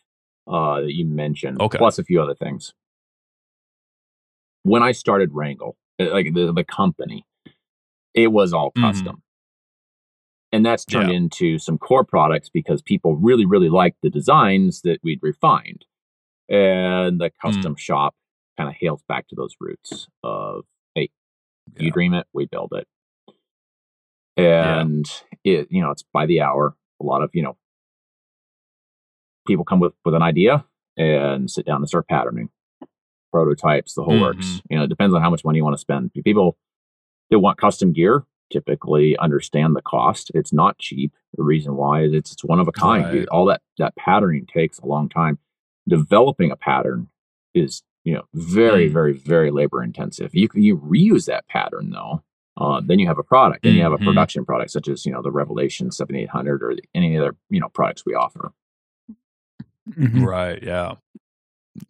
uh, 0.47 0.81
that 0.83 0.93
you 0.95 1.07
mentioned, 1.07 1.59
Okay. 1.61 1.79
plus 1.79 1.99
a 1.99 2.05
few 2.05 2.21
other 2.21 2.35
things. 2.35 2.75
When 4.65 4.83
I 4.83 4.93
started 4.93 5.31
Wrangell, 5.33 5.77
uh, 5.99 6.11
like 6.11 6.35
the, 6.35 6.53
the 6.53 6.65
company, 6.65 7.25
it 8.15 8.29
was 8.33 8.53
all 8.53 8.73
Mhm. 8.77 8.83
custom. 8.83 9.23
And 10.53 10.67
that's 10.67 10.85
turned 10.85 11.11
Yeah. 11.11 11.17
into 11.17 11.59
some 11.59 11.79
core 11.79 12.05
products 12.05 12.49
because 12.49 12.83
people 12.83 13.17
really, 13.17 13.45
really 13.47 13.69
liked 13.69 13.99
the 14.03 14.11
designs 14.11 14.83
that 14.83 14.99
we'd 15.03 15.21
refined. 15.23 15.85
And 16.49 17.21
the 17.21 17.31
Mm. 17.31 17.35
custom 17.41 17.77
shop 17.77 18.17
kind 18.57 18.69
of 18.69 18.75
hails 18.75 19.03
back 19.09 19.29
to 19.29 19.37
those 19.37 19.55
roots 19.61 20.09
of, 20.25 20.65
hey, 20.95 21.11
you 21.79 21.91
dream 21.93 22.15
it, 22.15 22.27
we 22.33 22.47
build 22.47 22.73
it. 22.73 22.89
Yeah. 24.37 24.81
And 24.81 25.07
it, 25.45 25.69
you 25.71 25.81
know, 25.83 25.91
it's 25.91 26.03
by 26.13 26.27
the 26.27 26.41
hour. 26.41 26.77
A 27.01 27.05
lot 27.05 27.23
of, 27.23 27.31
you 27.35 27.43
know, 27.43 27.57
people 29.47 29.65
come 29.65 29.81
with 29.81 29.95
with 30.05 30.15
an 30.15 30.23
idea 30.23 30.65
and 30.97 31.51
sit 31.51 31.65
down 31.67 31.77
and 31.77 31.89
start 31.89 32.07
patterning 32.09 32.51
prototypes 33.33 33.95
the 33.95 34.03
whole 34.05 34.21
works 34.21 34.47
Mhm. 34.47 34.63
you 34.71 34.77
know 34.79 34.85
it 34.85 34.89
depends 34.89 35.15
on 35.15 35.23
how 35.23 35.31
much 35.31 35.45
money 35.45 35.59
you 35.59 35.65
want 35.65 35.75
to 35.75 35.81
spend 35.81 36.13
people 36.13 36.59
that 37.31 37.39
want 37.39 37.57
custom 37.59 37.93
gear 37.93 38.27
typically 38.51 39.17
understand 39.19 39.75
the 39.77 39.83
cost 39.83 40.31
it's 40.35 40.53
not 40.53 40.79
cheap 40.79 41.13
the 41.37 41.43
reason 41.43 41.77
why 41.77 42.03
is 42.03 42.13
it's, 42.13 42.33
it's 42.33 42.45
one 42.45 42.59
of 42.61 42.69
a 42.69 42.73
kind 42.73 43.05
Right. 43.05 43.29
all 43.29 43.47
that 43.47 43.63
that 43.79 43.95
patterning 43.97 44.47
takes 44.47 44.79
a 44.79 44.87
long 44.87 45.09
time 45.09 45.39
developing 45.89 46.51
a 46.51 46.57
pattern 46.57 47.09
is 47.55 47.83
you 48.05 48.15
know 48.15 48.23
very 48.35 48.89
Mm. 48.89 48.93
very 48.93 49.13
very 49.13 49.51
labor 49.51 49.83
intensive 49.83 50.35
you 50.35 50.49
can 50.49 50.63
you 50.63 50.77
reuse 50.79 51.27
that 51.27 51.47
pattern 51.49 51.91
though 51.91 52.23
uh, 52.57 52.81
then 52.85 52.99
you 52.99 53.07
have 53.07 53.19
a 53.19 53.23
product 53.23 53.63
then 53.63 53.75
you 53.75 53.83
have 53.83 53.93
a 53.93 53.99
Mhm. 53.99 54.05
production 54.05 54.45
product 54.45 54.71
such 54.71 54.89
as 54.89 55.07
you 55.07 55.13
know 55.13 55.23
the 55.23 55.31
revelation 55.31 55.91
7800 55.91 56.63
or 56.63 56.75
the, 56.75 56.83
any 56.95 57.17
other 57.17 57.37
you 57.51 57.61
know 57.61 57.69
products 57.69 58.05
we 58.05 58.15
offer 58.15 58.53
Mhm. 59.91 60.25
Right. 60.25 60.63
Yeah. 60.63 60.95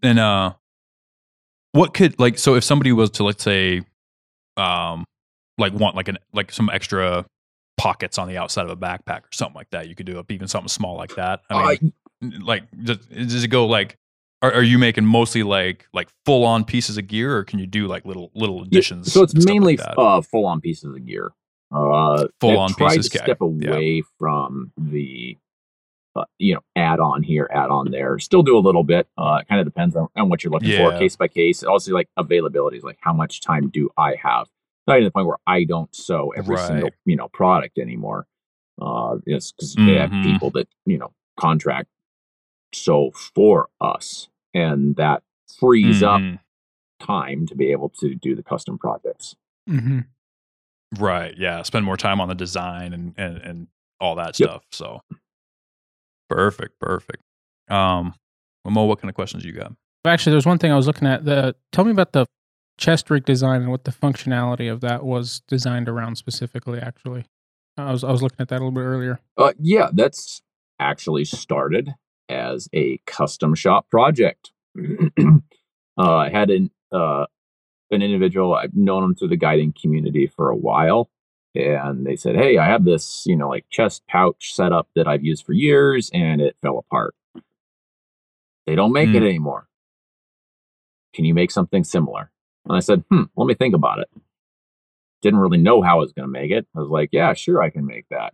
And 0.02 0.18
uh, 0.18 0.54
what 1.72 1.92
could 1.94 2.18
like 2.18 2.38
so 2.38 2.54
if 2.54 2.64
somebody 2.64 2.92
was 2.92 3.10
to 3.12 3.24
let's 3.24 3.42
say, 3.44 3.82
um, 4.56 5.04
like 5.60 5.72
want 5.72 5.94
like 5.96 6.08
an 6.08 6.18
like 6.32 6.50
some 6.52 6.68
extra 6.70 7.24
pockets 7.76 8.18
on 8.18 8.28
the 8.28 8.36
outside 8.36 8.64
of 8.64 8.70
a 8.70 8.76
backpack 8.76 9.20
or 9.20 9.32
something 9.32 9.54
like 9.54 9.70
that, 9.70 9.88
you 9.88 9.94
could 9.94 10.06
do 10.06 10.18
up 10.18 10.30
even 10.32 10.48
something 10.48 10.68
small 10.68 10.96
like 10.96 11.14
that. 11.16 11.40
I 11.48 11.54
mean, 11.54 11.92
Uh, 12.22 12.38
like 12.44 12.64
does, 12.82 12.98
does 13.06 13.44
it 13.44 13.48
go 13.48 13.66
like? 13.66 13.96
Are, 14.42 14.52
are 14.52 14.62
you 14.62 14.78
making 14.78 15.04
mostly 15.04 15.42
like 15.42 15.86
like 15.92 16.08
full 16.24 16.44
on 16.44 16.64
pieces 16.64 16.96
of 16.98 17.06
gear, 17.06 17.36
or 17.36 17.44
can 17.44 17.58
you 17.58 17.66
do 17.66 17.86
like 17.86 18.04
little 18.06 18.30
little 18.34 18.58
Yeah, 18.60 18.66
additions? 18.66 19.12
so 19.12 19.22
it's 19.22 19.34
mainly 19.34 19.76
like 19.76 19.94
uh, 19.98 20.20
full 20.22 20.46
on 20.46 20.60
pieces 20.62 20.94
of 20.94 21.04
gear. 21.06 21.32
Uh, 21.72 22.26
full 22.40 22.58
on 22.58 22.74
pieces, 22.74 23.08
to 23.10 23.18
step 23.18 23.38
Yeah. 23.40 23.70
away 23.70 24.02
from 24.18 24.72
the, 24.76 25.36
uh, 26.16 26.24
you 26.38 26.54
know, 26.54 26.60
add 26.74 26.98
on 27.00 27.22
here, 27.22 27.48
add 27.52 27.70
on 27.70 27.90
there. 27.90 28.18
Still 28.18 28.42
do 28.42 28.56
a 28.56 28.60
little 28.60 28.82
bit. 28.82 29.06
Uh, 29.16 29.38
it 29.42 29.48
kind 29.48 29.60
of 29.60 29.66
depends 29.66 29.94
on, 29.94 30.08
on 30.16 30.28
what 30.28 30.42
you're 30.42 30.52
looking 30.52 30.70
for, 30.76 30.98
case 30.98 31.16
by 31.16 31.28
case. 31.28 31.62
Also, 31.62 31.92
like 31.92 32.08
availability 32.16 32.76
is 32.78 32.82
like 32.82 32.98
how 33.02 33.12
much 33.12 33.40
time 33.42 33.68
do 33.68 33.88
I 33.96 34.16
have? 34.22 34.48
Not 34.86 34.96
to 34.96 35.04
the 35.04 35.10
point 35.10 35.26
where 35.26 35.36
I 35.46 35.64
don't 35.64 35.94
sew 35.94 36.30
every 36.36 36.56
single 36.58 36.90
you 37.04 37.16
know 37.16 37.28
product 37.28 37.78
anymore. 37.78 38.26
Uh, 38.80 39.18
it's 39.26 39.52
because 39.52 39.74
they 39.74 39.94
have 39.94 40.10
Mhm. 40.10 40.22
people 40.22 40.50
that 40.52 40.68
you 40.86 40.98
know 40.98 41.12
contract 41.38 41.88
sew 42.72 43.10
for 43.12 43.68
us, 43.80 44.28
and 44.54 44.96
that 44.96 45.22
frees 45.58 46.02
up 46.02 46.20
Mhm. 46.20 46.38
time 47.00 47.46
to 47.46 47.54
be 47.54 47.70
able 47.72 47.88
to 48.00 48.14
do 48.14 48.34
the 48.34 48.42
custom 48.42 48.78
projects. 48.78 49.36
Mhm. 49.68 50.06
Right. 50.98 51.36
Yeah. 51.36 51.62
Spend 51.62 51.84
more 51.84 51.96
time 51.96 52.20
on 52.20 52.28
the 52.28 52.34
design 52.34 52.92
and 52.92 53.14
and, 53.18 53.36
and 53.38 53.68
all 54.00 54.14
that 54.16 54.38
Yep. 54.40 54.48
stuff. 54.48 54.64
So 54.72 55.00
perfect. 56.28 56.78
Perfect. 56.80 57.22
Um, 57.68 58.14
well, 58.64 58.72
Mo, 58.72 58.84
what 58.84 59.00
kind 59.00 59.08
of 59.10 59.14
questions 59.14 59.44
you 59.44 59.52
got? 59.52 59.72
Actually, 60.04 60.32
there's 60.32 60.46
one 60.46 60.58
thing 60.58 60.72
I 60.72 60.76
was 60.76 60.86
looking 60.86 61.06
at. 61.06 61.24
The 61.24 61.54
tell 61.72 61.84
me 61.84 61.90
about 61.90 62.12
the 62.12 62.26
chest 62.80 63.10
rig 63.10 63.24
design 63.24 63.62
and 63.62 63.70
what 63.70 63.84
the 63.84 63.92
functionality 63.92 64.72
of 64.72 64.80
that 64.80 65.04
was 65.04 65.42
designed 65.46 65.88
around 65.88 66.16
specifically. 66.16 66.80
Actually, 66.80 67.26
I 67.76 67.92
was 67.92 68.02
I 68.02 68.10
was 68.10 68.22
looking 68.22 68.40
at 68.40 68.48
that 68.48 68.56
a 68.56 68.64
little 68.64 68.72
bit 68.72 68.80
earlier. 68.80 69.20
Uh, 69.36 69.52
yeah, 69.60 69.90
that's 69.92 70.42
actually 70.80 71.24
started 71.24 71.90
as 72.28 72.68
a 72.72 72.98
custom 73.06 73.54
shop 73.54 73.88
project. 73.90 74.50
uh, 74.78 75.38
I 75.98 76.30
had 76.30 76.50
an 76.50 76.70
uh, 76.90 77.26
an 77.90 78.02
individual 78.02 78.54
I've 78.54 78.74
known 78.74 79.04
him 79.04 79.14
through 79.14 79.28
the 79.28 79.36
guiding 79.36 79.74
community 79.80 80.26
for 80.26 80.48
a 80.50 80.56
while, 80.56 81.10
and 81.54 82.06
they 82.06 82.16
said, 82.16 82.34
"Hey, 82.36 82.56
I 82.58 82.66
have 82.66 82.84
this, 82.84 83.24
you 83.26 83.36
know, 83.36 83.48
like 83.50 83.66
chest 83.70 84.02
pouch 84.08 84.54
setup 84.54 84.88
that 84.96 85.06
I've 85.06 85.24
used 85.24 85.44
for 85.44 85.52
years, 85.52 86.10
and 86.14 86.40
it 86.40 86.56
fell 86.62 86.78
apart. 86.78 87.14
They 88.66 88.74
don't 88.74 88.92
make 88.92 89.10
it 89.10 89.18
Hmm. 89.20 89.26
anymore. 89.26 89.68
Can 91.12 91.24
you 91.26 91.34
make 91.34 91.50
something 91.50 91.84
similar?" 91.84 92.30
And 92.66 92.76
I 92.76 92.80
said, 92.80 93.04
"Hmm, 93.10 93.24
let 93.36 93.46
me 93.46 93.54
think 93.54 93.74
about 93.74 93.98
it." 94.00 94.08
Didn't 95.22 95.40
really 95.40 95.58
know 95.58 95.82
how 95.82 95.96
I 95.96 96.00
was 96.00 96.12
going 96.12 96.26
to 96.26 96.32
make 96.32 96.50
it. 96.50 96.66
I 96.76 96.80
was 96.80 96.88
like, 96.88 97.10
"Yeah, 97.12 97.32
sure, 97.34 97.62
I 97.62 97.70
can 97.70 97.86
make 97.86 98.06
that." 98.10 98.32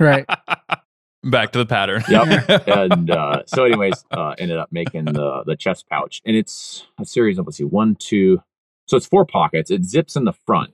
Right. 0.00 0.26
Back 1.24 1.50
to 1.52 1.58
the 1.58 1.66
pattern. 1.66 2.04
Yep. 2.08 2.68
and 2.68 3.10
uh, 3.10 3.42
so 3.46 3.64
anyways 3.64 4.04
uh, 4.12 4.34
ended 4.38 4.58
up 4.58 4.68
making 4.70 5.06
the 5.06 5.42
the 5.44 5.56
chest 5.56 5.86
pouch 5.90 6.22
and 6.24 6.36
it's 6.36 6.86
a 7.00 7.04
series 7.04 7.36
of 7.38 7.46
let's 7.46 7.56
see 7.56 7.64
one 7.64 7.96
two 7.96 8.40
so 8.86 8.96
it's 8.96 9.06
four 9.06 9.24
pockets 9.26 9.70
it 9.70 9.84
zips 9.84 10.14
in 10.14 10.24
the 10.24 10.32
front 10.32 10.72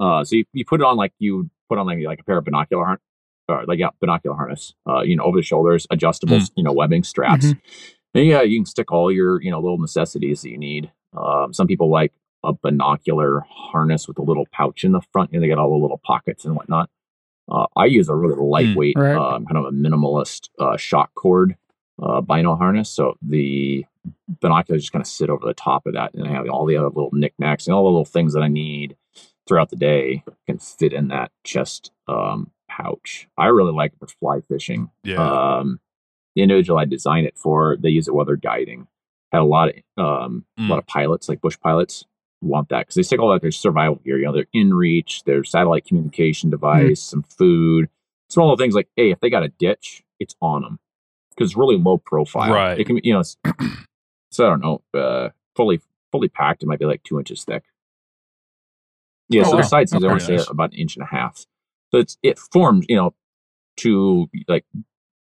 uh, 0.00 0.24
so 0.24 0.36
you, 0.36 0.44
you 0.54 0.64
put 0.64 0.80
it 0.80 0.84
on 0.84 0.96
like 0.96 1.12
you 1.18 1.50
put 1.68 1.76
on 1.78 1.84
like, 1.86 1.98
like 2.02 2.20
a 2.20 2.24
pair 2.24 2.38
of 2.38 2.44
binocular 2.44 2.84
har- 2.84 3.00
or 3.48 3.64
like 3.66 3.78
yeah, 3.78 3.88
binocular 4.00 4.36
harness. 4.36 4.74
Uh, 4.88 5.00
you 5.02 5.16
know, 5.16 5.24
over 5.24 5.36
the 5.38 5.42
shoulders, 5.42 5.86
adjustable, 5.90 6.38
you 6.56 6.62
know, 6.62 6.72
webbing 6.72 7.02
straps. 7.02 7.46
Mhm. 7.46 7.60
And 8.14 8.26
yeah, 8.26 8.42
you 8.42 8.58
can 8.58 8.64
stick 8.66 8.90
all 8.92 9.12
your 9.12 9.42
you 9.42 9.50
know 9.50 9.60
little 9.60 9.78
necessities 9.78 10.42
that 10.42 10.50
you 10.50 10.58
need. 10.58 10.90
Um, 11.16 11.52
some 11.52 11.66
people 11.66 11.90
like 11.90 12.12
a 12.44 12.52
binocular 12.52 13.40
harness 13.48 14.08
with 14.08 14.18
a 14.18 14.22
little 14.22 14.46
pouch 14.52 14.84
in 14.84 14.92
the 14.92 15.00
front, 15.12 15.30
and 15.32 15.42
they 15.42 15.48
got 15.48 15.58
all 15.58 15.70
the 15.70 15.76
little 15.82 16.00
pockets 16.04 16.44
and 16.44 16.54
whatnot. 16.56 16.88
Uh, 17.50 17.66
I 17.76 17.86
use 17.86 18.08
a 18.08 18.14
really 18.14 18.36
lightweight, 18.36 18.96
Right. 18.96 19.16
um, 19.16 19.44
kind 19.46 19.56
of 19.58 19.64
a 19.66 19.72
minimalist 19.72 20.48
uh, 20.58 20.76
shock 20.76 21.10
cord 21.14 21.56
uh, 22.00 22.20
bino 22.20 22.54
harness. 22.56 22.88
So 22.90 23.16
the 23.20 23.84
binoculars 24.40 24.82
just 24.82 24.92
kind 24.92 25.02
of 25.02 25.06
sit 25.08 25.28
over 25.28 25.44
the 25.46 25.52
top 25.54 25.86
of 25.86 25.94
that, 25.94 26.14
and 26.14 26.26
I 26.26 26.30
have 26.32 26.48
all 26.48 26.64
the 26.64 26.76
other 26.76 26.86
little 26.88 27.10
knickknacks 27.12 27.66
and 27.66 27.74
all 27.74 27.82
the 27.84 27.90
little 27.90 28.04
things 28.04 28.32
that 28.34 28.42
I 28.42 28.48
need 28.48 28.96
throughout 29.48 29.70
the 29.70 29.76
day 29.76 30.22
can 30.46 30.58
fit 30.58 30.92
in 30.92 31.08
that 31.08 31.32
chest 31.44 31.90
um, 32.06 32.52
pouch. 32.70 33.28
I 33.36 33.46
really 33.46 33.72
like 33.72 33.92
it 33.92 33.98
for 33.98 34.06
fly 34.06 34.40
fishing. 34.48 34.90
Yeah. 35.02 35.16
Um, 35.58 35.80
the 36.36 36.42
individual 36.42 36.78
I 36.78 36.84
designed 36.84 37.26
it 37.26 37.36
for, 37.36 37.76
they 37.76 37.88
use 37.90 38.06
it 38.06 38.14
while 38.14 38.24
they're 38.24 38.36
guiding. 38.36 38.86
Had 39.32 39.42
a 39.42 39.44
lot 39.44 39.68
of 39.68 40.04
um, 40.04 40.44
a 40.58 40.62
lot 40.62 40.78
of 40.78 40.86
pilots, 40.86 41.28
like 41.28 41.40
bush 41.40 41.58
pilots, 41.62 42.04
want 42.42 42.68
that 42.70 42.80
because 42.80 42.94
they 42.96 43.02
stick 43.02 43.20
all 43.20 43.30
that 43.32 43.42
their 43.42 43.50
survival 43.52 43.96
gear. 44.04 44.18
You 44.18 44.26
know, 44.26 44.32
their 44.32 44.46
inReach, 44.54 45.24
their 45.24 45.44
satellite 45.44 45.84
communication 45.86 46.50
device, 46.50 47.00
some 47.00 47.22
food, 47.22 47.88
small 48.28 48.46
little 48.46 48.56
things 48.56 48.74
like, 48.74 48.88
hey, 48.96 49.10
if 49.10 49.20
they 49.20 49.30
got 49.30 49.42
a 49.44 49.48
ditch, 49.48 50.02
it's 50.18 50.34
on 50.40 50.62
them 50.62 50.78
because 51.30 51.50
it's 51.50 51.56
really 51.56 51.76
low 51.78 51.98
profile. 51.98 52.52
Right. 52.52 52.78
It 52.78 52.84
can 52.84 52.96
be, 52.96 53.02
you 53.04 53.12
know, 53.12 53.20
it's, 53.20 53.36
so 54.32 54.46
I 54.46 54.50
don't 54.50 54.60
know, 54.60 54.82
uh, 54.98 55.28
fully 55.54 55.80
fully 56.12 56.28
packed, 56.28 56.62
it 56.62 56.66
might 56.66 56.80
be 56.80 56.86
like 56.86 57.02
two 57.04 57.18
inches 57.18 57.44
thick. 57.44 57.62
Yeah, 59.28 59.42
Oh, 59.42 59.44
so 59.44 59.50
wow. 59.50 59.56
their 59.58 59.62
sides, 59.68 59.90
That's 59.92 60.04
I 60.04 60.08
want 60.08 60.20
to 60.20 60.26
say, 60.38 60.44
about 60.50 60.72
an 60.72 60.78
inch 60.78 60.96
and 60.96 61.04
a 61.04 61.06
half. 61.06 61.46
So 61.92 61.98
it's 61.98 62.18
it 62.22 62.38
forms, 62.38 62.86
you 62.88 62.96
know, 62.96 63.14
to 63.78 64.28
like 64.48 64.64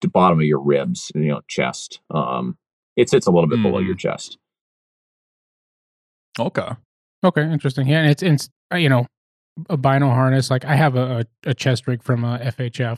the 0.01 0.09
bottom 0.09 0.39
of 0.39 0.47
your 0.47 0.61
ribs, 0.61 1.13
you 1.15 1.27
know, 1.27 1.43
chest. 1.47 2.01
Um, 2.11 2.57
it 2.99 3.09
sits 3.09 3.27
a 3.27 3.31
little 3.31 3.49
bit 3.49 3.63
below 3.63 3.81
Mhm. 3.81 3.87
your 3.87 3.95
chest. 3.97 4.37
okay. 6.39 6.69
Okay, 7.25 7.43
interesting. 7.43 7.89
Yeah, 7.89 8.01
and 8.03 8.11
it's, 8.11 8.23
it's 8.23 8.49
uh, 8.73 8.77
you 8.77 8.89
know 8.89 9.07
a 9.69 9.77
bino 9.77 10.09
harness. 10.09 10.51
Like 10.51 10.65
I 10.65 10.77
have 10.77 10.95
a, 10.97 11.25
a, 11.45 11.51
a 11.51 11.55
chest 11.55 11.87
rig 11.89 12.03
from 12.03 12.25
uh, 12.25 12.39
FHF, 12.39 12.97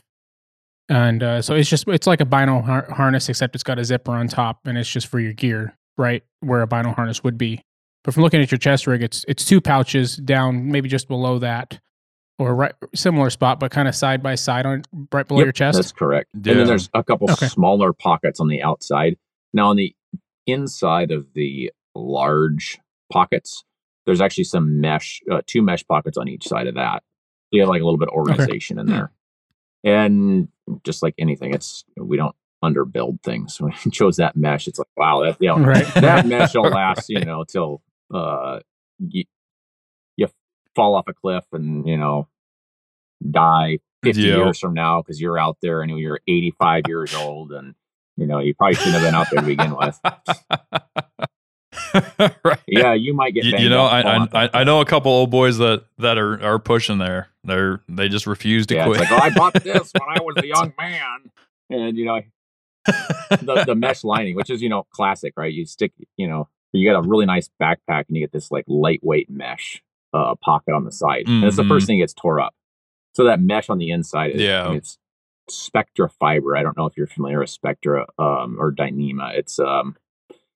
and 0.89 1.23
uh, 1.23 1.41
so 1.41 1.55
it's 1.55 1.69
just 1.69 1.87
it's 1.87 2.05
like 2.05 2.21
a 2.21 2.25
bino 2.25 2.61
har- 2.61 2.91
harness 2.91 3.29
except 3.29 3.55
it's 3.55 3.63
got 3.63 3.79
a 3.79 3.83
zipper 3.85 4.11
on 4.11 4.27
top 4.27 4.59
and 4.65 4.77
it's 4.77 4.89
just 4.89 5.07
for 5.07 5.19
your 5.19 5.33
gear, 5.33 5.75
right? 5.97 6.23
Where 6.41 6.61
a 6.61 6.67
bino 6.67 6.91
harness 6.93 7.23
would 7.23 7.37
be. 7.37 7.61
But 8.03 8.13
from 8.13 8.23
looking 8.23 8.41
at 8.41 8.51
your 8.51 8.59
chest 8.59 8.85
rig, 8.85 9.01
it's 9.01 9.25
it's 9.27 9.43
two 9.45 9.59
pouches 9.61 10.17
down, 10.17 10.71
maybe 10.71 10.87
just 10.87 11.07
below 11.07 11.39
that, 11.39 11.79
or 12.37 12.53
right 12.53 12.73
similar 12.93 13.31
spot, 13.31 13.59
but 13.59 13.71
kind 13.71 13.87
of 13.87 13.95
side 13.95 14.21
by 14.21 14.35
side 14.35 14.67
on 14.67 14.83
right 15.11 15.27
below 15.27 15.39
Yep, 15.39 15.45
your 15.47 15.51
chest. 15.53 15.77
That's 15.79 15.91
correct. 15.91 16.29
Yeah. 16.35 16.51
And 16.51 16.59
then 16.59 16.67
there's 16.67 16.89
a 16.93 17.03
couple 17.03 17.29
Okay. 17.31 17.47
smaller 17.47 17.91
pockets 17.91 18.39
on 18.39 18.49
the 18.49 18.61
outside. 18.61 19.17
Now 19.53 19.69
on 19.69 19.75
the 19.77 19.95
inside 20.47 21.11
of 21.11 21.33
the 21.33 21.71
large 21.95 22.79
pockets, 23.11 23.63
there's 24.05 24.21
actually 24.21 24.45
some 24.45 24.81
mesh, 24.81 25.21
uh, 25.31 25.41
two 25.47 25.61
mesh 25.61 25.85
pockets 25.87 26.17
on 26.17 26.27
each 26.27 26.47
side 26.47 26.67
of 26.67 26.75
that. 26.75 27.03
So 27.03 27.57
you 27.57 27.61
have 27.61 27.69
like 27.69 27.81
a 27.81 27.85
little 27.85 27.99
bit 27.99 28.09
of 28.09 28.13
organization 28.15 28.79
in 28.79 28.87
Hmm. 28.87 28.91
there. 28.91 29.11
And 29.83 30.47
just 30.83 31.03
like 31.03 31.15
anything, 31.17 31.53
it's 31.53 31.83
we 31.97 32.17
don't 32.17 32.35
underbuild 32.63 33.21
things. 33.23 33.59
When 33.61 33.73
we 33.85 33.91
chose 33.91 34.17
that 34.17 34.35
mesh, 34.35 34.67
it's 34.67 34.79
like 34.79 34.87
wow, 34.97 35.23
that 35.23 35.37
you 35.39 35.47
know, 35.49 35.57
Right. 35.59 35.87
that 36.01 36.25
mesh 36.27 36.53
will 36.55 36.63
Right. 36.65 36.73
last, 36.73 37.09
you 37.09 37.23
know, 37.25 37.43
till 37.43 37.81
uh 38.13 38.59
you, 38.99 39.23
you 40.17 40.27
fall 40.75 40.95
off 40.95 41.07
a 41.07 41.13
cliff 41.13 41.45
and 41.53 41.87
you 41.87 41.97
know 41.97 42.27
die 43.29 43.79
50 44.03 44.27
Yeah. 44.27 44.35
years 44.35 44.59
from 44.59 44.73
now 44.73 45.01
because 45.01 45.21
you're 45.21 45.37
out 45.39 45.57
there 45.61 45.81
and 45.81 45.97
you're 45.99 46.19
85 46.27 46.87
years 46.87 47.13
old 47.13 47.51
and 47.51 47.75
you 48.21 48.27
know 48.27 48.39
you 48.39 48.53
probably 48.53 48.75
shouldn't 48.75 48.93
have 48.95 49.03
been 49.03 49.15
out 49.15 49.27
there 49.31 49.41
to 49.41 49.45
begin 49.47 49.75
with. 49.75 49.99
right. 52.43 52.59
Yeah, 52.67 52.93
you 52.93 53.13
might 53.13 53.33
get 53.33 53.45
You, 53.45 53.57
you 53.57 53.69
know, 53.69 53.83
I, 53.83 54.01
I 54.01 54.27
I 54.33 54.49
I 54.53 54.63
know 54.63 54.81
a 54.81 54.85
couple 54.85 55.11
old 55.11 55.31
boys 55.31 55.57
that 55.57 55.85
that 55.97 56.17
are 56.17 56.41
are 56.43 56.59
pushing 56.59 56.97
there. 56.97 57.29
They're 57.43 57.81
they 57.89 58.07
just 58.09 58.27
refuse 58.27 58.67
to 58.67 58.75
yeah, 58.75 58.85
quit. 58.85 58.99
like, 58.99 59.11
oh, 59.11 59.17
I 59.17 59.29
bought 59.31 59.53
this 59.55 59.91
when 59.93 60.09
I 60.09 60.21
was 60.21 60.35
a 60.37 60.47
young 60.55 60.73
man, 60.77 61.31
and 61.69 61.97
you 61.97 62.05
know, 62.05 62.21
the, 62.85 63.63
the 63.65 63.75
mesh 63.75 64.03
lining, 64.03 64.35
which 64.35 64.49
is 64.49 64.61
you 64.61 64.69
know 64.69 64.85
classic, 64.91 65.33
right? 65.37 65.51
You 65.51 65.65
stick, 65.65 65.91
you 66.17 66.27
know, 66.27 66.47
you 66.73 66.87
get 66.87 66.95
a 66.95 67.01
really 67.01 67.25
nice 67.25 67.49
backpack, 67.61 68.05
and 68.07 68.17
you 68.17 68.19
get 68.19 68.31
this 68.31 68.51
like 68.51 68.65
lightweight 68.67 69.29
mesh 69.29 69.81
uh, 70.13 70.35
pocket 70.35 70.73
on 70.73 70.85
the 70.85 70.91
side, 70.91 71.27
and 71.27 71.43
it's 71.43 71.57
the 71.57 71.63
first 71.63 71.87
thing 71.87 71.97
that 71.99 72.03
gets 72.03 72.13
tore 72.13 72.39
up. 72.39 72.53
So 73.13 73.25
that 73.25 73.41
mesh 73.41 73.69
on 73.69 73.77
the 73.77 73.91
inside 73.91 74.31
is, 74.31 74.41
Yeah. 74.41 74.71
it's 74.73 74.97
Spectra 75.53 76.09
fiber. 76.09 76.55
I 76.57 76.63
don't 76.63 76.77
know 76.77 76.85
if 76.85 76.97
you're 76.97 77.07
familiar 77.07 77.39
with 77.39 77.49
Spectra 77.49 78.07
um, 78.19 78.57
or 78.59 78.71
Dyneema. 78.71 79.35
It's 79.35 79.59
um, 79.59 79.95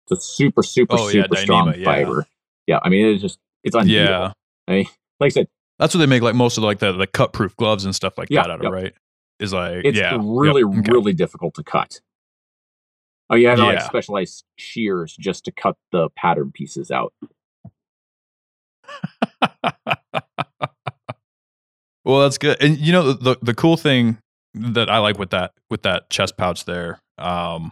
it's 0.07 0.11
a 0.19 0.21
super, 0.21 0.63
super, 0.63 0.95
Oh, 0.97 1.07
yeah, 1.07 1.23
super 1.23 1.35
strong 1.37 1.73
yeah. 1.77 1.85
fiber. 1.85 2.25
Yeah, 2.67 2.79
I 2.83 2.89
mean, 2.89 3.07
it's 3.07 3.21
just 3.21 3.39
it's 3.63 3.75
unbeatable. 3.75 4.11
yeah, 4.11 4.33
I 4.67 4.71
mean, 4.71 4.85
like 5.19 5.27
I 5.27 5.29
said, 5.29 5.47
that's 5.79 5.93
what 5.93 5.99
they 5.99 6.05
make 6.07 6.21
like 6.23 6.35
most 6.35 6.57
of 6.57 6.63
like 6.63 6.79
the 6.79 6.91
the 6.93 7.07
cut 7.07 7.33
proof 7.33 7.55
gloves 7.57 7.85
and 7.85 7.95
stuff 7.95 8.17
like 8.17 8.29
Yeah, 8.29 8.43
that 8.43 8.51
out 8.51 8.59
of, 8.59 8.63
yep. 8.63 8.71
right? 8.73 8.93
Is 9.39 9.53
like 9.53 9.85
it's 9.85 9.97
yeah, 9.97 10.17
really, 10.21 10.61
yep, 10.61 10.79
okay. 10.79 10.91
really 10.91 11.13
difficult 11.13 11.55
to 11.55 11.63
cut. 11.63 12.01
Oh, 13.29 13.35
you 13.35 13.47
have 13.47 13.57
to 13.57 13.63
like 13.65 13.81
specialized 13.81 14.45
shears 14.57 15.15
just 15.17 15.45
to 15.45 15.51
cut 15.51 15.77
the 15.91 16.09
pattern 16.15 16.51
pieces 16.53 16.91
out. 16.91 17.13
well, 22.05 22.21
that's 22.21 22.37
good. 22.37 22.61
And 22.61 22.77
you 22.77 22.91
know 22.91 23.13
the 23.13 23.37
the 23.41 23.53
cool 23.53 23.77
thing 23.77 24.17
that 24.55 24.89
I 24.89 24.99
like 24.99 25.17
with 25.17 25.31
that 25.31 25.53
with 25.69 25.83
that 25.83 26.09
chest 26.09 26.37
pouch 26.37 26.65
there 26.65 26.99
um 27.17 27.71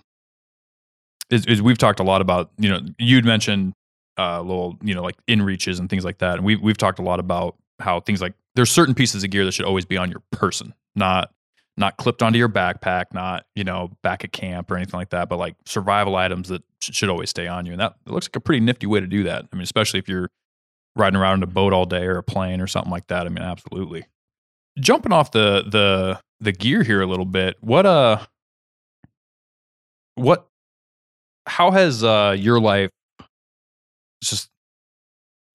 is, 1.29 1.45
is 1.45 1.61
we've 1.61 1.77
talked 1.77 1.99
a 1.99 2.03
lot 2.03 2.21
about, 2.21 2.51
you 2.57 2.69
know, 2.69 2.79
you'd 2.99 3.25
mentioned 3.25 3.73
uh 4.17 4.41
little, 4.41 4.77
you 4.83 4.93
know, 4.93 5.01
like 5.01 5.15
inReaches 5.27 5.79
and 5.79 5.89
things 5.89 6.05
like 6.05 6.19
that. 6.19 6.35
And 6.35 6.45
we've 6.45 6.61
we've 6.61 6.77
talked 6.77 6.99
a 6.99 7.03
lot 7.03 7.19
about 7.19 7.55
how 7.79 7.99
things 7.99 8.21
like 8.21 8.33
there's 8.55 8.69
certain 8.69 8.93
pieces 8.93 9.23
of 9.23 9.29
gear 9.31 9.45
that 9.45 9.53
should 9.53 9.65
always 9.65 9.85
be 9.85 9.97
on 9.97 10.11
your 10.11 10.21
person, 10.31 10.73
not 10.95 11.31
not 11.75 11.97
clipped 11.97 12.21
onto 12.21 12.37
your 12.37 12.49
backpack, 12.49 13.05
not, 13.13 13.45
you 13.55 13.63
know, 13.63 13.89
back 14.03 14.23
at 14.23 14.31
camp 14.31 14.69
or 14.69 14.75
anything 14.75 14.97
like 14.97 15.09
that, 15.09 15.27
but 15.27 15.37
like 15.37 15.55
survival 15.65 16.15
items 16.15 16.49
that 16.49 16.61
sh- 16.79 16.91
should 16.93 17.09
always 17.09 17.31
stay 17.31 17.47
on 17.47 17.65
you. 17.65 17.71
And 17.71 17.81
that 17.81 17.95
looks 18.05 18.27
like 18.27 18.35
a 18.35 18.39
pretty 18.39 18.59
nifty 18.59 18.85
way 18.85 18.99
to 18.99 19.07
do 19.07 19.23
that. 19.23 19.45
I 19.51 19.55
mean, 19.55 19.63
especially 19.63 19.99
if 19.99 20.07
you're 20.07 20.29
riding 20.95 21.19
around 21.19 21.39
in 21.39 21.43
a 21.43 21.47
boat 21.47 21.73
all 21.73 21.85
day 21.85 22.05
or 22.05 22.17
a 22.17 22.23
plane 22.23 22.61
or 22.61 22.67
something 22.67 22.91
like 22.91 23.07
that. 23.07 23.25
I 23.25 23.29
mean, 23.29 23.43
absolutely. 23.43 24.05
Jumping 24.79 25.11
off 25.11 25.31
the 25.31 25.63
the 25.67 26.19
the 26.43 26.51
gear 26.51 26.83
here 26.83 27.01
a 27.01 27.05
little 27.05 27.25
bit. 27.25 27.57
What 27.61 27.85
uh 27.85 28.25
what 30.15 30.47
how 31.45 31.71
has 31.71 32.03
uh 32.03 32.35
your 32.37 32.59
life 32.59 32.89
just 34.23 34.49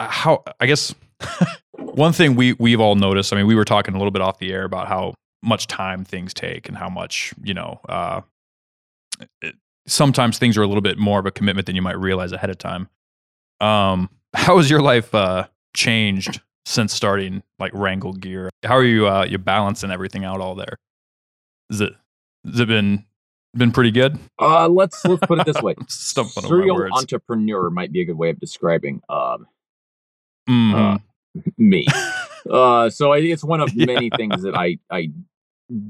uh, 0.00 0.08
how 0.08 0.44
I 0.60 0.66
guess 0.66 0.94
one 1.72 2.12
thing 2.12 2.34
we 2.34 2.54
we've 2.54 2.80
all 2.80 2.94
noticed, 2.94 3.32
I 3.32 3.36
mean, 3.36 3.46
we 3.46 3.54
were 3.54 3.64
talking 3.64 3.94
a 3.94 3.98
little 3.98 4.10
bit 4.10 4.22
off 4.22 4.38
the 4.38 4.52
air 4.52 4.64
about 4.64 4.88
how 4.88 5.14
much 5.42 5.66
time 5.66 6.04
things 6.04 6.34
take 6.34 6.68
and 6.68 6.76
how 6.76 6.88
much, 6.88 7.32
you 7.42 7.54
know, 7.54 7.80
uh 7.88 8.22
it, 9.42 9.54
sometimes 9.86 10.38
things 10.38 10.56
are 10.56 10.62
a 10.62 10.66
little 10.66 10.82
bit 10.82 10.98
more 10.98 11.18
of 11.18 11.26
a 11.26 11.30
commitment 11.30 11.66
than 11.66 11.76
you 11.76 11.82
might 11.82 11.98
realize 11.98 12.32
ahead 12.32 12.50
of 12.50 12.58
time. 12.58 12.88
Um 13.60 14.10
how 14.34 14.56
has 14.56 14.70
your 14.70 14.82
life 14.82 15.14
uh 15.14 15.46
changed 15.74 16.40
since 16.66 16.92
starting 16.92 17.42
like 17.58 17.72
Wrangell 17.74 18.12
gear? 18.12 18.50
How 18.64 18.76
are 18.76 18.84
you 18.84 19.08
uh 19.08 19.24
you 19.24 19.38
balancing 19.38 19.90
everything 19.90 20.24
out 20.24 20.40
all 20.40 20.54
there? 20.54 20.76
Is 21.70 21.80
it 21.80 21.92
has 22.44 22.60
it 22.60 22.68
been 22.68 23.04
been 23.54 23.72
pretty 23.72 23.90
good? 23.90 24.18
Uh, 24.40 24.68
let's 24.68 25.04
let's 25.04 25.24
put 25.26 25.38
it 25.40 25.46
this 25.46 25.60
way: 25.62 25.74
serial 25.88 26.88
entrepreneur 26.92 27.70
might 27.70 27.92
be 27.92 28.00
a 28.02 28.04
good 28.04 28.18
way 28.18 28.30
of 28.30 28.38
describing 28.40 29.02
um, 29.08 29.46
Mhm. 30.48 30.74
uh, 30.96 30.98
me. 31.58 31.86
uh, 32.50 32.90
so 32.90 33.12
I, 33.12 33.20
think 33.20 33.32
it's 33.32 33.44
one 33.44 33.60
of 33.60 33.74
Yeah. 33.74 33.86
many 33.86 34.10
things 34.10 34.42
that 34.42 34.54
I 34.54 34.78
I 34.90 35.10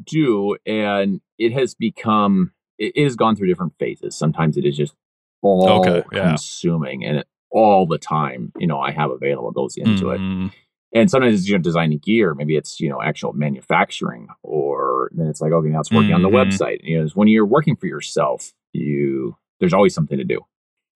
do, 0.04 0.56
and 0.66 1.20
it 1.38 1.52
has 1.52 1.74
become 1.74 2.52
it, 2.78 2.92
it 2.96 3.04
has 3.04 3.16
gone 3.16 3.36
through 3.36 3.48
different 3.48 3.74
phases. 3.78 4.16
Sometimes 4.16 4.56
it 4.56 4.64
is 4.64 4.76
just 4.76 4.94
all 5.42 5.68
Okay, 5.80 6.02
yeah. 6.12 6.28
consuming, 6.30 7.04
and 7.04 7.18
it, 7.18 7.28
all 7.50 7.86
the 7.86 7.98
time 7.98 8.52
you 8.58 8.66
know 8.66 8.78
I 8.80 8.90
have 8.92 9.10
available 9.10 9.50
goes 9.52 9.76
into 9.76 10.10
it. 10.10 10.20
Mhm. 10.20 10.52
And 10.94 11.10
sometimes 11.10 11.40
it's 11.40 11.48
you 11.48 11.56
know 11.56 11.62
designing 11.62 11.98
gear, 11.98 12.34
maybe 12.34 12.56
it's 12.56 12.80
you 12.80 12.88
know 12.88 13.02
actual 13.02 13.32
manufacturing, 13.34 14.28
or 14.42 15.10
then 15.14 15.26
it's 15.26 15.40
like 15.40 15.52
okay 15.52 15.68
now 15.68 15.80
it's 15.80 15.92
working 15.92 16.14
on 16.14 16.22
the 16.22 16.28
Mhm. 16.30 16.34
website. 16.46 16.78
You 16.82 17.02
know, 17.02 17.08
when 17.14 17.28
you're 17.28 17.44
working 17.46 17.76
for 17.76 17.86
yourself, 17.86 18.52
you 18.72 19.36
there's 19.60 19.74
always 19.74 19.94
something 19.94 20.16
to 20.18 20.24
do, 20.24 20.40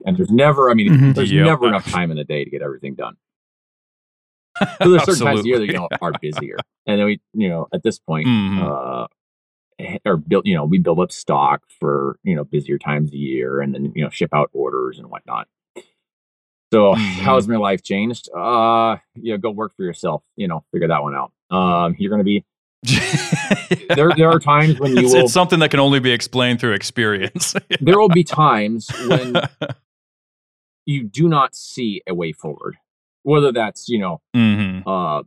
and 0.06 0.16
there's 0.16 0.30
never 0.30 0.70
I 0.70 0.74
mean 0.74 0.92
Mhm. 0.92 1.14
there's 1.14 1.30
Yep. 1.32 1.44
never 1.44 1.68
enough 1.68 1.84
time 1.90 2.10
in 2.10 2.16
the 2.16 2.24
day 2.24 2.44
to 2.44 2.50
get 2.50 2.62
everything 2.62 2.94
done. 2.94 3.16
So 4.82 4.90
there's 4.90 5.04
certain 5.04 5.26
times 5.26 5.40
of 5.40 5.46
year 5.46 5.58
that 5.58 5.66
you 5.66 5.74
know 5.74 5.88
are 6.00 6.12
busier, 6.22 6.56
and 6.86 6.98
then 6.98 7.06
we, 7.06 7.20
you 7.34 7.48
know, 7.48 7.68
at 7.74 7.82
this 7.82 7.98
point, 7.98 8.26
Mhm. 8.26 8.58
uh, 8.62 9.06
or 10.04 10.16
build, 10.16 10.46
you 10.46 10.54
know, 10.54 10.64
we 10.64 10.78
build 10.78 11.00
up 11.00 11.10
stock 11.12 11.62
for 11.80 12.18
you 12.22 12.34
know 12.36 12.44
busier 12.44 12.78
times 12.78 13.10
of 13.10 13.14
year, 13.14 13.60
and 13.60 13.74
then 13.74 13.92
you 13.94 14.02
know 14.04 14.10
ship 14.10 14.30
out 14.32 14.50
orders 14.52 14.98
and 14.98 15.08
whatnot. 15.10 15.48
So 16.72 16.94
Mhm. 16.94 17.18
how's 17.22 17.46
my 17.46 17.56
life 17.56 17.82
changed? 17.82 18.30
Uh, 18.34 18.96
yeah, 19.16 19.36
go 19.36 19.50
work 19.50 19.74
for 19.76 19.82
yourself. 19.84 20.22
You 20.36 20.48
know, 20.48 20.64
figure 20.72 20.88
that 20.88 21.02
one 21.02 21.14
out. 21.14 21.32
Um, 21.50 21.94
you're 21.98 22.08
going 22.08 22.20
to 22.20 22.24
be 22.24 22.44
there 23.94 24.12
there 24.16 24.30
are 24.30 24.40
times 24.40 24.78
when 24.78 24.94
you 24.94 25.04
it's, 25.04 25.12
will 25.14 25.24
it's 25.26 25.32
something 25.32 25.58
that 25.60 25.70
can 25.70 25.80
only 25.80 26.00
be 26.00 26.10
explained 26.10 26.60
through 26.60 26.72
experience. 26.72 27.54
there 27.80 27.98
will 27.98 28.08
be 28.08 28.24
times 28.24 28.94
when 28.98 29.34
you 30.86 31.04
do 31.04 31.28
not 31.28 31.54
see 31.54 32.02
a 32.08 32.14
way 32.14 32.32
forward 32.32 32.76
whether 33.22 33.52
that's 33.52 33.88
you 33.88 33.98
know 33.98 34.20
hmm 34.34 34.80
uh 34.86 35.22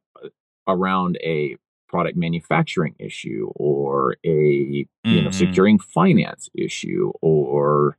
around 0.67 1.17
a 1.23 1.55
product 1.88 2.17
manufacturing 2.17 2.95
issue 2.99 3.49
or 3.55 4.17
a 4.26 4.85
you 5.09 5.22
know 5.22 5.30
Mhm. 5.30 5.34
securing 5.34 5.80
finance 5.80 6.49
issue 6.55 7.11
or 7.22 7.97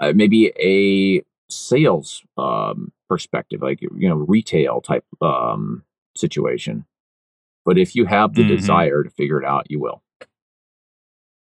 uh, 0.00 0.12
maybe 0.14 0.52
a 0.58 1.22
sales 1.54 2.22
um 2.36 2.92
perspective 3.08 3.62
like 3.62 3.80
you 3.82 4.08
know 4.08 4.16
retail 4.16 4.80
type 4.80 5.04
um 5.20 5.84
situation. 6.16 6.84
But 7.64 7.78
if 7.78 7.94
you 7.96 8.04
have 8.06 8.34
the 8.34 8.42
Mhm. 8.42 8.48
desire 8.48 9.02
to 9.04 9.10
figure 9.10 9.40
it 9.40 9.46
out 9.46 9.70
you 9.70 9.80
will. 9.80 10.02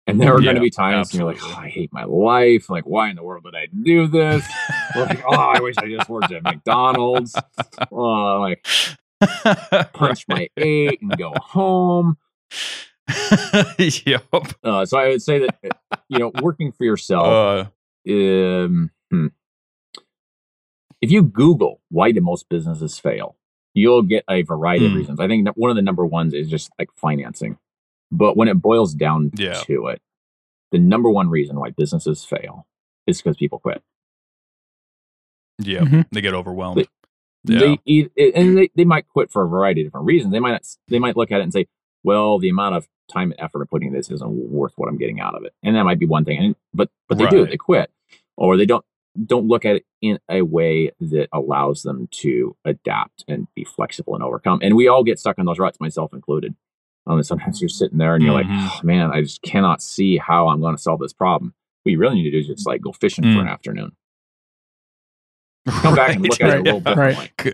And 0.07 0.19
there 0.19 0.34
are 0.36 0.41
going 0.41 0.56
to 0.56 0.61
be 0.61 0.72
times 0.72 1.14
when 1.14 1.19
you're 1.22 1.31
like 1.31 1.41
oh, 1.44 1.53
i 1.60 1.69
hate 1.69 1.94
my 1.94 2.03
life. 2.06 2.69
Like 2.69 2.86
why 2.86 3.10
in 3.10 3.15
the 3.15 3.23
world 3.23 3.44
did 3.44 3.56
i 3.56 3.68
do 3.68 4.07
this? 4.07 4.44
Like 4.95 5.23
oh 5.27 5.36
i 5.36 5.60
wish 5.61 5.76
i 5.77 5.88
just 5.88 6.10
worked 6.10 6.31
at 6.31 6.44
mcdonald's. 6.44 7.36
Oh, 7.91 8.40
like 8.40 8.65
punch 9.94 10.26
my 10.27 10.49
eight 10.57 11.02
and 11.02 11.18
go 11.18 11.34
home. 11.40 12.18
Yep. 14.06 14.23
uh, 14.64 14.86
so 14.86 14.98
i 14.98 15.10
would 15.10 15.22
say 15.22 15.40
that 15.40 15.56
you 16.10 16.19
know 16.19 16.31
working 16.41 16.72
for 16.72 16.84
yourself 16.84 17.69
Uh, 18.07 18.11
um, 18.11 18.91
hmm. 19.11 19.27
If 21.01 21.11
you 21.11 21.21
Google 21.23 21.81
why 21.89 22.11
do 22.11 22.21
most 22.21 22.49
businesses 22.49 22.99
fail, 22.99 23.35
you'll 23.73 24.01
get 24.01 24.23
a 24.30 24.41
variety 24.43 24.85
of 24.85 24.91
Hmm. 24.91 24.97
reasons. 24.97 25.19
I 25.19 25.27
think 25.27 25.47
one 25.55 25.69
of 25.69 25.76
the 25.76 25.81
number 25.81 26.05
ones 26.05 26.34
is 26.34 26.49
just 26.49 26.71
like 26.80 26.89
financing. 26.95 27.57
But 28.11 28.35
when 28.35 28.47
it 28.47 28.55
boils 28.55 28.93
down 28.93 29.31
Yeah. 29.38 29.53
to 29.65 29.88
it, 29.88 30.01
the 30.71 30.80
number 30.80 31.09
one 31.09 31.30
reason 31.30 31.59
why 31.59 31.69
businesses 31.71 32.26
fail 32.26 32.65
is 33.07 33.21
because 33.21 33.38
people 33.38 33.59
quit. 33.59 33.81
yeah. 35.59 35.80
Mhm. 35.81 36.05
They 36.11 36.21
get 36.21 36.34
overwhelmed. 36.34 36.77
They- 36.77 36.88
yeah. 37.53 37.76
They, 38.15 38.31
and 38.34 38.57
they, 38.57 38.69
they 38.76 38.85
might 38.85 39.07
quit 39.09 39.31
for 39.31 39.43
a 39.43 39.47
variety 39.47 39.81
of 39.81 39.88
different 39.88 40.05
reasons. 40.07 40.31
They 40.34 40.39
might 40.39 40.51
not, 40.51 40.63
they 40.88 40.99
might 40.99 41.15
look 41.17 41.31
at 41.31 41.39
it 41.39 41.43
and 41.43 41.53
say, 41.53 41.67
"Well, 42.03 42.38
the 42.39 42.49
amount 42.49 42.76
of 42.76 42.88
time 43.11 43.31
and 43.31 43.39
effort 43.39 43.61
of 43.61 43.69
putting 43.69 43.88
in 43.89 43.93
this 43.93 44.11
isn't 44.11 44.30
worth 44.30 44.73
what 44.76 44.89
I'm 44.89 44.97
getting 44.97 45.19
out 45.19 45.35
of 45.35 45.43
it," 45.43 45.53
and 45.63 45.76
that 45.76 45.84
might 45.84 45.99
be 45.99 46.05
one 46.05 46.26
thing. 46.26 46.38
And 46.38 46.55
but 46.73 46.89
but 47.07 47.17
they 47.17 47.27
do 47.27 47.45
they 47.45 47.57
quit, 47.57 47.91
or 48.38 48.57
they 48.57 48.65
don't 48.65 48.85
don't 49.26 49.48
look 49.48 49.66
at 49.66 49.76
it 49.78 49.86
in 50.02 50.20
a 50.30 50.41
way 50.41 50.91
that 51.00 51.28
allows 51.34 51.84
them 51.84 52.08
to 52.12 52.56
adapt 52.66 53.24
and 53.28 53.48
be 53.56 53.64
flexible 53.64 54.16
and 54.16 54.24
overcome. 54.24 54.60
And 54.62 54.76
we 54.76 54.88
all 54.88 55.04
get 55.04 55.20
stuck 55.20 55.38
in 55.38 55.46
those 55.46 55.60
ruts, 55.60 55.80
myself 55.80 56.14
included. 56.14 56.56
Um, 57.08 57.18
and 57.18 57.26
sometimes 57.26 57.62
you're 57.62 57.70
sitting 57.70 57.98
there 57.98 58.16
and 58.16 58.24
you're 58.24 58.34
Mhm. 58.34 58.48
like, 58.50 58.70
oh, 58.74 58.80
"Man, 58.84 59.12
I 59.12 59.22
just 59.22 59.41
cannot 59.41 59.82
see 59.82 60.18
how 60.18 60.48
I'm 60.48 60.62
going 60.62 60.76
to 60.76 60.82
solve 60.82 61.00
this 61.00 61.14
problem." 61.14 61.54
What 61.84 61.91
you 61.91 61.98
really 61.98 62.16
need 62.16 62.24
to 62.24 62.32
do 62.32 62.38
is 62.40 62.48
just 62.48 62.68
like 62.68 62.82
go 62.82 62.91
fishing 62.91 63.24
for 63.24 63.40
an 63.40 63.48
Mm. 63.48 63.52
afternoon. 63.52 63.96
Come 65.68 65.96
back 65.96 66.16
and 66.16 66.22
look 66.24 66.40
at 66.41 66.50
it 66.50 66.60
a 66.60 66.62
little 66.64 66.82
yeah, 66.86 66.94
right. 66.94 67.32
differently. 67.38 67.54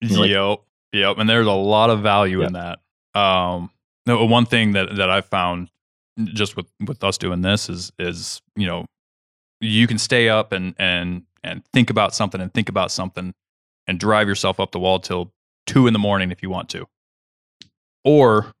You're 0.00 0.20
like- 0.20 0.30
yep. 0.30 0.60
Yep. 0.92 1.18
And 1.18 1.28
there's 1.30 1.46
a 1.46 1.52
lot 1.52 1.90
of 1.90 2.00
value 2.00 2.40
Yep. 2.40 2.46
in 2.48 2.52
that. 2.54 2.80
Um, 3.20 3.70
no, 4.06 4.24
one 4.24 4.46
thing 4.46 4.72
that, 4.72 4.96
that 4.96 5.10
I 5.10 5.20
found 5.20 5.70
just 6.18 6.56
with, 6.56 6.66
with 6.84 7.02
us 7.04 7.16
doing 7.18 7.42
this 7.42 7.68
is, 7.68 7.92
is, 7.98 8.42
you 8.56 8.66
know, 8.66 8.86
you 9.60 9.86
can 9.86 9.98
stay 9.98 10.28
up 10.28 10.52
and, 10.52 10.74
and, 10.78 11.22
and 11.42 11.64
think 11.72 11.90
about 11.90 12.14
something 12.14 12.40
and 12.40 12.52
think 12.52 12.68
about 12.68 12.90
something 12.90 13.34
and 13.86 13.98
drive 13.98 14.28
yourself 14.28 14.60
up 14.60 14.72
the 14.72 14.78
wall 14.78 14.98
till 14.98 15.32
two 15.66 15.86
in 15.86 15.92
the 15.92 15.98
morning 15.98 16.30
if 16.30 16.42
you 16.42 16.50
want 16.50 16.68
to, 16.70 16.86
or 18.04 18.52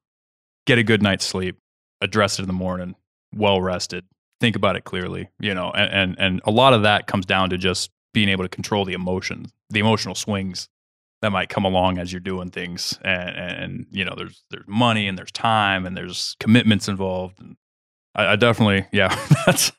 get 0.66 0.78
a 0.78 0.82
good 0.82 1.02
night's 1.02 1.24
sleep, 1.24 1.56
address 2.00 2.38
it 2.38 2.42
in 2.42 2.48
the 2.48 2.52
morning, 2.52 2.94
well 3.34 3.60
rested, 3.60 4.04
think 4.40 4.56
about 4.56 4.76
it 4.76 4.84
clearly, 4.84 5.28
you 5.38 5.54
know, 5.54 5.70
and, 5.70 5.92
and, 5.92 6.18
and 6.18 6.40
a 6.44 6.50
lot 6.50 6.72
of 6.72 6.82
that 6.82 7.06
comes 7.06 7.26
down 7.26 7.50
to 7.50 7.58
just 7.58 7.90
being 8.12 8.28
able 8.28 8.44
to 8.44 8.48
control 8.48 8.84
the 8.84 8.92
emotions, 8.92 9.52
the 9.70 9.80
emotional 9.80 10.14
swings 10.14 10.68
that 11.22 11.30
might 11.30 11.48
come 11.48 11.64
along 11.64 11.98
as 11.98 12.12
you're 12.12 12.20
doing 12.20 12.50
things. 12.50 12.98
And, 13.02 13.36
and 13.36 13.86
you 13.90 14.04
know 14.04 14.14
there's 14.16 14.42
there's 14.50 14.66
money 14.66 15.06
and 15.06 15.18
there's 15.18 15.32
time 15.32 15.86
and 15.86 15.96
there's 15.96 16.36
commitments 16.40 16.88
involved. 16.88 17.40
And 17.40 17.56
i, 18.14 18.32
I 18.32 18.36
definitely 18.36 18.86
yeah 18.92 19.14
that's 19.46 19.72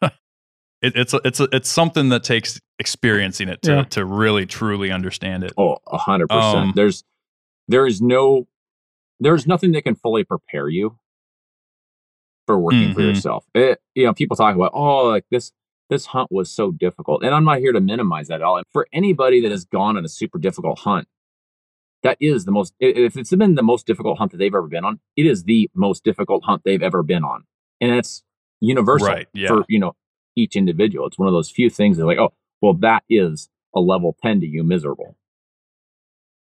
it, 0.82 0.94
it's 0.96 1.14
a, 1.14 1.22
it's 1.24 1.40
a, 1.40 1.48
it's 1.52 1.70
something 1.70 2.10
that 2.10 2.24
takes 2.24 2.60
experiencing 2.80 3.50
it 3.50 3.62
to, 3.64 3.72
Yeah. 3.72 3.84
to 3.86 4.06
really 4.06 4.46
truly 4.46 4.92
understand 4.92 5.44
it 5.44 5.54
Oh, 5.58 5.78
a 5.88 5.98
hundred 5.98 6.32
Um, 6.32 6.40
percent. 6.40 6.76
There's 6.76 7.04
there 7.68 7.86
is 7.88 8.02
no 8.02 8.48
there's 9.20 9.46
nothing 9.46 9.72
that 9.74 9.84
can 9.84 9.96
fully 9.96 10.24
prepare 10.24 10.68
you 10.68 10.98
for 12.48 12.58
working 12.60 12.94
for 12.94 13.02
Mhm. 13.02 13.10
yourself. 13.10 13.46
It, 13.54 13.80
you 13.96 14.06
know, 14.06 14.14
people 14.14 14.36
talk 14.36 14.56
about 14.56 14.72
oh, 14.74 15.08
like 15.08 15.26
this 15.32 15.52
this 15.90 16.08
hunt 16.08 16.32
was 16.32 16.50
so 16.50 16.72
difficult, 16.72 17.22
and 17.24 17.36
I'm 17.36 17.44
not 17.44 17.60
here 17.60 17.74
to 17.74 17.82
minimize 17.82 18.30
that 18.30 18.36
at 18.36 18.44
all. 18.44 18.58
And 18.58 18.66
for 18.72 18.88
anybody 18.94 19.42
that 19.42 19.52
has 19.52 19.66
gone 19.66 19.98
on 19.98 20.06
a 20.06 20.10
super 20.10 20.40
difficult 20.40 20.80
hunt, 20.80 21.08
that 22.02 22.18
is 22.22 22.46
the 22.46 22.52
most. 22.52 22.74
If 22.80 23.18
it's 23.18 23.30
been 23.36 23.56
the 23.56 23.62
most 23.64 23.86
difficult 23.86 24.18
hunt 24.18 24.32
that 24.32 24.38
they've 24.38 24.56
ever 24.56 24.68
been 24.68 24.86
on, 24.86 25.00
it 25.18 25.26
is 25.26 25.44
the 25.44 25.70
most 25.76 26.04
difficult 26.06 26.46
hunt 26.46 26.62
they've 26.64 26.82
ever 26.82 27.04
been 27.04 27.24
on, 27.26 27.44
and 27.82 27.92
it's 27.92 28.24
universal 28.62 29.08
Right, 29.08 29.28
yeah. 29.34 29.50
for 29.50 29.66
you 29.68 29.80
know 29.80 29.96
each 30.36 30.56
individual. 30.56 31.08
It's 31.08 31.18
one 31.20 31.28
of 31.28 31.34
those 31.34 31.52
few 31.52 31.70
things 31.70 31.98
that 31.98 32.06
like 32.06 32.18
oh, 32.18 32.34
well, 32.62 32.74
that 32.76 33.04
is 33.10 33.50
a 33.76 33.80
level 33.80 34.16
ten 34.22 34.40
to 34.42 34.46
you 34.48 34.64
miserable. 34.64 35.16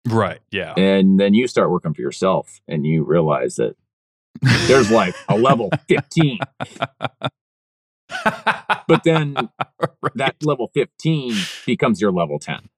right 0.09 0.41
yeah 0.53 0.73
And 0.77 1.19
then 1.19 1.35
you 1.35 1.47
start 1.49 1.71
working 1.71 1.95
for 1.95 2.01
yourself 2.03 2.61
and 2.69 2.87
you 2.87 3.03
realize 3.05 3.57
that 3.57 3.75
there's 4.69 4.91
like 4.91 5.15
a 5.29 5.37
level 5.37 5.71
15. 5.89 6.39
But 8.89 9.03
then 9.05 9.35
Right. 9.81 10.13
that 10.15 10.37
level 10.43 10.71
15 10.75 11.35
becomes 11.67 12.01
your 12.01 12.13
level 12.13 12.39
10. 12.39 12.69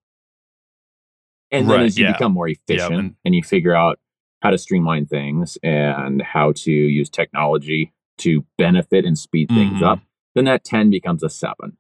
And 1.51 1.69
then 1.69 1.79
Right, 1.81 1.87
as 1.87 1.99
you 1.99 2.05
yeah. 2.07 2.12
become 2.12 2.33
more 2.33 2.49
efficient 2.49 2.95
and- 2.95 3.15
and 3.25 3.35
you 3.35 3.43
figure 3.43 3.75
out 3.75 3.99
how 4.43 4.51
to 4.51 4.59
streamline 4.59 5.07
things 5.07 5.59
and 5.62 6.23
how 6.23 6.53
to 6.53 6.70
use 6.73 7.11
technology 7.11 7.93
to 8.19 8.45
benefit 8.57 9.05
and 9.05 9.19
speed 9.19 9.49
things 9.49 9.81
Mhm. 9.81 9.87
up, 9.87 10.01
then 10.39 10.44
that 10.47 10.65
10 10.65 10.90
becomes 10.90 11.23
a 11.23 11.28
7. 11.28 11.77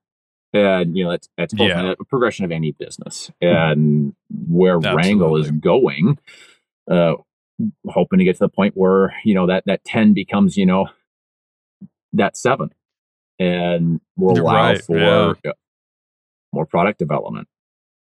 And 0.52 0.96
you 0.96 1.04
know 1.04 1.10
that's 1.10 1.28
that's 1.36 1.54
Yeah. 1.56 1.92
a 1.98 2.04
progression 2.04 2.44
of 2.46 2.50
any 2.52 2.72
business 2.72 3.30
and 3.42 4.14
where 4.48 4.78
Wrangell 4.78 5.36
is 5.36 5.50
going. 5.50 6.18
Uh, 6.90 7.14
hoping 7.88 8.18
to 8.20 8.24
get 8.24 8.34
to 8.36 8.40
the 8.40 8.48
point 8.48 8.74
where 8.76 9.14
you 9.24 9.34
know 9.34 9.46
that 9.46 9.64
that 9.66 9.84
10 9.84 10.14
becomes 10.14 10.56
you 10.56 10.64
know 10.64 10.88
that 12.14 12.36
7 12.36 12.70
and 13.38 14.00
will 14.16 14.36
You're 14.36 14.44
allow 14.44 14.54
right, 14.70 14.82
for 14.82 14.96
yeah. 14.96 15.34
uh, 15.50 15.52
more 16.52 16.64
product 16.66 16.98
development 16.98 17.46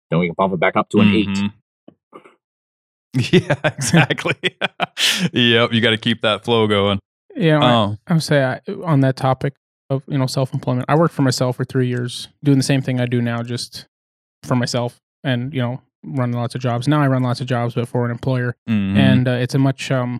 then 0.09 0.19
we 0.19 0.25
can 0.27 0.35
pump 0.35 0.53
it 0.53 0.59
back 0.59 0.75
up 0.75 0.89
to 0.89 0.99
an 0.99 1.13
8 1.13 1.27
Mhm. 1.27 1.51
yeah 3.31 3.55
exactly 3.65 4.35
yep 5.33 5.71
you 5.73 5.81
got 5.81 5.89
to 5.91 5.97
keep 5.97 6.21
that 6.21 6.43
flow 6.45 6.65
going 6.67 6.97
Yeah, 7.35 7.59
I, 7.59 7.71
oh 7.73 7.97
I 8.07 8.13
would 8.13 8.23
say 8.23 8.43
I, 8.43 8.61
on 8.83 9.01
that 9.01 9.15
topic 9.17 9.53
of 9.91 10.03
you 10.07 10.17
know 10.17 10.25
self 10.25 10.53
employment. 10.53 10.85
I 10.87 10.95
worked 10.95 11.13
for 11.13 11.21
myself 11.21 11.57
for 11.57 11.65
three 11.65 11.87
years, 11.87 12.29
doing 12.43 12.57
the 12.57 12.63
same 12.63 12.81
thing 12.81 12.99
I 12.99 13.05
do 13.05 13.21
now, 13.21 13.43
just 13.43 13.85
for 14.43 14.55
myself, 14.55 14.97
and 15.23 15.53
you 15.53 15.61
know 15.61 15.81
running 16.03 16.35
lots 16.35 16.55
of 16.55 16.61
jobs. 16.61 16.87
Now 16.87 17.01
I 17.01 17.07
run 17.07 17.21
lots 17.21 17.41
of 17.41 17.47
jobs, 17.47 17.75
but 17.75 17.87
for 17.87 18.05
an 18.05 18.11
employer, 18.11 18.55
mhm. 18.67 18.95
and 18.95 19.27
uh, 19.27 19.31
it's 19.31 19.53
a 19.53 19.59
much 19.59 19.91
um, 19.91 20.17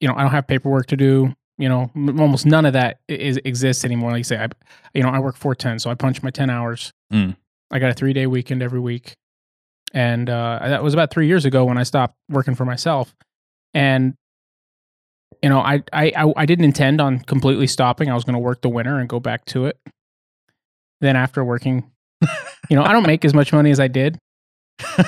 you 0.00 0.08
know 0.08 0.14
I 0.14 0.22
don't 0.22 0.30
have 0.30 0.46
paperwork 0.46 0.86
to 0.86 0.96
do. 0.96 1.34
You 1.58 1.68
know, 1.68 1.90
m- 1.94 2.18
almost 2.18 2.46
none 2.46 2.64
of 2.64 2.72
that 2.72 3.00
is 3.08 3.38
exists 3.44 3.84
anymore. 3.84 4.12
Like 4.12 4.18
you 4.18 4.24
say, 4.24 4.38
I, 4.38 4.48
you 4.94 5.02
know, 5.02 5.10
I 5.10 5.18
work 5.18 5.36
four 5.36 5.54
ten, 5.54 5.78
so 5.78 5.90
I 5.90 5.94
punch 5.94 6.22
my 6.22 6.30
ten 6.30 6.48
hours. 6.48 6.92
Mm. 7.12 7.36
I 7.70 7.78
got 7.78 7.90
a 7.90 7.94
three 7.94 8.12
day 8.12 8.26
weekend 8.26 8.62
every 8.62 8.80
week, 8.80 9.14
and 9.92 10.30
uh, 10.30 10.60
that 10.62 10.82
was 10.82 10.94
about 10.94 11.10
three 11.10 11.26
years 11.26 11.44
ago 11.44 11.64
when 11.64 11.76
I 11.76 11.82
stopped 11.82 12.16
working 12.28 12.54
for 12.54 12.64
myself. 12.64 13.14
And 13.74 14.14
you 15.42 15.48
know, 15.48 15.60
I 15.60 15.82
I 15.92 16.32
I, 16.36 16.46
didn't 16.46 16.64
intend 16.64 17.00
on 17.00 17.18
completely 17.20 17.66
stopping. 17.66 18.10
I 18.10 18.14
was 18.14 18.24
going 18.24 18.34
to 18.34 18.40
work 18.40 18.62
the 18.62 18.68
winter 18.68 18.98
and 18.98 19.08
go 19.08 19.20
back 19.20 19.44
to 19.46 19.66
it. 19.66 19.78
Then 21.00 21.16
after 21.16 21.44
working, 21.44 21.90
you 22.70 22.76
know, 22.76 22.84
I 22.84 22.92
don't 22.92 23.06
make 23.06 23.24
as 23.24 23.34
much 23.34 23.52
money 23.52 23.70
as 23.70 23.80
I 23.80 23.88
did, 23.88 24.18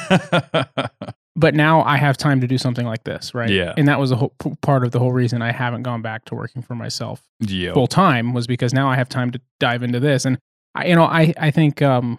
but 1.36 1.55
now 1.55 1.82
I 1.82 1.97
have 1.97 2.16
time 2.16 2.40
to 2.40 2.47
do 2.47 2.59
something 2.59 2.86
like 2.86 3.05
this, 3.05 3.35
right? 3.35 3.51
Yeah. 3.51 3.74
And 3.77 3.89
that 3.89 3.98
was 3.98 4.11
a 4.11 4.16
whole 4.16 4.35
p- 4.43 4.55
part 4.61 4.85
of 4.85 4.90
the 4.90 4.98
whole 4.98 5.12
reason 5.12 5.43
I 5.43 5.52
haven't 5.52 5.82
gone 5.82 6.02
back 6.02 6.24
to 6.27 6.35
working 6.35 6.62
for 6.62 6.74
myself 6.74 7.23
yeah 7.40 7.73
full 7.73 7.86
time 7.86 8.32
was 8.32 8.47
because 8.47 8.73
now 8.73 8.89
I 8.89 8.97
have 8.97 9.09
time 9.09 9.31
to 9.32 9.40
dive 9.61 9.82
into 9.82 10.01
this. 10.01 10.24
And 10.24 10.39
I, 10.74 10.86
you 10.86 10.94
know, 10.94 11.05
I, 11.05 11.32
I 11.39 11.51
think, 11.51 11.82
um, 11.82 12.19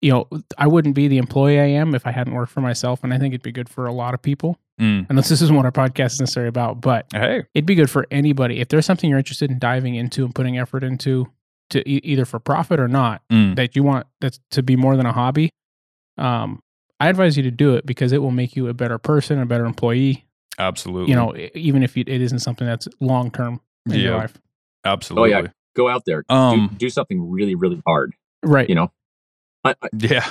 you 0.00 0.10
know, 0.12 0.28
I 0.56 0.66
wouldn't 0.66 0.94
be 0.94 1.08
the 1.08 1.18
employee 1.18 1.58
I 1.58 1.66
am 1.66 1.94
if 1.94 2.06
I 2.06 2.12
hadn't 2.12 2.34
worked 2.34 2.52
for 2.52 2.60
myself. 2.60 3.02
And 3.02 3.12
I 3.12 3.18
think 3.18 3.32
it'd 3.32 3.42
be 3.42 3.52
good 3.52 3.68
for 3.68 3.86
a 3.86 3.92
lot 3.92 4.14
of 4.14 4.22
people. 4.22 4.58
Mm. 4.78 5.06
Unless 5.10 5.28
this 5.28 5.42
isn't 5.42 5.54
what 5.56 5.64
our 5.64 5.72
podcast 5.72 6.12
is 6.12 6.20
necessarily 6.20 6.48
about, 6.48 6.80
but 6.80 7.06
hey 7.12 7.42
it'd 7.54 7.66
be 7.66 7.74
good 7.74 7.90
for 7.90 8.06
anybody. 8.10 8.60
If 8.60 8.68
there's 8.68 8.86
something 8.86 9.10
you're 9.10 9.18
interested 9.18 9.50
in 9.50 9.58
diving 9.58 9.94
into 9.96 10.24
and 10.24 10.34
putting 10.34 10.58
effort 10.58 10.84
into 10.84 11.26
to 11.70 11.80
e- 11.88 12.00
either 12.04 12.24
for 12.24 12.38
profit 12.38 12.78
or 12.80 12.88
not, 12.88 13.22
Mm. 13.30 13.56
that 13.56 13.74
you 13.76 13.82
want 13.82 14.06
that 14.20 14.38
to 14.52 14.62
be 14.62 14.76
more 14.76 14.96
than 14.96 15.04
a 15.06 15.12
hobby, 15.12 15.50
um, 16.16 16.60
I 17.00 17.08
advise 17.08 17.36
you 17.36 17.42
to 17.44 17.50
do 17.50 17.74
it 17.74 17.86
because 17.86 18.12
it 18.12 18.18
will 18.22 18.30
make 18.30 18.56
you 18.56 18.68
a 18.68 18.74
better 18.74 18.98
person, 18.98 19.38
a 19.40 19.46
better 19.46 19.64
employee. 19.66 20.24
Absolutely. 20.58 21.10
you 21.10 21.16
know, 21.16 21.36
even 21.54 21.82
if 21.84 21.96
it 21.96 22.08
it 22.08 22.20
isn't 22.20 22.40
something 22.40 22.66
that's 22.66 22.88
long 23.00 23.30
term 23.30 23.60
in 23.86 24.00
your 24.00 24.16
life. 24.16 24.34
absolutely. 24.84 25.34
Oh 25.34 25.38
yeah. 25.42 25.46
Go 25.76 25.88
out 25.88 26.02
there. 26.06 26.24
Um, 26.28 26.68
do, 26.72 26.74
do 26.86 26.90
something 26.90 27.30
really, 27.30 27.54
really 27.54 27.80
hard. 27.86 28.14
Right. 28.42 28.68
You 28.68 28.74
know, 28.74 28.92
I, 29.64 29.74
I, 29.82 29.88
Yeah. 29.96 30.26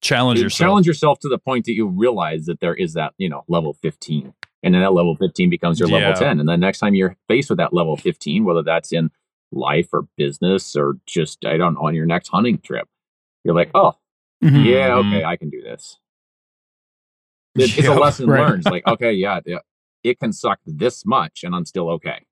Challenge 0.00 0.38
you 0.38 0.44
yourself. 0.44 0.58
challenge 0.68 0.86
yourself 0.86 1.18
to 1.20 1.28
the 1.28 1.38
point 1.38 1.64
that 1.66 1.72
you 1.72 1.86
realize 1.86 2.46
that 2.46 2.60
there 2.60 2.74
is 2.74 2.94
that 2.94 3.12
you 3.18 3.28
know 3.28 3.44
level 3.48 3.74
15 3.74 4.32
and 4.62 4.74
then 4.74 4.80
that 4.82 4.92
level 4.92 5.14
15 5.16 5.50
becomes 5.50 5.78
your 5.80 5.88
Yeah. 5.90 5.96
level 5.98 6.14
10 6.14 6.40
and 6.40 6.48
then 6.48 6.60
next 6.60 6.78
time 6.78 6.94
you're 6.94 7.16
faced 7.28 7.50
with 7.50 7.58
that 7.58 7.72
level 7.74 7.96
15 7.96 8.44
whether 8.44 8.62
that's 8.62 8.92
in 8.92 9.10
life 9.52 9.88
or 9.92 10.06
business 10.16 10.74
or 10.76 10.94
just 11.06 11.44
i 11.44 11.56
don't 11.58 11.74
know 11.74 11.82
on 11.86 11.94
your 11.94 12.06
next 12.06 12.28
hunting 12.28 12.58
trip 12.58 12.88
you're 13.44 13.54
like 13.54 13.70
oh 13.74 13.92
Mhm. 14.42 14.64
yeah 14.64 14.94
okay 14.96 15.24
i 15.24 15.36
can 15.36 15.50
do 15.50 15.60
this 15.62 15.98
It- 17.56 17.62
it's 17.76 17.88
Yeah, 17.88 17.90
a 17.90 18.00
lesson 18.00 18.26
right. 18.28 18.40
learned 18.40 18.60
it's 18.60 18.70
like 18.70 18.86
okay 18.86 19.12
yeah, 19.12 19.40
yeah 19.44 19.58
it 20.02 20.18
can 20.18 20.32
suck 20.32 20.60
this 20.66 21.04
much 21.04 21.44
and 21.44 21.54
i'm 21.54 21.66
still 21.66 21.90
okay 21.90 22.24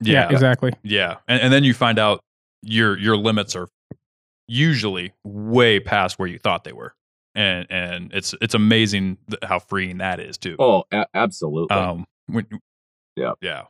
Yeah, 0.00 0.30
exactly. 0.30 0.72
Yeah, 0.82 1.16
and, 1.26 1.40
and 1.42 1.52
then 1.52 1.64
you 1.64 1.74
find 1.74 1.98
out 1.98 2.20
your 2.62 2.98
your 2.98 3.16
limits 3.16 3.56
are 3.56 3.68
usually 4.48 5.12
way 5.24 5.80
past 5.80 6.18
where 6.18 6.28
you 6.28 6.38
thought 6.38 6.64
they 6.64 6.72
were, 6.72 6.94
and 7.34 7.66
and 7.70 8.12
it's 8.12 8.34
it's 8.40 8.54
amazing 8.54 9.18
how 9.42 9.58
freeing 9.58 9.98
that 9.98 10.20
is 10.20 10.38
too. 10.38 10.56
oh 10.58 10.84
a- 10.92 11.06
absolutely 11.14 11.76
Um, 11.76 12.06
when, 12.26 12.46
Yeah. 13.16 13.32
yeah. 13.40 13.62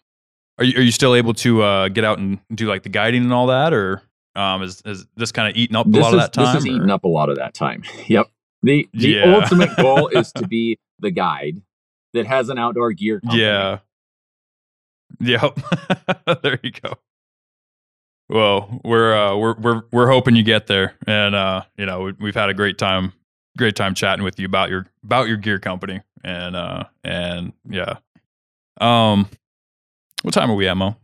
Are 0.58 0.64
you 0.64 0.78
are 0.78 0.82
you 0.82 0.92
still 0.92 1.14
able 1.14 1.34
to 1.34 1.62
uh, 1.62 1.88
get 1.88 2.04
out 2.04 2.18
and 2.18 2.38
do 2.54 2.66
like 2.66 2.82
the 2.82 2.88
guiding 2.88 3.22
and 3.24 3.32
all 3.32 3.46
that, 3.48 3.72
or 3.74 4.02
um, 4.34 4.62
is 4.62 4.82
is 4.86 5.06
this 5.16 5.32
kind 5.32 5.48
of 5.50 5.56
eating 5.56 5.76
up 5.76 5.86
a 5.86 5.90
this 5.90 6.00
lot 6.02 6.08
is, 6.08 6.14
of 6.14 6.20
that 6.20 6.32
time? 6.32 6.54
This 6.54 6.64
is 6.64 6.66
or- 6.70 6.76
eating 6.76 6.90
up 6.90 7.04
a 7.04 7.08
lot 7.08 7.28
of 7.28 7.36
that 7.36 7.52
time. 7.54 7.82
Yep. 8.08 8.26
The 8.62 8.88
the 8.94 9.08
Yeah. 9.08 9.34
ultimate 9.36 9.76
goal 9.76 10.08
is 10.12 10.32
to 10.32 10.46
be 10.48 10.78
the 11.00 11.10
guide 11.10 11.60
that 12.14 12.26
has 12.26 12.48
an 12.48 12.58
outdoor 12.58 12.92
gear 12.92 13.20
company. 13.20 13.42
Yeah. 13.42 13.78
Yep. 15.20 15.58
there 16.42 16.58
you 16.62 16.70
go. 16.72 16.94
Well, 18.28 18.80
we're 18.84 19.14
uh, 19.14 19.36
we're 19.36 19.54
we're 19.54 19.82
we're 19.92 20.08
hoping 20.08 20.34
you 20.34 20.42
get 20.42 20.66
there, 20.66 20.94
and 21.06 21.34
uh, 21.34 21.62
you 21.76 21.86
know 21.86 22.02
we, 22.02 22.12
we've 22.18 22.34
had 22.34 22.48
a 22.48 22.54
great 22.54 22.76
time, 22.76 23.12
great 23.56 23.76
time 23.76 23.94
chatting 23.94 24.24
with 24.24 24.40
you 24.40 24.46
about 24.46 24.68
your 24.68 24.86
about 25.04 25.28
your 25.28 25.36
gear 25.36 25.58
company, 25.60 26.00
and 26.24 26.56
uh, 26.56 26.84
and 27.04 27.52
yeah. 27.68 27.98
Um, 28.80 29.28
what 30.22 30.34
time 30.34 30.50
are 30.50 30.56
we 30.56 30.66
at, 30.66 30.76
Mo? 30.76 30.96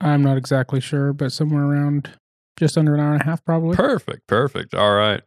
I'm 0.00 0.22
not 0.22 0.36
exactly 0.36 0.80
sure, 0.80 1.12
but 1.12 1.32
somewhere 1.32 1.64
around 1.64 2.10
just 2.56 2.78
under 2.78 2.94
an 2.94 3.00
hour 3.00 3.12
and 3.12 3.22
a 3.22 3.24
half, 3.24 3.44
probably. 3.44 3.76
Perfect, 3.76 4.26
perfect. 4.26 4.74
All 4.74 4.94
right. 4.94 5.22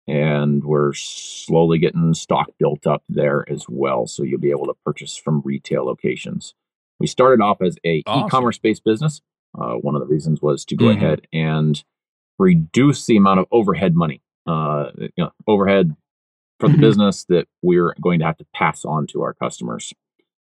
and 0.07 0.63
we're 0.63 0.93
slowly 0.93 1.77
getting 1.77 2.13
stock 2.15 2.47
built 2.59 2.87
up 2.87 3.03
there 3.07 3.45
as 3.49 3.65
well. 3.69 4.07
So 4.07 4.23
you'll 4.23 4.39
be 4.39 4.51
able 4.51 4.65
to 4.65 4.75
purchase 4.85 5.15
from 5.15 5.41
retail 5.45 5.85
locations. 5.85 6.53
We 6.99 7.07
started 7.07 7.41
off 7.43 7.61
as 7.61 7.77
a 7.85 8.03
Awesome. 8.05 8.27
e-commerce 8.27 8.57
based 8.57 8.83
business. 8.83 9.21
Uh, 9.57 9.75
one 9.75 9.95
of 9.95 10.01
the 10.01 10.07
reasons 10.07 10.41
was 10.41 10.65
to 10.65 10.75
go 10.75 10.85
Mhm. 10.85 10.95
ahead 10.97 11.27
and 11.33 11.83
reduce 12.39 13.05
the 13.05 13.17
amount 13.17 13.39
of 13.39 13.47
overhead 13.51 13.95
money, 13.95 14.21
uh, 14.45 14.91
you 14.97 15.09
know, 15.17 15.31
overhead 15.47 15.95
for 16.59 16.67
the 16.67 16.73
Mm-hmm. 16.73 16.79
Mhm. 16.79 16.87
business 16.87 17.25
that 17.25 17.47
we're 17.61 17.93
going 18.01 18.19
to 18.19 18.25
have 18.25 18.37
to 18.37 18.45
pass 18.53 18.83
on 18.85 19.07
to 19.07 19.21
our 19.21 19.33
customers. 19.33 19.93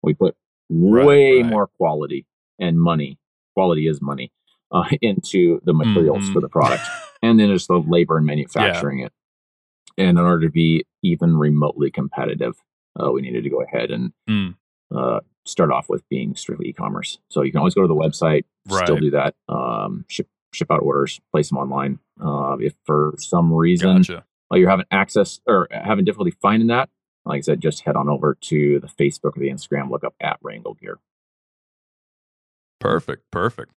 We 0.03 0.15
put 0.15 0.37
Right, 0.71 1.05
way 1.05 1.37
right. 1.43 1.47
more 1.47 1.67
quality 1.67 2.27
and 2.59 2.81
money. 2.81 3.19
Quality 3.55 3.87
is 3.87 4.01
money 4.01 4.33
uh, 4.71 4.85
into 5.03 5.61
the 5.65 5.75
materials 5.75 6.29
Mhm. 6.29 6.33
for 6.33 6.41
the 6.41 6.49
product, 6.49 6.83
and 7.23 7.39
then 7.39 7.51
just 7.51 7.69
the 7.69 7.79
labor 7.81 8.17
and 8.17 8.27
manufacturing 8.35 9.01
it. 9.01 9.13
And 9.99 10.19
in 10.19 10.25
order 10.25 10.47
to 10.47 10.51
be 10.53 10.85
even 11.03 11.37
remotely 11.37 11.91
competitive, 11.91 12.55
uh, 12.99 13.13
we 13.13 13.21
needed 13.21 13.45
to 13.45 13.51
go 13.51 13.61
ahead 13.61 13.91
and 13.91 14.13
Mm. 14.29 14.55
Uh, 14.95 15.21
start 15.45 15.73
off 15.73 15.89
with 15.89 16.09
being 16.09 16.35
strictly 16.35 16.69
e-commerce. 16.69 17.19
So 17.29 17.43
you 17.43 17.51
can 17.51 17.59
always 17.59 17.75
go 17.75 17.83
to 17.83 17.89
the 17.89 17.95
website, 17.95 18.45
still 18.69 18.97
do 18.97 19.11
that, 19.11 19.35
um, 19.49 20.05
ship 20.09 20.29
ship 20.53 20.71
out 20.71 20.83
orders, 20.83 21.21
place 21.31 21.49
them 21.49 21.59
online. 21.59 21.99
Uh, 22.23 22.57
if 22.61 22.75
for 22.85 23.15
some 23.19 23.53
reason 23.53 23.99
Gotcha. 23.99 24.25
you're 24.53 24.69
having 24.69 24.87
access 24.91 25.41
or 25.47 25.67
having 25.71 26.05
difficulty 26.05 26.33
finding 26.43 26.69
that, 26.69 26.91
like 27.25 27.39
I 27.39 27.41
said, 27.41 27.61
just 27.61 27.81
head 27.83 27.97
on 27.97 28.09
over 28.09 28.37
to 28.43 28.81
the 28.81 28.87
Facebook 28.87 29.37
or 29.37 29.41
the 29.41 29.49
Instagram, 29.49 29.91
look 29.91 30.05
up 30.05 30.15
at 30.21 30.39
Wrangell 30.43 30.75
Gear. 30.75 30.99
Perfect. 32.81 33.31
Perfect. 33.31 33.73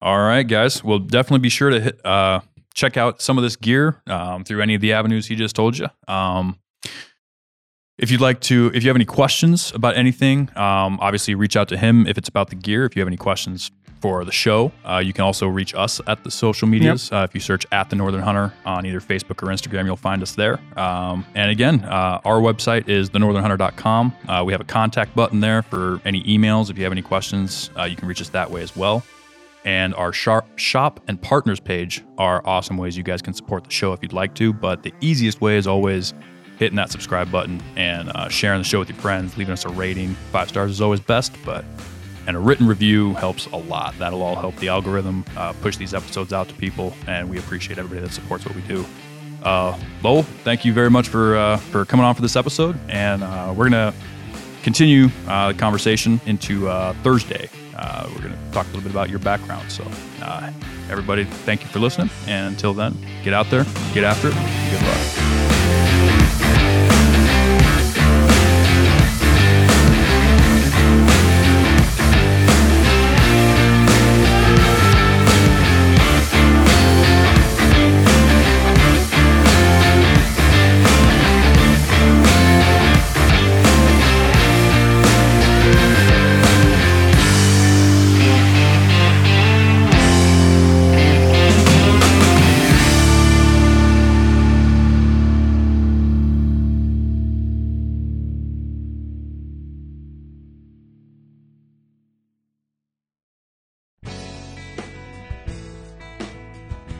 All 0.00 0.18
right, 0.18 0.46
guys. 0.46 0.84
We'll 0.84 0.98
definitely 1.00 1.40
be 1.40 1.48
sure 1.48 1.70
to 1.70 1.80
hit, 1.80 2.06
uh, 2.06 2.40
check 2.74 2.96
out 2.96 3.20
some 3.20 3.38
of 3.38 3.42
this 3.42 3.56
gear 3.56 4.00
um, 4.06 4.44
through 4.44 4.60
any 4.60 4.74
of 4.74 4.80
the 4.80 4.92
avenues 4.92 5.26
he 5.26 5.34
just 5.34 5.56
told 5.56 5.76
you. 5.76 5.88
Um, 6.06 6.58
if 7.98 8.12
you'd 8.12 8.20
like 8.20 8.40
to, 8.42 8.70
if 8.74 8.84
you 8.84 8.88
have 8.88 8.96
any 8.96 9.04
questions 9.04 9.72
about 9.74 9.96
anything, 9.96 10.48
um, 10.56 10.98
obviously 11.00 11.34
reach 11.34 11.56
out 11.56 11.68
to 11.68 11.76
him 11.76 12.06
if 12.06 12.16
it's 12.16 12.28
about 12.28 12.48
the 12.48 12.56
gear. 12.56 12.84
If 12.84 12.94
you 12.94 13.00
have 13.00 13.08
any 13.08 13.16
questions 13.16 13.72
for 14.00 14.24
the 14.24 14.30
show, 14.30 14.70
uh, 14.84 14.98
you 14.98 15.12
can 15.12 15.24
also 15.24 15.48
reach 15.48 15.74
us 15.74 16.00
at 16.06 16.22
the 16.22 16.30
social 16.30 16.68
medias. 16.68 17.10
Uh, 17.10 17.26
if 17.28 17.34
you 17.34 17.40
search 17.40 17.66
at 17.72 17.90
the 17.90 17.96
Northern 17.96 18.22
Hunter 18.22 18.54
on 18.64 18.86
either 18.86 19.00
Facebook 19.00 19.42
or 19.42 19.46
Instagram, 19.48 19.84
you'll 19.84 19.96
find 19.96 20.22
us 20.22 20.36
there. 20.36 20.60
Um, 20.78 21.26
and 21.34 21.50
again, 21.50 21.82
uh, 21.84 22.20
our 22.24 22.40
website 22.40 22.88
is 22.88 23.10
thenorthernhunter.com. 23.10 24.14
Uh, 24.28 24.44
we 24.46 24.52
have 24.52 24.60
a 24.60 24.64
contact 24.64 25.16
button 25.16 25.40
there 25.40 25.62
for 25.62 26.00
any 26.04 26.22
emails. 26.22 26.70
If 26.70 26.78
you 26.78 26.84
have 26.84 26.92
any 26.92 27.02
questions, 27.02 27.70
uh, 27.76 27.82
you 27.82 27.96
can 27.96 28.06
reach 28.06 28.20
us 28.20 28.28
that 28.28 28.48
way 28.48 28.62
as 28.62 28.76
well. 28.76 29.02
And 29.64 29.92
our 29.96 30.12
shop 30.12 31.00
and 31.08 31.20
partners 31.20 31.58
page 31.58 32.04
are 32.16 32.46
awesome 32.46 32.76
ways 32.76 32.96
you 32.96 33.02
guys 33.02 33.20
can 33.20 33.34
support 33.34 33.64
the 33.64 33.70
show 33.70 33.92
if 33.92 34.00
you'd 34.02 34.12
like 34.12 34.34
to. 34.36 34.52
But 34.52 34.84
the 34.84 34.94
easiest 35.00 35.40
way 35.40 35.56
is 35.56 35.66
always 35.66 36.14
hitting 36.58 36.76
that 36.76 36.90
subscribe 36.90 37.30
button 37.30 37.62
and 37.76 38.10
uh, 38.10 38.28
sharing 38.28 38.60
the 38.60 38.64
show 38.64 38.78
with 38.78 38.88
your 38.88 38.98
friends, 38.98 39.36
leaving 39.36 39.52
us 39.52 39.64
a 39.64 39.68
rating. 39.68 40.14
Five 40.32 40.48
stars 40.48 40.70
is 40.72 40.80
always 40.80 41.00
best, 41.00 41.32
but 41.44 41.64
and 42.26 42.36
a 42.36 42.40
written 42.40 42.66
review 42.66 43.14
helps 43.14 43.46
a 43.46 43.56
lot. 43.56 43.94
That'll 43.98 44.22
all 44.22 44.36
help 44.36 44.54
the 44.56 44.68
algorithm 44.68 45.24
uh, 45.36 45.54
push 45.62 45.76
these 45.76 45.94
episodes 45.94 46.32
out 46.32 46.46
to 46.48 46.54
people, 46.54 46.92
and 47.06 47.28
we 47.30 47.38
appreciate 47.38 47.78
everybody 47.78 48.06
that 48.06 48.12
supports 48.12 48.44
what 48.44 48.54
we 48.54 48.60
do. 48.62 48.84
Uh, 49.42 49.78
Lowell, 50.02 50.24
thank 50.24 50.64
you 50.64 50.74
very 50.74 50.90
much 50.90 51.08
for 51.08 51.36
uh, 51.36 51.56
for 51.56 51.84
coming 51.86 52.04
on 52.04 52.14
for 52.14 52.22
this 52.22 52.36
episode, 52.36 52.78
and 52.88 53.22
uh, 53.22 53.54
we're 53.56 53.70
gonna 53.70 53.94
continue 54.62 55.08
uh, 55.26 55.52
the 55.52 55.58
conversation 55.58 56.20
into 56.26 56.68
uh, 56.68 56.92
Thursday. 57.02 57.48
We're 57.72 58.22
gonna 58.22 58.38
talk 58.52 58.66
a 58.66 58.68
little 58.68 58.82
bit 58.82 58.90
about 58.90 59.08
your 59.08 59.20
background. 59.20 59.70
So, 59.72 59.84
everybody, 60.90 61.24
thank 61.24 61.62
you 61.62 61.68
for 61.68 61.78
listening, 61.78 62.10
and 62.26 62.48
until 62.48 62.74
then, 62.74 62.94
get 63.24 63.32
out 63.32 63.48
there, 63.48 63.64
get 63.94 64.04
after 64.04 64.28
it. 64.28 64.34
Good 64.34 64.82
luck. 64.82 65.57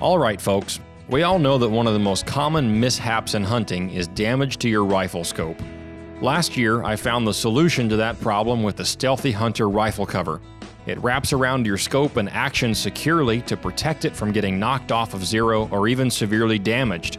All 0.09 0.19
right, 0.19 0.41
folks. 0.41 0.81
We 1.11 1.23
all 1.23 1.39
know 1.39 1.59
that 1.59 1.69
one 1.69 1.87
of 1.87 1.93
the 1.93 1.99
most 1.99 2.25
common 2.25 2.81
mishaps 2.81 3.35
in 3.35 3.45
hunting 3.45 3.91
is 3.91 4.09
damage 4.09 4.57
to 4.61 4.69
your 4.71 4.87
rifle 4.87 5.23
scope. 5.23 5.61
Last 6.23 6.57
year, 6.57 6.83
I 6.83 6.97
found 6.97 7.27
the 7.27 7.35
solution 7.35 7.91
to 7.91 7.97
that 7.97 8.19
problem 8.23 8.63
with 8.63 8.77
the 8.77 8.87
Sthealthy 8.87 9.33
Hunter 9.33 9.69
rifle 9.69 10.07
cover. 10.07 10.41
It 10.87 10.99
wraps 11.03 11.35
around 11.35 11.67
your 11.67 11.77
scope 11.77 12.17
and 12.17 12.31
action 12.31 12.75
securely 12.75 13.43
to 13.43 13.55
protect 13.55 14.07
it 14.07 14.17
from 14.17 14.33
getting 14.33 14.59
knocked 14.59 14.93
off 14.93 15.13
of 15.13 15.27
zero 15.27 15.69
or 15.71 15.89
even 15.89 16.11
severely 16.11 16.59
damaged. 16.59 17.19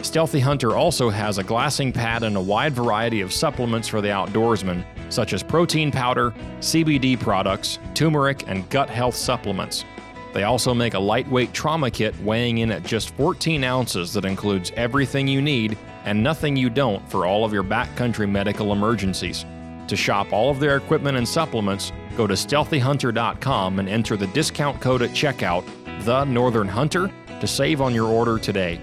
Sthealthy 0.00 0.40
Hunter 0.40 0.74
also 0.74 1.10
has 1.10 1.36
a 1.36 1.44
glassing 1.44 1.92
pad 1.92 2.22
and 2.22 2.38
a 2.38 2.40
wide 2.40 2.72
variety 2.72 3.20
of 3.20 3.30
supplements 3.30 3.88
for 3.88 4.00
the 4.00 4.08
outdoorsman, 4.08 4.86
such 5.10 5.34
as 5.34 5.42
protein 5.42 5.92
powder, 5.92 6.32
CBD 6.60 7.20
products, 7.20 7.78
turmeric, 7.92 8.48
and 8.48 8.66
gut 8.70 8.88
health 8.88 9.16
supplements. 9.16 9.84
They 10.32 10.44
also 10.44 10.72
make 10.72 10.94
a 10.94 10.98
lightweight 10.98 11.52
trauma 11.52 11.90
kit 11.90 12.18
weighing 12.22 12.58
in 12.58 12.70
at 12.70 12.84
just 12.84 13.14
14 13.16 13.64
ounces 13.64 14.12
that 14.14 14.24
includes 14.24 14.72
everything 14.76 15.28
you 15.28 15.42
need 15.42 15.76
and 16.04 16.22
nothing 16.22 16.56
you 16.56 16.70
don't 16.70 17.06
for 17.10 17.26
all 17.26 17.44
of 17.44 17.52
your 17.52 17.62
backcountry 17.62 18.28
medical 18.28 18.72
emergencies. 18.72 19.44
To 19.88 19.96
shop 19.96 20.32
all 20.32 20.50
of 20.50 20.58
their 20.58 20.76
equipment 20.76 21.18
and 21.18 21.28
supplements, 21.28 21.92
go 22.16 22.26
to 22.26 22.34
sthealthyhunter.com 22.34 23.78
and 23.78 23.88
enter 23.88 24.16
the 24.16 24.26
discount 24.28 24.80
code 24.80 25.02
at 25.02 25.10
checkout, 25.10 25.64
The 26.04 26.24
Northern 26.24 26.68
Hunter, 26.68 27.12
to 27.40 27.46
save 27.46 27.80
on 27.82 27.94
your 27.94 28.08
order 28.08 28.38
today. 28.38 28.80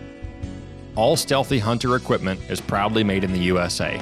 All 0.95 1.15
Sthealthy 1.15 1.59
Hunter 1.59 1.95
equipment 1.95 2.39
is 2.49 2.61
proudly 2.61 3.03
made 3.03 3.23
in 3.23 3.31
the 3.31 3.39
USA. 3.39 3.99